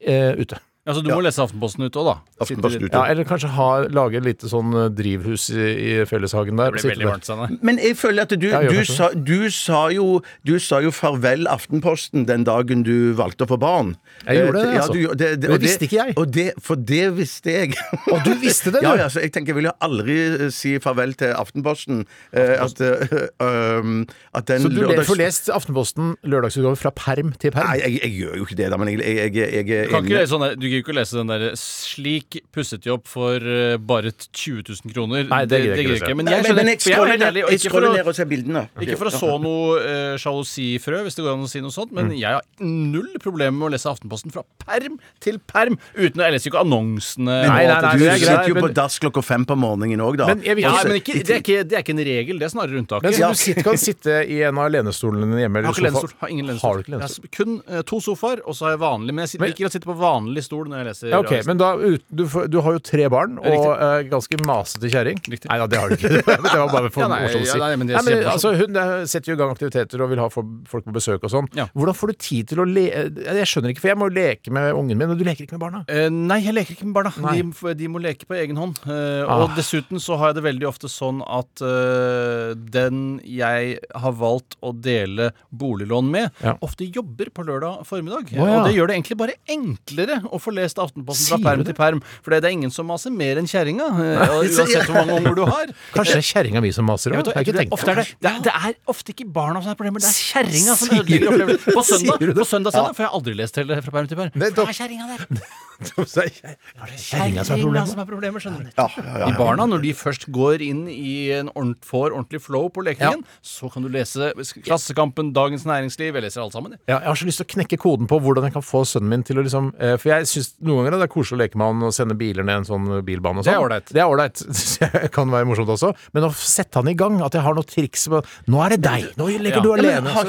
Eh, 0.00 0.32
ute. 0.38 0.60
Altså, 0.88 1.02
du 1.04 1.10
må 1.12 1.20
lese 1.20 1.42
Aftenposten 1.44 1.84
ut 1.84 1.96
òg, 2.00 2.06
da. 2.08 2.14
Aftenposten 2.40 2.86
ut, 2.86 2.92
ja. 2.94 3.02
Ja, 3.04 3.12
eller 3.12 3.26
kanskje 3.28 3.50
ha, 3.52 3.66
lage 3.92 4.16
et 4.22 4.24
lite 4.24 4.48
sånn 4.48 4.72
eh, 4.72 4.86
drivhus 4.96 5.50
i, 5.52 5.66
i 5.68 5.96
felleshagen 6.08 6.56
der. 6.56 6.72
Det 6.72 6.80
og 6.80 6.82
sitte 6.82 6.94
blir 6.96 6.96
veldig 6.96 7.04
der. 7.04 7.12
varmt, 7.12 7.28
Steinar. 7.28 7.52
Men 7.68 7.80
jeg 7.84 7.96
føler 8.00 8.24
at 8.24 8.32
du, 8.40 8.46
Ja, 8.48 8.62
gjør 8.64 8.72
du, 8.72 8.78
kanskje 8.80 8.96
sa, 8.96 9.08
du, 9.28 9.50
sa 9.52 9.80
jo, 9.92 10.06
du 10.48 10.54
sa 10.64 10.80
jo 10.84 10.90
farvel 10.96 11.44
Aftenposten 11.52 12.24
den 12.28 12.46
dagen 12.48 12.82
du 12.86 13.12
valgte 13.18 13.44
å 13.44 13.50
få 13.52 13.58
barn. 13.60 13.94
Jeg 14.26 14.40
gjorde 14.46 14.62
det, 14.62 14.68
Eh, 14.68 14.80
altså. 14.80 14.92
du, 14.96 15.14
det, 15.20 15.28
Det 15.44 15.50
og 15.52 15.60
visste 15.62 15.84
ikke 15.88 15.98
jeg. 16.00 16.16
Og 16.24 16.32
det, 16.34 16.46
for 16.64 16.80
det 16.88 17.04
visste 17.18 17.52
jeg. 17.58 17.76
Og 18.08 18.24
du 18.24 18.32
visste 18.40 18.72
det, 18.72 18.80
du? 18.84 18.86
Ja, 18.88 18.94
ja, 19.04 19.08
så 19.12 19.20
jeg 19.22 19.32
tenker 19.36 19.52
jeg 19.52 19.58
vil 19.60 19.68
jo 19.68 19.74
aldri 19.84 20.16
eh, 20.38 20.48
si 20.54 20.74
farvel 20.82 21.12
til 21.20 21.34
Aftenposten. 21.36 22.04
eh, 22.32 22.56
at, 22.64 22.80
eh, 22.80 23.28
um, 23.44 24.06
at 24.34 24.46
den 24.48 24.62
Så 24.64 24.72
du 24.72 24.80
lørdags- 24.82 25.08
får 25.12 25.20
lest 25.20 25.50
Aftenposten 25.52 26.14
lørdagsutgave 26.24 26.76
fra 26.80 26.90
perm 26.96 27.34
til 27.38 27.52
perm? 27.54 27.68
Nei, 27.68 27.78
jeg, 27.84 28.00
jeg 28.02 28.12
gjør 28.22 28.36
jo 28.40 28.46
ikke 28.48 28.58
det, 28.62 28.70
da, 28.72 28.76
men 28.80 28.88
jeg, 28.94 29.00
jeg, 29.04 29.34
jeg, 29.34 29.52
jeg 29.52 29.84
er 29.84 29.90
kan 29.92 30.02
ikke 30.04 30.14
enig. 30.14 30.18
lese 30.22 30.32
sånn 30.34 30.44
der, 30.46 30.56
du 30.58 30.66
gidder 30.68 30.77
ikke 30.82 30.92
å 30.94 30.98
lese 30.98 31.16
den 31.18 31.26
der 31.32 31.44
'Slik 31.58 32.38
pusset 32.54 32.82
de 32.84 32.90
opp 32.94 33.06
for 33.08 33.36
eh, 33.36 33.76
bare 33.78 34.12
20 34.12 34.62
000 34.68 34.92
kroner'. 34.94 35.28
Nei, 35.28 35.44
det 35.46 35.60
gidder 35.62 35.76
jeg 35.76 35.86
ikke 35.86 35.98
gidder. 35.98 36.14
Men 36.18 36.26
jeg 36.32 36.44
skjønner 36.44 36.64
jeg 36.68 36.80
jeg 36.88 36.98
er 36.98 37.18
ned, 37.18 37.36
og 37.44 37.50
jeg 37.50 37.60
ikke 37.60 37.70
for 37.74 37.82
å- 37.88 37.92
ned 37.96 38.06
og 38.06 38.14
ser 38.16 38.24
bildene. 38.30 38.62
Ikke 38.80 38.96
for 38.98 39.10
å 39.10 39.14
så 39.18 39.30
noe 39.42 39.78
uh, 39.78 40.16
sjalusifrø, 40.18 41.02
hvis 41.06 41.14
det 41.18 41.24
går 41.24 41.32
an 41.34 41.44
å 41.46 41.50
si 41.50 41.60
noe 41.60 41.70
sånt, 41.74 41.90
Mm. 41.92 41.94
men 41.98 42.10
jeg 42.18 42.32
har 42.32 42.42
null 42.60 43.10
problemer 43.20 43.56
med 43.58 43.68
å 43.70 43.72
lese 43.74 43.88
Aftenposten 43.90 44.30
fra 44.32 44.42
perm 44.64 44.98
til 45.20 45.38
perm. 45.40 45.78
Uten 45.96 46.18
Jeg 46.22 46.32
leser 46.34 46.50
ikke 46.50 46.60
annonsene. 46.64 47.46
Nei, 47.48 47.66
nei, 47.66 47.80
nei, 47.80 47.96
du 47.98 48.04
er 48.08 48.18
sitter 48.18 48.48
jo 48.48 48.54
på 48.60 48.72
dass 48.74 48.98
klokka 48.98 49.22
fem 49.24 49.44
på 49.48 49.56
morgenen 49.56 50.00
òg, 50.04 50.16
da. 50.20 50.26
Men 50.26 50.42
Ja, 50.44 50.54
men 50.84 50.98
ikke, 51.00 51.22
det, 51.24 51.30
er 51.30 51.40
ikke, 51.42 51.64
det 51.68 51.76
er 51.78 51.82
ikke 51.82 51.94
en 51.96 52.04
regel, 52.04 52.38
det 52.38 52.46
er 52.48 52.52
snarere 52.52 52.78
unntaket. 52.82 53.02
Men 53.02 53.12
så 53.34 53.54
du 53.54 53.62
kan 53.62 53.76
sitte 53.80 54.18
i 54.28 54.42
en 54.42 54.58
av 54.58 54.70
lenestolene 54.70 55.26
dine 55.28 55.42
hjemme? 55.46 55.58
Eller 55.62 55.70
ikke 55.72 55.86
lenestol. 55.88 56.08
sofa? 56.12 56.20
Har 56.20 56.28
ingen 56.34 56.46
lenestol. 56.46 56.68
Har 56.68 56.76
du 56.76 56.82
ikke 56.84 56.94
lenestol? 56.98 57.28
kun 57.38 57.62
eh, 57.68 57.82
to 57.82 58.00
sofaer, 58.00 58.40
og 58.46 58.54
så 58.54 58.66
har 58.68 58.72
jeg 58.76 58.80
vanlig. 58.84 59.14
Men 59.14 59.26
jeg 59.26 59.40
liker 59.40 59.66
å 59.68 59.72
sitte 59.72 59.88
på 59.88 59.96
vanlig 59.98 60.44
stol 60.44 60.67
når 60.70 60.82
jeg 60.82 60.88
leser. 60.90 61.10
Ja, 61.12 61.18
ok, 61.22 61.32
avisen. 61.32 61.48
men 61.52 61.60
da, 61.62 61.70
ut, 61.78 62.04
du, 62.10 62.24
får, 62.30 62.48
du 62.52 62.58
har 62.64 62.76
jo 62.76 62.82
tre 62.84 63.08
barn 63.12 63.38
og 63.40 63.66
eh, 63.74 64.02
ganske 64.12 64.40
masete. 64.46 64.90
Riktig. 65.08 65.48
Nei 65.48 65.58
da, 65.62 65.66
det 65.70 65.78
har 65.80 65.88
du 65.92 65.96
ikke. 65.98 66.10
det 66.26 66.54
var 66.58 66.72
bare 66.72 66.90
for 66.94 67.04
Ja, 67.04 67.08
nei, 67.12 67.20
morsomt 67.26 67.44
å 67.44 67.48
si. 67.48 67.52
ja, 67.54 67.60
nei, 67.64 67.76
men 67.80 67.90
det 67.90 67.96
Nei, 67.98 68.04
men, 68.08 68.24
altså, 68.32 68.52
hun 68.58 68.76
eh, 68.82 68.94
setter 69.10 69.32
jo 69.32 69.36
i 69.38 69.40
gang 69.42 69.52
aktiviteter 69.54 70.04
og 70.04 70.12
vil 70.12 70.22
ha 70.22 70.28
folk 70.32 70.86
på 70.88 70.94
besøk 70.96 71.24
og 71.28 71.32
sånn. 71.32 71.48
Ja. 71.58 71.68
Hvordan 71.74 71.96
får 71.98 72.12
du 72.14 72.18
tid 72.28 72.48
til 72.52 72.62
å 72.62 72.68
le... 72.68 72.86
Jeg 72.88 73.48
skjønner 73.50 73.72
ikke, 73.74 73.82
for 73.84 73.92
jeg 73.92 73.98
må 74.00 74.08
jo 74.10 74.16
leke 74.18 74.52
med 74.54 74.70
ungen 74.76 74.98
min, 75.00 75.12
og 75.14 75.18
du 75.20 75.24
leker 75.26 75.46
ikke 75.46 75.56
med 75.58 75.64
barna. 75.66 75.82
Eh, 75.90 76.08
nei, 76.12 76.40
jeg 76.46 76.56
leker 76.56 76.76
ikke 76.76 76.88
med 76.90 76.96
barna. 77.00 77.12
Nei. 77.24 77.36
De, 77.42 77.74
de 77.82 77.90
må 77.92 78.02
leke 78.02 78.28
på 78.28 78.36
egen 78.38 78.58
hånd. 78.60 78.80
Eh, 78.86 79.06
Ah. 79.28 79.42
Og 79.44 79.54
dessuten 79.56 79.98
så 80.00 80.16
har 80.20 80.30
jeg 80.30 80.38
det 80.38 80.42
veldig 80.46 80.66
ofte 80.68 80.88
sånn 80.90 81.18
at 81.26 81.60
eh, 81.64 82.52
den 82.72 83.18
jeg 83.26 83.78
har 84.02 84.14
valgt 84.16 84.56
å 84.64 84.72
dele 84.74 85.30
boliglån 85.50 86.10
med, 86.12 86.30
Ja. 86.44 86.54
ofte 86.64 86.86
jobber 86.86 87.30
på 87.34 87.44
lørdag 87.46 87.84
formiddag. 87.88 88.30
Å, 88.32 88.36
ja. 88.38 88.58
Og 88.60 88.68
det 88.68 88.74
gjør 88.76 88.88
det 88.90 88.96
egentlig 88.98 89.18
bare 89.20 89.36
enklere 89.50 90.20
å 90.28 90.38
få 90.48 90.54
lest 90.56 90.80
Aftenposten 90.82 91.30
fra 91.32 91.40
perm 91.44 91.64
til 91.66 91.76
perm. 91.76 92.02
For 92.24 92.34
det 92.34 92.42
er 92.48 92.56
ingen 92.56 92.72
som 92.74 92.88
maser 92.88 93.14
mer 93.14 93.40
enn 93.40 93.48
kjerringa, 93.50 93.88
eh, 94.04 94.34
uansett 94.40 94.88
hvor 94.88 94.98
mange 95.00 95.18
unger 95.20 95.38
du 95.38 95.44
har. 95.48 95.72
Kanskje 95.96 96.18
det 96.18 96.24
er 96.24 96.28
kjerringa 96.32 96.64
mi 96.64 96.72
som 96.74 96.88
maser 96.88 97.14
òg? 97.14 97.30
har 97.34 97.44
det, 97.44 97.68
det, 97.68 98.34
det 98.44 98.54
er 98.54 98.74
ofte 98.90 99.14
ikke 99.14 99.28
barna 99.32 99.62
som 99.62 99.72
er 99.72 99.78
problemet, 99.78 100.04
det 100.04 100.10
er 100.10 100.18
kjerringa 100.32 100.76
som 100.78 100.92
ødelegger 100.96 101.32
opplevelsen. 101.32 101.72
På 101.78 101.84
søndag, 101.86 102.20
det? 102.22 102.34
på 102.38 102.48
søndag 102.48 102.76
får 102.78 103.04
jeg 103.04 103.14
aldri 103.20 103.38
lest 103.38 103.62
hele 103.62 103.80
fra 103.84 103.96
perm 103.98 104.10
til 104.10 104.20
perm. 104.20 104.36
For 104.36 104.44
det 104.58 104.68
er 104.68 104.78
kjerringa 104.82 105.10
der. 105.14 105.66
Kjerringa 105.78 107.44
som 107.46 107.54
er 107.54 107.62
problemet. 107.62 107.90
som 107.92 108.00
er 108.02 108.08
problemet, 108.08 108.42
skjønner 108.42 108.64
du. 108.66 108.70
Ja, 108.74 108.86
ja, 108.96 109.18
ja, 109.22 109.26
De 109.30 109.38
barna, 109.38 109.66
når 109.70 109.84
de 109.84 109.92
først 109.94 110.26
går 110.34 110.64
inn 110.66 110.86
i 110.90 111.30
en 111.36 111.52
ordent, 111.54 111.78
får 111.86 112.10
ordentlig 112.10 112.40
flow 112.42 112.66
på 112.74 112.82
lekingen, 112.86 113.22
så 113.44 113.70
kan 113.70 113.84
du 113.86 113.90
lese 113.92 114.32
Klassekampen, 114.64 115.30
Dagens 115.36 115.64
Næringsliv 115.68 116.16
Jeg 116.16 116.24
leser 116.24 116.42
alt 116.42 116.52
sammen. 116.56 116.74
jeg 116.88 116.98
har 117.04 117.14
så 117.14 117.26
lyst 117.28 117.38
til 117.42 117.46
å 117.46 117.52
knekke 117.54 117.78
koden 117.78 118.08
på 118.10 118.18
hvordan 118.22 118.48
jeg 118.48 118.54
kan 118.56 118.64
få 118.64 118.82
sønnen 118.88 119.10
min 119.12 119.22
til 119.26 119.38
å 119.38 119.44
liksom 119.46 119.70
eh, 119.78 119.96
For 119.98 120.10
jeg 120.10 120.26
syns 120.26 120.37
noen 120.64 120.84
ganger 120.86 120.98
det 120.98 121.06
er 121.08 121.12
koselig 121.12 121.36
å 121.36 121.40
leke 121.42 121.58
med 121.60 121.66
han 121.70 121.82
og 121.88 121.94
sende 121.96 122.16
biler 122.18 122.46
ned 122.46 122.62
en 122.62 122.66
sånn 122.68 122.86
bilbane 123.06 123.40
og 123.42 123.46
sånn. 123.46 123.52
Det 123.92 124.00
er 124.02 124.08
ålreit. 124.08 124.42
Det 124.98 125.10
kan 125.14 125.30
være 125.32 125.46
morsomt 125.48 125.70
også. 125.74 125.92
Men 126.14 126.26
å 126.28 126.32
sette 126.34 126.80
han 126.80 126.88
i 126.90 126.94
gang, 126.98 127.18
at 127.24 127.34
jeg 127.36 127.42
har 127.44 127.56
noe 127.56 127.66
triks 127.68 128.06
med 128.12 128.26
Nå 128.48 128.60
er 128.64 128.74
det 128.76 128.80
deg! 128.86 129.06
Nå 129.18 129.28
ligger 129.34 129.58
Ja. 129.58 129.62
du 129.64 129.68
Ja, 129.70 129.76
men 129.76 129.84
alene. 129.84 130.14
har 130.14 130.24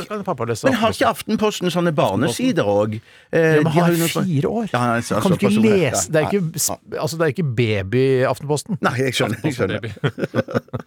Men 0.70 0.80
har 0.84 0.96
ikke 0.96 1.10
Aftenposten. 1.10 1.70
Sånne 1.74 1.94
barnesider 1.96 2.66
òg? 2.70 3.00
ja, 3.32 3.62
men 3.62 3.72
han 3.74 3.92
er 3.94 4.08
fire 4.14 4.50
år. 4.50 4.70
Ja, 4.74 4.84
er 4.98 5.02
så- 5.06 5.22
kan 5.22 5.32
du 5.32 5.38
ikke 5.38 5.62
lese 5.62 6.12
Det 6.12 6.24
er 6.24 6.30
ikke, 6.30 6.42
altså, 7.00 7.18
det 7.20 7.26
er 7.28 7.34
ikke 7.34 7.48
baby-Aftenposten. 7.60 8.78
Nei, 8.82 8.96
jeg 9.06 9.14
skjønner. 9.20 9.44
Jeg 9.44 9.58
skjønner. 9.60 9.90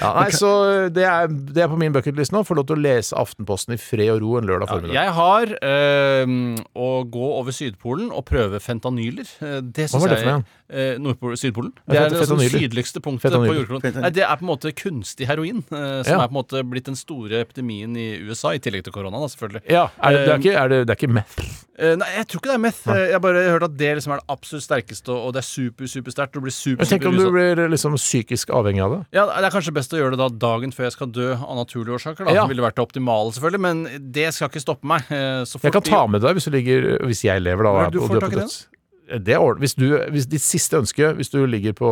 Ja, 0.00 0.10
nei, 0.20 0.28
så 0.36 0.48
det 0.94 1.02
er, 1.08 1.26
det 1.28 1.62
er 1.64 1.68
på 1.72 1.76
min 1.80 1.92
bucketlist 1.94 2.30
nå. 2.34 2.42
Få 2.46 2.54
lov 2.58 2.66
til 2.68 2.76
å 2.78 2.82
lese 2.84 3.16
Aftenposten 3.18 3.74
i 3.74 3.78
fred 3.80 4.12
og 4.14 4.20
ro 4.22 4.36
en 4.38 4.46
lørdag 4.48 4.68
formiddag. 4.70 4.94
Jeg 4.94 5.14
har 5.16 5.52
øh, 5.56 6.34
å 6.86 6.90
gå 7.10 7.26
over 7.40 7.56
Sydpolen 7.56 8.12
og 8.14 8.24
prøve 8.28 8.60
fentanyler. 8.66 9.28
Eh, 9.40 9.60
Det 9.62 9.86
Hva 9.92 10.00
var 10.02 10.12
det 10.12 10.18
for 10.22 10.30
noe? 10.32 10.44
Eh, 10.70 10.96
Nordpol, 10.98 11.36
Sydpolen. 11.38 11.72
Det 11.86 11.98
er 12.00 12.08
det 12.10 12.26
sånn 12.28 12.40
sydligste 12.42 13.00
punktet 13.04 13.32
på 13.32 13.54
jordkloden. 13.54 14.00
Nei, 14.02 14.10
det 14.10 14.24
er 14.26 14.36
på 14.36 14.46
en 14.46 14.50
måte 14.50 14.72
kunstig 14.76 15.26
heroin, 15.26 15.64
eh, 15.70 16.02
som 16.02 16.18
Ja. 16.18 16.24
er 16.24 16.28
på 16.28 16.34
en 16.34 16.38
måte 16.42 16.62
blitt 16.68 16.84
den 16.84 16.96
store 16.96 17.40
epidemien 17.44 17.96
i 17.96 18.18
USA, 18.26 18.50
i 18.54 18.58
tillegg 18.58 18.84
til 18.84 18.92
korona, 18.92 19.18
da, 19.20 19.26
selvfølgelig. 19.26 19.62
Ja, 19.70 19.88
er 20.02 20.10
det, 20.12 20.24
det, 20.26 20.32
er 20.34 20.38
ikke, 20.38 20.56
er 20.64 20.68
det, 20.68 20.86
det 20.86 20.90
er 20.96 21.00
ikke 21.06 21.12
meth? 21.14 21.38
Eh, 21.78 21.94
nei, 22.00 22.06
jeg 22.16 22.26
tror 22.28 22.40
ikke 22.40 22.48
det 22.50 22.54
er 22.56 22.64
meth. 22.64 22.88
Eh, 22.88 23.02
Jeg 23.06 23.12
har 23.12 23.20
bare 23.20 23.42
hørt 23.52 23.62
at 23.62 23.76
det 23.76 23.90
liksom 23.98 24.12
er 24.14 24.20
det 24.22 24.26
absolutt 24.32 24.64
sterkeste, 24.64 25.08
og 25.12 25.32
det 25.36 25.42
er 25.42 25.46
super, 25.46 25.86
super 25.86 26.10
sterkt. 26.10 26.32
Du 26.32 26.40
blir 26.40 26.54
super, 26.56 26.84
tenk 26.88 27.04
om 27.06 27.16
du 27.16 27.30
blir 27.30 27.68
liksom 27.68 27.94
psykisk 28.00 28.48
avhengig 28.50 28.82
av 28.82 28.90
det. 28.96 29.00
Ja, 29.12 29.26
Det 29.26 29.44
er 29.44 29.50
kanskje 29.50 29.74
best 29.76 29.92
å 29.92 30.00
gjøre 30.00 30.16
det 30.16 30.18
da 30.24 30.28
dagen 30.48 30.72
før 30.72 30.84
jeg 30.88 30.92
skal 30.96 31.06
dø 31.12 31.34
av 31.36 31.56
naturlige 31.56 31.94
årsaker. 32.00 32.24
da 32.24 32.32
Ja. 32.32 32.46
Det 32.46 32.56
ville 32.56 32.64
vært 32.64 32.76
det 32.76 32.84
optimale, 32.86 33.30
selvfølgelig, 33.32 33.60
men 33.60 34.10
det 34.12 34.32
skal 34.34 34.48
ikke 34.48 34.62
stoppe 34.64 34.84
meg. 34.84 35.02
Eh, 35.10 35.44
Så 35.44 35.60
Jeg 35.62 35.72
kan 35.72 35.82
ta 35.82 36.06
med 36.06 36.22
deg 36.22 36.34
hvis 36.36 36.44
du 36.44 36.50
ligger 36.50 36.98
Hvis 37.06 37.22
jeg 37.22 37.42
lever, 37.42 37.62
da. 37.62 37.86
Er 37.86 37.90
du 37.90 38.00
får 38.00 38.20
tak 38.20 38.32
på 38.32 38.40
i? 38.40 38.75
Det 39.06 39.36
ordner. 39.38 39.60
Hvis, 39.62 39.74
du, 39.78 39.84
hvis 40.10 40.26
ditt 40.26 40.42
siste 40.42 40.80
ønske, 40.80 41.12
hvis 41.14 41.30
du 41.30 41.38
ligger 41.46 41.72
på 41.78 41.90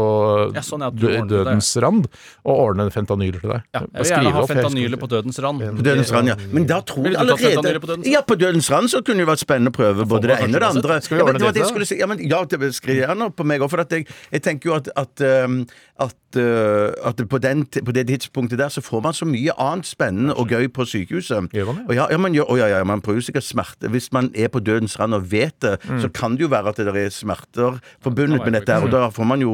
Ja, 0.54 0.62
sånn, 0.66 0.82
du 0.98 1.06
dødens 1.30 1.68
det. 1.74 1.82
rand, 1.84 2.08
og 2.44 2.54
ordner 2.64 2.90
fentanyl 2.90 3.36
til 3.38 3.52
deg 3.52 3.62
Ja, 3.74 3.84
jeg 3.84 4.02
vil 4.02 4.10
gjerne 4.10 4.32
ha 4.34 4.42
fentanyler 4.50 4.98
på 4.98 5.08
dødens 5.12 5.38
rand. 5.44 5.62
På 5.78 5.86
Dødens 5.86 6.12
rand, 6.12 6.32
ja. 6.32 6.36
Men 6.50 6.66
da 6.66 6.80
tror 6.82 7.06
jeg 7.06 7.16
allerede 7.22 7.80
på? 7.80 7.98
Ja, 8.10 8.20
på 8.26 8.34
Dødens 8.40 8.70
rand 8.72 8.90
så 8.90 9.02
kunne 9.06 9.22
det 9.22 9.28
vært 9.30 9.44
spennende 9.44 9.70
å 9.70 9.76
prøve 9.76 10.06
både 10.10 10.32
det 10.32 10.40
ene 10.42 10.58
og 10.58 10.64
det 10.66 10.70
andre. 10.74 11.00
Skal 11.06 11.16
vi 11.16 11.20
Ja, 11.20 11.26
men 11.26 11.34
ordne 11.36 11.52
det 11.54 11.80
det 11.84 11.88
si. 11.88 11.98
Ja, 12.00 12.06
men 12.10 12.18
ja, 12.26 12.42
det 12.44 12.74
skriver 12.74 13.06
gjerne 13.06 13.30
på 13.34 13.46
meg 13.46 13.62
òg, 13.62 13.70
for 13.70 13.84
at 13.84 13.94
jeg, 13.94 14.06
jeg 14.34 14.42
tenker 14.42 14.70
jo 14.72 14.74
at 14.80 14.90
at, 14.96 15.20
um, 15.46 15.60
at, 16.00 16.14
uh, 16.36 16.90
at 17.08 17.20
på, 17.30 17.38
den, 17.38 17.64
på 17.66 17.92
det 17.94 18.06
tidspunktet 18.10 18.58
der 18.58 18.68
så 18.74 18.82
får 18.82 19.02
man 19.06 19.14
så 19.16 19.26
mye 19.28 19.54
annet 19.60 19.86
spennende 19.86 20.34
og 20.34 20.48
gøy 20.50 20.66
på 20.74 20.84
sykehuset. 20.86 21.50
Gjør 21.54 21.66
man 21.70 21.76
det? 21.80 21.84
Og 21.88 21.94
ja, 21.94 22.06
ja, 22.10 22.18
man 22.18 22.34
gjør, 22.34 22.50
ja, 22.58 22.66
ja, 22.74 22.82
man 22.84 23.00
prøver 23.04 23.20
jo 23.22 23.26
sikkert 23.28 23.46
smerte. 23.46 23.88
Hvis 23.92 24.10
man 24.12 24.30
er 24.34 24.48
på 24.52 24.60
dødens 24.64 24.98
rand 25.00 25.14
og 25.14 25.30
vet 25.30 25.54
det, 25.62 25.78
Mm. 25.84 26.00
så 26.00 26.08
kan 26.08 26.32
det 26.36 26.40
jo 26.42 26.48
være 26.48 26.68
at 26.70 26.76
det 26.80 26.88
er 26.88 27.03
smerter 27.12 27.80
forbundet 28.02 28.44
med 28.44 28.52
dette, 28.56 28.72
her, 28.72 28.84
og 28.86 28.90
da 28.94 29.08
får 29.10 29.26
man 29.26 29.40
jo 29.44 29.52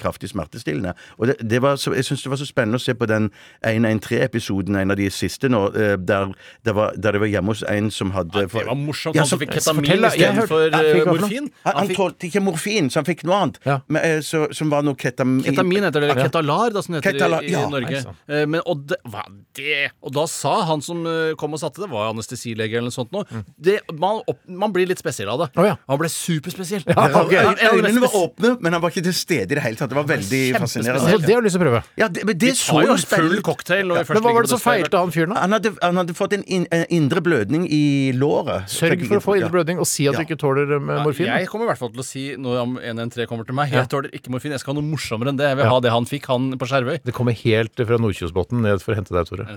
kraftig 0.00 0.30
smertestillende. 0.32 0.94
Og 1.18 1.26
det, 1.30 1.36
det 1.42 1.60
var 1.62 1.76
så, 1.76 1.92
jeg 1.94 2.04
syns 2.08 2.22
det 2.24 2.30
var 2.30 2.40
så 2.40 2.46
spennende 2.48 2.78
å 2.80 2.82
se 2.82 2.94
på 2.98 3.06
den 3.06 3.30
113-episoden, 3.64 4.76
en 4.80 4.90
av 4.94 4.96
de 4.98 5.08
siste 5.12 5.48
nå, 5.50 5.62
eh, 5.74 5.96
der, 5.98 6.32
det 6.66 6.74
var, 6.76 6.94
der 6.96 7.16
det 7.16 7.22
var 7.22 7.30
hjemme 7.32 7.54
hos 7.54 7.62
en 7.68 7.90
som 7.94 8.10
hadde 8.14 8.44
Det 8.46 8.52
var 8.54 8.74
morsomt. 8.78 9.14
Ja, 9.16 9.22
Han 9.22 9.28
som- 9.28 9.38
som 9.38 9.44
fikk 9.46 9.54
ketamin 9.58 10.04
istedenfor 10.08 10.70
Ja, 10.72 10.80
noe? 11.04 11.18
morfin. 11.18 11.50
Han, 11.64 11.74
han 11.76 11.88
tålte 11.94 12.26
ikke 12.28 12.40
morfin, 12.42 12.90
så 12.90 13.00
han 13.02 13.04
fikk 13.08 13.24
noe 13.24 13.36
annet. 13.42 13.58
Ja. 13.66 13.80
Men, 13.88 14.02
eh, 14.04 14.20
så, 14.20 14.46
som 14.54 14.70
var 14.70 14.82
noe 14.82 14.94
ketamin 14.98 15.44
Ketamin 15.44 15.82
heter 15.84 16.00
det, 16.00 16.10
eller 16.10 16.24
ketalar, 16.28 16.72
da, 16.72 16.82
som 16.82 16.94
det 16.94 17.04
heter 17.04 17.18
Ketalar, 17.18 17.42
i, 17.42 17.46
i 17.46 17.52
ja, 17.52 17.68
Norge. 17.68 18.02
Eh, 18.28 18.46
Men, 18.46 18.60
og, 18.66 18.86
det, 18.88 18.96
hva 19.08 19.24
det? 19.54 19.90
og 20.02 20.12
da 20.14 20.26
sa 20.26 20.62
han 20.68 20.80
som 20.82 21.04
eh, 21.06 21.34
kom 21.38 21.52
og 21.54 21.60
satte 21.60 21.80
det, 21.82 21.90
var 21.90 22.10
anestesilege 22.12 22.78
eller 22.78 22.88
noe 22.90 22.94
sånt 22.94 23.12
nå, 23.12 23.24
det, 23.58 23.80
man, 23.98 24.22
opp, 24.26 24.40
man 24.48 24.72
blir 24.72 24.86
litt 24.88 24.98
spesiell 25.02 25.28
av 25.28 25.38
det. 25.44 25.48
Oh, 25.58 25.66
ja. 25.66 25.76
Han 25.88 25.98
ble 26.00 26.08
superspesiell. 26.12 26.84
Ja, 26.88 27.06
okay. 27.20 27.44
Øynene 27.72 28.00
var 28.00 28.14
åpne, 28.16 28.54
men 28.60 28.72
han 28.76 28.82
var 28.82 28.92
ikke 28.92 29.04
til 29.08 29.14
stede 29.16 29.52
i 29.52 29.56
det 29.58 29.64
hele 29.64 29.78
tatt. 29.78 29.90
Det 29.92 29.98
var 29.98 30.06
veldig 30.08 30.42
fascinerende. 30.56 31.02
Altså, 31.02 31.20
det 31.26 31.34
har 31.34 31.42
du 31.42 31.48
lyst 31.48 31.56
til 31.56 31.62
å 31.62 31.66
prøve. 31.66 31.82
Ja, 32.00 32.08
det, 32.08 32.24
men 32.28 32.38
det 32.40 32.52
så 32.58 32.82
jo 32.84 32.96
full 33.08 33.42
cocktail 33.46 33.94
Ja. 33.98 34.04
Men 34.08 34.24
hva 34.24 34.32
var 34.36 34.46
det 34.46 34.52
som 34.52 34.62
feilte 34.62 35.00
han 35.00 35.12
fyren, 35.14 35.34
da? 35.34 35.42
han 35.44 35.56
hadde, 35.56 35.72
han 35.82 36.00
hadde 36.00 36.14
fått 36.16 36.34
en 36.36 36.44
in, 36.44 36.66
indre 36.94 37.22
blødning 37.24 37.66
i 37.72 38.12
låret. 38.16 38.68
Sørg 38.72 39.04
for 39.08 39.20
å 39.20 39.24
få 39.24 39.36
indre 39.38 39.52
blødning 39.52 39.82
og 39.82 39.88
si 39.88 40.08
at 40.10 40.18
du 40.18 40.24
ikke 40.24 40.38
tåler 40.40 40.76
eh, 40.76 40.84
morfin. 41.04 41.28
Jeg 41.28 41.48
kommer 41.50 41.68
i 41.68 41.72
hvert 41.72 41.82
fall 41.82 41.92
til 41.94 42.04
å 42.04 42.06
si 42.06 42.24
når 42.40 42.62
om 42.62 42.76
113 42.80 43.28
kommer 43.30 43.48
til 43.48 43.56
meg. 43.58 43.72
Jeg 43.74 43.90
tåler 43.92 44.14
ikke 44.16 44.32
morfin. 44.34 44.54
Jeg 44.56 44.62
skal 44.62 44.74
ha 44.74 44.80
noe 44.80 44.88
morsommere 44.88 45.32
enn 45.32 45.40
det. 45.40 45.50
Jeg 45.52 45.60
vil 45.60 45.70
ha 45.72 45.80
det 45.84 45.94
han 45.94 46.08
fikk, 46.08 46.28
han 46.32 46.50
på 46.60 46.68
Skjervøy. 46.70 46.98
Det 47.06 47.14
kommer 47.16 47.36
helt 47.42 47.84
fra 47.88 48.00
Nordkjosbotn 48.02 48.62
ned 48.64 48.84
for 48.84 48.94
å 48.94 49.00
hente 49.00 49.14
deg, 49.14 49.28
Tore. 49.28 49.48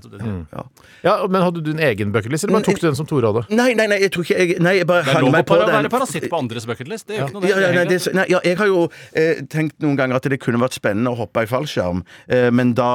Ja, 1.05 1.15
Men 1.27 1.45
hadde 1.45 1.63
du 1.63 1.71
en 1.73 1.83
egen 1.91 2.13
bucketlist, 2.15 2.45
eller 2.45 2.59
bare 2.59 2.67
tok 2.69 2.81
du 2.81 2.87
den 2.89 2.99
som 2.99 3.09
Tore 3.09 3.31
hadde? 3.31 3.45
Nei, 3.53 3.71
nei, 3.77 3.87
nei, 3.91 4.01
jeg 4.05 4.13
tror 4.15 4.27
ikke 4.27 4.37
jeg 4.37 4.59
Nei, 4.61 4.75
jeg 4.81 4.87
bare 4.89 5.05
Det 5.05 5.15
er 5.15 5.23
lov 5.23 5.37
å 5.41 5.69
være 5.71 5.91
parasitt 5.91 6.27
på 6.31 6.39
andres 6.39 6.67
bucketlist. 6.69 7.07
Det 7.09 7.20
gjør 7.21 7.29
ikke 7.29 7.41
noe 7.41 7.49
Ja, 7.51 7.59
ja, 7.61 7.71
nei, 7.77 7.85
det. 7.89 8.13
nei, 8.17 8.25
ja, 8.29 8.39
jeg 8.45 8.57
har 8.57 8.67
jo 8.71 8.81
eh, 9.13 9.41
tenkt 9.51 9.77
noen 9.83 9.97
ganger 9.99 10.15
at 10.19 10.27
det 10.31 10.39
kunne 10.41 10.59
vært 10.61 10.73
spennende 10.77 11.11
å 11.13 11.17
hoppe 11.21 11.43
i 11.45 11.49
fallskjerm, 11.49 12.03
eh, 12.27 12.49
men 12.51 12.73
da 12.77 12.89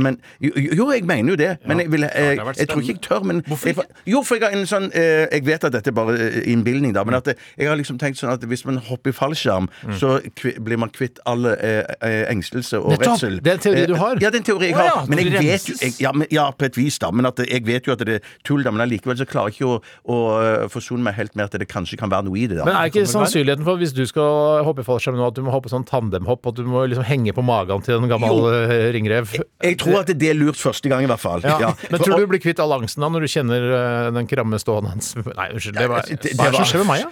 men, 0.00 0.18
jo, 0.40 0.50
jo, 0.56 0.88
jeg 0.92 1.04
mener 1.08 1.30
jo 1.34 1.36
det. 1.40 1.50
Men 1.66 1.80
jeg, 1.84 1.90
vil, 1.92 2.04
eh, 2.04 2.34
jeg, 2.36 2.46
jeg 2.58 2.68
tror 2.70 2.82
ikke 2.84 2.92
jeg 2.94 3.02
tør. 3.06 3.22
Men 3.30 3.42
Hvorfor 3.46 3.68
jeg, 3.72 3.76
jo, 4.06 4.22
for 4.26 4.34
jeg 4.40 4.44
har 4.48 4.56
en 4.58 4.66
sånn 4.66 4.88
eh, 4.94 5.26
Jeg 5.32 5.44
vet 5.46 5.64
at 5.68 5.72
dette 5.74 5.90
er 5.92 5.96
bare 5.96 6.16
eh, 6.18 6.40
innbilning, 6.52 6.94
da, 6.96 7.04
men 7.04 7.14
at 7.18 7.30
jeg 7.34 7.68
har 7.68 7.76
liksom 7.78 7.98
tenkt 8.00 8.18
sånn 8.20 8.32
at 8.32 8.44
hvis 8.50 8.64
man 8.68 8.78
hopper 8.90 9.12
i 9.12 9.16
fallskjerm, 9.16 9.68
så 10.00 10.16
kvi, 10.38 10.54
blir 10.60 10.78
man 10.80 10.90
kvitt 10.94 11.20
alle 11.28 11.54
eh, 11.60 11.82
eh, 12.06 12.24
engstelse 12.32 12.78
og 12.80 12.94
Nettopp! 12.94 13.06
redsel. 13.14 13.38
Det 13.44 13.52
er 13.52 13.58
en 13.60 13.64
teori 13.66 13.86
du 13.86 13.94
Eh, 13.94 14.00
har. 14.00 14.16
Ja, 14.22 14.30
det 14.30 14.38
er 14.38 14.42
en 14.42 14.48
teori 14.48 14.66
jeg 14.70 14.76
har. 14.76 14.86
ja, 14.90 15.04
men 15.08 15.18
jeg 15.18 15.32
vet 15.34 15.68
jo 15.68 15.90
ja, 16.00 16.12
men, 16.14 16.26
ja, 16.32 16.46
på 16.56 16.64
et 16.68 16.76
vis, 16.78 16.98
da. 17.02 17.10
Men 17.10 17.26
at 17.28 17.40
jeg 17.44 17.64
vet 17.66 17.86
jo 17.88 17.92
at 17.94 18.02
det 18.06 18.14
er 18.20 18.28
tull, 18.46 18.62
da. 18.64 18.70
Men 18.74 18.84
allikevel 18.86 19.18
så 19.18 19.26
klarer 19.28 19.50
jeg 19.52 19.58
ikke 19.60 19.68
å, 19.68 19.78
å 20.14 20.18
eh, 20.40 20.64
forsone 20.72 21.02
meg 21.04 21.14
helt 21.18 21.34
med 21.36 21.48
at 21.50 21.56
det 21.60 21.68
kanskje 21.70 21.98
kan 22.00 22.10
være 22.12 22.26
noe 22.28 22.38
i 22.40 22.46
det. 22.50 22.58
da 22.60 22.66
Men 22.68 22.76
er 22.78 22.90
ikke 22.92 23.04
sannsynligheten 23.10 23.59
for 23.66 23.76
hvis 23.80 23.92
du 23.96 24.02
skal 24.08 24.64
hoppe 24.66 24.82
i 24.82 24.86
fallskjerm 24.86 25.16
nå, 25.18 25.26
at 25.30 25.34
du 25.38 25.42
må 25.46 25.50
hoppe 25.54 25.70
sånn 25.72 25.84
tandemhopp, 25.88 26.46
at 26.50 26.54
du 26.58 26.64
må 26.68 26.84
liksom 26.90 27.04
henge 27.08 27.32
på 27.36 27.42
magen 27.44 27.82
til 27.86 27.96
en 28.00 28.08
gammel 28.10 28.30
Jo. 28.30 28.48
eh, 28.50 28.88
ringrev? 28.94 29.32
Jeg 29.62 29.78
tror 29.82 30.00
at 30.02 30.12
det 30.18 30.30
er 30.30 30.34
lurt 30.38 30.56
første 30.60 30.88
gang, 30.92 31.02
i 31.04 31.10
hvert 31.10 31.20
fall. 31.22 31.40
Ja. 31.44 31.58
Ja. 31.60 31.70
Men 31.90 32.00
tror 32.00 32.16
du 32.16 32.26
du 32.26 32.30
blir 32.34 32.40
kvitt 32.42 32.60
all 32.60 32.72
angsten 32.76 33.00
da 33.04 33.08
når 33.12 33.20
du 33.26 33.30
kjenner 33.32 33.60
eh, 33.80 34.10
den 34.16 34.26
kramme 34.30 34.58
stående 34.60 34.90
hans? 34.94 35.12
Nei, 35.40 35.48
unnskyld. 35.54 35.76
Det 35.78 35.88
var, 35.90 36.04
hva 36.04 36.10
er 36.10 36.16
det 36.20 36.34
som 36.36 36.44
var- 36.54 36.70
skjer 36.70 36.84
med 36.84 36.90
meg, 36.90 37.00
da? 37.04 37.10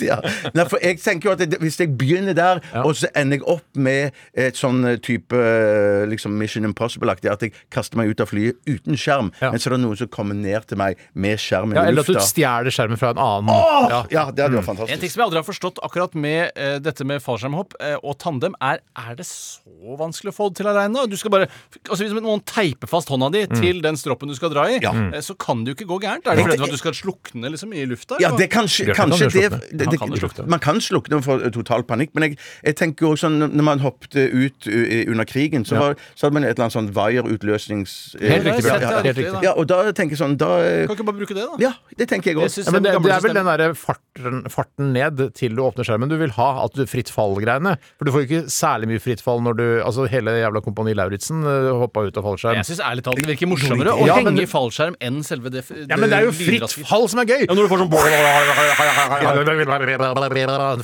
Ja. 0.00 0.18
Nei, 0.54 0.64
for 0.68 0.78
jeg 0.82 0.98
tenker 1.02 1.28
jo 1.30 1.32
at 1.34 1.42
det, 1.42 1.58
hvis 1.62 1.78
jeg 1.80 1.92
begynner 1.98 2.34
der, 2.36 2.60
og 2.84 2.94
så 2.98 3.10
ender 3.18 3.38
jeg 3.40 3.46
opp 3.50 3.78
med 3.80 4.16
et 4.38 4.58
sånn 4.58 4.82
type 5.04 5.36
eh, 5.36 6.04
liksom 6.10 6.34
Mission 6.40 6.66
Impossible-aktig, 6.68 7.30
at 7.32 7.44
jeg 7.44 7.54
kaster 7.72 8.00
meg 8.00 8.12
ut 8.12 8.22
av 8.24 8.30
flyet 8.30 8.58
uten 8.68 8.98
skjerm, 9.00 9.30
Ja. 9.40 9.50
men 9.52 9.60
så 9.62 9.70
er 9.70 9.76
det 9.76 9.82
noen 9.84 9.98
som 10.00 10.08
kommer 10.12 10.34
ned 10.38 10.66
til 10.70 10.78
meg 10.80 10.98
med 11.14 11.38
skjermen 11.40 11.76
Ja, 11.78 11.84
i 11.86 11.92
eller 11.92 12.02
at 12.06 12.10
du 12.10 12.20
stjeler 12.24 12.70
skjermen 12.74 12.98
fra 13.00 13.12
en 13.14 13.20
annen. 13.20 13.39
Åh! 13.48 13.88
Ja. 13.90 14.00
Ja, 14.10 14.24
det 14.30 14.44
hadde 14.44 14.60
vært 14.60 14.90
En 14.90 14.98
ting 15.00 15.10
som 15.10 15.20
jeg 15.22 15.26
aldri 15.26 15.38
har 15.40 15.46
forstått 15.46 15.78
akkurat 15.82 16.14
med 16.14 16.50
eh, 16.56 16.78
dette 16.82 17.04
med 17.04 17.22
fallskjermhopp 17.22 17.74
eh, 17.80 17.96
og 18.02 18.18
tandem, 18.18 18.54
er 18.60 18.80
er 18.98 19.14
det 19.16 19.24
så 19.26 19.96
vanskelig 19.96 20.32
å 20.32 20.36
få 20.36 20.48
det 20.50 20.56
til 20.60 20.66
aleine? 20.70 21.06
Du 21.08 21.16
skal 21.16 21.30
bare 21.30 21.48
Altså 21.88 22.04
Hvis 22.04 22.12
noen 22.20 22.42
teiper 22.44 22.86
fast 22.90 23.08
hånda 23.08 23.30
di 23.32 23.46
til 23.54 23.80
den 23.82 23.96
stroppen 23.96 24.28
du 24.28 24.34
skal 24.34 24.50
dra 24.52 24.66
i, 24.68 24.78
Ja. 24.82 24.92
eh, 25.14 25.20
så 25.24 25.34
kan 25.38 25.64
det 25.64 25.72
jo 25.72 25.78
ikke 25.78 25.88
gå 25.88 26.00
gærent. 26.04 26.26
Er 26.26 26.36
det 26.36 26.44
fordi 26.44 26.62
at 26.68 26.70
du 26.70 26.76
skal 26.80 26.92
slukne 26.94 27.50
liksom 27.50 27.72
i 27.72 27.84
lufta? 27.88 28.18
Ja, 28.20 28.28
eller 28.28 28.36
hva? 28.36 28.38
det 28.38 28.46
er 28.48 28.52
kanskje, 28.58 28.84
Bjørte 28.90 28.96
kan 28.96 29.10
kanskje 29.10 29.24
jo 29.24 29.30
det, 29.30 29.48
slukne. 29.50 29.78
det, 29.78 29.86
Han 29.86 29.98
kan 29.98 30.08
jo 30.14 30.20
slukne. 30.20 30.46
Man 30.50 30.60
kan 30.60 30.80
slukne 30.80 31.22
for 31.22 31.50
total 31.50 31.82
panikk, 31.88 32.10
men 32.14 32.22
jeg, 32.28 32.38
jeg 32.64 32.76
tenker 32.76 33.06
jo 33.06 33.12
også 33.14 33.28
sånn 33.28 33.38
når 33.56 33.64
man 33.66 33.78
hoppet 33.84 34.14
ut 34.16 34.66
uh, 34.68 35.10
under 35.12 35.24
krigen, 35.28 35.64
så, 35.64 35.76
var, 35.80 35.96
så 36.14 36.26
hadde 36.26 36.34
man 36.38 36.44
et 36.44 36.54
eller 36.54 36.66
annet 36.68 36.76
sånn 36.76 36.90
vaierutløsnings... 36.96 38.16
Helt 38.20 38.44
riktig, 38.46 38.64
jeg 38.64 38.64
Bjørte. 38.64 38.80
sett 38.80 38.80
det, 38.80 39.04
Helt 39.10 39.18
riktig. 39.20 39.42
Ja, 39.44 39.52
og 39.58 39.66
da 39.70 39.80
tenker 39.96 40.16
jeg 40.16 40.20
sånn 40.22 40.36
da, 40.40 40.50
eh, 40.64 40.86
Kan 40.88 40.96
ikke 40.96 41.06
bare 41.10 41.20
bruke 41.20 41.36
det, 41.36 41.46
da? 41.46 41.58
Ja, 41.62 41.72
det 42.00 42.08
tenker 42.10 42.30
jeg 42.32 42.36
Jeg 42.38 42.46
òg. 42.48 42.52
synes 42.54 42.66
Ja, 42.70 42.74
men 42.76 42.82
det, 42.86 42.94
det 43.04 43.12
er 43.14 43.19
vel 43.24 43.34
den 43.36 43.48
derre 43.50 43.68
farten, 43.78 44.42
farten 44.52 44.92
ned 44.94 45.22
til 45.38 45.56
du 45.56 45.62
åpner 45.64 45.86
skjermen 45.86 46.10
du 46.10 46.16
vil 46.20 46.32
ha, 46.36 46.48
at 46.64 46.72
du 46.76 46.84
fritt 46.90 47.10
fall-greiene. 47.12 47.76
For 47.98 48.04
du 48.08 48.12
får 48.14 48.24
jo 48.24 48.28
ikke 48.28 48.42
særlig 48.52 48.86
mye 48.92 49.02
fritt 49.02 49.22
fall 49.24 49.40
når 49.44 49.54
du 49.60 49.66
Altså 49.80 50.04
hele 50.10 50.30
jævla 50.38 50.60
Kompani 50.64 50.92
Lauritzen 50.98 51.42
hoppa 51.80 52.02
ut 52.06 52.16
av 52.20 52.24
fallskjerm. 52.26 52.58
Jeg 52.60 52.68
syns 52.68 52.82
ærlig 52.84 53.02
talt 53.06 53.18
det 53.20 53.28
virker 53.32 53.48
morsommere 53.50 53.90
å 53.94 54.06
Ja, 54.08 54.14
henge 54.20 54.44
i 54.44 54.48
fallskjerm 54.50 54.94
enn 55.00 55.20
selve 55.26 55.48
det 55.54 55.62
Ja, 55.70 55.96
men 55.96 56.10
det 56.10 56.16
er 56.20 56.24
jo 56.28 56.34
fritt 56.36 56.76
fall 56.88 57.06
som 57.10 57.18
er 57.22 57.26
gøy! 57.30 57.42
Ja, 57.46 57.54
når 57.56 57.62
du 57.66 57.70
får 57.72 57.78
sånn 57.84 57.90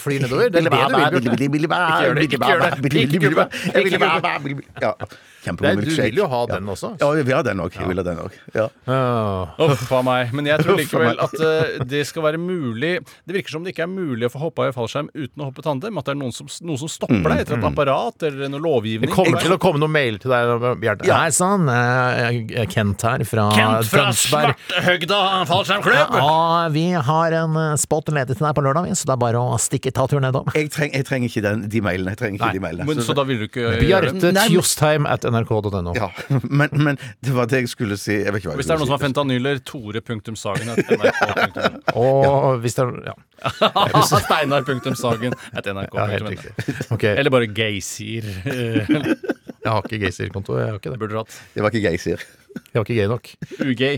Fly 0.06 0.18
nedover. 0.22 0.50
Det 0.50 0.58
er 0.60 0.70
det 0.70 0.70
du 1.26 1.30
vil. 1.52 1.66
Ikke 1.66 2.02
gjør 2.02 2.14
det, 2.16 2.22
ikke 2.26 2.38
gjør 2.50 2.60
det. 3.36 5.18
Kjempegod 5.46 5.80
milkshake. 5.80 6.10
Du 6.10 6.16
vil 6.16 6.22
jo 6.22 6.28
ha 6.32 6.42
den 6.50 6.70
også. 6.74 6.92
Ja, 7.00 7.10
jeg 7.16 7.28
vil 7.28 7.36
ha 7.36 7.42
den 7.46 7.62
òg. 7.62 7.78
Ja. 8.56 8.66
Uff 9.66 9.92
a 9.94 10.02
meg. 10.06 10.34
Men 10.36 10.50
jeg 10.50 10.64
tror 10.64 10.80
likevel 10.80 11.22
at 11.22 11.36
uh, 11.40 11.84
det 11.86 12.02
skal 12.08 12.24
være 12.26 12.40
mulig 12.40 12.98
Det 13.26 13.34
virker 13.36 13.56
som 13.56 13.64
det 13.66 13.74
ikke 13.74 13.86
er 13.86 13.92
mulig 13.92 14.28
å 14.28 14.32
få 14.32 14.42
hoppa 14.46 14.68
i 14.68 14.74
fallskjerm 14.74 15.10
uten 15.14 15.42
å 15.42 15.50
hoppe 15.50 15.64
tandem. 15.64 16.00
At 16.00 16.08
det 16.08 16.16
er 16.16 16.20
noen 16.20 16.34
som, 16.34 16.50
noen 16.66 16.80
som 16.82 16.90
stopper 16.90 17.26
deg 17.30 17.44
etter 17.44 17.58
et 17.58 17.68
apparat 17.68 18.26
eller 18.28 18.52
noe 18.52 18.62
lovgivning. 18.64 19.10
Det 19.10 19.16
kommer 19.16 19.42
til 19.42 19.56
å 19.56 19.60
komme 19.62 19.82
noen 19.82 19.94
mail 19.94 20.20
til 20.22 20.32
deg, 20.34 20.66
Bjarte. 20.82 21.08
Ja. 21.08 21.20
Hei 21.24 21.32
sann, 21.34 21.68
eh, 21.70 22.66
Kent 22.72 23.04
her 23.06 23.24
fra 23.28 23.48
Kent 23.56 23.90
fra 23.90 24.06
Tønsberg. 24.06 24.56
Svarthøgda 24.66 25.20
fallskjermklubb! 25.50 26.16
Ja, 26.16 26.68
vi 26.74 26.86
har 27.08 27.36
en 27.42 27.56
eh, 27.60 27.74
spot 27.80 28.10
ledig 28.14 28.36
til 28.38 28.46
deg 28.46 28.56
på 28.56 28.64
lørdag, 28.66 28.90
så 28.98 29.08
det 29.08 29.16
er 29.16 29.22
bare 29.22 29.42
å 29.42 29.56
stikke 29.60 29.92
ta 29.94 30.06
turen 30.10 30.26
nedom. 30.26 30.50
Jeg, 30.56 30.70
treng, 30.74 30.92
jeg 30.94 31.06
trenger 31.08 31.32
ikke 31.32 31.44
den, 31.46 31.64
de 31.72 31.82
mailene. 31.84 32.14
Jeg 32.14 32.22
trenger 32.22 32.40
ikke 32.40 32.52
de 32.58 32.64
mailene. 32.66 32.88
Men, 32.88 33.02
så 33.04 33.16
da 33.16 33.26
vil 33.28 33.42
du 33.42 33.46
ikke? 33.48 33.76
Bjarte 33.82 34.34
Tjostheim 34.46 35.08
at 35.10 35.26
nrk.no. 35.36 35.92
ja, 35.96 36.08
men, 36.60 36.68
men 36.88 36.98
det 37.24 37.34
var 37.36 37.46
det 37.52 37.60
jeg 37.64 37.70
skulle 37.72 37.96
si. 38.00 38.16
Jeg 38.24 38.32
vet 38.34 38.40
ikke 38.42 38.50
hva 38.50 38.56
jeg 38.56 38.62
Hvis 38.62 38.70
det 38.70 38.74
er 38.74 38.80
noen 38.80 38.88
som 38.88 38.96
skulle 38.96 38.98
har 38.98 39.04
fentanyler, 39.06 39.60
tore.sagen 39.68 40.72
at 40.74 40.78
nrk.no. 40.96 42.02
Og 42.02 42.60
hvis 42.64 42.76
det 42.78 42.86
er 42.86 42.92
Ja, 43.12 43.14
Steinar.sagen 44.26 45.36
ja 45.52 46.06
helt 46.14 46.30
riktig. 46.32 46.52
Ok, 46.94 47.04
Eller 47.12 47.30
bare 47.34 47.46
Geysir. 47.52 48.24
Jeg 49.66 49.72
har 49.74 49.82
ikke 49.82 49.98
Gaysir-konto. 50.04 50.54
Jeg 50.60 50.68
har 50.70 50.76
ikke 50.78 50.92
det. 50.94 50.98
Burde 51.00 51.14
du 51.16 51.18
hatt. 51.18 51.38
Det 51.56 51.62
var 51.64 51.74
ikke 51.74 51.90
Geysir. 51.90 52.20
Jeg 52.70 52.78
var 52.78 52.84
ikke 52.86 52.98
gay 53.00 53.08
nok. 53.10 53.32
Ugay. 53.66 53.96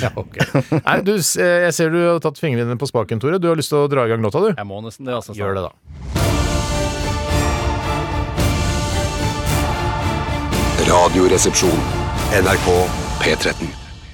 Ja, 0.00 0.10
ok. 0.16 0.36
Nei, 0.80 0.96
du, 1.04 1.14
s- 1.20 1.36
eh, 1.40 1.62
jeg 1.66 1.72
ser 1.76 1.92
du 1.92 1.98
har 2.02 2.20
tatt 2.24 2.40
fingrene 2.40 2.66
dine 2.68 2.80
på 2.80 2.88
spaken, 2.88 3.20
Tore. 3.20 3.38
Du 3.40 3.48
har 3.52 3.56
lyst 3.60 3.72
til 3.72 3.84
å 3.84 3.88
dra 3.88 4.04
i 4.08 4.12
gang 4.12 4.24
låta, 4.24 4.40
du? 4.44 4.52
Jeg 4.56 4.68
må 4.68 4.80
nesten 4.84 5.08
det, 5.08 5.16
altså. 5.16 5.36
Gjør 5.36 5.56
det, 5.60 5.68
da. 5.68 6.15
Radioresepsjon. 10.86 11.78
NRK 12.30 12.66
P13. 13.22 13.66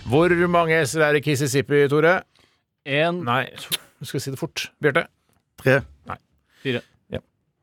Hvor 0.08 0.32
mange 0.48 0.78
s-er 0.86 1.04
er 1.10 1.18
i 1.18 1.20
Kississippi, 1.24 1.82
Tore? 1.92 2.14
Én, 2.88 3.18
Nei, 3.26 3.44
du 4.00 4.08
skal 4.08 4.22
si 4.24 4.32
det 4.32 4.40
fort. 4.40 4.64
Bjarte? 4.82 5.04
Tre. 5.60 5.82
fire. 6.62 6.80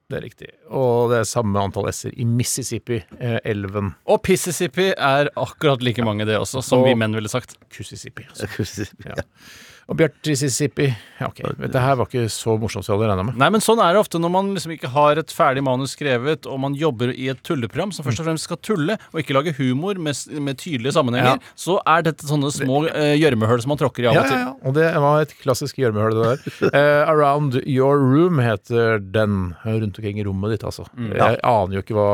Det 0.09 0.17
er 0.17 0.23
riktig. 0.25 0.47
Og 0.73 1.11
det 1.11 1.19
er 1.19 1.27
samme 1.29 1.61
antall 1.61 1.85
s-er 1.93 2.15
i 2.17 2.25
Mississippi, 2.25 2.97
eh, 3.21 3.35
elven 3.45 3.91
Og 4.09 4.23
Pississippi 4.25 4.87
er 4.97 5.29
akkurat 5.37 5.83
like 5.85 6.01
mange, 6.05 6.25
det 6.25 6.37
også, 6.39 6.63
som 6.65 6.79
Og- 6.79 6.87
vi 6.87 6.95
menn 6.97 7.13
ville 7.13 7.29
sagt. 7.29 7.53
Kussissippi. 7.69 8.25
Altså. 8.29 8.87
Ja. 9.05 9.13
Og 9.89 9.97
Bjarte-Sissippi 9.97 10.85
Ja, 11.19 11.27
ok. 11.27 11.39
Dette 11.59 11.81
her 11.81 11.95
var 11.99 12.07
ikke 12.07 12.27
så 12.31 12.53
morsomt 12.61 12.85
som 12.85 12.93
jeg 12.93 13.01
hadde 13.01 13.09
regna 13.11 13.23
med. 13.27 13.37
Nei, 13.41 13.47
men 13.51 13.59
sånn 13.63 13.79
er 13.83 13.95
det 13.95 13.99
ofte 14.03 14.19
når 14.21 14.31
man 14.31 14.51
liksom 14.55 14.71
ikke 14.75 14.91
har 14.93 15.19
et 15.19 15.31
ferdig 15.35 15.63
manus 15.65 15.95
skrevet, 15.97 16.45
og 16.47 16.59
man 16.63 16.75
jobber 16.79 17.09
i 17.11 17.25
et 17.33 17.41
tulleprogram 17.43 17.91
som 17.95 18.05
først 18.05 18.21
og 18.21 18.27
fremst 18.29 18.45
skal 18.47 18.59
tulle, 18.63 18.95
og 19.11 19.19
ikke 19.19 19.35
lage 19.35 19.51
humor 19.57 19.97
med, 19.99 20.15
med 20.39 20.59
tydelige 20.61 20.93
sammenhenger, 20.95 21.39
Ja. 21.41 21.53
så 21.59 21.79
er 21.83 22.05
dette 22.07 22.23
sånne 22.29 22.51
små 22.55 22.83
eh, 22.87 23.15
gjørmehull 23.19 23.59
som 23.65 23.73
man 23.73 23.81
tråkker 23.81 24.05
i 24.05 24.09
av 24.11 24.15
og 24.15 24.21
og 24.21 24.23
ja, 24.23 24.29
til. 24.29 24.39
ja. 24.45 24.53
Og 24.69 24.77
det 24.77 24.87
var 25.03 25.25
et 25.25 25.33
klassisk 25.41 25.81
gjørmehull, 25.81 26.15
det 26.21 26.29
der. 26.29 26.71
Eh, 26.79 27.09
Around 27.09 27.57
Your 27.65 27.97
Room 27.99 28.37
heter 28.39 28.99
den. 29.01 29.55
Rundt 29.65 29.97
omkring 29.99 30.19
i 30.21 30.23
rommet 30.27 30.53
ditt, 30.53 30.63
altså. 30.69 30.85
Jeg 30.95 31.39
aner 31.43 31.75
jo 31.79 31.81
ikke 31.83 31.95
hva, 31.97 32.07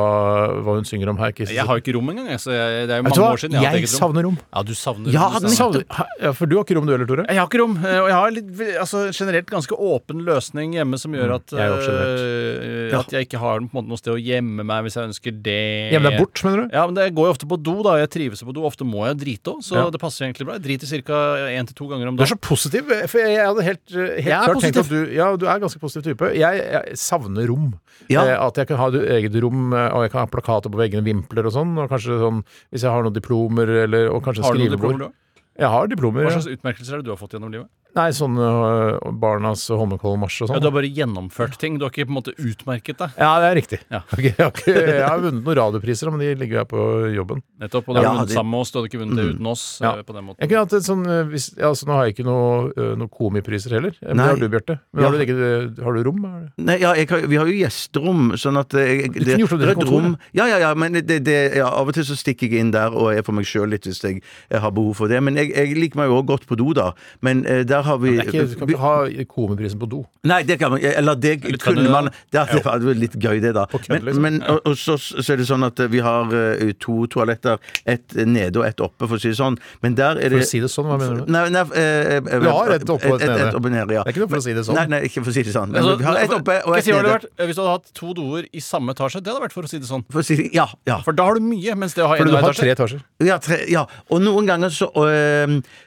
hva 0.64 0.76
hun 0.80 0.88
synger 0.88 1.12
om 1.12 1.20
her. 1.22 1.34
Ikke? 1.36 1.46
Jeg 1.52 1.66
har 1.68 1.78
jo 1.78 1.84
ikke 1.84 1.94
rom 1.98 2.10
engang, 2.14 2.30
jeg, 2.32 2.40
så 2.42 2.54
jeg, 2.56 2.88
det 2.90 2.96
er 2.96 3.02
jo 3.02 3.06
mange 3.10 3.26
år 3.28 3.42
siden 3.42 3.58
jeg 3.60 3.62
har 3.68 3.76
Jeg 3.76 3.84
eget 3.84 3.92
rom. 3.94 4.00
savner 4.00 4.26
rom. 4.30 4.38
Ja, 4.56 4.64
du 4.66 4.74
savner 4.80 5.12
Ja, 5.14 5.28
rom. 5.36 5.84
ja, 6.24 6.32
for 6.38 6.46
du 6.50 6.56
har 6.58 6.64
ikke 6.66 6.78
rom 6.80 6.88
du 6.88 6.94
heller, 6.96 7.10
Tore? 7.10 7.26
Jeg 7.28 7.38
har 7.42 7.50
ikke 7.50 7.60
rom, 7.62 7.65
eh, 7.74 7.98
og 8.02 8.08
jeg 8.10 8.16
har 8.16 8.32
litt, 8.36 8.50
altså, 8.82 9.02
generelt 9.16 9.50
ganske 9.50 9.76
åpen 9.76 10.22
løsning 10.28 10.74
hjemme 10.78 11.00
som 11.02 11.12
gjør 11.18 11.34
at, 11.40 11.54
Mm, 11.56 11.60
jeg 11.60 11.72
uh, 11.90 12.92
ja. 12.92 13.00
at 13.00 13.12
jeg 13.16 13.26
ikke 13.28 13.40
har 13.42 13.60
på 13.60 13.66
en 13.66 13.74
måte, 13.74 13.90
noe 13.92 14.00
sted 14.00 14.14
å 14.14 14.20
gjemme 14.22 14.64
meg 14.68 14.86
hvis 14.86 14.98
jeg 15.00 15.10
ønsker 15.10 15.36
det. 15.46 15.58
Gjemme 15.94 16.12
deg 16.12 16.20
bort, 16.22 16.42
mener 16.46 16.64
du? 16.66 16.76
Ja, 16.76 16.86
men 16.86 16.96
det 16.98 17.08
går 17.18 17.30
jo 17.30 17.34
ofte 17.36 17.50
på 17.50 17.58
do, 17.62 17.76
da. 17.86 17.96
Jeg 18.02 18.12
trives 18.16 18.44
på 18.46 18.54
do. 18.56 18.66
Ofte 18.68 18.86
må 18.88 19.06
jeg 19.10 19.18
drite 19.24 19.56
òg, 19.56 19.64
så 19.66 19.76
Ja. 19.80 19.90
det 19.90 20.02
passer 20.02 20.26
egentlig 20.28 20.46
bra. 20.50 20.58
Jeg 20.60 20.66
driter 20.68 21.04
ca. 21.06 21.20
én 21.50 21.66
til 21.68 21.76
to 21.76 21.88
ganger 21.90 22.08
om 22.10 22.16
Du 22.16 22.24
er 22.24 22.32
så 22.32 22.40
positiv, 22.40 22.86
for 23.10 23.20
jeg, 23.20 23.36
jeg 23.36 23.46
hadde 23.46 23.64
helt, 23.64 23.84
helt 23.90 24.26
Jeg 24.26 24.36
er 24.36 24.46
klart 24.50 24.62
tenkt 24.64 24.78
at 24.84 24.90
du 24.90 25.00
Ja, 25.16 25.36
du 25.36 25.46
er 25.48 25.56
en 25.56 25.62
ganske 25.66 25.80
positiv 25.82 26.04
type. 26.14 26.32
Jeg, 26.36 26.62
jeg 26.72 26.98
savner 26.98 27.48
rom. 27.48 27.74
Ja. 28.10 28.26
Eh, 28.26 28.38
at 28.48 28.56
jeg 28.60 28.68
kan 28.68 28.78
ha 28.78 28.90
eget 28.92 29.36
rom, 29.42 29.74
eh, 29.74 29.90
og 29.96 30.04
jeg 30.06 30.12
kan 30.12 30.26
ha 30.26 30.28
plakater 30.28 30.70
på 30.70 30.78
veggene, 30.82 31.04
vimpler 31.06 31.46
og 31.48 31.54
sånn. 31.56 31.78
Og 31.80 31.90
kanskje 31.90 32.20
sånn 32.22 32.44
hvis 32.72 32.84
jeg 32.84 32.92
har 32.92 33.04
noen 33.06 33.16
diplomer, 33.16 33.70
eller 33.86 34.10
og 34.12 34.24
kanskje 34.26 34.44
Har 34.44 34.54
du 34.54 34.60
noen 34.60 34.68
skrivebord. 34.70 34.98
diplomer, 35.00 35.08
òg? 35.10 35.22
Jeg 35.56 35.72
har 35.72 35.88
diplomer. 35.88 36.26
Hva 36.28 36.36
slags 36.36 36.50
utmerkelser 36.52 36.98
er 36.98 37.02
det 37.02 37.08
du 37.08 37.14
har 37.14 37.20
fått 37.22 37.36
gjennom 37.38 37.54
livet? 37.54 37.72
Nei, 37.96 38.10
sånn 38.12 38.36
øh, 38.36 38.98
Barnas 39.22 39.62
Holmenkollmarsj 39.72 40.42
og 40.44 40.50
Ja, 40.50 40.54
sånn. 40.56 40.64
Du 40.64 40.68
har 40.68 40.74
bare 40.76 40.90
gjennomført 40.92 41.54
ting. 41.62 41.78
Du 41.80 41.86
har 41.86 41.94
ikke 41.94 42.06
på 42.10 42.12
en 42.12 42.18
måte 42.18 42.34
utmerket 42.36 42.98
deg. 43.00 43.14
Ja, 43.22 43.30
det 43.40 43.48
er 43.52 43.56
riktig. 43.62 43.80
Ja. 43.94 44.02
Okay, 44.16 44.32
jeg, 44.32 44.40
har 44.40 44.52
ikke, 44.52 44.74
jeg 44.76 45.06
har 45.08 45.22
vunnet 45.24 45.44
noen 45.46 45.58
radiopriser, 45.60 46.10
men 46.12 46.22
de 46.24 46.34
ligger 46.40 46.62
her 46.64 46.68
på 46.68 46.82
jobben. 47.16 47.40
Nettopp, 47.62 47.88
og 47.88 47.96
du 47.96 48.00
har 48.02 48.06
Ja, 48.08 48.12
vunnet 48.18 48.32
de... 48.32 48.36
sammen 48.36 48.52
med 48.52 48.60
oss. 48.66 48.72
Du 48.74 48.78
hadde 48.80 48.90
ikke 48.92 49.00
vunnet 49.02 49.20
det 49.22 49.26
uten 49.36 49.48
oss. 49.52 49.64
Ja. 49.84 49.94
eh, 50.00 50.04
på 50.08 50.16
den 50.18 50.26
måten 50.28 50.44
Jeg 50.44 50.52
kunne 50.52 50.64
hatt 50.66 50.76
et 50.76 50.88
sånn 50.88 51.06
øh, 51.08 51.22
hvis, 51.32 51.48
altså, 51.60 51.88
Nå 51.88 51.96
har 51.96 52.10
jeg 52.10 52.16
ikke 52.18 52.26
øh, 52.28 52.92
noe 53.00 53.12
komipriser 53.16 53.76
heller. 53.78 53.96
Men 54.04 54.20
Nei. 54.20 54.26
det 54.26 54.34
har 54.36 54.42
du, 54.44 54.48
Bjarte. 54.56 54.78
Men 54.92 55.04
Ja. 55.06 55.10
har, 55.10 55.16
du, 55.16 55.24
ikke- 55.26 55.84
har 55.88 55.96
du 56.00 56.02
rom? 56.10 56.20
Er 56.26 56.36
det- 56.44 56.66
Nei, 56.68 56.78
ja, 56.84 56.92
jeg 57.00 57.10
har, 57.14 57.26
vi 57.32 57.40
har 57.40 57.48
jo 57.52 57.56
gjesterom, 57.62 58.22
sånn 58.44 58.60
at 58.60 58.76
jeg, 58.76 59.12
Du 59.16 59.20
kunne 59.24 59.40
gjort 59.46 59.56
det 59.64 59.70
det 59.72 59.78
på 59.80 59.88
rom 59.92 60.18
Ja, 60.36 60.48
ja, 60.52 60.60
ja, 60.66 60.74
men 60.76 61.00
det, 61.00 61.20
det, 61.24 61.38
ja, 61.62 61.68
av 61.72 61.88
og 61.88 61.96
til 61.96 62.04
så 62.12 62.16
stikker 62.20 62.52
jeg 62.52 62.60
inn 62.66 62.72
der 62.76 62.92
og 62.96 63.14
er 63.16 63.24
for 63.24 63.36
meg 63.40 63.48
sjøl 63.48 63.72
litt 63.72 63.88
hvis 63.88 64.02
jeg, 64.04 64.20
jeg 64.52 64.60
har 64.64 64.72
behov 64.76 64.96
for 65.00 65.08
det. 65.12 65.22
Men 65.24 65.40
jeg, 65.40 65.54
jeg 65.56 65.76
liker 65.80 66.02
meg 66.04 66.12
jo 66.12 66.20
òg 66.20 66.28
godt 66.34 66.48
på 66.50 66.58
do, 66.60 66.74
da. 66.76 66.92
Men 67.24 67.44
der 67.46 67.85
har 67.86 68.00
vi 68.02 68.16
ikke, 68.20 68.46
du 68.50 68.56
kan 68.60 68.70
ikke 68.70 68.82
ha 68.82 69.26
komiprisen 69.30 69.80
på 69.82 69.90
do. 69.90 70.02
Nei, 70.26 70.42
det 70.48 70.58
kan 70.62 70.74
man 70.74 70.82
Eller 70.82 71.16
det 71.16 71.34
Eller 71.46 71.60
kunne 71.62 71.90
man 71.92 72.10
Det 72.34 72.42
hadde 72.42 72.86
vært 72.86 73.02
litt 73.02 73.18
gøy, 73.22 73.40
det, 73.44 73.54
da. 73.56 73.66
Men, 73.90 74.06
liksom. 74.08 74.24
men 74.26 74.40
og, 74.50 74.60
og 74.66 74.78
så, 74.80 74.98
så 74.98 75.26
er 75.34 75.42
det 75.42 75.48
sånn 75.50 75.66
at 75.68 75.80
vi 75.92 76.02
har 76.04 76.32
uh, 76.32 76.72
to 76.82 77.06
toaletter. 77.12 77.62
Et 77.90 78.16
nede 78.26 78.62
og 78.62 78.66
et 78.68 78.82
oppe, 78.84 79.08
for 79.08 79.18
å 79.18 79.22
si 79.22 79.32
det 79.32 79.38
sånn. 79.40 79.58
Men 79.84 79.98
der 79.98 80.20
er 80.20 80.34
det 80.34 80.42
For 80.42 80.48
å 80.48 80.50
si 80.50 80.62
det 80.64 80.72
sånn, 80.74 80.90
hva 80.90 80.98
mener 81.02 81.22
du? 81.22 81.32
Nei, 81.34 81.44
nei, 81.54 81.64
uh, 81.70 81.80
eh, 82.18 82.32
Du 82.44 82.50
har 82.50 82.76
et 82.76 82.94
oppe 82.96 83.12
og 83.12 83.20
et 83.20 83.30
nede. 83.30 83.50
Et 83.50 83.60
oppe 83.60 83.74
nede, 83.74 83.98
ja. 83.98 84.06
Det 84.06 84.14
er 84.14 84.16
ikke 84.16 84.26
noe 84.26 84.34
for 84.34 84.42
å 84.42 84.46
si 84.46 84.56
det 84.58 84.66
sånn. 84.68 84.80
Nei, 84.80 84.86
nei, 84.96 85.02
ikke 85.10 85.24
for 85.24 85.34
å 85.34 85.36
si 85.38 85.46
det 85.46 85.56
sånn. 85.56 85.74
Men 85.74 85.82
Altså, 85.84 85.98
vi 86.02 86.10
har 86.10 86.22
et 86.22 86.36
oppe 86.40 86.58
og 86.62 86.72
skal 86.72 86.80
et 86.80 86.88
si 86.88 86.96
hva 86.96 87.02
nede. 87.02 87.14
hadde 87.14 87.30
vært? 87.30 87.46
Hvis 87.46 87.60
du 87.60 87.64
hadde 87.64 87.76
hatt 87.76 87.94
to 88.02 88.14
doer 88.18 88.50
i 88.50 88.64
samme 88.64 88.96
etasje, 88.96 89.22
det 89.22 89.34
hadde 89.34 89.46
vært 89.46 89.58
for 89.58 89.70
å 89.70 89.72
si 89.72 89.82
det 89.82 89.90
sånn. 89.90 90.06
For 90.12 90.24
å 90.24 90.26
si 90.26 90.40
ja, 90.56 90.68
ja. 90.90 91.00
For 91.06 91.18
da 91.18 91.28
har 91.30 91.40
du 91.40 91.46
mye, 91.46 91.78
mens 91.80 91.98
det 91.98 92.06
å 92.06 92.10
ha 92.12 92.18
én 92.18 92.26
etasje 92.26 92.34
For 92.34 92.42
du 92.42 92.50
har 92.50 92.60
tre 92.62 92.74
etasjer. 92.76 93.06
Ja, 93.26 93.40
tre, 93.44 93.60
ja, 93.72 93.86
og 94.10 94.24
noen 94.24 94.50
ganger 94.50 94.74
så, 94.74 94.90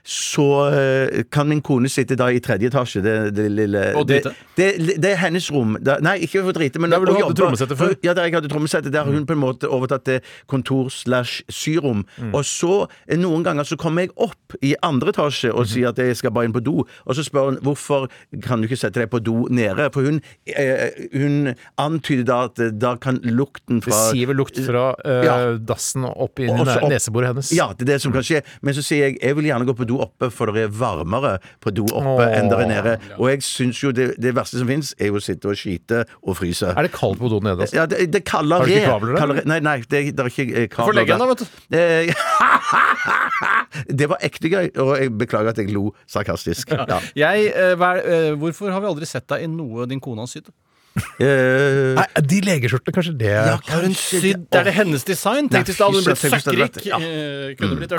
så 0.09 0.49
kan 1.35 1.51
min 1.51 1.65
kone 1.65 1.88
sitte 1.89 2.17
da 2.17 2.29
i 2.31 2.39
tredje 2.41 2.69
etasje. 2.71 3.03
Det, 3.03 3.35
det 3.37 3.47
lille 3.53 3.83
Og 3.97 4.07
det, 4.09 4.23
drite? 4.25 4.35
det, 4.57 4.97
det 5.03 5.11
er 5.13 5.17
hennes 5.23 5.51
rom. 5.53 5.77
Da, 5.83 5.99
nei, 6.05 6.19
ikke 6.27 6.43
for 6.45 6.53
drite, 6.57 6.79
men 6.81 6.91
Der 6.91 6.99
hvor 6.99 7.07
du 7.07 7.15
hadde 7.19 7.35
trommesettet 7.39 7.79
før? 7.79 7.95
Ja, 8.05 8.15
der 8.15 8.25
jeg 8.29 8.35
hadde 8.39 8.49
trommesettet. 8.53 8.93
Der 8.93 9.05
har 9.05 9.13
hun 9.13 9.27
på 9.27 9.33
en 9.37 9.43
måte 9.43 9.69
overtatt 9.69 10.05
det 10.09 10.21
kontor 10.47 10.89
slash 10.91 11.43
syrom. 11.49 12.05
Mm. 12.19 12.35
Og 12.35 12.45
så, 12.45 12.87
eh, 13.09 13.17
noen 13.19 13.45
ganger 13.45 13.65
så 13.69 13.77
kommer 13.77 14.03
jeg 14.07 14.11
opp 14.17 14.57
i 14.63 14.75
andre 14.83 15.13
etasje 15.13 15.49
Mhm. 15.53 15.59
og 15.59 15.67
sier 15.67 15.89
at 15.89 15.97
jeg 15.99 16.17
skal 16.17 16.31
bare 16.31 16.45
inn 16.45 16.53
på 16.53 16.63
do, 16.65 16.85
og 17.07 17.15
så 17.15 17.23
spør 17.25 17.45
hun 17.53 17.57
hvorfor 17.63 18.09
kan 18.43 18.61
du 18.61 18.69
ikke 18.69 18.77
sette 18.79 19.01
deg 19.01 19.11
på 19.11 19.23
do 19.23 19.47
nede? 19.51 19.91
For 19.93 20.03
hun, 20.03 20.21
eh, 20.47 20.91
hun 21.13 21.55
antyder 21.79 22.25
da 22.25 22.39
at 22.49 22.59
eh, 22.59 22.71
da 22.71 22.97
kan 22.97 23.19
lukten 23.25 23.81
Det 23.81 23.89
fra 23.93 24.11
siver 24.13 24.35
lukt 24.35 24.59
fra 24.67 24.95
eh, 25.05 25.25
Ja. 25.25 25.37
dassen 25.59 26.05
opp 26.05 26.39
i 26.41 26.49
opp- 26.49 26.89
neseboret 26.89 27.27
hennes. 27.33 27.53
Ja, 27.53 27.69
det 27.73 27.83
er 27.89 27.93
det 27.95 28.01
som 28.03 28.13
kan 28.13 28.23
skje. 28.23 28.43
Men 28.63 28.75
så 28.75 28.83
sier 28.83 29.09
jeg 29.09 29.19
jeg 29.23 29.35
vil 29.37 29.45
gjerne 29.45 29.67
gå 29.67 29.75
på 29.77 29.87
do 29.87 29.99
oppe, 30.01 30.31
for 30.31 30.47
det 30.53 30.65
er 30.65 30.69
varmere 30.69 31.39
på 31.61 31.73
do 31.75 31.78
oppe 31.87 32.25
Åh. 32.25 32.33
enn 32.39 32.49
det 32.51 32.59
er 32.59 32.67
nede. 32.71 32.95
Og 33.19 33.29
jeg 33.31 33.43
syns 33.47 33.83
jo 33.83 33.91
det, 33.93 34.15
det 34.19 34.35
verste 34.37 34.59
som 34.59 34.67
fins, 34.69 34.95
er 34.99 35.07
jo 35.13 35.19
å 35.21 35.23
sitte 35.23 35.49
og 35.49 35.57
skite 35.57 36.05
og 36.23 36.37
fryse. 36.39 36.73
Er 36.75 36.83
det 36.89 36.93
kaldt 36.97 37.19
på 37.21 37.29
do 37.31 37.39
nede? 37.45 37.61
Altså? 37.67 37.77
Ja, 37.77 37.87
det, 37.87 38.09
det 38.13 38.25
kaller 38.25 38.59
Har 38.59 38.67
du 38.67 38.73
ikke 38.73 38.87
kabler 38.91 39.13
der? 39.15 39.19
kaller 39.23 39.43
Nei, 39.49 39.59
nei, 39.61 39.77
det, 39.87 40.03
det 40.17 40.25
er 40.25 40.33
ikke 40.33 40.47
eh, 40.65 40.69
kabler 40.73 40.99
legge 41.01 41.15
den, 41.15 41.21
da, 41.21 41.27
vet 41.27 41.39
du. 41.39 41.47
Eh, 41.79 42.13
det 44.01 44.09
var 44.11 44.19
ekte 44.25 44.51
gøy, 44.53 44.71
og 44.83 44.95
jeg 44.99 45.13
beklager 45.21 45.53
at 45.53 45.59
jeg 45.63 45.73
lo 45.75 45.91
sarkastisk. 46.11 46.73
Ja. 46.89 46.99
Jeg, 47.19 47.51
eh, 47.53 47.75
hva 47.77 47.95
er- 47.99 48.07
eh, 48.31 48.35
hvorfor 48.39 48.71
har 48.73 48.81
vi 48.81 48.87
aldri 48.89 49.07
sett 49.07 49.27
deg 49.29 49.45
i 49.45 49.49
noe 49.51 49.85
din 49.91 50.01
kone 50.01 50.23
har 50.25 50.31
sydd? 50.31 50.49
Eh, 51.23 51.95
Nei, 51.95 52.07
de 52.27 52.39
legeskjortene, 52.43 52.95
kanskje 52.95 53.13
det 53.21 53.31
ja, 53.31 53.55
er 53.55 53.85
hun 53.85 53.93
kanskje 53.95 54.21
sydd 54.23 54.57
Er 54.59 54.65
det 54.67 54.73
hennes 54.75 55.05
design? 55.07 55.51
Tenk 55.53 55.69
hvis 55.69 55.79
det 55.79 55.87
det 55.87 56.03
hadde 56.03 56.17
søkkrik. 56.19 56.79
ja. 56.89 56.99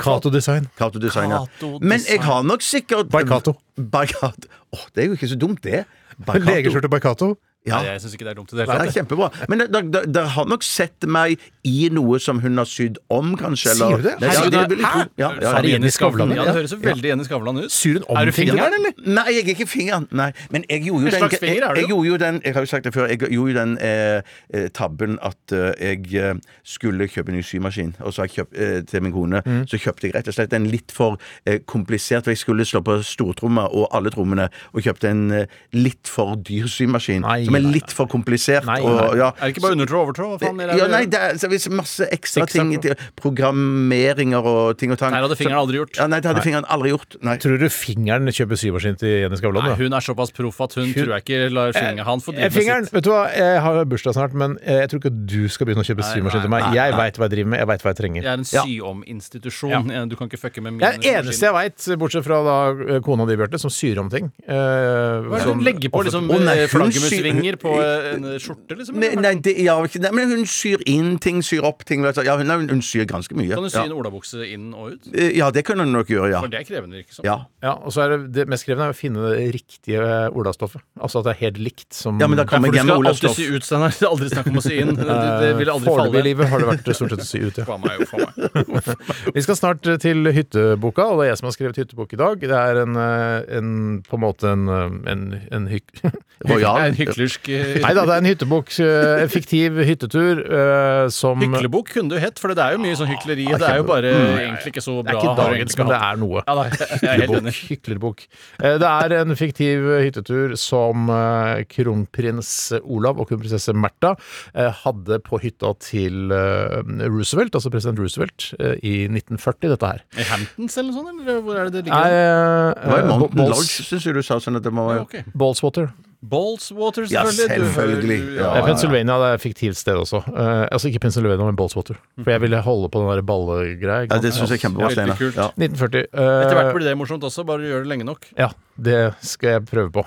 fall. 0.02 0.20
Cato-design. 0.20 0.68
Cato 0.76 1.00
Design, 1.02 1.32
ja. 1.32 1.44
Men 1.80 2.04
jeg 2.04 2.20
har 2.24 2.42
nok 2.44 2.64
sikkert 2.64 3.08
By 3.12 3.24
Cato. 3.28 3.56
By 3.76 4.04
Cato. 4.10 4.50
Åh, 4.76 4.84
det 4.94 5.04
er 5.04 5.08
jo 5.08 5.16
ikke 5.18 5.30
så 5.32 5.38
dumt, 5.40 5.62
det. 5.64 5.84
Legeskjorte 6.28 6.90
by 6.92 7.00
Cato. 7.00 7.34
Ja. 7.68 7.76
Nei, 7.82 7.90
jeg 7.92 8.00
syns 8.00 8.14
ikke 8.16 8.24
det 8.24 8.30
er 8.32 8.36
dumt 8.38 8.52
i 8.54 8.56
det 8.56 8.64
Det 8.66 8.72
hele 8.72 8.84
tatt. 8.88 8.94
kjempebra. 8.96 9.26
Men 9.52 9.58
dere 9.68 10.28
har 10.32 10.46
nok 10.48 10.62
sett 10.64 11.04
meg 11.06 11.38
i 11.68 11.90
noe 11.92 12.16
som 12.18 12.38
hun 12.40 12.56
har 12.56 12.64
sydd 12.64 12.96
om, 13.12 13.34
kanskje? 13.36 13.74
Sier 13.76 13.98
du 14.00 14.06
det? 14.06 14.14
Nei, 14.22 14.30
Herregud, 14.30 14.70
det 14.70 14.78
hæ? 14.80 15.02
Ja, 15.20 15.28
ja, 15.42 15.50
Er 15.58 15.62
det. 15.66 15.70
Jenny 15.74 15.90
Skavlan? 15.92 16.32
Ja, 16.32 16.46
det 16.48 16.54
høres 16.56 16.72
jo 16.72 16.78
veldig 16.80 17.10
Jenny 17.10 17.24
Skavlan 17.28 17.58
ut. 17.60 17.68
Syr 17.74 17.98
hun 17.98 18.04
om 18.08 18.16
Er 18.16 18.24
du 18.24 18.32
fingeren, 18.32 18.72
eller? 18.78 18.94
Nei, 19.04 19.26
jeg 19.36 19.44
er 19.44 19.52
ikke 19.52 19.66
fingeren. 19.68 20.06
Nei. 20.10 20.30
Men 20.50 20.64
jeg 20.70 20.86
gjorde 20.86 21.02
jo 21.02 21.06
En 21.06 21.12
den 21.12 21.20
slags 21.20 21.38
finger 21.42 21.66
er 21.66 21.66
jeg, 21.66 21.74
du 21.76 21.80
jeg 21.80 21.90
jo. 21.90 21.96
gjorde 22.00 22.08
jo 22.08 22.16
den 22.24 22.40
Jeg 22.44 22.54
har 22.54 22.60
jo 22.64 22.70
sagt 22.72 22.84
det 22.88 22.94
før. 22.94 23.06
Jeg 23.12 23.18
gjorde 23.20 23.52
jo 23.52 23.58
den 23.60 23.76
eh, 23.90 24.22
eh, 24.54 24.68
tabben 24.80 25.18
at 25.22 25.52
eh, 25.52 25.72
jeg 26.00 26.14
eh, 26.16 26.34
skulle 26.64 27.08
kjøpe 27.12 27.28
en 27.28 27.36
ny 27.36 27.42
symaskin, 27.44 27.92
og 28.00 28.14
så 28.16 28.22
har 28.24 28.30
jeg 28.32 28.38
kjøpt 28.40 28.56
eh, 28.56 28.80
til 28.88 29.02
min 29.04 29.12
kone. 29.12 29.42
Mm. 29.44 29.60
Så 29.68 29.76
kjøpte 29.84 30.08
jeg 30.08 30.16
rett 30.16 30.32
og 30.32 30.38
slett 30.38 30.56
en 30.56 30.66
litt 30.72 30.96
for 30.96 31.20
eh, 31.44 31.60
komplisert 31.68 32.24
For 32.24 32.32
jeg 32.32 32.40
skulle 32.40 32.64
slå 32.64 32.80
på 32.88 32.96
stortromma 33.04 33.68
og 33.68 33.88
alle 33.92 34.08
trommene, 34.16 34.48
og 34.72 34.80
kjøpte 34.88 35.12
en 35.12 35.22
eh, 35.42 35.46
litt 35.76 36.08
for 36.08 36.36
dyr 36.40 36.64
symaskin. 36.72 37.20
Nei, 37.28 37.49
som 37.50 37.58
er 37.58 37.66
litt 37.74 37.94
for 37.94 38.06
komplisert. 38.10 38.64
Nei, 38.68 38.78
og, 38.80 39.16
ja, 39.18 39.30
Er 39.36 39.50
det 39.50 39.54
ikke 39.56 39.64
bare 39.66 39.76
undertråd 39.78 40.00
og 40.00 40.06
overtråd? 40.08 40.40
Faen? 40.44 40.60
er 40.64 40.74
ja, 40.78 40.86
nei, 40.90 41.04
det 41.10 41.20
er 41.20 41.38
så 41.40 41.50
er 41.50 41.76
masse 41.76 42.06
ekstra 42.14 42.46
ting 42.50 42.72
Programmeringer 43.20 44.44
og 44.46 44.78
ting 44.80 44.92
og 44.94 44.98
tang. 45.00 45.12
Nei, 45.14 45.20
det 45.20 45.28
hadde 45.28 45.38
fingeren 45.40 45.60
aldri 45.62 45.80
gjort. 45.80 45.98
Ja, 45.98 46.06
nei, 46.10 46.20
det 46.22 46.30
hadde 46.30 46.44
fingeren 46.44 46.66
aldri 46.70 46.92
gjort. 46.94 47.16
Nei. 47.26 47.36
Tror 47.42 47.58
du 47.60 47.66
fingeren 47.72 48.30
kjøper 48.34 48.58
syvårsskinn 48.60 48.98
til 49.00 49.14
Jenny 49.24 49.38
Skavlan? 49.40 49.68
Nei, 49.70 49.76
hun 49.80 49.96
er 49.96 50.04
såpass 50.04 50.32
proff 50.36 50.60
at 50.64 50.76
hun, 50.78 50.90
tror 50.94 51.14
jeg 51.16 51.24
ikke 51.26 51.40
lar 51.54 51.72
fingeren 51.76 52.06
Han 52.06 52.20
få 52.24 52.30
Eh, 52.30 52.36
drive 52.36 52.50
med 52.50 52.54
Fingeren, 52.56 52.84
sitt. 52.86 52.94
vet 52.94 53.04
du 53.04 53.10
hva, 53.10 53.22
jeg 53.34 53.60
har 53.64 53.84
bursdag 53.90 54.14
snart, 54.16 54.34
men 54.38 54.56
eh, 54.62 54.80
jeg 54.84 54.90
tror 54.92 55.00
ikke 55.02 55.12
du 55.26 55.48
skal 55.50 55.66
begynne 55.68 55.82
å 55.84 55.88
kjøpe 55.88 56.04
Nei, 56.04 56.12
symaskin 56.14 56.44
til 56.44 56.50
nei, 56.52 56.60
meg. 56.62 56.76
Jeg 56.78 56.94
veit 57.00 57.18
hva 57.20 57.26
jeg 57.26 57.32
driver 57.34 57.50
med, 57.50 57.58
jeg 57.60 57.68
veit 57.70 57.82
hva 57.84 57.90
jeg 57.92 57.98
trenger. 58.00 58.22
Jeg 58.22 58.30
er 58.30 58.38
en 58.38 58.46
Ja. 58.50 58.62
sy-om-institusjon. 58.64 59.90
Du 60.10 60.16
kan 60.16 60.30
ikke 60.30 60.40
fucke 60.40 60.62
med 60.62 60.72
min 60.76 60.80
Det 60.80 60.90
er 61.06 61.20
eneste 61.20 61.46
jeg 61.50 61.54
veit, 61.56 61.88
bortsett 62.00 62.24
fra 62.26 62.38
da 62.46 62.56
eh, 62.96 63.00
kona 63.04 63.26
di, 63.26 63.36
Bjarte, 63.40 63.58
som 63.60 63.70
syr 63.72 63.98
om 64.02 64.08
ting. 64.12 64.30
Eh, 64.46 64.54
Hva 64.54 65.36
er 65.40 65.44
det 65.44 65.54
hun 65.54 65.64
legger 65.66 65.90
på 65.92 66.04
liksom, 66.06 66.26
nei, 66.30 66.56
eh, 66.64 66.68
hun 66.70 67.39
flaggermusvinger 67.40 67.56
på 67.56 67.74
eh, 67.82 68.14
en 68.14 68.40
skjorte, 68.40 68.76
liksom? 68.78 68.98
Nei, 69.00 69.10
nei, 69.18 69.34
det, 69.42 69.54
ja, 69.64 69.76
nei, 69.80 70.12
men 70.16 70.32
hun 70.34 70.46
syr 70.48 70.82
inn 70.88 71.18
ting, 71.22 71.42
syr 71.42 71.64
opp 71.66 71.84
ting. 71.88 72.02
vet 72.04 72.18
du. 72.18 72.22
Ja, 72.26 72.36
hun, 72.38 72.50
hun 72.50 72.82
syr 72.84 73.06
ganske 73.08 73.34
mye. 73.38 73.52
Kan 73.54 73.64
hun 73.64 73.72
sy 73.72 73.80
ja. 73.80 73.86
en 73.88 73.96
olabukse 73.96 74.44
inn 74.46 74.70
og 74.74 74.94
ut? 74.94 75.10
Eh, 75.14 75.34
ja, 75.38 75.50
det 75.54 75.64
kunne 75.68 75.86
hun 75.86 75.94
nok 75.94 76.10
gjøre, 76.10 76.32
ja. 76.34 76.42
For 76.44 76.52
det 76.52 76.62
er 76.62 76.68
krevende, 76.68 77.00
virker 77.00 77.20
som. 77.20 77.26
ja. 77.26 77.38
Ja, 77.60 77.74
og 77.76 77.92
så 77.92 78.06
er 78.06 78.14
det, 78.14 78.18
det 78.32 78.46
mest 78.48 78.64
krevende 78.64 78.88
er 78.88 78.94
å 78.94 78.96
finne 78.96 79.30
det 79.34 79.48
riktige 79.52 80.04
olastoffet. 80.32 80.80
Altså 81.00 81.20
at 81.20 81.26
det 81.28 81.32
er 81.34 81.40
helt 81.42 81.58
likt 81.60 81.90
som 81.92 82.20
Ja, 82.20 82.28
men 82.30 82.40
da 82.40 82.46
Ja, 82.46 82.48
kommer 82.48 82.70
for 82.70 82.72
du 82.72 82.78
jeg 82.78 82.86
hjem 82.88 83.02
med 83.04 83.18
skal 83.18 83.28
alltid 83.28 83.36
sy 83.36 83.56
ut, 83.56 83.66
Steinar. 83.66 83.92
Det 84.00 84.06
er 84.06 84.14
aldri 84.14 84.28
snakk 84.30 84.48
om 84.48 84.56
å 84.56 84.62
sy 84.64 84.78
inn. 84.80 84.92
Det, 84.96 85.04
det 85.44 85.50
vil 85.58 85.72
aldri 85.74 85.90
falle. 85.90 86.06
Foreløpig 86.06 86.22
i 86.22 86.26
livet 86.30 86.48
har 86.48 86.62
det 86.62 86.68
vært 86.70 86.88
stort 86.96 87.12
sett 87.12 87.24
å 87.24 87.28
sy 87.28 87.40
ut, 87.44 87.60
ja. 87.60 87.66
Faen 87.68 87.84
meg, 87.84 88.04
faen 88.08 88.24
meg. 88.24 89.34
Vi 89.36 89.44
skal 89.44 89.58
snart 89.58 89.90
eh, 89.92 89.98
til 90.00 90.32
hytteboka, 90.32 91.10
og 91.10 91.20
det 91.20 91.26
er 91.26 91.30
jeg 91.34 91.40
som 91.42 91.50
har 91.50 91.56
skrevet 91.58 91.82
hyttebok 91.82 92.16
i 92.16 92.20
dag. 92.22 92.48
Det 92.54 92.62
er 92.62 92.80
en, 92.86 92.96
eh, 92.96 93.58
en 93.60 93.70
på 94.08 94.16
en 94.16 94.24
måte 94.24 94.54
en, 94.54 94.66
eh, 94.72 94.98
en, 95.12 95.26
en 95.52 95.70
hyk... 95.70 95.92
En 96.40 96.94
hyklersk 96.96 97.29
eh, 97.48 97.78
Nei 97.84 97.92
da, 97.96 98.02
det 98.08 98.14
er 98.16 98.22
en 98.24 98.28
hyttebok, 98.30 98.70
eh, 98.82 99.22
en 99.24 99.30
fiktiv 99.32 99.78
hyttetur 99.86 100.40
uh, 100.50 101.08
som 101.12 101.40
Hyklebok 101.40 101.92
kunne 101.94 102.10
du 102.10 102.18
hett, 102.20 102.38
for 102.42 102.52
det 102.54 102.62
er 102.64 102.74
jo 102.76 102.80
mye 102.82 102.96
sånn 102.98 103.10
hykleri. 103.12 103.46
Det 103.54 103.66
er 103.68 103.78
jo 103.80 103.86
bare 103.88 104.10
egentlig 104.14 104.72
ikke 104.74 104.82
så 104.84 104.96
bra. 105.02 105.10
Det 105.10 105.16
er 105.16 105.20
ikke 105.20 105.36
dagens, 105.40 105.76
men 105.80 105.90
det 105.92 106.00
er 106.08 106.20
noe. 106.20 106.42
Ja, 106.46 106.54
er 106.64 107.22
Hyklerbok. 107.22 107.60
hyklerbok. 107.70 108.24
Eh, 108.62 108.76
Det 108.82 108.90
er 108.90 109.14
en 109.20 109.36
fiktiv 109.38 109.86
hyttetur 110.04 110.56
som 110.60 111.08
eh, 111.14 111.62
kronprins 111.70 112.52
Olav 112.82 113.20
og 113.20 113.28
kronprinsesse 113.30 113.74
Märtha 113.76 114.14
eh, 114.54 114.70
hadde 114.84 115.20
på 115.26 115.40
hytta 115.42 115.72
til 115.82 116.32
eh, 116.34 116.80
Roosevelt, 117.06 117.54
altså 117.54 117.70
president 117.72 117.98
Roosevelt, 118.02 118.50
eh, 118.58 118.76
i 118.82 118.94
1940, 119.08 119.70
dette 119.76 119.90
her. 119.94 120.04
I 120.18 120.26
Hamptons 120.30 120.76
eller 120.80 120.92
noe 120.92 121.00
sånt, 121.00 121.24
eller 121.26 121.42
hvor 121.44 121.58
er 121.60 121.70
det 121.70 121.80
det 121.80 121.84
ligger? 121.88 122.00
Nei, 122.00 122.10
eh, 122.10 123.28
Balls- 123.30 123.50
Lodge, 123.56 123.88
syns 123.88 124.06
jeg 124.06 124.14
du 124.16 124.22
sa. 124.26 124.38
Sånn 124.40 124.56
at 124.58 124.64
det 124.66 124.72
må 124.74 124.88
Ja, 124.94 125.02
okay. 125.04 125.22
Ballswater. 125.36 125.90
Ballswater, 126.20 127.06
Ja, 127.10 127.24
selvfølgelig. 127.24 127.56
Du 127.60 127.64
selvfølgelig. 127.72 128.18
hører- 128.20 128.48
Ja, 128.54 128.56
Det 128.56 128.64
Pennsylvania 128.64 129.14
det 129.18 129.26
er 129.30 129.34
et 129.34 129.40
fiktivt 129.40 129.76
sted 129.76 129.94
også. 129.96 130.16
Uh, 130.28 130.66
altså 130.72 130.88
ikke 130.88 130.98
Pennsylvania, 131.00 131.44
men 131.46 131.56
Ballswater. 131.56 131.94
For 132.22 132.30
jeg 132.30 132.40
ville 132.40 132.60
holde 132.60 132.88
på 132.92 133.00
den 133.00 133.08
der 133.16 133.22
ballegreia. 133.22 134.06
Ja, 134.10 134.18
det 134.20 134.34
syns 134.34 134.50
jeg 134.50 134.58
er 134.58 134.68
kjempebra, 134.68 134.90
Steinar. 134.90 135.16
Ja. 135.20 135.48
1940. 135.56 136.04
eh, 136.12 136.44
Etter 136.44 136.54
hvert 136.60 136.74
blir 136.76 136.84
det 136.88 136.98
morsomt 136.98 137.22
også, 137.24 137.44
bare 137.46 137.58
gjør 137.64 137.78
det 137.78 137.86
lenge 137.88 138.04
nok. 138.04 138.26
Ja, 138.38 138.48
det 138.76 139.14
skal 139.22 139.48
jeg 139.50 139.64
prøve 139.66 139.90
på. 139.92 140.04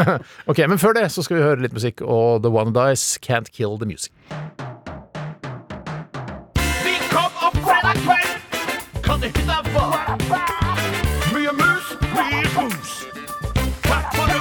ok, 0.50 0.58
Men 0.68 0.78
før 0.78 0.92
det 0.98 1.12
så 1.12 1.22
skal 1.22 1.36
vi 1.36 1.42
høre 1.42 1.62
litt 1.62 1.72
musikk, 1.72 2.02
og 2.02 2.42
The 2.42 2.50
One 2.50 2.72
Dies 2.74 3.18
Can't 3.22 3.52
Kill 3.54 3.78
The 3.78 3.86
Music. 3.86 4.10
Vi 6.82 6.96
kom 7.10 7.30
opp 7.38 7.56
fredag 7.62 8.02
kveld. 8.02 8.34
Kan 9.02 9.20
det 9.20 9.30
hytta 9.36 9.62
var? 9.74 10.61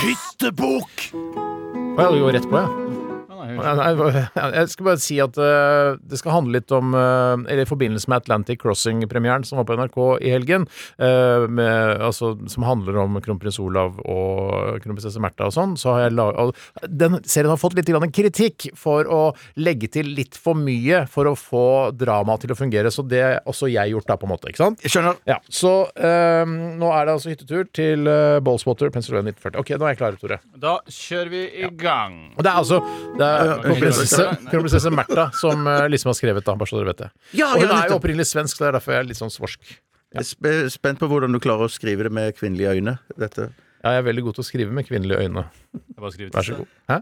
Hyttebok. 0.01 1.11
Å, 1.13 2.01
ja, 2.01 2.07
vi 2.09 2.19
går 2.23 2.33
rett 2.33 2.47
på. 2.49 2.57
Ja, 2.57 2.90
nei, 3.45 3.89
Jeg 4.61 4.71
skal 4.73 4.87
bare 4.87 5.01
si 5.01 5.17
at 5.23 5.37
uh, 5.41 5.97
det 6.01 6.19
skal 6.21 6.35
handle 6.35 6.59
litt 6.59 6.71
om 6.75 6.95
uh, 6.95 7.35
Eller 7.45 7.65
i 7.65 7.69
forbindelse 7.69 8.11
med 8.11 8.23
Atlantic 8.23 8.61
Crossing-premieren 8.61 9.45
som 9.47 9.61
var 9.61 9.67
på 9.69 9.77
NRK 9.79 9.99
i 10.27 10.33
helgen, 10.33 10.67
uh, 11.01 11.47
med, 11.49 12.01
altså, 12.01 12.33
som 12.51 12.65
handler 12.67 12.99
om 13.03 13.19
kronprins 13.23 13.59
Olav 13.61 13.99
og 14.05 14.81
kronprinsesse 14.83 15.21
Märtha 15.21 15.49
og 15.49 15.55
sånn, 15.55 15.75
så 15.79 15.95
har 15.95 16.05
jeg 16.07 16.15
lag- 16.17 16.37
og 16.41 16.55
Den 16.87 17.19
serien 17.25 17.51
har 17.51 17.59
fått 17.61 17.75
litt 17.77 17.89
grann 17.89 18.11
kritikk 18.13 18.69
for 18.77 19.07
å 19.09 19.21
legge 19.59 19.89
til 19.91 20.11
litt 20.15 20.37
for 20.39 20.57
mye 20.57 21.05
for 21.11 21.29
å 21.29 21.35
få 21.37 21.65
dramaet 21.95 22.45
til 22.45 22.53
å 22.53 22.57
fungere, 22.57 22.91
så 22.93 23.03
det 23.07 23.21
har 23.21 23.39
også 23.49 23.69
jeg 23.71 23.93
gjort 23.93 24.09
da, 24.09 24.17
på 24.19 24.27
en 24.27 24.33
måte. 24.33 24.51
ikke 24.51 24.63
sant? 24.63 24.81
Jeg 24.85 24.93
skjønner. 24.95 25.19
Ja, 25.29 25.37
Så 25.51 25.71
eh, 25.95 26.45
nå 26.47 26.91
er 26.95 27.07
det 27.07 27.15
altså 27.15 27.31
hyttetur 27.31 27.67
til 27.75 28.07
uh, 28.09 28.39
Ballspotter, 28.43 28.91
Pennsylvania 28.93 29.33
1940. 29.35 29.59
Ok, 29.61 29.73
nå 29.77 29.87
er 29.87 29.93
jeg 29.93 30.01
klar, 30.01 30.17
Tore. 30.21 30.39
Da 30.61 30.77
kjører 30.87 31.31
vi 31.33 31.43
i 31.61 31.69
gang. 31.79 32.17
Og 32.37 32.45
det 32.45 32.51
er 32.51 32.61
altså 32.61 32.81
det 33.17 33.27
er 33.27 33.30
kronprinsesse, 33.63 34.27
kronprinsesse 34.49 34.91
Märtha 34.93 35.29
som 35.37 35.67
eh, 35.67 35.85
liksom 35.91 36.11
har 36.11 36.17
skrevet 36.19 36.45
det, 36.45 36.57
bare 36.63 36.69
så 36.69 36.79
dere 36.79 36.91
vet 36.91 37.01
det. 37.05 37.09
Ja, 37.37 37.53
og 37.53 37.61
hun 37.61 37.67
ja, 37.69 37.79
er 37.79 37.93
jo 37.93 37.97
opprinnelig 37.99 38.27
svensk, 38.31 38.57
så 38.57 38.65
det 38.65 38.69
er 38.71 38.77
derfor 38.79 38.95
jeg 38.95 39.05
er 39.05 39.09
litt 39.11 39.21
sånn 39.21 39.33
svorsk. 39.33 39.73
Jeg 40.11 40.27
er 40.51 40.67
spent 40.73 40.99
på 40.99 41.07
hvordan 41.07 41.31
du 41.31 41.39
klarer 41.43 41.69
å 41.69 41.71
skrive 41.71 42.07
det 42.07 42.11
med 42.13 42.35
kvinnelige 42.35 42.75
øyne. 42.75 42.97
Dette. 43.15 43.51
Ja, 43.81 43.95
jeg 43.95 44.03
er 44.03 44.07
veldig 44.09 44.23
god 44.27 44.37
til 44.37 44.43
å 44.43 44.47
skrive 44.49 44.75
med 44.75 44.87
kvinnelige 44.89 45.23
øyne. 45.23 45.45
Vær 45.97 46.11
så 46.11 46.59
god. 46.59 46.69
Hæ? 46.91 47.01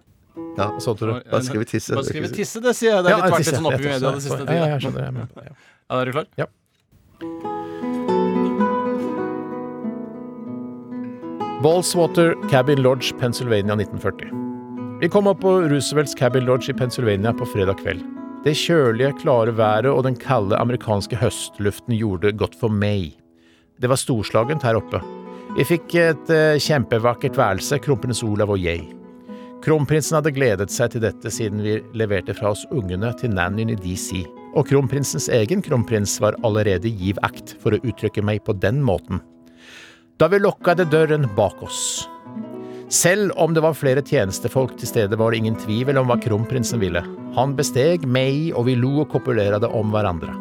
Ja. 0.58 0.80
så 0.80 0.94
tror 0.96 1.08
du. 1.08 1.30
Bare 1.32 1.44
skrive 1.44 1.66
tisse. 1.68 1.96
Bare 1.96 2.06
skrive 2.06 2.30
tisse, 2.32 2.62
det 2.64 2.76
sier 2.78 2.94
jeg. 2.94 3.04
Det 3.04 3.12
har 3.12 3.24
litt 3.26 3.34
vært 3.34 3.46
litt 3.46 3.56
sånn 3.58 3.70
oppe 3.72 3.82
i 3.82 3.88
media 3.88 4.00
det, 4.00 4.14
det 4.16 4.24
siste 4.28 4.44
Ja, 4.46 4.54
ja, 4.54 4.68
jeg 4.76 4.86
skjønner. 4.86 5.02
Jeg 5.02 5.08
er 5.08 5.16
med 5.18 5.28
ja. 5.50 5.56
Ja, 5.90 6.00
er 6.00 6.06
du 6.06 6.12
klar? 6.16 6.28
Ja. 6.40 6.48
Ballswater 11.64 12.36
Cabin 12.50 12.80
Lodge, 12.86 13.12
Pennsylvania 13.20 13.76
1940. 13.76 14.49
Vi 15.00 15.08
kom 15.10 15.28
opp 15.32 15.40
på 15.42 15.52
Roosevelts 15.72 16.16
Cabin 16.16 16.44
Lodge 16.44 16.72
i 16.72 16.74
Pennsylvania 16.74 17.32
på 17.34 17.46
fredag 17.48 17.78
kveld. 17.80 18.02
Det 18.44 18.52
kjølige, 18.60 19.14
klare 19.22 19.54
været 19.56 19.88
og 19.88 20.02
den 20.04 20.18
kalde 20.20 20.60
amerikanske 20.60 21.16
høstluften 21.16 21.96
gjorde 21.96 22.34
godt 22.36 22.58
for 22.60 22.68
meg. 22.68 23.14
Det 23.80 23.88
var 23.88 24.02
storslagent 24.02 24.66
her 24.68 24.76
oppe. 24.76 25.00
Vi 25.56 25.64
fikk 25.70 25.96
et 26.02 26.34
eh, 26.36 26.60
kjempevakkert 26.60 27.40
værelse, 27.40 27.80
kronprins 27.80 28.26
Olav 28.28 28.52
og 28.52 28.60
jeg. 28.60 28.90
Kronprinsen 29.64 30.20
hadde 30.20 30.36
gledet 30.36 30.68
seg 30.76 30.92
til 30.92 31.06
dette 31.08 31.32
siden 31.32 31.64
vi 31.64 31.80
leverte 31.96 32.36
fra 32.36 32.52
oss 32.52 32.68
ungene 32.68 33.16
til 33.24 33.32
nannyen 33.32 33.72
i 33.72 33.80
DC, 33.80 34.26
og 34.52 34.68
kronprinsens 34.68 35.32
egen 35.32 35.64
kronprins 35.64 36.20
var 36.20 36.36
allerede 36.44 36.92
giv 36.92 37.24
akt, 37.24 37.56
for 37.64 37.72
å 37.72 37.84
uttrykke 37.88 38.20
meg 38.20 38.44
på 38.44 38.60
den 38.60 38.84
måten. 38.84 39.24
Da 40.20 40.28
vi 40.28 40.44
lukket 40.44 40.90
døren 40.92 41.32
bak 41.40 41.64
oss. 41.64 42.10
Selv 42.90 43.32
om 43.38 43.54
det 43.54 43.62
var 43.62 43.78
flere 43.78 44.02
tjenestefolk 44.02 44.74
til 44.80 44.90
stede, 44.90 45.18
var 45.18 45.32
det 45.32 45.44
ingen 45.44 45.58
tvil 45.62 45.94
om 46.02 46.10
hva 46.10 46.18
kronprinsen 46.22 46.82
ville. 46.82 47.04
Han 47.38 47.54
besteg 47.58 48.08
meg, 48.10 48.50
og 48.58 48.66
vi 48.66 48.74
lo 48.80 49.04
og 49.04 49.12
kopulerte 49.14 49.70
om 49.70 49.94
hverandre. 49.94 50.34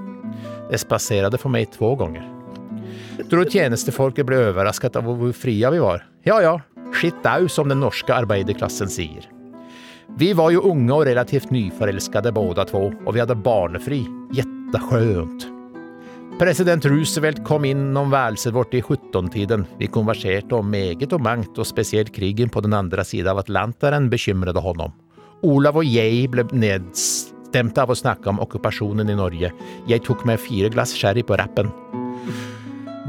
Det 0.70 0.80
spaserte 0.80 1.40
for 1.40 1.52
meg 1.52 1.68
to 1.76 1.92
ganger. 2.00 2.24
Tror 3.28 3.48
tjenestefolket 3.52 4.24
ble 4.24 4.40
overrasket 4.48 4.96
av 4.96 5.10
hvor 5.10 5.34
fria 5.36 5.72
vi 5.74 5.82
var. 5.82 6.06
Ja 6.24 6.38
ja, 6.40 6.54
skitt 6.96 7.26
au, 7.28 7.50
som 7.52 7.68
den 7.68 7.82
norske 7.84 8.14
arbeiderklassen 8.16 8.88
sier. 8.88 9.28
Vi 10.16 10.32
var 10.32 10.54
jo 10.54 10.64
unge 10.70 10.94
og 10.94 11.04
relativt 11.10 11.52
nyforelskede 11.52 12.32
båda 12.32 12.64
två, 12.64 12.88
og 13.04 13.12
vi 13.12 13.20
hadde 13.20 13.36
barnefri. 13.36 14.02
Jätteskönt. 14.32 15.57
President 16.38 16.84
Roosevelt 16.86 17.40
kom 17.44 17.64
innom 17.66 18.12
værelset 18.12 18.54
vårt 18.54 18.74
i 18.74 18.80
17-tiden. 18.80 19.64
Vi 19.78 19.88
konverserte 19.90 20.54
om 20.54 20.68
meget 20.70 21.10
og 21.10 21.22
mangt, 21.26 21.58
og 21.58 21.66
spesielt 21.66 22.12
krigen 22.14 22.52
på 22.54 22.62
den 22.62 22.76
andre 22.78 23.02
siden 23.02 23.32
av 23.32 23.40
Atlanteren 23.42 24.06
bekymrede 24.12 24.62
honom. 24.62 24.94
Olav 25.42 25.80
og 25.82 25.90
jeg 25.90 26.28
ble 26.30 26.46
nedstemte 26.54 27.82
av 27.82 27.90
å 27.90 27.98
snakke 27.98 28.30
om 28.30 28.38
okkupasjonen 28.46 29.10
i 29.10 29.18
Norge. 29.18 29.50
Jeg 29.90 30.06
tok 30.06 30.22
meg 30.30 30.38
fire 30.38 30.70
glass 30.70 30.94
sherry 30.94 31.26
på 31.26 31.40
rappen. 31.42 31.74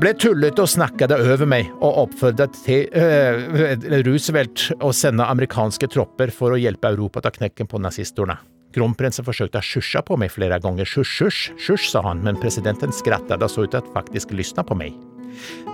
Ble 0.01 0.15
tullete 0.17 0.65
og 0.65 0.73
snakket 0.73 1.13
over 1.13 1.45
meg, 1.53 1.69
og 1.85 2.07
oppfordret 2.07 2.57
til 2.65 2.89
øh, 2.97 3.99
Roosevelt 4.09 4.71
å 4.81 4.89
sende 4.89 5.29
amerikanske 5.29 5.91
tropper 5.93 6.33
for 6.33 6.57
å 6.57 6.61
hjelpe 6.61 6.95
Europa 6.95 7.21
ta 7.21 7.35
knekken 7.35 7.69
på 7.69 7.77
nazistene. 7.83 8.41
Kronprinsen 8.75 9.25
forsøkte 9.25 9.61
å 9.61 9.65
sjusja 9.65 10.03
på 10.05 10.17
meg 10.19 10.33
flere 10.33 10.59
ganger. 10.61 10.85
Sjusj, 10.85 11.13
sjusj, 11.17 11.53
sjusj, 11.57 11.87
sa 11.93 12.03
han, 12.05 12.21
men 12.25 12.37
presidenten 12.41 12.93
skrattet 12.93 13.41
og 13.41 13.49
så 13.49 13.65
ut 13.65 13.73
til 13.73 13.81
at 13.81 13.93
faktisk 13.95 14.33
lysna 14.37 14.65
på 14.65 14.77
meg. 14.77 14.97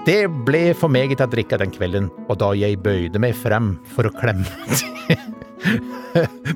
Det 0.06 0.28
ble 0.48 0.70
for 0.78 0.92
meget 0.92 1.24
å 1.24 1.28
drikke 1.32 1.58
den 1.60 1.74
kvelden, 1.74 2.10
og 2.30 2.38
da 2.40 2.52
jeg 2.56 2.80
bøyde 2.84 3.20
meg 3.22 3.36
frem 3.40 3.76
for 3.96 4.08
å 4.08 4.14
klemme 4.14 4.46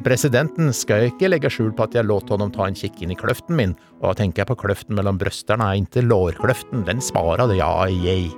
Presidenten 0.05 0.69
skal 0.75 1.07
ikke 1.07 1.31
legge 1.31 1.49
skjul 1.51 1.71
på 1.75 1.87
at 1.87 1.95
jeg 1.97 2.07
lot 2.07 2.29
honom 2.31 2.51
ta 2.53 2.67
en 2.67 2.77
kikk 2.77 3.01
inn 3.03 3.15
i 3.15 3.19
kløften 3.19 3.57
min, 3.57 3.73
og 3.99 4.11
da 4.11 4.19
tenker 4.21 4.43
jeg 4.43 4.51
på 4.51 4.59
kløften 4.61 4.99
mellom 4.99 5.19
brøstene, 5.19 5.71
inntil 5.79 6.07
lårkløften, 6.11 6.85
den 6.87 7.01
sparer 7.03 7.49
det, 7.49 7.57
ja, 7.59 7.71
jeg. 7.89 8.29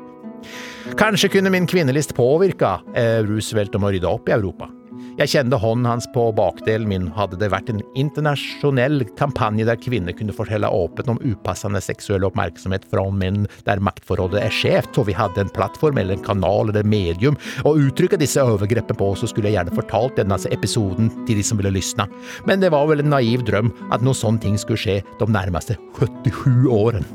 Kanskje 0.98 1.30
kunne 1.36 1.52
min 1.54 1.70
kvinnelist 1.70 2.16
påvirke 2.18 2.80
eh, 2.98 3.20
Roosevelt 3.28 3.76
om 3.78 3.86
å 3.86 3.92
rydde 3.94 4.10
opp 4.10 4.32
i 4.32 4.38
Europa. 4.38 4.72
Jeg 5.20 5.32
kjente 5.32 5.60
hånden 5.60 5.88
hans 5.88 6.08
på 6.16 6.24
bakdelen 6.36 6.90
min, 6.90 7.08
hadde 7.16 7.38
det 7.40 7.52
vært 7.54 7.70
en 7.72 7.82
internasjonell 8.00 9.06
kampanje 9.20 9.66
der 9.68 9.80
kvinner 9.80 10.16
kunne 10.18 10.36
fortelle 10.36 10.68
åpent 10.68 11.12
om 11.12 11.20
upassende 11.24 11.82
seksuell 11.84 12.26
oppmerksomhet 12.28 12.88
fra 12.92 13.06
menn 13.12 13.46
der 13.68 13.84
maktforholdet 13.84 14.42
er 14.44 14.56
skjevt, 14.56 15.00
og 15.00 15.08
vi 15.10 15.16
hadde 15.18 15.46
en 15.46 15.54
plattform 15.56 16.00
eller 16.02 16.18
en 16.18 16.26
kanal 16.26 16.72
eller 16.72 16.88
medium 16.88 17.40
å 17.68 17.76
uttrykke 17.80 18.20
disse 18.20 18.44
overgrepene 18.44 19.00
på, 19.00 19.12
så 19.16 19.30
skulle 19.30 19.52
jeg 19.52 19.60
gjerne 19.60 19.76
fortalt 19.78 20.20
denne 20.20 20.40
episoden 20.52 21.12
til 21.28 21.40
de 21.40 21.46
som 21.46 21.60
ville 21.60 21.74
lysne. 21.76 22.08
Men 22.48 22.64
det 22.64 22.72
var 22.76 22.88
vel 22.90 23.04
en 23.04 23.14
naiv 23.14 23.46
drøm 23.48 23.72
at 23.92 24.04
noen 24.04 24.18
sånne 24.18 24.44
ting 24.44 24.58
skulle 24.60 24.82
skje 24.82 25.02
de 25.20 25.30
nærmeste 25.32 25.78
77 26.00 26.68
årene. 26.72 27.06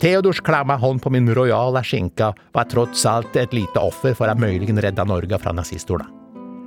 Theodors 0.00 0.40
klamme 0.40 0.78
hånd 0.80 1.02
på 1.04 1.12
min 1.12 1.28
rojale 1.36 1.82
skinka 1.84 2.30
var 2.56 2.70
tross 2.72 3.04
alt 3.04 3.36
et 3.36 3.52
lite 3.52 3.82
offer 3.82 4.16
for 4.16 4.32
å 4.32 4.38
muligens 4.38 4.80
redde 4.80 5.04
Norge 5.04 5.42
fra 5.42 5.52
nazistene. 5.52 6.19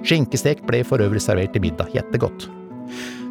Skinkestek 0.03 0.63
ble 0.67 0.83
for 0.87 1.03
øvrig 1.03 1.23
servert 1.23 1.55
til 1.55 1.63
middag, 1.63 1.91
jettegodt. 1.95 2.49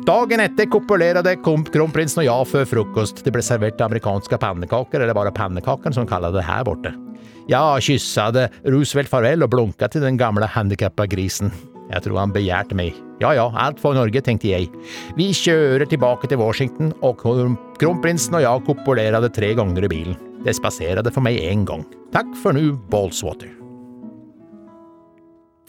Dagen 0.02 0.42
etter 0.42 0.66
kopulerte 0.66 1.36
kronprinsen 1.44 2.24
og 2.24 2.26
jeg 2.26 2.48
før 2.50 2.64
frokost. 2.66 3.20
Det 3.22 3.30
ble 3.34 3.42
servert 3.44 3.80
amerikanske 3.84 4.38
pannekaker, 4.42 5.04
eller 5.04 5.14
bare 5.14 5.34
pannekaker 5.34 5.94
som 5.94 6.08
kaller 6.10 6.34
det 6.34 6.42
her 6.48 6.64
borte. 6.66 6.90
Jeg 7.50 7.84
kysset 7.86 8.38
Roosevelt 8.66 9.10
farvel 9.10 9.46
og 9.46 9.52
blunka 9.52 9.88
til 9.90 10.02
den 10.02 10.18
gamle 10.18 10.48
handikappa 10.48 11.06
grisen. 11.10 11.52
Jeg 11.92 12.06
tror 12.06 12.18
han 12.22 12.34
begjærte 12.34 12.74
meg. 12.78 12.96
Ja 13.22 13.34
ja, 13.36 13.46
alt 13.62 13.78
for 13.78 13.94
Norge, 13.94 14.22
tenkte 14.24 14.50
jeg. 14.50 14.70
Vi 15.18 15.30
kjører 15.36 15.86
tilbake 15.86 16.30
til 16.30 16.40
Washington, 16.40 16.94
og 17.04 17.22
kronprinsen 17.22 18.40
og 18.40 18.46
jeg 18.46 18.66
kopulerte 18.66 19.30
tre 19.36 19.54
ganger 19.58 19.86
i 19.86 19.92
bilen. 19.92 20.20
Det 20.42 20.56
spaserte 20.58 21.14
for 21.14 21.22
meg 21.22 21.38
én 21.38 21.66
gang. 21.68 21.86
Takk 22.14 22.32
for 22.42 22.56
nu, 22.56 22.72
Ballswater. 22.90 23.61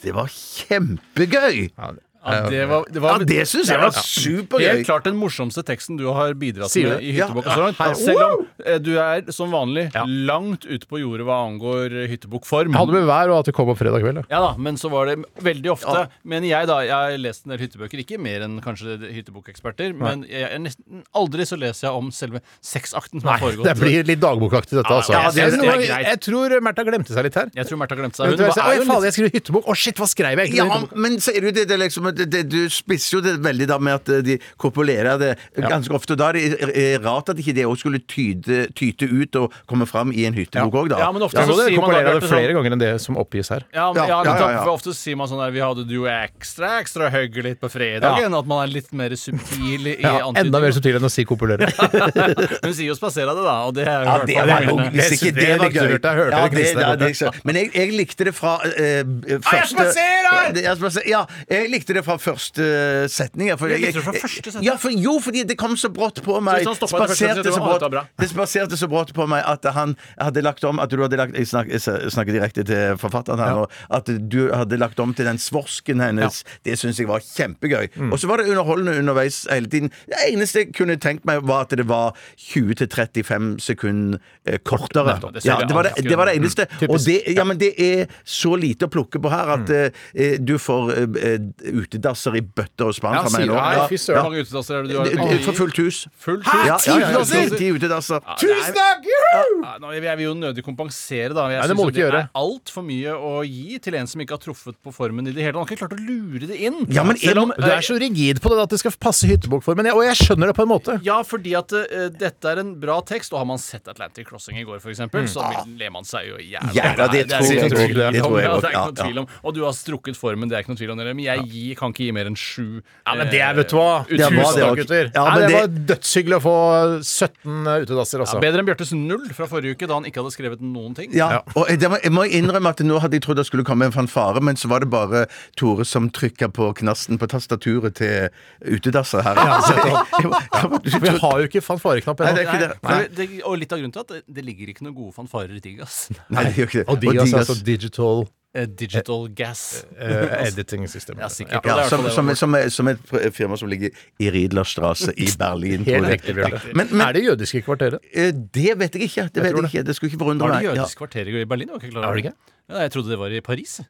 Det 0.04 0.12
var 0.16 0.28
kjempegøy! 0.28 1.70
Ja, 1.78 1.94
det 2.24 2.68
var, 2.70 2.86
det 2.88 3.02
Ja, 3.04 3.18
det 3.28 3.44
syns 3.52 3.68
jeg 3.68 3.80
var 3.82 3.92
supergøy! 3.92 4.64
Helt 4.64 4.86
klart 4.88 5.04
den 5.04 5.18
morsomste 5.20 5.64
teksten 5.68 5.98
du 6.00 6.06
har 6.16 6.34
bidratt 6.40 6.72
Sier 6.72 6.94
med 6.96 7.04
i 7.04 7.12
Ja. 7.18 7.28
Hyttebukk. 7.28 7.50
så 7.52 7.66
langt. 7.66 7.98
Selv 8.00 8.22
om 8.24 8.46
eh, 8.66 8.78
du 8.80 8.92
er 8.98 9.26
som 9.36 9.52
vanlig 9.52 9.90
Ja. 9.94 10.06
langt 10.08 10.64
ute 10.66 10.88
på 10.88 11.02
jordet 11.02 11.26
hva 11.28 11.42
angår 11.50 11.98
hyttebukk-form. 12.08 12.72
Jeg 12.72 12.80
hadde 12.80 12.94
med 12.96 13.08
vær 13.10 13.30
og 13.34 13.40
at 13.42 13.46
det 13.52 13.54
kom 13.58 13.70
opp 13.74 13.78
fredag 13.82 14.02
kveld. 14.06 14.22
da. 14.22 14.24
Ja 14.32 14.40
da, 14.40 14.54
men 14.58 14.76
så 14.80 14.90
var 14.90 15.08
det 15.12 15.18
veldig 15.44 15.72
ofte 15.76 16.08
Men 16.24 16.44
jeg 16.48 16.68
da, 16.68 16.80
jeg 16.82 16.94
har 16.94 17.18
lest 17.18 17.46
en 17.46 17.52
del 17.58 17.60
hyttebøker, 17.66 18.00
ikke 18.06 18.20
mer 18.20 18.42
enn 18.48 18.62
kanskje 18.64 18.96
hyttebokeksperter, 19.12 19.94
men 19.98 20.24
jeg, 20.24 20.48
jeg 20.48 20.62
nesten 20.64 21.04
aldri 21.14 21.44
så 21.50 21.58
leser 21.60 21.90
jeg 21.90 21.94
om 22.00 22.10
selve 22.12 22.40
sexakten 22.64 23.20
som 23.22 23.30
har 23.34 23.40
foregått. 23.44 23.66
Det 23.68 23.76
blir 23.80 24.04
litt 24.08 24.22
dagbokaktig, 24.24 24.78
dette, 24.80 24.88
altså. 24.94 25.12
ja, 25.14 25.28
jeg, 25.32 25.52
det- 25.52 25.60
det 25.60 25.68
er 25.70 25.82
greit. 25.84 26.08
jeg 26.08 26.20
tror 26.24 26.56
Märtha 26.64 26.84
glemte 26.88 27.14
seg 27.14 27.24
litt 27.28 27.36
her. 27.36 27.52
Jeg 27.56 27.68
tror 27.68 27.78
Märtha 27.84 27.96
glemte 28.00 28.16
seg. 28.16 28.32
Hun 28.32 28.38
var, 28.38 28.54
var, 28.56 28.72
Oi, 28.74 28.86
faen, 28.88 29.04
jeg 29.04 29.14
skrev 29.18 29.32
hyttebok! 29.34 29.68
Å, 29.68 29.76
shit, 29.76 29.98
hva 30.00 30.08
skrev 30.08 30.40
jeg? 30.44 30.54
Ja, 30.56 30.66
egentlig? 30.66 30.98
Men 31.04 31.18
sier 31.20 31.42
du 31.42 31.52
det, 31.52 31.68
det, 31.68 31.78
liksom, 31.80 32.13
det, 32.18 32.26
det 32.34 32.42
Du 32.50 32.60
spisser 32.70 33.18
jo 33.18 33.22
det 33.26 33.36
veldig 33.44 33.68
da 33.70 33.78
med 33.80 33.94
at 34.00 34.10
eh, 34.10 34.22
de 34.26 34.38
kopulerer 34.62 35.18
det 35.20 35.32
ganske 35.58 35.94
ofte. 35.96 36.14
og 36.16 36.22
Da 36.22 36.30
er 36.30 36.34
det 36.70 37.02
rart 37.04 37.30
at 37.34 37.38
ikke 37.42 37.56
det 37.58 37.66
òg 37.70 37.78
skulle 37.82 38.00
tyde, 38.08 38.68
tyte 38.78 39.08
ut 39.10 39.36
og 39.42 39.54
komme 39.70 39.88
fram 39.90 40.12
i 40.14 40.26
en 40.30 40.34
hyttebok 40.38 40.74
òg, 40.84 40.90
da. 40.94 41.00
Ja, 41.04 41.12
men 41.12 41.22
ofte 41.26 41.40
Ja, 41.42 41.46
så 41.48 41.54
så 41.54 41.64
det 41.64 41.74
sier 41.74 41.82
man 41.82 41.92
da, 41.94 42.04
det 42.20 42.24
flere 42.30 42.50
sånn- 42.52 42.58
ganger 42.60 42.72
enn 42.78 42.80
det 42.84 42.92
som 43.02 43.18
oppgis 43.18 43.50
her. 43.54 43.64
Ja, 43.74 43.92
men, 43.94 44.04
Ja, 44.04 44.08
ja, 44.08 44.24
ja, 44.24 44.38
ja, 44.40 44.52
ja. 44.58 44.64
for 44.64 44.74
Ofte 44.78 44.94
sier 44.98 45.16
man 45.20 45.28
sånn 45.30 45.40
der 45.44 45.52
Vi 45.54 45.60
hadde 45.64 45.86
jo 45.90 46.06
ekstra 46.10 46.80
ekstra 46.82 47.10
hyggelig 47.14 47.58
på 47.62 47.70
fredagen. 47.72 48.34
At 48.34 48.46
man 48.50 48.64
er 48.68 48.72
litt 48.74 48.92
mer 48.94 49.10
subtil 49.16 49.88
i 49.88 49.96
Ja, 50.02 50.20
antydning. 50.26 50.46
enda 50.48 50.60
mer 50.64 50.72
subtil 50.76 50.96
enn 50.98 51.06
å 51.08 51.12
si 51.12 51.26
kopulere. 51.26 51.68
Hun 52.64 52.74
sier 52.74 52.88
jo 52.90 52.96
spasere 52.98 53.34
det', 53.34 53.44
da. 53.46 53.56
Og 53.68 53.74
det 53.76 53.88
er 53.88 54.04
jeg 54.04 54.06
Ja, 54.06 54.16
i 54.18 54.26
det 54.26 54.48
var 54.48 54.62
jo 54.68 54.76
Hvis 54.94 55.12
ikke 55.18 55.32
Det 55.34 55.48
det 55.48 55.60
var 55.60 55.70
gøy 55.70 55.92
Jeg 55.94 56.02
ja, 56.34 56.48
det 56.50 56.74
ja, 56.74 56.96
det- 56.96 57.46
Men 57.46 57.56
jeg, 57.56 57.72
jeg 57.74 57.92
likte 57.98 58.26
det 58.26 58.34
fra 58.36 58.58
eh, 58.64 59.04
første 59.44 59.76
spaserer! 59.76 60.62
Ja, 60.64 60.76
spaser- 60.76 61.08
Ja, 61.08 61.26
jeg 61.50 61.70
likte 61.72 61.94
det 61.94 62.03
fra 62.06 62.18
første 62.22 62.64
setning. 63.10 63.48
ja, 63.50 63.56
For 63.60 63.68
Jeg 63.72 63.82
jeg, 63.82 63.94
fra 64.04 64.14
første 64.14 64.52
setning? 64.52 64.66
Ja, 64.68 64.76
for, 64.80 64.92
jo, 64.94 65.18
fordi 65.24 65.44
det 65.50 65.58
kom 65.58 65.76
så 65.78 65.90
brått 65.94 66.22
på 66.26 66.40
meg. 66.44 66.54
Så 66.54 66.58
hvis 66.60 66.68
han 66.68 66.76
stoppet 66.76 67.00
etter 67.00 67.08
første 67.08 67.18
Spaserte 67.24 67.44
setning, 67.44 67.54
så 67.54 67.64
var 67.64 67.80
brått, 67.80 67.92
bra. 67.92 68.04
det 68.20 68.30
spaserte 68.32 68.78
så 68.80 68.88
brått 68.92 69.14
på 69.18 69.28
meg 69.32 69.44
at 69.48 69.66
han 69.76 69.96
hadde 70.20 70.44
lagt 70.46 70.64
om 70.68 70.80
At 70.84 70.92
du 70.92 71.02
hadde 71.02 71.18
lagt 71.20 71.36
Jeg 71.38 71.48
snakker, 71.48 71.72
jeg 71.80 72.12
snakker 72.14 72.34
direkte 72.36 72.64
til 72.68 72.98
forfatteren 73.02 73.40
her 73.44 73.56
nå. 73.62 73.68
At 73.90 74.10
du 74.30 74.40
hadde 74.54 74.78
lagt 74.82 75.00
om 75.00 75.14
til 75.14 75.26
den 75.26 75.38
svorsken 75.42 76.00
hennes. 76.04 76.44
Det 76.66 76.78
syns 76.80 77.00
jeg 77.00 77.08
var 77.10 77.24
kjempegøy. 77.24 77.90
Mm. 77.96 78.12
Og 78.14 78.20
så 78.20 78.28
var 78.30 78.38
det 78.42 78.50
underholdende 78.52 78.98
underveis 79.00 79.44
hele 79.52 79.70
tiden. 79.72 79.92
Det 80.08 80.20
eneste 80.32 80.64
jeg 80.66 80.74
kunne 80.78 80.96
tenkt 81.02 81.26
meg, 81.26 81.42
var 81.48 81.66
at 81.68 81.76
det 81.78 81.88
var 81.90 82.14
20-35 82.38 83.60
sekunder 83.60 84.20
eh, 84.46 84.60
kortere. 84.64 85.14
nettopp. 85.14 85.34
Det 85.34 85.44
ser 85.44 85.50
Ja, 85.52 85.58
det, 85.68 85.74
var 85.76 85.84
det, 85.84 85.90
alltid. 85.92 86.10
det 86.10 86.18
var 86.18 86.26
det 86.26 86.36
eneste. 86.36 86.68
Og 86.90 87.00
det, 87.06 87.22
ja, 87.36 87.44
men 87.44 87.58
det 87.60 87.72
er 87.78 88.06
så 88.26 88.56
lite 88.60 88.88
å 88.88 88.92
plukke 88.94 89.22
på 89.24 89.32
her 89.32 89.54
at 89.58 89.70
eh, 89.74 90.38
du 90.40 90.56
får 90.62 90.94
eh, 90.96 91.18
eh, 91.34 91.78
utedasser 91.94 92.36
i 92.38 92.42
bøtter 92.42 92.90
og 92.90 92.96
spann 92.98 93.14
Ja, 93.16 93.24
sier 93.30 93.46
du? 93.48 93.54
Nei, 93.54 93.74
Ja, 93.78 93.88
fy 93.88 93.96
søren. 94.02 94.18
Hvor 94.24 94.30
mange 94.32 94.42
utedasser 94.44 94.74
er 94.76 94.82
det 94.84 94.92
du 94.92 94.98
har? 94.98 95.06
Det- 95.06 95.30
det- 95.30 95.46
For 95.46 95.54
fullt 95.54 95.78
hus. 95.78 96.08
Fullt 96.18 96.44
Ja, 96.46 96.52
hus? 96.76 96.88
ja, 96.88 96.98
ja, 96.98 97.00
ja, 97.00 97.20
utedasser? 97.20 97.58
ti- 97.58 97.72
utedasser. 97.74 98.20
Tusen 98.40 98.74
takk! 98.74 99.06
Ja, 99.06 99.92
jeg 99.94 100.18
vil 100.18 100.26
jo 100.26 100.34
nødig 100.34 100.64
kompensere, 100.64 101.34
da. 101.34 101.48
Jeg 101.50 101.70
syns 101.70 101.94
det 101.94 102.04
er 102.14 102.30
altfor 102.36 102.84
mye 102.84 103.14
å 103.14 103.44
gi 103.46 103.80
til 103.80 103.96
en 103.96 104.08
som 104.08 104.22
ikke 104.22 104.32
har 104.32 104.42
truffet 104.44 104.76
på 104.84 104.94
formen 104.94 105.28
i 105.28 105.32
det 105.32 105.44
hele 105.44 105.54
tatt. 105.54 105.62
Han 105.64 105.68
har 105.68 105.76
ikke 105.76 105.88
klart 105.88 105.96
å 106.00 106.06
lure 106.08 106.48
det 106.48 106.58
inn. 106.60 106.86
Ja, 106.90 107.04
men 107.04 107.18
Selv 107.18 107.38
om, 107.44 107.54
Du 107.56 107.64
er 107.64 107.80
så 107.82 107.96
rigid 108.00 108.40
på 108.42 108.50
det 108.50 108.60
at 108.64 108.70
det 108.70 108.80
skal 108.80 108.92
passe 109.00 109.24
hyttebokformen, 109.30 109.88
og 109.94 110.04
jeg 110.04 110.16
skjønner 110.18 110.48
det 110.48 110.56
på 110.58 110.64
en 110.64 110.70
måte. 110.74 111.00
Ja, 111.04 111.22
fordi 111.24 111.54
at 111.58 111.72
eh, 111.74 112.10
dette 112.10 112.44
er 112.46 112.60
en 112.60 112.76
bra 112.80 113.02
tekst, 113.02 113.32
og 113.34 113.40
har 113.40 113.46
man 113.46 113.58
sett 113.58 113.88
Atlantic 113.88 114.28
Crossing 114.28 114.58
i 114.58 114.64
går, 114.66 114.78
f.eks., 114.82 115.00
eksempel 115.04 115.28
så 115.28 115.44
ler 115.78 115.90
man 115.92 116.04
seg 116.04 116.28
jo 116.30 116.36
i 116.38 116.50
hjel. 116.54 116.74
Ja, 116.76 116.94
det 117.08 117.28
tror 117.30 117.48
jeg 117.48 117.68
Det 117.94 118.14
Ja, 118.14 118.18
er 118.18 118.72
ikke 118.72 118.72
noe 118.74 118.94
tvil 118.94 119.20
om. 119.20 119.28
Og 119.44 119.54
du 119.56 119.64
har 119.64 119.72
strukket 119.74 120.16
formen, 120.18 120.50
det 120.50 120.58
er 120.58 120.64
ikke 120.64 120.70
noe 120.74 120.78
tvil 120.80 120.92
om 120.92 120.98
det. 120.98 121.16
Men 121.16 121.26
jeg 121.26 121.40
gir 121.50 121.76
kan 121.84 121.94
ikke 121.94 122.06
gi 122.08 122.14
mer 122.16 122.30
enn 122.32 122.38
sju. 122.40 122.82
Ja, 123.06 123.16
men 123.20 123.30
det 123.32 123.42
er, 123.44 123.54
vet 123.60 123.70
du 123.74 123.76
hva. 123.78 123.90
Det 124.08 124.20
var, 124.24 124.56
det 124.56 124.64
var, 124.66 124.76
gutter. 124.80 125.12
Ja, 125.14 125.24
men 125.30 125.42
det 125.44 125.50
det- 125.52 125.60
var 125.60 125.68
dødshyggelig 125.94 126.38
å 126.40 126.44
få 126.44 126.56
17 127.04 127.68
utedasser, 127.84 128.18
Ja, 128.20 128.26
altså. 128.26 128.40
bedre 128.44 128.64
enn 128.64 128.68
Bjørtes 128.70 128.94
null 128.96 129.28
fra 129.36 129.48
forrige 129.52 129.76
uke, 129.78 129.88
da 129.92 129.98
han 130.00 130.08
ikke 130.10 130.22
hadde 130.24 130.34
skrevet 130.36 130.62
noen 130.64 130.96
ting. 130.98 131.12
Ja, 131.14 131.42
og 131.56 131.68
jeg, 131.70 131.80
må, 131.92 132.00
jeg 132.04 132.14
må 132.16 132.26
innrømme 132.30 132.72
at 132.74 132.84
nå 132.86 133.00
hadde 133.04 133.20
jeg 133.20 133.26
trodd 133.28 133.38
det 133.42 133.46
skulle 133.50 133.66
komme 133.68 133.86
en 133.90 133.96
fanfare, 133.96 134.42
men 134.42 134.56
så 134.60 134.70
var 134.72 134.80
det 134.86 134.90
bare 134.94 135.26
Tore 135.60 135.86
som 135.86 136.10
trykka 136.10 136.50
på 136.54 136.72
knasten 136.80 137.20
på 137.22 137.28
tastaturet 137.32 137.96
til 138.00 138.30
utedasser 138.66 139.22
her. 139.26 139.36
Ja, 139.36 139.60
så 139.62 139.74
Jeg- 139.74 140.06
jeg- 140.24 140.82
jeg- 140.94 141.02
Vi 141.04 141.18
har 141.20 141.40
jo 141.42 141.48
ikke 141.48 141.62
fanfareknapp 141.62 142.20
Nei, 142.20 142.34
det 142.34 142.46
ennå. 142.46 142.54
er 142.54 142.54
ikke 142.54 142.60
det. 142.62 143.40
For 143.42 143.50
og 143.50 143.58
litt 143.60 143.74
av 143.74 143.80
grunnen 143.80 143.92
til 143.94 144.00
at 144.00 144.08
det, 144.32 144.44
ligger 144.46 144.68
ikke 144.74 144.82
noen 144.86 144.96
gode 144.96 145.14
fanfarer 145.16 145.56
i 145.56 145.60
Digas. 145.60 146.10
Nei, 146.30 146.44
det 146.46 146.56
gjør 146.56 146.68
ikke 146.70 146.80
det. 146.84 146.88
Og 146.90 147.00
Digas 147.02 147.34
er 147.34 147.40
altså 147.44 147.64
digital 147.64 148.24
Eh, 148.24 148.43
Digital 148.54 149.28
gas. 149.34 149.86
eh, 149.98 150.48
editing 150.48 150.88
system. 150.88 151.18
Ja, 151.20 151.28
sikkert. 151.30 151.66
Ja. 151.66 151.88
Som, 151.90 152.06
som, 152.14 152.30
som, 152.36 152.56
som 152.70 152.88
et 152.88 153.00
firma 153.34 153.58
som 153.58 153.68
ligger 153.72 153.90
i 154.22 154.30
Riedlerstrasse 154.30 155.14
i 155.18 155.26
Berlin. 155.40 155.84
Helt 155.86 156.08
riktig, 156.08 156.36
Bjarte. 156.38 156.62
Men, 156.76 156.88
men 156.92 157.02
Er 157.08 157.14
det 157.18 157.24
jødiske 157.26 157.62
kvarteret? 157.66 158.00
eh, 158.14 158.30
det 158.54 158.76
vet 158.80 158.94
jeg 158.96 159.10
ikke. 159.10 159.30
Det 159.34 159.44
vet 159.44 159.56
jeg 159.58 159.64
ikke. 159.72 159.84
Det 159.90 159.96
skulle 159.98 160.12
ikke 160.14 160.22
forundre 160.22 160.48
Var 160.48 160.54
det 160.60 160.68
meg. 160.70 160.78
Jødisk 160.78 160.98
kvarter 161.02 161.34
i 161.34 161.46
Berlin? 161.46 161.68
Jeg 161.74 161.74
Var 161.74 161.82
ikke 161.82 161.92
klar 161.92 162.04
Er 162.04 162.08
over 162.08 162.16
det 162.16 162.26
ikke? 162.26 162.38
Ja, 162.70 162.78
jeg 162.86 162.92
trodde 162.92 163.10
det 163.10 163.20
var 163.20 163.28
i 163.28 163.42
Paris. 163.42 163.82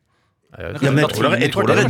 Ja, 0.54 0.92
men 0.92 0.98
jeg 1.02 1.10
tror 1.10 1.24
det- 1.34 1.40
jeg 1.42 1.52
tror 1.54 1.66
det 1.68 1.74
er 1.74 1.88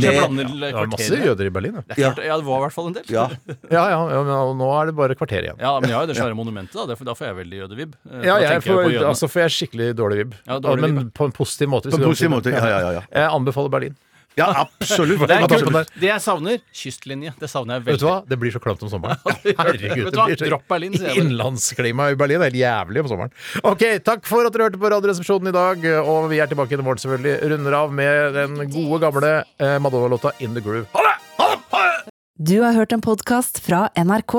Det 0.60 0.72
var 0.74 0.86
masse 0.86 1.16
jøder 1.20 1.46
i 1.46 1.50
Berlin, 1.50 1.74
ja. 1.74 1.82
Ja, 1.98 2.10
det 2.16 2.44
var 2.46 2.56
i 2.56 2.62
hvert 2.64 2.72
fall 2.72 2.86
en 2.88 2.94
del. 2.94 3.04
Ja. 3.12 3.28
Ja, 3.70 3.84
ja, 3.92 3.98
ja 4.14 4.22
men 4.24 4.56
nå 4.58 4.68
er 4.80 4.86
det 4.86 4.94
bare 4.96 5.14
kvarter 5.14 5.42
igjen. 5.44 5.58
Ja, 5.60 5.78
men 5.80 5.90
jeg 5.90 5.96
har 5.98 6.06
jo 6.06 6.12
det 6.12 6.16
svære 6.16 6.34
monumentet, 6.38 6.72
da. 6.88 6.94
Da 7.04 7.12
får 7.14 7.26
jeg 7.28 7.36
veldig 7.42 7.58
jødevibb. 7.60 7.94
Eh, 8.10 8.24
Ja, 8.24 8.38
jeg 8.40 8.62
får, 8.64 8.88
altså 9.04 9.28
får 9.28 9.40
jeg 9.44 9.50
skikkelig 9.58 9.94
dårlig 9.94 10.16
vib. 10.24 10.34
Ja, 10.46 10.58
dårlig 10.58 10.92
men 10.94 11.10
på 11.10 11.24
en 11.26 11.32
positiv 11.32 11.68
måte. 11.68 11.90
På 11.90 11.98
en 12.00 12.08
positiv 12.08 12.30
måte. 12.30 12.50
Ja, 12.52 12.64
ja, 12.66 12.78
ja, 12.80 12.90
ja. 13.00 13.02
Jeg 13.12 13.28
anbefaler 13.30 13.70
Berlin. 13.70 13.96
Ja 14.38 14.46
absolutt. 14.64 15.24
Det 15.28 15.36
er 15.36 15.46
kult. 15.50 15.92
Det 16.00 16.08
jeg 16.08 16.22
savner, 16.24 16.58
kystlinje. 16.74 17.34
Det 17.40 17.50
savner 17.50 17.78
jeg 17.78 17.84
veldig. 17.86 17.94
Vet 17.94 18.02
du 18.02 18.08
hva? 18.08 18.16
Det 18.28 18.38
blir 18.42 18.54
så 18.54 18.62
klamt 18.64 18.82
om 18.86 18.90
sommeren. 18.92 19.20
Vet 19.44 19.60
Herregud. 19.60 20.10
du 20.10 20.18
hva? 20.18 20.26
det 20.26 20.34
blir 20.34 20.40
så 20.42 20.50
Dropp 20.50 20.66
Berlin, 20.74 20.96
sier 20.96 21.08
jeg 21.08 21.14
bare. 21.16 21.26
Innlandsklima 21.28 22.08
i 22.10 22.18
Berlin 22.18 22.42
er 22.42 22.50
helt 22.50 22.60
jævlig 22.60 23.04
om 23.04 23.10
sommeren. 23.14 23.34
Ok, 23.62 23.84
Takk 24.04 24.26
for 24.28 24.48
at 24.48 24.56
dere 24.56 24.68
hørte 24.68 24.80
på 24.82 24.90
Radioresepsjonen 24.94 25.52
i 25.52 25.54
dag. 25.56 25.86
Og 26.02 26.28
vi 26.32 26.42
er 26.42 26.50
tilbake 26.50 26.74
i 26.76 26.82
morgen, 26.82 27.02
selvfølgelig. 27.04 27.36
Runder 27.54 27.78
av 27.78 27.94
med 27.94 28.38
den 28.40 28.58
gode, 28.74 29.00
gamle 29.06 29.32
eh, 29.62 29.78
Madonna-låta 29.84 30.34
In 30.44 30.58
The 30.58 30.64
Groove. 30.64 30.86
Ha 30.96 31.06
det! 31.06 31.14
Ha 31.38 31.48
det! 31.54 31.60
Ha 31.74 31.84
det! 31.86 32.14
Du 32.44 32.56
har 32.64 32.74
hørt 32.74 32.92
en 32.92 33.04
podkast 33.04 33.62
fra 33.62 33.86
NRK. 33.94 34.34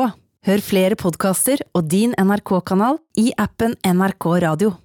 Hør 0.46 0.62
flere 0.62 0.98
podkaster 1.00 1.64
og 1.74 1.88
din 1.90 2.12
NRK-kanal 2.22 3.00
i 3.18 3.32
appen 3.42 3.74
NRK 3.82 4.28
Radio. 4.46 4.76